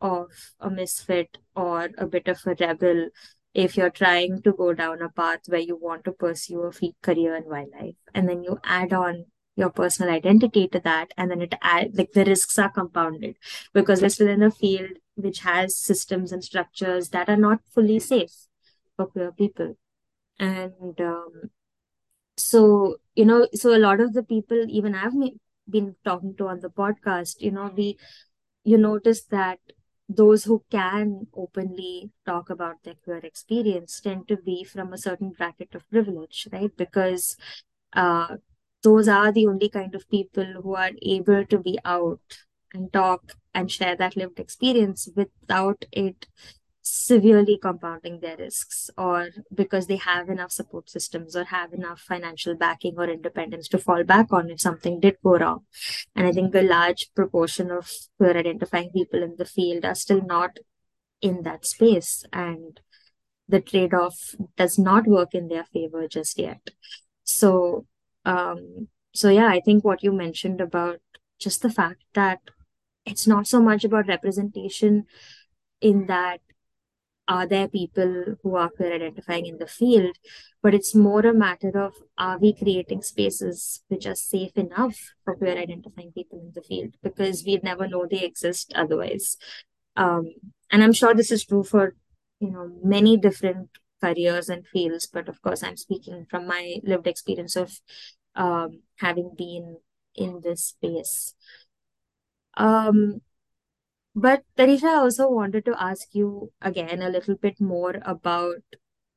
of 0.02 0.28
a 0.60 0.70
misfit 0.70 1.38
or 1.56 1.90
a 1.98 2.08
bit 2.08 2.28
of 2.28 2.40
a 2.46 2.56
rebel 2.60 3.10
if 3.54 3.78
you're 3.78 3.90
trying 3.90 4.42
to 4.42 4.54
go 4.54 4.74
down 4.74 5.02
a 5.02 5.10
path 5.10 5.42
where 5.48 5.60
you 5.60 5.76
want 5.76 6.04
to 6.06 6.12
pursue 6.12 6.64
a 6.64 6.72
career 7.02 7.36
in 7.36 7.46
wildlife 7.46 7.96
and 8.14 8.28
then 8.28 8.44
you 8.44 8.60
add 8.64 8.94
on 8.94 9.26
your 9.56 9.70
personal 9.70 10.12
identity 10.12 10.68
to 10.68 10.80
that 10.80 11.14
and 11.16 11.30
then 11.30 11.42
it 11.42 11.54
add 11.62 11.96
like 11.96 12.12
the 12.14 12.26
risks 12.26 12.58
are 12.58 12.72
compounded 12.72 13.36
because 13.74 14.02
we're 14.02 14.10
still 14.10 14.28
in 14.30 14.42
a 14.42 14.50
field 14.50 14.92
which 15.16 15.40
has 15.40 15.78
systems 15.78 16.32
and 16.32 16.44
structures 16.44 17.10
that 17.10 17.30
are 17.30 17.38
not 17.38 17.60
fully 17.72 18.00
safe 18.00 18.48
for 18.98 19.06
queer 19.06 19.32
people. 19.32 19.78
And 20.40 21.00
um, 21.00 21.52
so 22.38 22.98
you 23.16 23.26
know 23.26 23.48
so 23.54 23.76
a 23.76 23.80
lot 23.80 24.00
of 24.00 24.14
the 24.14 24.24
people 24.24 24.66
even 24.70 24.96
i've 24.96 25.14
been 25.70 25.96
talking 26.04 26.36
to 26.36 26.48
on 26.48 26.60
the 26.62 26.70
podcast 26.70 27.36
you 27.40 27.52
know 27.52 27.72
we 27.76 27.98
you 28.64 28.78
notice 28.78 29.24
that 29.26 29.60
those 30.10 30.44
who 30.44 30.64
can 30.70 31.28
openly 31.36 32.12
talk 32.26 32.50
about 32.50 32.84
their 32.84 32.96
queer 33.04 33.20
experience 33.24 34.00
tend 34.02 34.28
to 34.28 34.38
be 34.38 34.64
from 34.64 34.94
a 34.94 34.98
certain 34.98 35.32
bracket 35.32 35.74
of 35.76 35.90
privilege 35.90 36.48
right? 36.52 36.76
Because 36.78 37.38
uh, 37.94 38.38
those 38.84 39.08
are 39.08 39.32
the 39.32 39.48
only 39.48 39.70
kind 39.70 39.96
of 39.96 40.10
people 40.10 40.46
who 40.62 40.76
are 40.76 40.92
able 41.02 41.46
to 41.46 41.58
be 41.60 41.80
out 41.86 42.20
and 42.74 42.92
talk 42.92 43.34
and 43.54 43.72
share 43.72 43.96
that 43.96 44.18
lived 44.18 44.40
experience 44.40 45.10
without 45.16 45.86
it 45.92 46.28
severely 46.86 47.58
compounding 47.58 48.20
their 48.20 48.36
risks 48.36 48.90
or 48.98 49.30
because 49.54 49.88
they 49.88 49.96
have 49.96 50.30
enough 50.30 50.52
support 50.52 50.90
systems 50.90 51.34
or 51.34 51.46
have 51.46 51.72
enough 51.72 52.02
financial 52.02 52.56
backing 52.56 52.96
or 52.98 53.10
independence 53.10 53.70
to 53.70 53.78
fall 53.78 54.04
back 54.04 54.34
on 54.34 54.50
if 54.50 54.60
something 54.60 55.00
did 55.00 55.16
go 55.24 55.38
wrong. 55.38 55.62
And 56.14 56.28
I 56.28 56.34
think 56.34 56.54
a 56.54 56.62
large 56.62 57.10
proportion 57.16 57.72
of 57.72 57.90
who 58.20 58.26
are 58.26 58.38
identifying 58.38 58.92
people 58.92 59.24
in 59.24 59.36
the 59.38 59.46
field 59.46 59.86
are 59.86 59.96
still 59.96 60.22
not 60.22 60.60
in 61.22 61.44
that 61.44 61.66
space 61.66 62.26
and 62.34 62.82
the 63.48 63.62
trade-off 63.62 64.36
does 64.58 64.78
not 64.78 65.08
work 65.08 65.34
in 65.34 65.48
their 65.48 65.64
favor 65.64 66.06
just 66.10 66.38
yet. 66.38 66.70
So 67.24 67.86
um 68.26 68.90
so 69.14 69.30
yeah, 69.30 69.48
I 69.48 69.62
think 69.62 69.86
what 69.86 70.04
you 70.04 70.12
mentioned 70.12 70.60
about 70.60 71.00
just 71.40 71.62
the 71.62 71.70
fact 71.70 72.04
that 72.14 72.40
it's 73.06 73.26
not 73.26 73.48
so 73.48 73.62
much 73.62 73.86
about 73.86 74.08
representation 74.08 75.06
in 75.80 76.08
that 76.08 76.42
are 77.28 77.48
there 77.48 77.68
people 77.68 78.36
who 78.44 78.56
are 78.56 78.70
queer 78.70 78.94
identifying 78.94 79.46
in 79.46 79.58
the 79.58 79.68
field, 79.68 80.18
but 80.62 80.74
it's 80.74 80.94
more 80.94 81.22
a 81.22 81.34
matter 81.34 81.72
of 81.80 81.94
are 82.18 82.38
we 82.38 82.54
creating 82.54 83.02
spaces 83.02 83.82
which 83.88 84.06
are 84.06 84.16
safe 84.16 84.52
enough 84.56 84.98
for 85.24 85.36
queer 85.36 85.58
identifying 85.58 86.12
people 86.12 86.40
in 86.40 86.52
the 86.54 86.62
field 86.62 86.96
because 87.02 87.44
we'd 87.46 87.64
never 87.64 87.88
know 87.88 88.06
they 88.06 88.24
exist 88.24 88.74
otherwise. 88.76 89.38
Um, 89.96 90.34
and 90.72 90.84
I'm 90.84 90.94
sure 90.94 91.14
this 91.14 91.32
is 91.32 91.46
true 91.46 91.64
for 91.64 91.96
you 92.40 92.52
know 92.52 92.70
many 92.84 93.16
different 93.16 93.70
careers 94.02 94.50
and 94.50 94.68
fields, 94.68 95.08
but 95.08 95.30
of 95.30 95.42
course 95.42 95.64
I'm 95.64 95.78
speaking 95.78 96.26
from 96.30 96.46
my 96.48 96.78
lived 96.84 97.08
experience 97.08 97.56
of 97.56 97.72
um, 98.36 98.82
having 98.98 99.32
been 99.38 99.78
in 100.16 100.42
this 100.44 100.66
space. 100.66 101.36
Um, 102.56 103.22
but 104.16 104.44
Tanisha, 104.58 104.86
I 104.86 104.96
also 104.96 105.30
wanted 105.30 105.66
to 105.66 105.82
ask 105.82 106.14
you 106.14 106.52
again 106.62 107.02
a 107.02 107.10
little 107.10 107.36
bit 107.36 107.60
more 107.60 107.96
about 108.04 108.62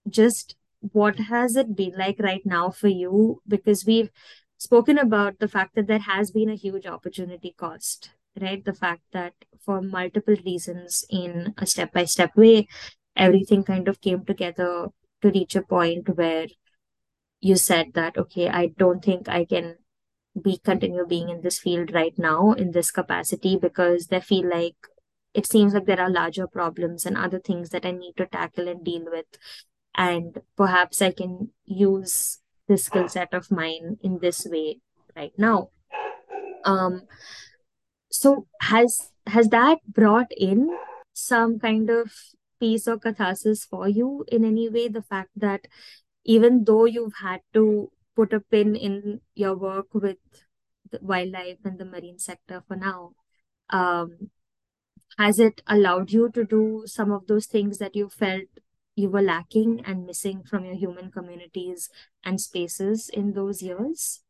just 0.08 0.56
what 0.80 1.18
has 1.18 1.56
it 1.56 1.76
been 1.76 1.94
like 1.98 2.18
right 2.20 2.44
now 2.44 2.70
for 2.70 2.88
you? 2.88 3.42
Because 3.46 3.84
we've 3.86 4.10
spoken 4.58 4.98
about 4.98 5.38
the 5.38 5.48
fact 5.48 5.74
that 5.74 5.86
there 5.86 5.98
has 5.98 6.30
been 6.30 6.48
a 6.48 6.54
huge 6.54 6.86
opportunity 6.86 7.54
cost, 7.56 8.10
right? 8.40 8.64
The 8.64 8.72
fact 8.74 9.02
that 9.12 9.34
for 9.64 9.82
multiple 9.82 10.36
reasons 10.44 11.04
in 11.10 11.54
a 11.58 11.66
step-by-step 11.66 12.36
way, 12.36 12.68
everything 13.16 13.64
kind 13.64 13.88
of 13.88 14.00
came 14.00 14.24
together 14.24 14.88
to 15.22 15.30
reach 15.30 15.56
a 15.56 15.62
point 15.62 16.08
where 16.16 16.46
you 17.40 17.56
said 17.56 17.92
that, 17.94 18.16
okay, 18.16 18.48
I 18.48 18.68
don't 18.68 19.04
think 19.04 19.28
I 19.28 19.44
can 19.44 19.76
be 20.40 20.58
continue 20.58 21.06
being 21.06 21.28
in 21.28 21.40
this 21.40 21.58
field 21.58 21.92
right 21.94 22.18
now 22.18 22.52
in 22.52 22.72
this 22.72 22.90
capacity 22.90 23.56
because 23.56 24.08
they 24.08 24.20
feel 24.20 24.48
like 24.48 24.76
it 25.34 25.46
seems 25.46 25.74
like 25.74 25.86
there 25.86 26.00
are 26.00 26.10
larger 26.10 26.46
problems 26.46 27.04
and 27.04 27.16
other 27.16 27.38
things 27.38 27.70
that 27.70 27.84
I 27.84 27.90
need 27.90 28.14
to 28.16 28.26
tackle 28.26 28.68
and 28.68 28.84
deal 28.84 29.04
with. 29.04 29.26
And 29.94 30.40
perhaps 30.56 31.02
I 31.02 31.10
can 31.12 31.50
use 31.64 32.38
this 32.68 32.84
skill 32.84 33.08
set 33.08 33.34
of 33.34 33.50
mine 33.50 33.98
in 34.02 34.18
this 34.18 34.46
way 34.46 34.80
right 35.14 35.32
now. 35.38 35.70
Um, 36.64 37.02
so 38.10 38.46
has 38.60 39.12
has 39.26 39.48
that 39.48 39.78
brought 39.86 40.32
in 40.36 40.70
some 41.12 41.58
kind 41.58 41.90
of 41.90 42.12
peace 42.60 42.88
or 42.88 42.98
catharsis 42.98 43.64
for 43.64 43.88
you 43.88 44.24
in 44.28 44.44
any 44.44 44.68
way? 44.68 44.88
The 44.88 45.02
fact 45.02 45.30
that 45.36 45.66
even 46.24 46.64
though 46.64 46.84
you've 46.84 47.16
had 47.22 47.40
to 47.54 47.90
put 48.16 48.32
a 48.32 48.40
pin 48.40 48.74
in 48.74 49.20
your 49.34 49.54
work 49.54 49.92
with 49.92 50.16
the 50.90 50.98
wildlife 51.02 51.58
and 51.64 51.78
the 51.78 51.84
marine 51.84 52.18
sector 52.18 52.62
for 52.66 52.76
now. 52.76 53.12
Um, 53.70 54.30
has 55.18 55.38
it 55.38 55.62
allowed 55.66 56.10
you 56.10 56.30
to 56.30 56.44
do 56.44 56.84
some 56.86 57.12
of 57.12 57.26
those 57.26 57.46
things 57.46 57.78
that 57.78 57.94
you 57.94 58.08
felt 58.08 58.48
you 58.96 59.10
were 59.10 59.22
lacking 59.22 59.82
and 59.84 60.06
missing 60.06 60.42
from 60.42 60.64
your 60.64 60.74
human 60.74 61.10
communities 61.10 61.90
and 62.24 62.40
spaces 62.40 63.08
in 63.08 63.34
those 63.34 63.62
years? 63.62 64.22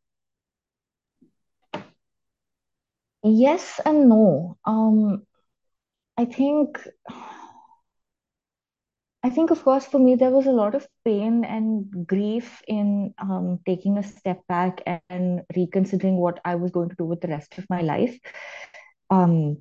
Yes 3.23 3.79
and 3.85 4.09
no. 4.09 4.57
Um, 4.65 5.23
I 6.17 6.25
think 6.25 6.79
I 9.23 9.29
think, 9.29 9.51
of 9.51 9.63
course, 9.63 9.85
for 9.85 9.99
me, 9.99 10.15
there 10.15 10.29
was 10.29 10.45
a 10.45 10.51
lot 10.51 10.75
of 10.75 10.87
pain 11.03 11.43
and 11.43 12.07
grief 12.07 12.61
in 12.67 13.13
um, 13.17 13.59
taking 13.65 13.97
a 13.97 14.03
step 14.03 14.41
back 14.47 14.81
and 15.09 15.41
reconsidering 15.55 16.15
what 16.17 16.39
I 16.45 16.55
was 16.55 16.71
going 16.71 16.89
to 16.89 16.95
do 16.95 17.05
with 17.05 17.21
the 17.21 17.27
rest 17.27 17.57
of 17.57 17.65
my 17.69 17.81
life. 17.81 18.17
Um, 19.09 19.57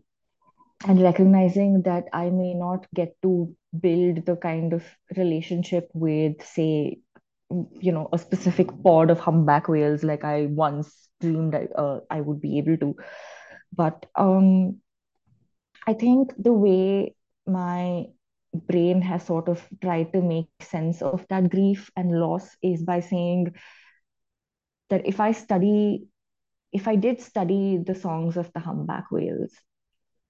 and 0.87 1.01
recognizing 1.01 1.83
that 1.83 2.05
I 2.13 2.29
may 2.31 2.53
not 2.53 2.87
get 2.95 3.17
to 3.23 3.55
build 3.81 4.27
the 4.27 4.37
kind 4.37 4.73
of 4.73 4.85
relationship 5.17 5.89
with, 5.95 6.45
say, 6.45 6.99
you 7.51 7.93
know, 7.93 8.09
a 8.13 8.19
specific 8.19 8.69
pod 8.83 9.11
of 9.11 9.19
humpback 9.19 9.69
whales 9.69 10.03
like 10.03 10.23
I 10.23 10.47
once 10.47 11.09
dreamed 11.21 11.55
I, 11.55 11.69
uh, 11.77 12.01
I 12.11 12.21
would 12.21 12.41
be 12.41 12.59
able 12.59 12.77
to. 12.77 12.97
But 13.75 14.07
um, 14.15 14.81
I 15.87 15.95
think 15.95 16.33
the 16.39 16.53
way 16.53 17.15
my 17.47 18.07
brain 18.67 19.03
has 19.03 19.25
sort 19.25 19.49
of 19.49 19.67
tried 19.81 20.13
to 20.13 20.23
make 20.23 20.49
sense 20.61 21.03
of 21.03 21.27
that 21.29 21.51
grief 21.51 21.91
and 21.97 22.19
loss 22.19 22.57
is 22.63 22.83
by 22.83 23.01
saying 23.01 23.55
that 24.91 25.07
if 25.07 25.21
I 25.21 25.33
study, 25.33 26.09
if 26.73 26.89
I 26.89 26.97
did 26.97 27.21
study 27.21 27.79
the 27.79 27.95
songs 27.95 28.37
of 28.37 28.53
the 28.53 28.61
humpback 28.61 29.11
whales, 29.11 29.53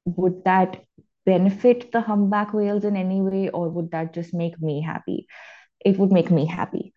would 0.04 0.44
that 0.44 0.82
benefit 1.24 1.92
the 1.92 2.00
humpback 2.00 2.54
whales 2.54 2.84
in 2.84 2.96
any 2.96 3.20
way, 3.20 3.50
or 3.50 3.68
would 3.68 3.90
that 3.90 4.14
just 4.14 4.32
make 4.32 4.60
me 4.60 4.80
happy? 4.80 5.26
It 5.84 5.98
would 5.98 6.12
make 6.12 6.30
me 6.30 6.46
happy. 6.46 6.94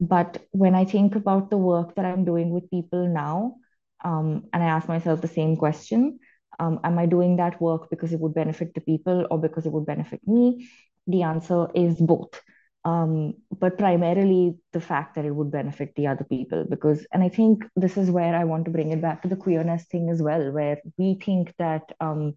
But 0.00 0.42
when 0.50 0.74
I 0.74 0.84
think 0.84 1.14
about 1.14 1.50
the 1.50 1.56
work 1.56 1.94
that 1.94 2.04
I'm 2.04 2.24
doing 2.24 2.50
with 2.50 2.70
people 2.70 3.08
now, 3.08 3.56
um, 4.04 4.44
and 4.52 4.62
I 4.62 4.66
ask 4.66 4.88
myself 4.88 5.20
the 5.20 5.28
same 5.28 5.56
question, 5.56 6.18
um, 6.58 6.80
am 6.84 6.98
I 6.98 7.06
doing 7.06 7.36
that 7.36 7.60
work 7.60 7.90
because 7.90 8.12
it 8.12 8.20
would 8.20 8.34
benefit 8.34 8.74
the 8.74 8.80
people 8.80 9.26
or 9.30 9.38
because 9.38 9.66
it 9.66 9.72
would 9.72 9.86
benefit 9.86 10.20
me? 10.26 10.68
The 11.06 11.22
answer 11.22 11.68
is 11.74 11.96
both. 11.96 12.40
Um, 12.84 13.34
but 13.50 13.78
primarily 13.78 14.56
the 14.72 14.80
fact 14.80 15.14
that 15.14 15.24
it 15.24 15.30
would 15.34 15.50
benefit 15.50 15.94
the 15.96 16.06
other 16.06 16.24
people 16.24 16.66
because 16.68 17.06
and 17.12 17.22
i 17.22 17.30
think 17.30 17.64
this 17.76 17.96
is 17.96 18.10
where 18.10 18.34
i 18.34 18.44
want 18.44 18.66
to 18.66 18.70
bring 18.70 18.90
it 18.90 19.00
back 19.00 19.22
to 19.22 19.28
the 19.28 19.36
queerness 19.36 19.84
thing 19.84 20.10
as 20.10 20.20
well 20.20 20.52
where 20.52 20.76
we 20.98 21.14
think 21.14 21.54
that 21.58 21.92
um, 22.00 22.34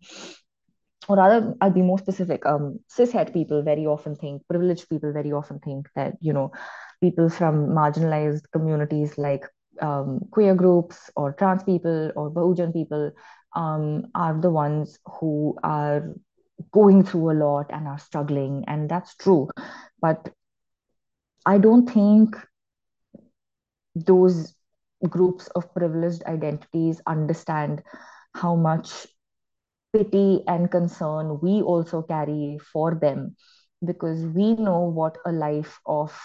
or 1.09 1.17
rather 1.17 1.53
i'll 1.59 1.69
be 1.69 1.81
more 1.81 1.99
specific 1.99 2.45
um, 2.45 2.79
cishet 2.89 3.33
people 3.33 3.61
very 3.61 3.85
often 3.85 4.15
think 4.15 4.41
privileged 4.47 4.87
people 4.87 5.11
very 5.11 5.33
often 5.33 5.59
think 5.59 5.89
that 5.95 6.13
you 6.21 6.31
know 6.31 6.49
people 7.01 7.29
from 7.29 7.67
marginalized 7.67 8.43
communities 8.53 9.17
like 9.17 9.43
um, 9.81 10.19
queer 10.31 10.55
groups 10.55 11.09
or 11.15 11.33
trans 11.33 11.63
people 11.63 12.11
or 12.15 12.31
Bahujan 12.31 12.73
people 12.73 13.11
um, 13.55 14.07
are 14.15 14.39
the 14.39 14.49
ones 14.51 14.99
who 15.19 15.57
are 15.63 16.13
going 16.71 17.03
through 17.03 17.31
a 17.31 17.39
lot 17.39 17.65
and 17.71 17.87
are 17.87 17.99
struggling. 17.99 18.63
And 18.67 18.89
that's 18.89 19.15
true. 19.15 19.49
But 20.01 20.29
I 21.45 21.57
don't 21.57 21.87
think 21.89 22.35
those 23.95 24.55
groups 25.09 25.47
of 25.55 25.73
privileged 25.73 26.23
identities 26.25 27.01
understand 27.07 27.83
how 28.33 28.55
much 28.55 29.07
pity 29.93 30.43
and 30.47 30.71
concern 30.71 31.39
we 31.41 31.61
also 31.61 32.01
carry 32.01 32.59
for 32.71 32.95
them 32.95 33.35
because 33.85 34.25
we 34.25 34.53
know 34.55 34.79
what 34.81 35.17
a 35.25 35.31
life 35.31 35.79
of 35.85 36.17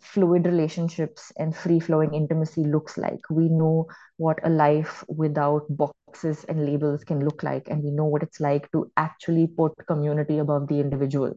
fluid 0.00 0.46
relationships 0.46 1.32
and 1.38 1.54
free 1.56 1.80
flowing 1.80 2.14
intimacy 2.14 2.64
looks 2.64 2.98
like. 2.98 3.20
We 3.30 3.48
know 3.48 3.86
what 4.16 4.38
a 4.44 4.50
life 4.50 5.04
without 5.08 5.66
boxes 6.12 6.44
and 6.48 6.66
labels 6.66 7.04
can 7.04 7.24
look 7.24 7.42
like, 7.42 7.68
and 7.68 7.82
we 7.82 7.90
know 7.90 8.04
what 8.04 8.22
it's 8.22 8.40
like 8.40 8.70
to 8.72 8.90
actually 8.96 9.46
put 9.46 9.72
community 9.86 10.38
above 10.38 10.68
the 10.68 10.80
individual. 10.80 11.32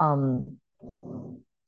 Um, 0.00 0.58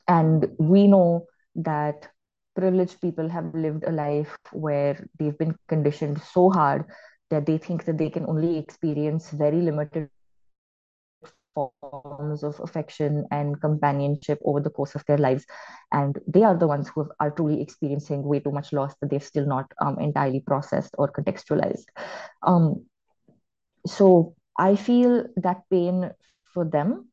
and 0.09 0.47
we 0.59 0.87
know 0.87 1.27
that 1.57 2.09
privileged 2.55 3.01
people 3.01 3.29
have 3.29 3.55
lived 3.55 3.85
a 3.85 3.93
life 3.93 4.37
where 4.53 5.07
they've 5.19 5.39
been 5.39 5.57
conditioned 5.69 6.21
so 6.23 6.51
hard 6.51 6.85
that 7.31 7.47
they 7.47 7.59
think 7.59 7.85
that 7.85 7.99
they 7.99 8.11
can 8.11 8.27
only 8.27 8.59
experience 8.59 9.31
very 9.31 9.61
limited 9.61 10.09
forms 11.57 12.43
of 12.43 12.61
affection 12.61 13.25
and 13.31 13.61
companionship 13.61 14.39
over 14.45 14.61
the 14.61 14.71
course 14.71 14.95
of 14.95 15.05
their 15.07 15.19
lives. 15.19 15.45
And 15.93 16.19
they 16.27 16.43
are 16.43 16.57
the 16.57 16.67
ones 16.67 16.91
who 16.95 17.09
are 17.21 17.31
truly 17.31 17.61
experiencing 17.63 18.23
way 18.23 18.41
too 18.41 18.53
much 18.53 18.73
loss 18.73 18.95
that 19.01 19.11
they've 19.11 19.23
still 19.23 19.47
not 19.47 19.73
um, 19.81 19.99
entirely 19.99 20.41
processed 20.41 20.95
or 20.99 21.11
contextualized. 21.11 21.87
Um, 22.43 22.87
so 23.87 24.35
I 24.59 24.77
feel 24.77 25.27
that 25.37 25.63
pain 25.71 26.11
for 26.53 26.65
them. 26.65 27.09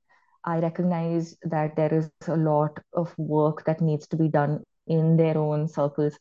I 0.45 0.59
recognize 0.59 1.37
that 1.43 1.75
there 1.75 1.93
is 1.93 2.09
a 2.27 2.35
lot 2.35 2.77
of 2.93 3.13
work 3.17 3.63
that 3.65 3.81
needs 3.81 4.07
to 4.07 4.17
be 4.17 4.27
done 4.27 4.63
in 4.87 5.15
their 5.15 5.37
own 5.37 5.67
circles 5.67 6.17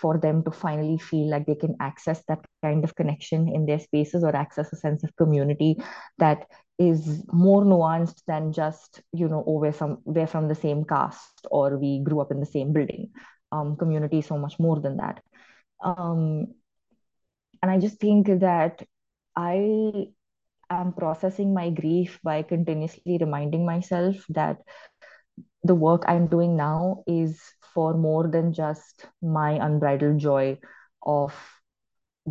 for 0.00 0.18
them 0.18 0.42
to 0.44 0.50
finally 0.50 0.98
feel 0.98 1.30
like 1.30 1.46
they 1.46 1.54
can 1.54 1.76
access 1.80 2.22
that 2.28 2.44
kind 2.62 2.84
of 2.84 2.94
connection 2.94 3.48
in 3.48 3.66
their 3.66 3.78
spaces 3.78 4.24
or 4.24 4.34
access 4.36 4.72
a 4.72 4.76
sense 4.76 5.02
of 5.04 5.16
community 5.16 5.76
that 6.18 6.46
is 6.88 7.24
more 7.32 7.64
nuanced 7.64 8.22
than 8.26 8.52
just 8.52 9.02
you 9.12 9.28
know 9.28 9.44
oh 9.46 9.60
we're 9.60 9.72
some 9.72 9.98
we're 10.04 10.26
from 10.26 10.48
the 10.48 10.54
same 10.54 10.84
caste 10.84 11.46
or 11.50 11.78
we 11.78 12.00
grew 12.04 12.20
up 12.20 12.30
in 12.30 12.40
the 12.40 12.46
same 12.46 12.72
building. 12.72 13.10
Um, 13.52 13.76
community 13.76 14.20
is 14.20 14.26
so 14.26 14.38
much 14.38 14.58
more 14.58 14.80
than 14.80 14.96
that. 14.96 15.22
Um, 15.84 16.54
and 17.62 17.70
i 17.70 17.78
just 17.78 17.98
think 18.00 18.26
that 18.40 18.82
i 19.36 20.06
am 20.70 20.92
processing 20.92 21.54
my 21.54 21.70
grief 21.70 22.18
by 22.22 22.42
continuously 22.42 23.18
reminding 23.20 23.64
myself 23.64 24.16
that 24.28 24.58
the 25.64 25.74
work 25.74 26.04
i'm 26.08 26.26
doing 26.26 26.56
now 26.56 27.02
is 27.06 27.40
for 27.74 27.94
more 27.94 28.28
than 28.28 28.52
just 28.52 29.06
my 29.22 29.52
unbridled 29.66 30.18
joy 30.18 30.58
of 31.02 31.34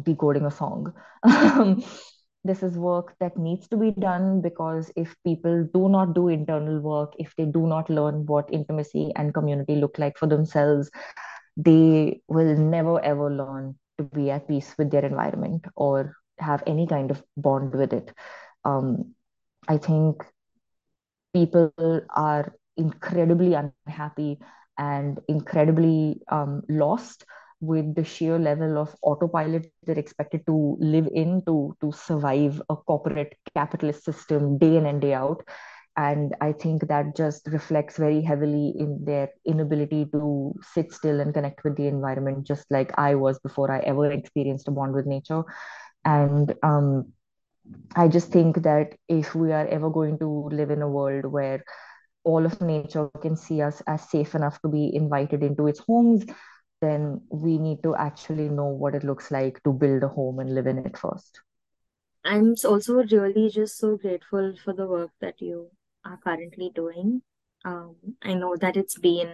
decoding 0.04 0.46
a 0.46 0.52
song 0.52 0.94
this 2.44 2.64
is 2.64 2.78
work 2.78 3.16
that 3.20 3.38
needs 3.38 3.68
to 3.70 3.78
be 3.78 3.92
done 3.92 4.42
because 4.42 4.92
if 4.96 5.16
people 5.24 5.68
do 5.74 5.90
not 5.90 6.14
do 6.14 6.28
internal 6.28 6.80
work, 6.80 7.14
if 7.20 7.34
they 7.36 7.46
do 7.46 7.68
not 7.68 7.90
learn 7.90 8.26
what 8.26 8.52
intimacy 8.52 9.12
and 9.16 9.34
community 9.34 9.76
look 9.76 9.98
like 10.00 10.18
for 10.18 10.28
themselves, 10.28 10.90
they 11.58 12.22
will 12.28 12.56
never 12.58 13.00
ever 13.04 13.30
learn 13.32 13.76
to 13.98 14.04
be 14.04 14.30
at 14.32 14.48
peace 14.48 14.74
with 14.78 14.92
their 14.92 15.06
environment 15.06 15.66
or 15.76 16.16
have 16.40 16.64
any 16.66 16.88
kind 16.88 17.12
of 17.12 17.24
bond 17.38 17.74
with 17.74 17.94
it. 17.94 18.12
Um, 18.66 19.14
I 19.68 19.78
think 19.78 20.24
people 21.34 21.92
are 22.16 22.54
incredibly 22.78 23.54
unhappy 23.54 24.40
and 24.78 25.20
incredibly 25.28 26.22
um, 26.30 26.62
lost 26.70 27.26
with 27.62 27.96
the 27.96 28.04
sheer 28.04 28.40
level 28.40 28.78
of 28.78 28.96
autopilot 29.04 29.68
they're 29.84 30.00
expected 30.00 30.46
to 30.48 30.78
live 30.80 31.08
in 31.14 31.42
to 31.46 31.76
to 31.82 31.92
survive 31.92 32.62
a 32.70 32.76
corporate 32.76 33.36
capitalist 33.56 34.04
system 34.04 34.58
day 34.58 34.78
in 34.78 34.86
and 34.86 35.02
day 35.02 35.14
out. 35.14 35.44
And 35.98 36.36
i 36.42 36.54
think 36.54 36.88
that 36.88 37.16
just 37.18 37.48
reflects 37.48 37.98
very 37.98 38.22
heavily 38.22 38.74
in 38.80 39.04
their 39.06 39.30
inability 39.46 40.06
to 40.14 40.54
sit 40.74 40.92
still 40.94 41.20
and 41.20 41.34
connect 41.34 41.64
with 41.64 41.76
the 41.78 41.88
environment 41.88 42.48
just 42.48 42.66
like 42.72 42.94
i 42.98 43.16
was 43.16 43.40
before 43.40 43.72
i 43.72 43.80
ever 43.80 44.12
experienced 44.12 44.68
a 44.68 44.72
bond 44.72 44.94
with 44.94 45.06
nature. 45.06 45.44
And 46.06 46.54
um, 46.64 47.14
i 47.96 48.08
just 48.08 48.32
think 48.32 48.64
that 48.64 48.96
if 49.10 49.36
we 49.36 49.52
are 49.52 49.68
ever 49.68 49.90
going 49.90 50.18
to 50.20 50.50
live 50.52 50.72
in 50.72 50.82
a 50.82 50.90
world 50.90 51.26
where 51.26 51.64
all 52.24 52.46
of 52.46 52.62
nature 52.62 53.10
can 53.22 53.36
see 53.36 53.62
us 53.62 53.82
as 53.88 54.10
safe 54.10 54.36
enough 54.36 54.62
to 54.62 54.70
be 54.70 54.96
invited 54.96 55.44
into 55.44 55.68
its 55.68 55.80
homes 55.80 56.24
then 56.82 57.22
we 57.30 57.58
need 57.58 57.84
to 57.84 57.96
actually 57.96 58.50
know 58.50 58.66
what 58.66 58.96
it 58.96 59.04
looks 59.04 59.32
like 59.32 59.62
to 59.64 59.72
build 59.72 60.04
a 60.04 60.08
home 60.08 60.40
and 60.40 60.54
live 60.54 60.68
in 60.68 60.80
it 60.80 60.98
first. 60.98 61.42
I'm 62.24 62.56
also 62.66 62.96
really 62.96 63.50
just 63.50 63.78
so 63.78 63.98
grateful 63.98 64.56
for 64.64 64.74
the 64.74 64.88
work 64.88 65.12
that 65.22 65.42
you 65.42 65.70
are 66.06 66.18
currently 66.18 66.72
doing. 66.74 67.22
Um, 67.64 67.96
I 68.22 68.34
know 68.34 68.56
that 68.58 68.78
it's 68.78 68.98
been 68.98 69.32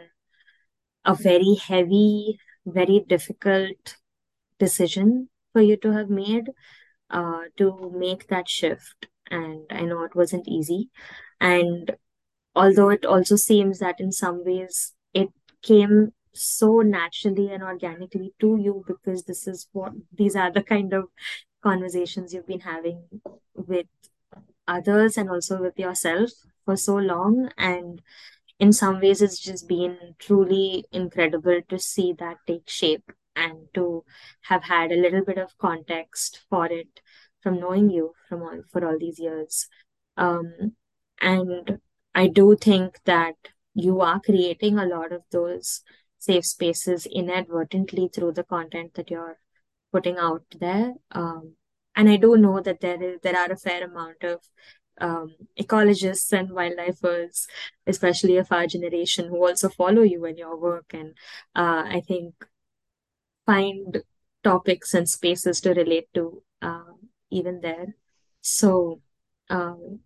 a 1.05 1.15
very 1.15 1.55
heavy, 1.55 2.39
very 2.65 3.03
difficult 3.07 3.97
decision 4.59 5.29
for 5.53 5.61
you 5.61 5.77
to 5.77 5.91
have 5.93 6.09
made 6.09 6.49
uh, 7.09 7.43
to 7.57 7.93
make 7.95 8.27
that 8.27 8.49
shift. 8.49 9.07
And 9.29 9.63
I 9.69 9.81
know 9.81 10.03
it 10.03 10.15
wasn't 10.15 10.47
easy. 10.47 10.89
And 11.39 11.95
although 12.55 12.89
it 12.89 13.05
also 13.05 13.35
seems 13.35 13.79
that 13.79 13.99
in 13.99 14.11
some 14.11 14.43
ways 14.45 14.93
it 15.13 15.29
came 15.61 16.13
so 16.37 16.79
naturally 16.79 17.51
and 17.51 17.63
organically 17.63 18.33
to 18.39 18.57
you 18.57 18.83
because 18.87 19.23
this 19.23 19.47
is 19.47 19.67
what 19.71 19.93
these 20.13 20.35
are 20.35 20.51
the 20.51 20.63
kind 20.63 20.93
of 20.93 21.05
conversations 21.63 22.33
you've 22.33 22.47
been 22.47 22.59
having 22.59 23.03
with 23.55 23.87
others 24.67 25.17
and 25.17 25.29
also 25.29 25.61
with 25.61 25.77
yourself 25.79 26.29
for 26.65 26.75
so 26.75 26.95
long. 26.95 27.49
And 27.57 28.01
in 28.59 28.73
some 28.73 28.99
ways, 28.99 29.21
it's 29.21 29.39
just 29.39 29.67
been 29.67 30.15
truly 30.19 30.85
incredible 30.91 31.61
to 31.69 31.79
see 31.79 32.13
that 32.19 32.37
take 32.45 32.69
shape 32.69 33.11
and 33.35 33.67
to 33.73 34.03
have 34.41 34.63
had 34.63 34.91
a 34.91 35.01
little 35.01 35.23
bit 35.23 35.37
of 35.37 35.57
context 35.57 36.41
for 36.49 36.65
it 36.65 37.01
from 37.41 37.59
knowing 37.59 37.89
you 37.89 38.13
from 38.27 38.41
all 38.41 38.61
for 38.71 38.85
all 38.85 38.97
these 38.99 39.19
years. 39.19 39.67
Um, 40.17 40.75
and 41.21 41.79
I 42.15 42.27
do 42.27 42.55
think 42.55 42.99
that 43.05 43.35
you 43.73 44.01
are 44.01 44.19
creating 44.19 44.79
a 44.79 44.85
lot 44.85 45.11
of 45.11 45.21
those 45.31 45.81
safe 46.17 46.45
spaces 46.45 47.05
inadvertently 47.05 48.09
through 48.13 48.33
the 48.33 48.43
content 48.43 48.93
that 48.95 49.09
you're 49.09 49.37
putting 49.91 50.17
out 50.17 50.43
there. 50.59 50.93
Um, 51.11 51.55
and 51.95 52.09
I 52.09 52.17
do 52.17 52.37
know 52.37 52.61
that 52.61 52.81
there 52.81 53.01
is 53.01 53.19
there 53.23 53.37
are 53.37 53.51
a 53.51 53.57
fair 53.57 53.83
amount 53.83 54.23
of 54.23 54.39
um, 54.99 55.35
ecologists 55.59 56.31
and 56.33 56.49
wildlifers, 56.49 57.45
especially 57.85 58.37
of 58.37 58.51
our 58.51 58.67
generation, 58.67 59.27
who 59.27 59.45
also 59.47 59.69
follow 59.69 60.01
you 60.01 60.25
and 60.25 60.37
your 60.37 60.57
work, 60.57 60.93
and 60.93 61.15
uh, 61.55 61.83
I 61.85 62.01
think 62.07 62.33
find 63.45 64.03
topics 64.43 64.93
and 64.93 65.09
spaces 65.09 65.61
to 65.61 65.73
relate 65.73 66.07
to 66.13 66.43
uh, 66.61 66.93
even 67.29 67.61
there. 67.61 67.95
So 68.41 69.01
um, 69.49 69.99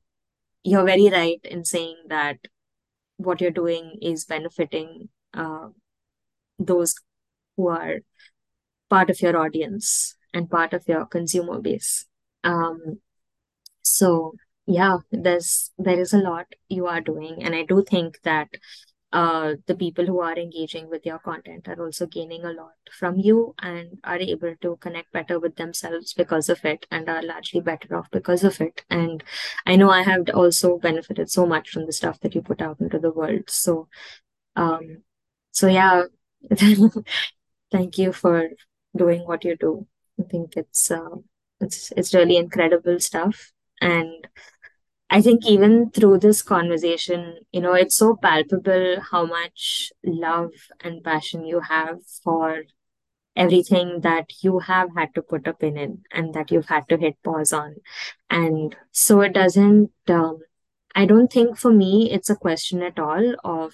you're 0.64 0.86
very 0.86 1.10
right 1.10 1.40
in 1.44 1.66
saying 1.66 1.98
that 2.08 2.38
what 3.18 3.42
you're 3.42 3.52
doing 3.52 3.98
is 4.02 4.26
benefiting 4.26 5.10
uh, 5.34 5.70
those 6.66 6.96
who 7.58 7.68
are 7.70 8.00
part 8.90 9.10
of 9.10 9.22
your 9.22 9.38
audience 9.38 10.16
and 10.34 10.50
part 10.50 10.74
of 10.74 10.88
your 10.88 11.06
consumer 11.06 11.60
base. 11.60 12.06
Um, 12.44 13.00
so 13.82 14.34
yeah, 14.66 14.98
there's 15.12 15.72
there 15.78 16.00
is 16.00 16.14
a 16.14 16.18
lot 16.18 16.46
you 16.70 16.88
are 16.88 17.02
doing, 17.02 17.44
and 17.44 17.56
I 17.56 17.64
do 17.64 17.84
think 17.84 18.22
that 18.24 18.50
uh, 19.14 19.56
the 19.66 19.76
people 19.76 20.06
who 20.06 20.22
are 20.22 20.38
engaging 20.38 20.90
with 20.90 21.06
your 21.06 21.20
content 21.20 21.68
are 21.68 21.84
also 21.84 22.06
gaining 22.06 22.46
a 22.46 22.54
lot 22.54 22.76
from 22.98 23.18
you 23.18 23.54
and 23.62 23.98
are 24.06 24.18
able 24.18 24.56
to 24.62 24.78
connect 24.78 25.12
better 25.12 25.38
with 25.38 25.56
themselves 25.58 26.14
because 26.14 26.48
of 26.48 26.64
it 26.64 26.86
and 26.92 27.10
are 27.10 27.22
largely 27.22 27.60
better 27.60 27.94
off 27.98 28.10
because 28.12 28.44
of 28.46 28.62
it. 28.62 28.86
And 28.90 29.22
I 29.66 29.76
know 29.76 29.90
I 29.90 30.04
have 30.04 30.30
also 30.34 30.78
benefited 30.78 31.30
so 31.30 31.46
much 31.46 31.70
from 31.70 31.88
the 31.88 31.92
stuff 31.92 32.22
that 32.22 32.36
you 32.36 32.42
put 32.42 32.62
out 32.62 32.80
into 32.80 33.00
the 33.00 33.12
world. 33.12 33.50
So, 33.50 33.90
um, 34.56 35.04
so 35.52 35.68
yeah, 35.68 36.04
thank 37.72 37.98
you 37.98 38.12
for 38.14 38.50
doing 38.96 39.22
what 39.22 39.44
you 39.44 39.56
do. 39.56 39.88
I 40.20 40.24
think 40.24 40.58
it's 40.58 40.92
uh, 40.92 41.18
it's 41.60 41.92
it's 41.96 42.14
really 42.14 42.38
incredible 42.38 43.00
stuff. 43.00 43.52
And 43.80 44.28
I 45.10 45.22
think 45.22 45.46
even 45.46 45.92
through 45.92 46.20
this 46.20 46.42
conversation, 46.42 47.40
you 47.52 47.62
know, 47.62 47.74
it's 47.74 47.98
so 47.98 48.16
palpable 48.16 49.02
how 49.12 49.26
much 49.26 49.92
love 50.06 50.52
and 50.80 51.04
passion 51.04 51.46
you 51.46 51.60
have 51.60 52.00
for 52.24 52.64
everything 53.36 54.02
that 54.02 54.26
you 54.42 54.60
have 54.60 54.90
had 54.96 55.14
to 55.16 55.22
put 55.22 55.48
a 55.48 55.54
pin 55.54 55.78
in 55.78 56.04
and 56.12 56.34
that 56.34 56.52
you've 56.52 56.68
had 56.68 56.88
to 56.90 56.98
hit 56.98 57.22
pause 57.24 57.54
on. 57.54 57.76
And 58.30 58.76
so 58.92 59.22
it 59.22 59.34
doesn't, 59.34 59.92
um, 60.08 60.40
I 60.96 61.06
don't 61.06 61.32
think 61.32 61.58
for 61.58 61.72
me 61.72 62.10
it's 62.12 62.30
a 62.30 62.36
question 62.36 62.82
at 62.82 63.00
all 63.00 63.36
of 63.44 63.74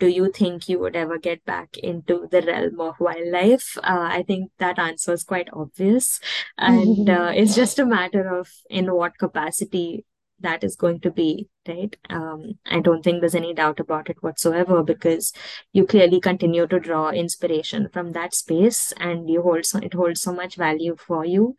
do 0.00 0.08
you 0.08 0.32
think 0.32 0.68
you 0.68 0.78
would 0.80 0.96
ever 0.96 1.18
get 1.18 1.44
back 1.44 1.76
into 1.76 2.26
the 2.30 2.42
realm 2.42 2.80
of 2.80 2.98
wildlife? 2.98 3.76
Uh, 3.78 4.08
I 4.10 4.24
think 4.26 4.50
that 4.58 4.78
answer 4.78 5.12
is 5.12 5.22
quite 5.24 5.48
obvious. 5.52 6.18
And 6.58 7.08
uh, 7.18 7.32
it's 7.34 7.54
just 7.54 7.78
a 7.78 7.86
matter 7.86 8.34
of 8.34 8.48
in 8.68 8.92
what 8.92 9.18
capacity 9.18 10.04
that 10.40 10.64
is 10.64 10.74
going 10.74 11.00
to 11.00 11.10
be, 11.10 11.48
right? 11.68 11.94
Um, 12.08 12.54
I 12.64 12.80
don't 12.80 13.02
think 13.02 13.20
there's 13.20 13.34
any 13.34 13.52
doubt 13.52 13.78
about 13.78 14.08
it 14.08 14.22
whatsoever 14.22 14.82
because 14.82 15.34
you 15.74 15.86
clearly 15.86 16.18
continue 16.18 16.66
to 16.66 16.80
draw 16.80 17.10
inspiration 17.10 17.88
from 17.92 18.12
that 18.12 18.34
space 18.34 18.92
and 18.96 19.28
you 19.28 19.42
hold 19.42 19.66
so 19.66 19.78
it 19.80 19.92
holds 19.92 20.22
so 20.22 20.32
much 20.32 20.56
value 20.56 20.96
for 20.98 21.26
you. 21.26 21.56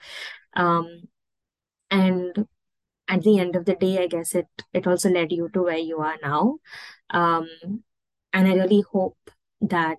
Um, 0.56 1.04
and 1.92 2.48
at 3.08 3.22
the 3.22 3.40
end 3.40 3.56
of 3.56 3.66
the 3.66 3.76
day, 3.76 4.02
I 4.02 4.08
guess 4.08 4.34
it 4.34 4.48
it 4.74 4.88
also 4.88 5.10
led 5.10 5.32
you 5.32 5.50
to 5.50 5.62
where 5.62 5.78
you 5.78 6.00
are 6.00 6.18
now. 6.24 6.58
Um, 7.12 7.48
and 8.34 8.48
I 8.48 8.56
really 8.56 8.84
hope 8.92 9.18
that 9.62 9.98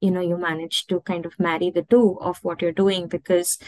you 0.00 0.10
know 0.10 0.20
you 0.20 0.36
manage 0.36 0.86
to 0.86 1.00
kind 1.00 1.26
of 1.26 1.38
marry 1.38 1.70
the 1.70 1.82
two 1.82 2.18
of 2.20 2.38
what 2.42 2.62
you're 2.62 2.72
doing 2.72 3.08
because 3.08 3.58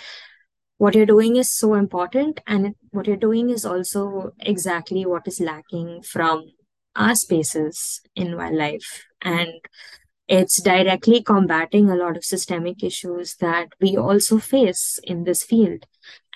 what 0.78 0.94
you're 0.94 1.06
doing 1.06 1.36
is 1.36 1.50
so 1.50 1.74
important 1.74 2.40
and 2.46 2.74
what 2.90 3.06
you're 3.06 3.16
doing 3.16 3.50
is 3.50 3.64
also 3.64 4.32
exactly 4.40 5.06
what 5.06 5.26
is 5.28 5.40
lacking 5.40 6.02
from 6.02 6.50
our 6.96 7.14
spaces 7.14 8.00
in 8.14 8.36
wildlife 8.36 9.04
and 9.22 9.52
it's 10.26 10.60
directly 10.62 11.22
combating 11.22 11.90
a 11.90 11.96
lot 11.96 12.16
of 12.16 12.24
systemic 12.24 12.82
issues 12.82 13.36
that 13.36 13.68
we 13.80 13.96
also 13.96 14.38
face 14.38 14.98
in 15.04 15.24
this 15.24 15.42
field 15.42 15.86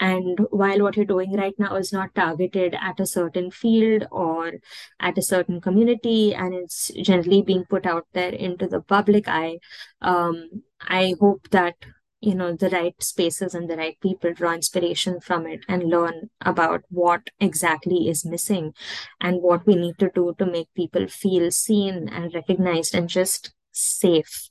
and 0.01 0.39
while 0.51 0.81
what 0.83 0.97
you're 0.97 1.05
doing 1.05 1.33
right 1.35 1.55
now 1.59 1.75
is 1.77 1.93
not 1.93 2.15
targeted 2.15 2.75
at 2.81 3.01
a 3.01 3.07
certain 3.07 3.51
field 3.51 4.07
or 4.11 4.53
at 5.01 5.19
a 5.19 5.23
certain 5.23 5.61
community 5.61 6.35
and 6.35 6.55
it's 6.55 6.91
generally 7.03 7.43
being 7.43 7.65
put 7.69 7.87
out 7.87 8.07
there 8.13 8.33
into 8.33 8.67
the 8.67 8.81
public 8.81 9.29
eye 9.29 9.59
um, 10.03 10.63
i 10.89 11.15
hope 11.21 11.49
that 11.51 11.75
you 12.21 12.35
know 12.35 12.53
the 12.53 12.69
right 12.71 13.01
spaces 13.01 13.55
and 13.55 13.71
the 13.71 13.77
right 13.77 13.97
people 14.01 14.33
draw 14.33 14.53
inspiration 14.53 15.21
from 15.21 15.47
it 15.47 15.61
and 15.69 15.85
learn 15.85 16.29
about 16.41 16.83
what 16.89 17.31
exactly 17.39 18.09
is 18.09 18.25
missing 18.25 18.73
and 19.21 19.41
what 19.41 19.67
we 19.67 19.77
need 19.77 19.99
to 19.99 20.11
do 20.15 20.35
to 20.39 20.47
make 20.47 20.69
people 20.75 21.07
feel 21.07 21.51
seen 21.51 22.09
and 22.09 22.35
recognized 22.35 22.95
and 22.95 23.09
just 23.09 23.53
safe. 23.79 24.49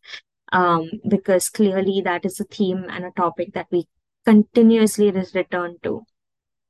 Um, 0.54 0.90
because 1.08 1.50
clearly 1.50 2.02
that 2.06 2.26
is 2.26 2.40
a 2.40 2.46
theme 2.46 2.86
and 2.90 3.04
a 3.04 3.12
topic 3.12 3.54
that 3.54 3.68
we 3.70 3.86
continuously 4.32 5.12
return 5.12 5.76
to 5.84 5.96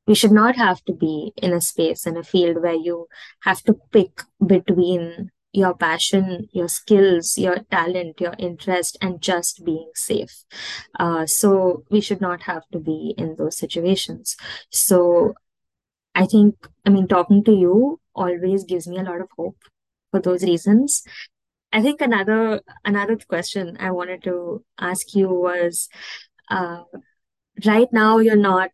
we 0.07 0.15
should 0.15 0.31
not 0.31 0.55
have 0.55 0.83
to 0.85 0.93
be 0.93 1.33
in 1.35 1.53
a 1.53 1.61
space 1.61 2.05
in 2.07 2.15
a 2.17 2.23
field 2.23 2.61
where 2.61 2.81
you 2.87 3.07
have 3.41 3.61
to 3.63 3.73
pick 3.91 4.21
between 4.45 5.31
your 5.51 5.73
passion, 5.75 6.47
your 6.53 6.67
skills, 6.69 7.37
your 7.37 7.57
talent, 7.71 8.21
your 8.21 8.35
interest, 8.37 8.97
and 9.01 9.21
just 9.21 9.65
being 9.65 9.89
safe. 9.95 10.43
Uh, 10.99 11.25
so 11.25 11.83
we 11.89 11.99
should 11.99 12.21
not 12.21 12.43
have 12.43 12.63
to 12.71 12.79
be 12.79 13.13
in 13.17 13.35
those 13.37 13.57
situations. 13.57 14.37
So 14.69 15.33
I 16.15 16.25
think, 16.25 16.55
I 16.85 16.89
mean, 16.89 17.07
talking 17.07 17.43
to 17.45 17.51
you 17.51 17.99
always 18.15 18.63
gives 18.63 18.87
me 18.87 18.97
a 18.99 19.03
lot 19.03 19.21
of 19.21 19.29
hope 19.35 19.57
for 20.11 20.21
those 20.21 20.43
reasons. 20.43 21.03
I 21.73 21.81
think 21.81 22.01
another 22.01 22.61
another 22.85 23.17
question 23.17 23.77
I 23.79 23.91
wanted 23.91 24.23
to 24.23 24.63
ask 24.79 25.13
you 25.13 25.27
was, 25.27 25.89
uh, 26.49 26.83
right 27.65 27.91
now 27.91 28.17
you're 28.17 28.35
not 28.35 28.71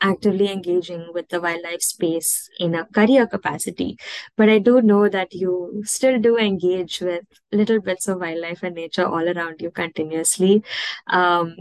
actively 0.00 0.50
engaging 0.50 1.10
with 1.12 1.28
the 1.28 1.40
wildlife 1.40 1.82
space 1.82 2.48
in 2.58 2.74
a 2.74 2.86
career 2.86 3.26
capacity. 3.26 3.98
But 4.36 4.48
I 4.48 4.58
do 4.58 4.80
know 4.80 5.08
that 5.08 5.34
you 5.34 5.82
still 5.84 6.18
do 6.18 6.38
engage 6.38 7.00
with 7.00 7.24
little 7.52 7.80
bits 7.80 8.08
of 8.08 8.20
wildlife 8.20 8.62
and 8.62 8.74
nature 8.74 9.06
all 9.06 9.28
around 9.28 9.60
you 9.60 9.70
continuously. 9.70 10.62
Um, 11.06 11.56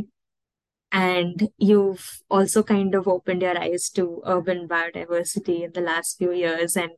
and 0.91 1.49
you've 1.57 2.21
also 2.29 2.63
kind 2.63 2.95
of 2.95 3.07
opened 3.07 3.41
your 3.41 3.57
eyes 3.57 3.89
to 3.91 4.21
urban 4.25 4.67
biodiversity 4.67 5.63
in 5.63 5.71
the 5.73 5.81
last 5.81 6.17
few 6.17 6.31
years 6.31 6.75
and 6.75 6.91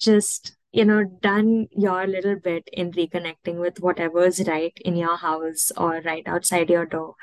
just 0.00 0.56
you 0.72 0.84
know 0.84 1.04
done 1.04 1.68
your 1.70 2.08
little 2.08 2.34
bit 2.34 2.68
in 2.72 2.90
reconnecting 2.90 3.60
with 3.60 3.80
whatever's 3.80 4.46
right 4.48 4.76
in 4.84 4.96
your 4.96 5.16
house 5.16 5.70
or 5.76 6.00
right 6.04 6.24
outside 6.26 6.68
your 6.68 6.86
door 6.86 7.14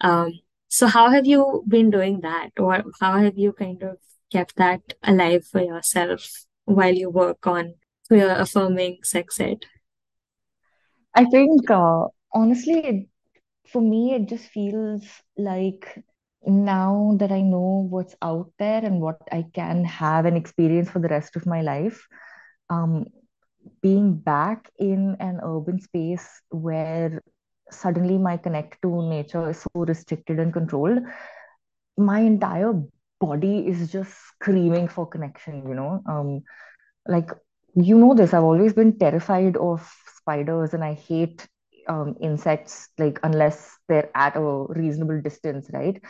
um, 0.00 0.32
so 0.74 0.88
how 0.88 1.08
have 1.08 1.24
you 1.24 1.62
been 1.68 1.88
doing 1.88 2.22
that, 2.22 2.50
or 2.58 2.82
how 3.00 3.18
have 3.18 3.38
you 3.38 3.52
kind 3.52 3.80
of 3.84 3.98
kept 4.32 4.56
that 4.56 4.80
alive 5.04 5.46
for 5.46 5.60
yourself 5.62 6.28
while 6.64 6.92
you 6.92 7.08
work 7.08 7.46
on 7.46 7.74
your 8.10 8.32
affirming 8.32 8.98
sex 9.04 9.38
ed? 9.38 9.66
I 11.14 11.26
think, 11.26 11.70
uh, 11.70 12.06
honestly, 12.32 13.08
for 13.68 13.80
me, 13.80 14.14
it 14.14 14.28
just 14.28 14.46
feels 14.46 15.06
like 15.36 16.02
now 16.44 17.14
that 17.20 17.30
I 17.30 17.42
know 17.42 17.86
what's 17.88 18.16
out 18.20 18.50
there 18.58 18.84
and 18.84 19.00
what 19.00 19.18
I 19.30 19.44
can 19.54 19.84
have 19.84 20.26
and 20.26 20.36
experience 20.36 20.90
for 20.90 20.98
the 20.98 21.06
rest 21.06 21.36
of 21.36 21.46
my 21.46 21.62
life, 21.62 22.04
um, 22.68 23.06
being 23.80 24.16
back 24.16 24.72
in 24.76 25.16
an 25.20 25.38
urban 25.40 25.80
space 25.80 26.42
where 26.50 27.22
suddenly 27.74 28.18
my 28.18 28.36
connect 28.36 28.80
to 28.82 29.08
nature 29.08 29.50
is 29.50 29.58
so 29.58 29.80
restricted 29.80 30.38
and 30.38 30.52
controlled, 30.52 30.98
my 31.96 32.20
entire 32.20 32.72
body 33.20 33.66
is 33.66 33.90
just 33.90 34.12
screaming 34.28 34.88
for 34.88 35.06
connection, 35.06 35.68
you 35.68 35.74
know. 35.74 36.02
Um, 36.06 36.42
like 37.06 37.30
you 37.74 37.98
know 37.98 38.14
this, 38.14 38.34
I've 38.34 38.44
always 38.44 38.72
been 38.72 38.98
terrified 38.98 39.56
of 39.56 39.88
spiders 40.16 40.74
and 40.74 40.84
I 40.84 40.94
hate 40.94 41.46
um, 41.88 42.16
insects, 42.20 42.88
like 42.98 43.20
unless 43.22 43.76
they're 43.88 44.10
at 44.14 44.36
a 44.36 44.66
reasonable 44.68 45.20
distance, 45.20 45.68
right? 45.72 46.00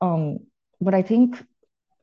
Um, 0.00 0.38
but 0.80 0.94
I 0.94 1.02
think 1.02 1.42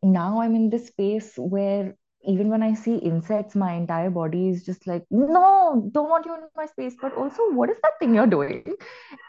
now 0.03 0.41
I'm 0.41 0.55
in 0.55 0.69
this 0.69 0.87
space 0.87 1.33
where 1.37 1.95
even 2.25 2.49
when 2.49 2.63
I 2.63 2.73
see 2.73 2.95
insects, 2.97 3.55
my 3.55 3.73
entire 3.73 4.09
body 4.09 4.49
is 4.49 4.65
just 4.65 4.87
like, 4.87 5.05
no, 5.09 5.89
don't 5.93 6.09
want 6.09 6.25
you 6.25 6.33
in 6.35 6.41
my 6.55 6.65
space. 6.65 6.95
But 7.01 7.13
also, 7.13 7.51
what 7.51 7.69
is 7.69 7.77
that 7.83 7.93
thing 7.99 8.15
you're 8.15 8.27
doing? 8.27 8.63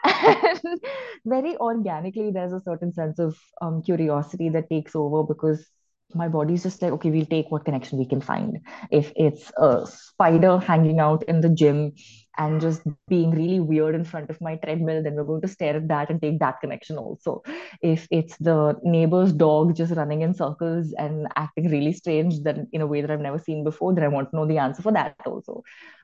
And 0.05 0.81
very 1.25 1.55
organically, 1.57 2.31
there's 2.31 2.53
a 2.53 2.61
certain 2.61 2.93
sense 2.93 3.19
of 3.19 3.37
um, 3.61 3.81
curiosity 3.83 4.49
that 4.49 4.69
takes 4.69 4.95
over 4.95 5.23
because 5.23 5.65
my 6.13 6.27
body's 6.27 6.63
just 6.63 6.81
like, 6.81 6.91
okay, 6.93 7.11
we'll 7.11 7.25
take 7.25 7.51
what 7.51 7.65
connection 7.65 7.99
we 7.99 8.05
can 8.05 8.21
find. 8.21 8.59
If 8.91 9.11
it's 9.15 9.51
a 9.57 9.85
spider 9.85 10.59
hanging 10.59 10.99
out 10.99 11.23
in 11.23 11.41
the 11.41 11.49
gym 11.49 11.93
and 12.37 12.61
just 12.61 12.81
being 13.07 13.31
really 13.31 13.59
weird 13.59 13.95
in 13.95 14.05
front 14.05 14.29
of 14.29 14.39
my 14.41 14.55
treadmill, 14.55 15.03
then 15.03 15.15
we're 15.15 15.23
going 15.23 15.41
to 15.41 15.47
stare 15.47 15.75
at 15.75 15.87
that 15.89 16.09
and 16.09 16.21
take 16.21 16.39
that 16.39 16.61
connection 16.61 16.97
also 16.97 17.43
if 17.81 18.07
it's 18.11 18.37
the 18.37 18.75
neighbor's 18.83 19.33
dog 19.33 19.75
just 19.75 19.93
running 19.93 20.21
in 20.21 20.33
circles 20.33 20.93
and 20.97 21.27
acting 21.35 21.69
really 21.69 21.93
strange 21.93 22.41
then 22.41 22.67
in 22.71 22.81
a 22.81 22.87
way 22.87 23.01
that 23.01 23.11
I've 23.11 23.19
never 23.19 23.39
seen 23.39 23.63
before, 23.63 23.93
then 23.93 24.03
I 24.03 24.09
want 24.09 24.31
to 24.31 24.35
know 24.35 24.45
the 24.45 24.57
answer 24.57 24.81
for 24.81 24.91
that 24.91 25.15
also. 25.25 25.63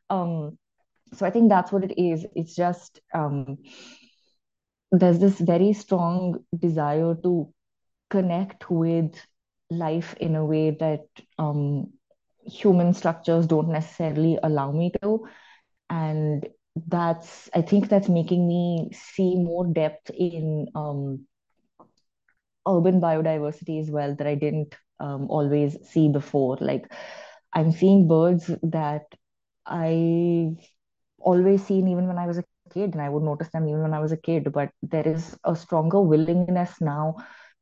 Um, 0.10 0.58
so 1.14 1.26
I 1.26 1.30
think 1.30 1.50
that's 1.50 1.72
what 1.72 1.84
it 1.84 2.00
is. 2.02 2.26
It's 2.36 2.56
just 2.56 3.00
um, 3.14 3.58
there's 4.92 5.20
this 5.20 5.40
very 5.40 5.74
strong 5.74 6.44
desire 6.58 7.16
to 7.24 7.54
connect 8.10 8.70
with 8.70 9.16
life 9.70 10.16
in 10.20 10.36
a 10.36 10.46
way 10.46 10.72
that 10.72 11.06
um, 11.38 11.92
human 12.46 12.94
structures 12.94 13.48
don't 13.48 13.70
necessarily 13.70 14.38
allow 14.44 14.72
me 14.72 14.92
to. 15.02 15.28
And 15.90 16.48
that's, 16.88 17.50
I 17.54 17.62
think 17.62 17.90
that's 17.90 18.10
making 18.10 18.48
me 18.48 18.92
see 18.94 19.36
more 19.36 19.66
depth 19.66 20.10
in 20.10 20.68
um, 20.76 21.26
urban 22.68 23.00
biodiversity 23.00 23.80
as 23.82 23.90
well 23.90 24.16
that 24.16 24.28
I 24.28 24.36
didn't 24.36 24.76
um, 25.00 25.28
always 25.30 25.78
see 25.90 26.10
before. 26.10 26.58
Like 26.60 26.92
I'm 27.54 27.72
seeing 27.72 28.08
birds 28.08 28.48
that 28.64 29.04
I've 29.66 30.58
always 31.20 31.66
seen 31.66 31.88
even 31.88 32.08
when 32.08 32.18
I 32.18 32.28
was 32.28 32.38
a 32.38 32.44
kid, 32.74 32.94
and 32.94 33.02
I 33.02 33.10
would 33.10 33.24
notice 33.24 33.50
them 33.50 33.68
even 33.68 33.82
when 33.82 33.94
I 33.94 34.00
was 34.00 34.12
a 34.12 34.18
kid. 34.18 34.52
But 34.52 34.70
there 34.82 35.08
is 35.08 35.38
a 35.44 35.56
stronger 35.56 36.02
willingness 36.02 36.82
now 36.82 37.16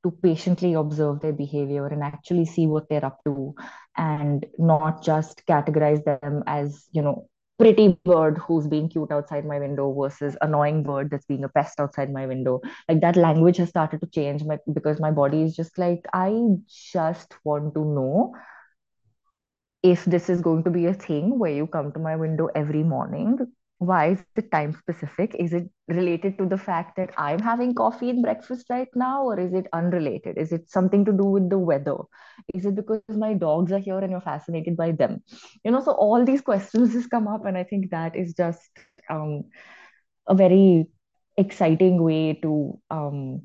to 0.04 0.12
patiently 0.12 0.74
observe 0.74 1.22
their 1.22 1.34
behavior 1.34 1.88
and 1.88 2.04
actually 2.04 2.46
see 2.46 2.68
what 2.68 2.88
they're 2.90 3.06
up 3.06 3.20
to 3.26 3.56
and 3.98 4.46
not 4.58 5.04
just 5.04 5.44
categorize 5.48 6.04
them 6.04 6.44
as, 6.48 6.86
you 6.92 7.02
know, 7.02 7.28
pretty 7.60 8.00
bird 8.04 8.38
who's 8.40 8.68
being 8.68 8.90
cute 8.90 9.12
outside 9.12 9.46
my 9.46 9.60
window 9.60 9.94
versus 9.94 10.36
annoying 10.42 10.84
bird 10.84 11.10
that's 11.12 11.26
being 11.26 11.44
a 11.44 11.50
pest 11.50 11.80
outside 11.80 12.12
my 12.12 12.26
window. 12.26 12.60
Like 12.90 13.02
that 13.02 13.16
language 13.16 13.58
has 13.58 13.70
started 13.70 14.02
to 14.02 14.08
change 14.08 14.44
my 14.44 14.58
because 14.74 15.00
my 15.00 15.12
body 15.12 15.44
is 15.44 15.56
just 15.56 15.78
like 15.78 16.06
i 16.14 16.34
just 16.94 17.34
want 17.44 17.74
to 17.76 17.86
know 17.86 18.34
if 19.84 20.06
this 20.06 20.30
is 20.30 20.42
going 20.42 20.64
to 20.64 20.70
be 20.72 20.86
a 20.86 20.94
thing 20.94 21.38
where 21.38 21.52
you 21.52 21.68
come 21.68 21.92
to 21.92 22.00
my 22.00 22.16
window 22.16 22.48
every 22.56 22.84
morning, 22.84 23.38
why 23.80 24.12
is 24.12 24.24
it 24.36 24.52
time 24.52 24.74
specific? 24.74 25.36
Is 25.38 25.54
it 25.54 25.70
related 25.88 26.38
to 26.38 26.46
the 26.46 26.58
fact 26.58 26.96
that 26.98 27.12
I'm 27.18 27.40
having 27.40 27.74
coffee 27.76 28.10
and 28.10 28.24
breakfast 28.24 28.68
right 28.70 28.88
now, 28.96 29.24
or 29.24 29.40
is 29.40 29.54
it 29.54 29.68
unrelated? 29.74 30.38
Is 30.38 30.52
it 30.52 30.70
something 30.70 31.04
to 31.06 31.12
do 31.12 31.26
with 31.26 31.50
the 31.50 31.58
weather? 31.58 31.98
Is 32.54 32.66
it 32.66 32.76
because 32.76 33.02
my 33.10 33.34
dogs 33.34 33.72
are 33.72 33.80
here 33.80 34.00
and 34.00 34.12
you're 34.12 34.22
fascinated 34.22 34.78
by 34.78 34.92
them? 34.92 35.24
You 35.64 35.72
know, 35.72 35.82
so 35.82 35.92
all 35.92 36.24
these 36.24 36.42
questions 36.42 36.94
just 36.94 37.10
come 37.10 37.28
up, 37.28 37.46
and 37.46 37.58
I 37.58 37.64
think 37.64 37.92
that 37.92 38.16
is 38.16 38.34
just 38.34 38.70
um, 39.10 39.44
a 40.28 40.36
very 40.36 40.88
exciting 41.38 42.02
way 42.02 42.34
to 42.42 42.80
um, 42.90 43.42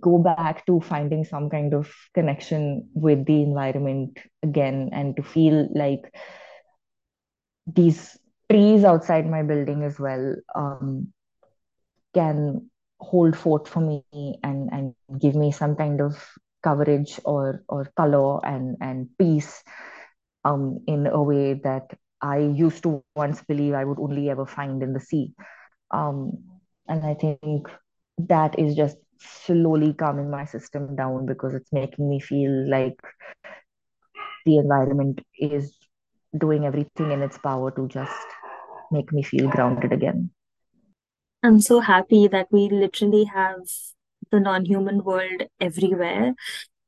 go 0.00 0.18
back 0.18 0.66
to 0.66 0.80
finding 0.80 1.24
some 1.24 1.48
kind 1.50 1.74
of 1.74 1.92
connection 2.14 2.88
with 2.94 3.24
the 3.26 3.42
environment 3.42 4.18
again 4.42 4.90
and 4.92 5.16
to 5.16 5.22
feel 5.22 5.68
like 5.74 6.12
these 7.66 8.18
trees 8.50 8.84
outside 8.84 9.26
my 9.26 9.42
building 9.42 9.82
as 9.84 9.98
well 9.98 10.34
um, 10.54 11.12
can 12.14 12.70
hold 13.00 13.36
forth 13.36 13.68
for 13.68 13.80
me 13.80 14.12
and 14.42 14.68
and 14.72 14.94
give 15.20 15.34
me 15.34 15.50
some 15.52 15.76
kind 15.76 16.00
of 16.00 16.16
coverage 16.62 17.20
or 17.24 17.62
or 17.68 17.86
color 17.96 18.44
and 18.44 18.76
and 18.80 19.08
peace 19.18 19.62
um 20.44 20.78
in 20.86 21.06
a 21.06 21.22
way 21.22 21.54
that 21.54 21.86
I 22.20 22.38
used 22.38 22.82
to 22.84 23.02
once 23.16 23.42
believe 23.42 23.74
I 23.74 23.84
would 23.84 23.98
only 24.00 24.30
ever 24.30 24.46
find 24.46 24.82
in 24.82 24.92
the 24.92 25.00
sea. 25.00 25.32
Um 25.92 26.32
and 26.88 27.04
I 27.04 27.14
think 27.14 27.68
that 28.18 28.58
is 28.58 28.74
just 28.74 28.96
slowly 29.20 29.92
calming 29.94 30.30
my 30.30 30.44
system 30.44 30.96
down 30.96 31.26
because 31.26 31.54
it's 31.54 31.72
making 31.72 32.08
me 32.08 32.20
feel 32.20 32.68
like 32.70 32.98
the 34.46 34.58
environment 34.58 35.20
is 35.38 35.76
doing 36.38 36.64
everything 36.66 37.10
in 37.12 37.22
its 37.22 37.38
power 37.38 37.70
to 37.72 37.88
just 37.88 38.26
make 38.90 39.12
me 39.12 39.22
feel 39.22 39.48
grounded 39.48 39.92
again. 39.92 40.30
I'm 41.42 41.60
so 41.60 41.80
happy 41.80 42.26
that 42.28 42.48
we 42.50 42.68
literally 42.68 43.24
have 43.24 43.60
the 44.30 44.40
non-human 44.40 45.04
world 45.04 45.42
everywhere. 45.60 46.34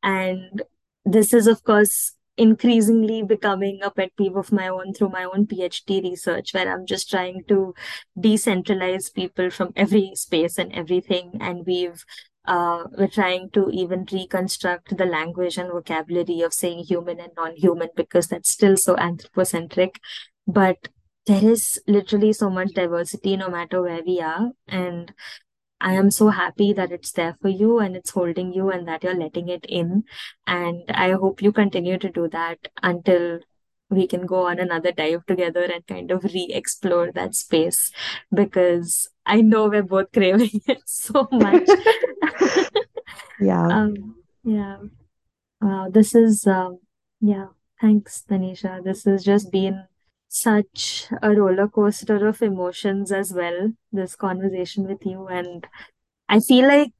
And 0.02 0.62
this 1.05 1.32
is, 1.32 1.47
of 1.47 1.62
course, 1.62 2.12
increasingly 2.36 3.22
becoming 3.22 3.81
a 3.82 3.90
pet 3.90 4.10
peeve 4.16 4.36
of 4.36 4.51
my 4.51 4.68
own 4.68 4.94
through 4.94 5.10
my 5.10 5.24
own 5.24 5.47
PhD 5.47 6.02
research, 6.02 6.55
where 6.55 6.72
I'm 6.72 6.86
just 6.86 7.10
trying 7.10 7.44
to 7.48 7.74
decentralize 8.18 9.12
people 9.12 9.51
from 9.51 9.72
every 9.77 10.12
space 10.14 10.59
and 10.59 10.72
everything. 10.72 11.32
And 11.40 11.66
we've 11.66 12.05
uh, 12.47 12.85
we're 12.97 13.06
trying 13.06 13.51
to 13.51 13.68
even 13.70 14.06
reconstruct 14.10 14.97
the 14.97 15.05
language 15.05 15.59
and 15.59 15.70
vocabulary 15.70 16.40
of 16.40 16.55
saying 16.55 16.85
human 16.85 17.20
and 17.20 17.32
non-human 17.36 17.90
because 17.94 18.28
that's 18.28 18.51
still 18.51 18.77
so 18.77 18.97
anthropocentric. 18.97 20.01
But 20.47 20.89
there 21.31 21.51
is 21.51 21.81
literally 21.86 22.32
so 22.32 22.51
much 22.51 22.73
diversity 22.73 23.36
no 23.36 23.48
matter 23.48 23.82
where 23.82 24.02
we 24.05 24.20
are. 24.20 24.51
And 24.69 25.12
I 25.81 25.94
am 25.94 26.11
so 26.11 26.28
happy 26.28 26.73
that 26.74 26.93
it's 26.93 27.12
there 27.12 27.36
for 27.40 27.48
you 27.48 27.78
and 27.78 27.97
it's 27.97 28.11
holding 28.11 28.52
you 28.52 28.70
and 28.70 28.86
that 28.89 29.02
you're 29.05 29.15
letting 29.15 29.48
it 29.48 29.65
in. 29.69 30.05
And 30.47 30.82
I 30.90 31.12
hope 31.12 31.43
you 31.43 31.52
continue 31.52 31.98
to 31.98 32.11
do 32.11 32.28
that 32.28 32.69
until 32.82 33.40
we 33.89 34.07
can 34.07 34.27
go 34.27 34.47
on 34.47 34.59
another 34.59 34.93
dive 34.93 35.27
together 35.27 35.65
and 35.65 35.86
kind 35.86 36.11
of 36.11 36.23
re-explore 36.23 37.11
that 37.12 37.35
space 37.35 37.90
because 38.32 39.09
I 39.27 39.40
know 39.40 39.69
we're 39.69 39.82
both 39.82 40.12
craving 40.12 40.61
it 40.66 40.82
so 40.86 41.28
much. 41.32 41.69
Yeah. 43.40 43.66
Um, 43.70 44.16
yeah. 44.44 44.78
Wow, 45.61 45.89
this 45.90 46.15
is 46.15 46.47
um, 46.47 46.81
yeah, 47.20 47.48
thanks, 47.81 48.23
Tanisha. 48.28 48.82
This 48.82 49.05
has 49.05 49.24
just 49.24 49.51
been 49.51 49.85
such 50.32 51.09
a 51.23 51.31
roller 51.32 51.69
coaster 51.69 52.27
of 52.27 52.43
emotions 52.43 53.12
as 53.12 53.32
well, 53.35 53.73
this 53.93 54.16
conversation 54.16 54.86
with 54.86 55.05
you. 55.05 55.27
And 55.27 55.66
I 56.28 56.40
feel 56.40 56.69
like 56.69 56.93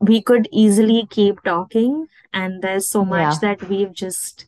we 0.00 0.22
could 0.22 0.48
easily 0.52 1.06
keep 1.10 1.42
talking, 1.42 2.08
and 2.32 2.62
there's 2.62 2.88
so 2.88 3.04
much 3.04 3.34
Yeah. 3.34 3.38
that 3.42 3.68
we've 3.68 3.92
just 3.92 4.46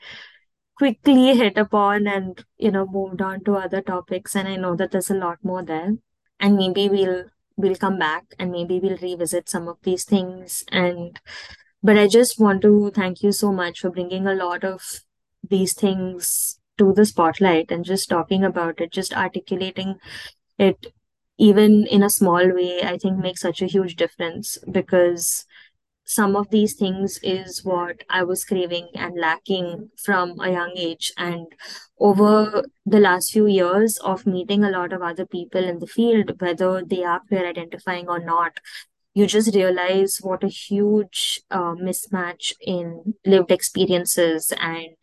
quickly 0.76 1.36
hit 1.36 1.58
upon 1.58 2.06
and, 2.06 2.44
you 2.58 2.70
know, 2.70 2.86
moved 2.86 3.22
on 3.22 3.44
to 3.44 3.56
other 3.56 3.82
topics. 3.82 4.34
And 4.34 4.48
I 4.48 4.56
know 4.56 4.74
that 4.76 4.90
there's 4.92 5.10
a 5.10 5.14
lot 5.14 5.38
more 5.44 5.62
there. 5.62 5.96
And 6.40 6.56
maybe 6.56 6.88
we'll 6.88 7.24
we'll 7.56 7.76
come 7.76 7.98
back 7.98 8.24
and 8.38 8.50
maybe 8.50 8.80
we'll 8.80 8.96
revisit 8.96 9.48
some 9.48 9.68
of 9.68 9.76
these 9.82 10.04
things. 10.04 10.64
And 10.72 11.20
but 11.82 11.98
I 11.98 12.08
just 12.08 12.40
want 12.40 12.62
to 12.62 12.90
thank 12.90 13.22
you 13.22 13.32
so 13.32 13.52
much 13.52 13.80
for 13.80 13.90
bringing 13.90 14.26
a 14.26 14.34
lot 14.34 14.64
of 14.64 15.00
these 15.48 15.74
things 15.74 16.58
to 16.78 16.92
the 16.92 17.04
spotlight 17.04 17.70
and 17.70 17.84
just 17.84 18.08
talking 18.08 18.44
about 18.44 18.80
it, 18.80 18.92
just 18.92 19.12
articulating 19.12 19.96
it 20.58 20.92
even 21.38 21.86
in 21.86 22.02
a 22.02 22.10
small 22.10 22.54
way, 22.54 22.82
I 22.82 22.98
think 22.98 23.18
makes 23.18 23.40
such 23.40 23.62
a 23.62 23.66
huge 23.66 23.96
difference 23.96 24.58
because 24.70 25.44
some 26.04 26.36
of 26.36 26.50
these 26.50 26.74
things 26.74 27.18
is 27.22 27.64
what 27.64 28.04
I 28.10 28.22
was 28.22 28.44
craving 28.44 28.88
and 28.94 29.18
lacking 29.18 29.90
from 30.04 30.38
a 30.40 30.50
young 30.50 30.72
age. 30.76 31.12
And 31.16 31.46
over 31.98 32.64
the 32.84 33.00
last 33.00 33.32
few 33.32 33.46
years 33.46 33.98
of 33.98 34.26
meeting 34.26 34.62
a 34.62 34.70
lot 34.70 34.92
of 34.92 35.02
other 35.02 35.26
people 35.26 35.64
in 35.64 35.78
the 35.78 35.86
field, 35.86 36.40
whether 36.40 36.82
they 36.84 37.02
are 37.02 37.20
queer 37.26 37.48
identifying 37.48 38.08
or 38.08 38.18
not, 38.18 38.58
you 39.14 39.26
just 39.26 39.54
realize 39.54 40.18
what 40.22 40.42
a 40.44 40.48
huge 40.48 41.40
uh, 41.50 41.74
mismatch 41.74 42.52
in 42.60 43.14
lived 43.26 43.50
experiences 43.50 44.52
and 44.58 44.96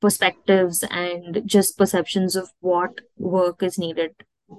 perspectives 0.00 0.84
and 0.90 1.42
just 1.46 1.78
perceptions 1.78 2.36
of 2.36 2.50
what 2.60 3.00
work 3.16 3.62
is 3.62 3.78
needed 3.78 4.14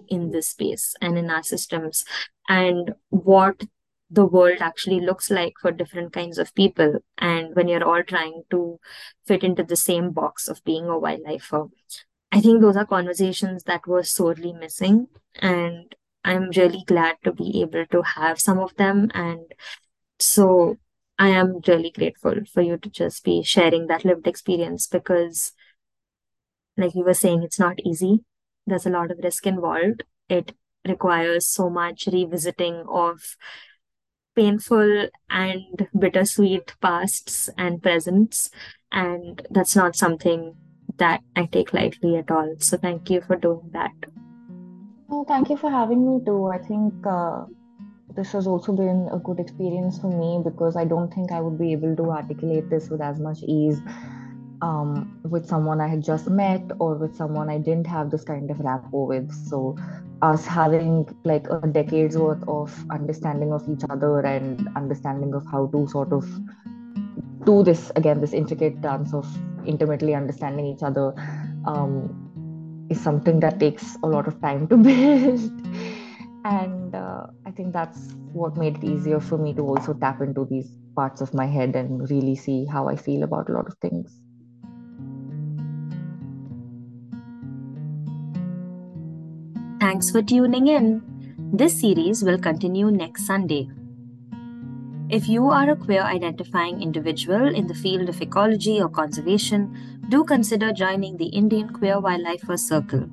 in 0.08 0.32
this 0.32 0.50
space 0.50 0.96
and 1.02 1.18
in 1.18 1.30
our 1.30 1.44
systems 1.44 2.04
and 2.50 2.94
what 3.10 3.64
the 4.10 4.26
world 4.26 4.58
actually 4.62 5.02
looks 5.02 5.30
like 5.30 5.54
for 5.62 5.72
different 5.72 6.14
kinds 6.14 6.38
of 6.38 6.56
people. 6.56 7.00
And 7.18 7.56
when 7.56 7.68
you're 7.68 7.84
all 7.84 8.04
trying 8.04 8.44
to 8.52 8.80
fit 9.26 9.44
into 9.44 9.64
the 9.64 9.76
same 9.76 10.12
box 10.12 10.48
of 10.48 10.64
being 10.64 10.86
a 10.86 11.00
wildlifer 11.00 11.70
i 12.32 12.42
think 12.42 12.62
those 12.62 12.76
are 12.76 12.86
conversations 12.86 13.64
that 13.64 13.88
were 13.88 14.04
sorely 14.04 14.54
missing. 14.54 15.08
And 15.40 15.96
i'm 16.24 16.50
really 16.56 16.84
glad 16.86 17.16
to 17.24 17.32
be 17.32 17.62
able 17.62 17.86
to 17.88 18.02
have 18.02 18.40
some 18.40 18.60
of 18.60 18.76
them. 18.76 19.12
And 19.14 19.54
so 20.20 20.78
I 21.20 21.30
am 21.30 21.62
really 21.68 21.92
grateful 21.92 22.36
for 22.54 22.62
you 22.62 22.78
to 22.78 22.90
just 22.90 23.24
be 23.24 23.42
sharing 23.42 23.88
that 23.88 24.06
lived 24.06 24.28
experience 24.28 24.88
because, 24.88 25.52
like 26.78 26.94
you 26.94 27.04
were 27.04 27.14
saying, 27.14 27.44
it's 27.44 27.60
not 27.60 27.80
easy. 27.84 28.20
There's 28.68 28.86
a 28.86 28.92
lot 28.92 29.12
of 29.12 29.20
risk 29.24 29.48
involved. 29.48 30.04
It 30.30 30.54
requires 30.88 31.48
so 31.48 31.70
much 31.70 32.08
revisiting 32.12 32.84
of 32.88 33.36
painful 34.36 35.08
and 35.30 35.88
bittersweet 35.98 36.76
pasts 36.82 37.50
and 37.58 37.82
presents. 37.82 38.52
And 38.92 39.42
that's 39.50 39.76
not 39.76 39.96
something 39.96 40.56
that 40.98 41.22
I 41.36 41.46
take 41.46 41.74
lightly 41.74 42.18
at 42.18 42.30
all. 42.30 42.56
So 42.60 42.78
thank 42.78 43.10
you 43.10 43.22
for 43.22 43.36
doing 43.36 43.70
that. 43.74 43.92
Oh, 45.10 45.24
thank 45.24 45.50
you 45.50 45.58
for 45.58 45.72
having 45.72 46.06
me 46.06 46.24
too. 46.24 46.48
I 46.48 46.60
think 46.60 46.94
uh, 47.06 47.46
this 48.18 48.32
has 48.32 48.48
also 48.48 48.74
been 48.74 49.08
a 49.14 49.20
good 49.20 49.40
experience 49.40 50.00
for 50.00 50.10
me 50.12 50.42
because 50.44 50.76
I 50.76 50.86
don't 50.86 51.14
think 51.14 51.32
I 51.32 51.40
would 51.40 51.58
be 51.58 51.72
able 51.72 51.96
to 51.96 52.10
articulate 52.10 52.68
this 52.68 52.90
with 52.90 53.00
as 53.00 53.20
much 53.20 53.44
ease 53.44 53.80
um, 54.64 55.20
with 55.24 55.48
someone 55.48 55.80
I 55.80 55.88
had 55.88 56.04
just 56.04 56.28
met 56.28 56.64
or 56.80 56.96
with 56.96 57.16
someone 57.16 57.48
I 57.48 57.60
didn't 57.60 57.86
have 57.86 58.10
this 58.10 58.24
kind 58.24 58.50
of 58.50 58.60
rapport 58.60 59.06
with. 59.06 59.32
So, 59.32 59.78
us 60.24 60.48
having 60.48 61.08
like 61.26 61.46
a 61.52 61.68
decade's 61.68 62.18
worth 62.18 62.44
of 62.48 62.74
understanding 62.90 63.54
of 63.54 63.70
each 63.70 63.84
other 63.88 64.22
and 64.22 64.68
understanding 64.76 65.36
of 65.36 65.46
how 65.46 65.68
to 65.68 65.88
sort 65.88 66.12
of 66.12 66.28
do 67.46 67.62
this 67.62 67.92
again, 67.96 68.20
this 68.20 68.34
intricate 68.34 68.82
dance 68.82 69.14
of 69.14 69.28
intimately 69.68 70.16
understanding 70.16 70.66
each 70.66 70.82
other 70.82 71.14
um, 71.68 72.88
is 72.90 73.00
something 73.00 73.40
that 73.42 73.60
takes 73.60 73.96
a 74.02 74.08
lot 74.08 74.28
of 74.28 74.42
time 74.42 74.68
to 74.70 74.78
build. 74.88 76.07
And 76.48 76.96
uh, 76.96 77.28
I 77.46 77.52
think 77.52 77.74
that's 77.74 78.16
what 78.32 78.56
made 78.56 78.78
it 78.78 78.84
easier 78.84 79.20
for 79.20 79.38
me 79.38 79.54
to 79.56 79.62
also 79.62 79.94
tap 79.94 80.22
into 80.22 80.46
these 80.46 80.70
parts 80.96 81.20
of 81.20 81.34
my 81.34 81.46
head 81.46 81.76
and 81.76 82.10
really 82.10 82.36
see 82.36 82.66
how 82.66 82.88
I 82.88 82.96
feel 82.96 83.24
about 83.24 83.50
a 83.50 83.54
lot 83.54 83.68
of 83.68 83.76
things. 83.80 84.20
Thanks 89.82 90.10
for 90.10 90.22
tuning 90.22 90.68
in. 90.68 91.02
This 91.54 91.80
series 91.82 92.24
will 92.24 92.40
continue 92.40 92.92
next 92.92 93.26
Sunday. 93.26 93.70
If 95.10 95.28
you 95.28 95.50
are 95.50 95.70
a 95.70 95.76
queer 95.76 96.02
identifying 96.02 96.82
individual 96.82 97.54
in 97.54 97.68
the 97.68 97.76
field 97.76 98.10
of 98.10 98.22
ecology 98.22 98.82
or 98.82 98.90
conservation, 98.90 100.02
do 100.10 100.24
consider 100.24 100.72
joining 100.72 101.18
the 101.18 101.28
Indian 101.28 101.70
Queer 101.70 101.96
Wildlifers 101.96 102.60
Circle. 102.60 103.10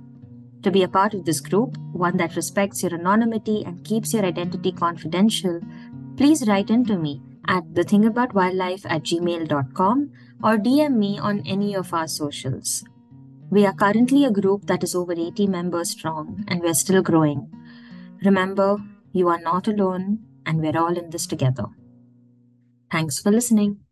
To 0.65 0.71
be 0.71 0.83
a 0.83 0.89
part 0.89 1.13
of 1.13 1.27
this 1.27 1.41
group, 1.41 1.77
one 1.93 2.17
that 2.17 2.37
respects 2.37 2.83
your 2.83 2.95
anonymity 2.95 3.63
and 3.67 3.85
keeps 3.85 4.15
your 4.15 4.25
identity 4.25 4.73
confidential, 4.73 5.61
please 6.17 6.49
write 6.49 6.71
into 6.71 6.97
me 6.99 7.21
at 7.47 7.65
thethingaboutwildlife 7.75 8.87
at 8.89 9.03
gmail.com 9.03 10.11
or 10.43 10.57
DM 10.57 10.97
me 10.97 11.19
on 11.19 11.43
any 11.47 11.77
of 11.77 11.93
our 11.93 12.09
socials. 12.09 12.83
We 13.51 13.67
are 13.67 13.75
currently 13.75 14.25
a 14.25 14.31
group 14.31 14.65
that 14.65 14.83
is 14.83 14.95
over 14.95 15.13
80 15.13 15.49
members 15.49 15.91
strong 15.91 16.47
and 16.49 16.63
we're 16.63 16.73
still 16.73 17.03
growing. 17.03 17.51
Remember, 18.25 18.79
you 19.13 19.29
are 19.29 19.41
not 19.41 19.69
alone 19.69 20.21
and 20.47 20.63
we're 20.63 20.79
all 20.79 20.97
in 20.97 21.11
this 21.11 21.27
together. 21.27 21.67
Thanks 22.91 23.21
for 23.21 23.31
listening. 23.31 23.84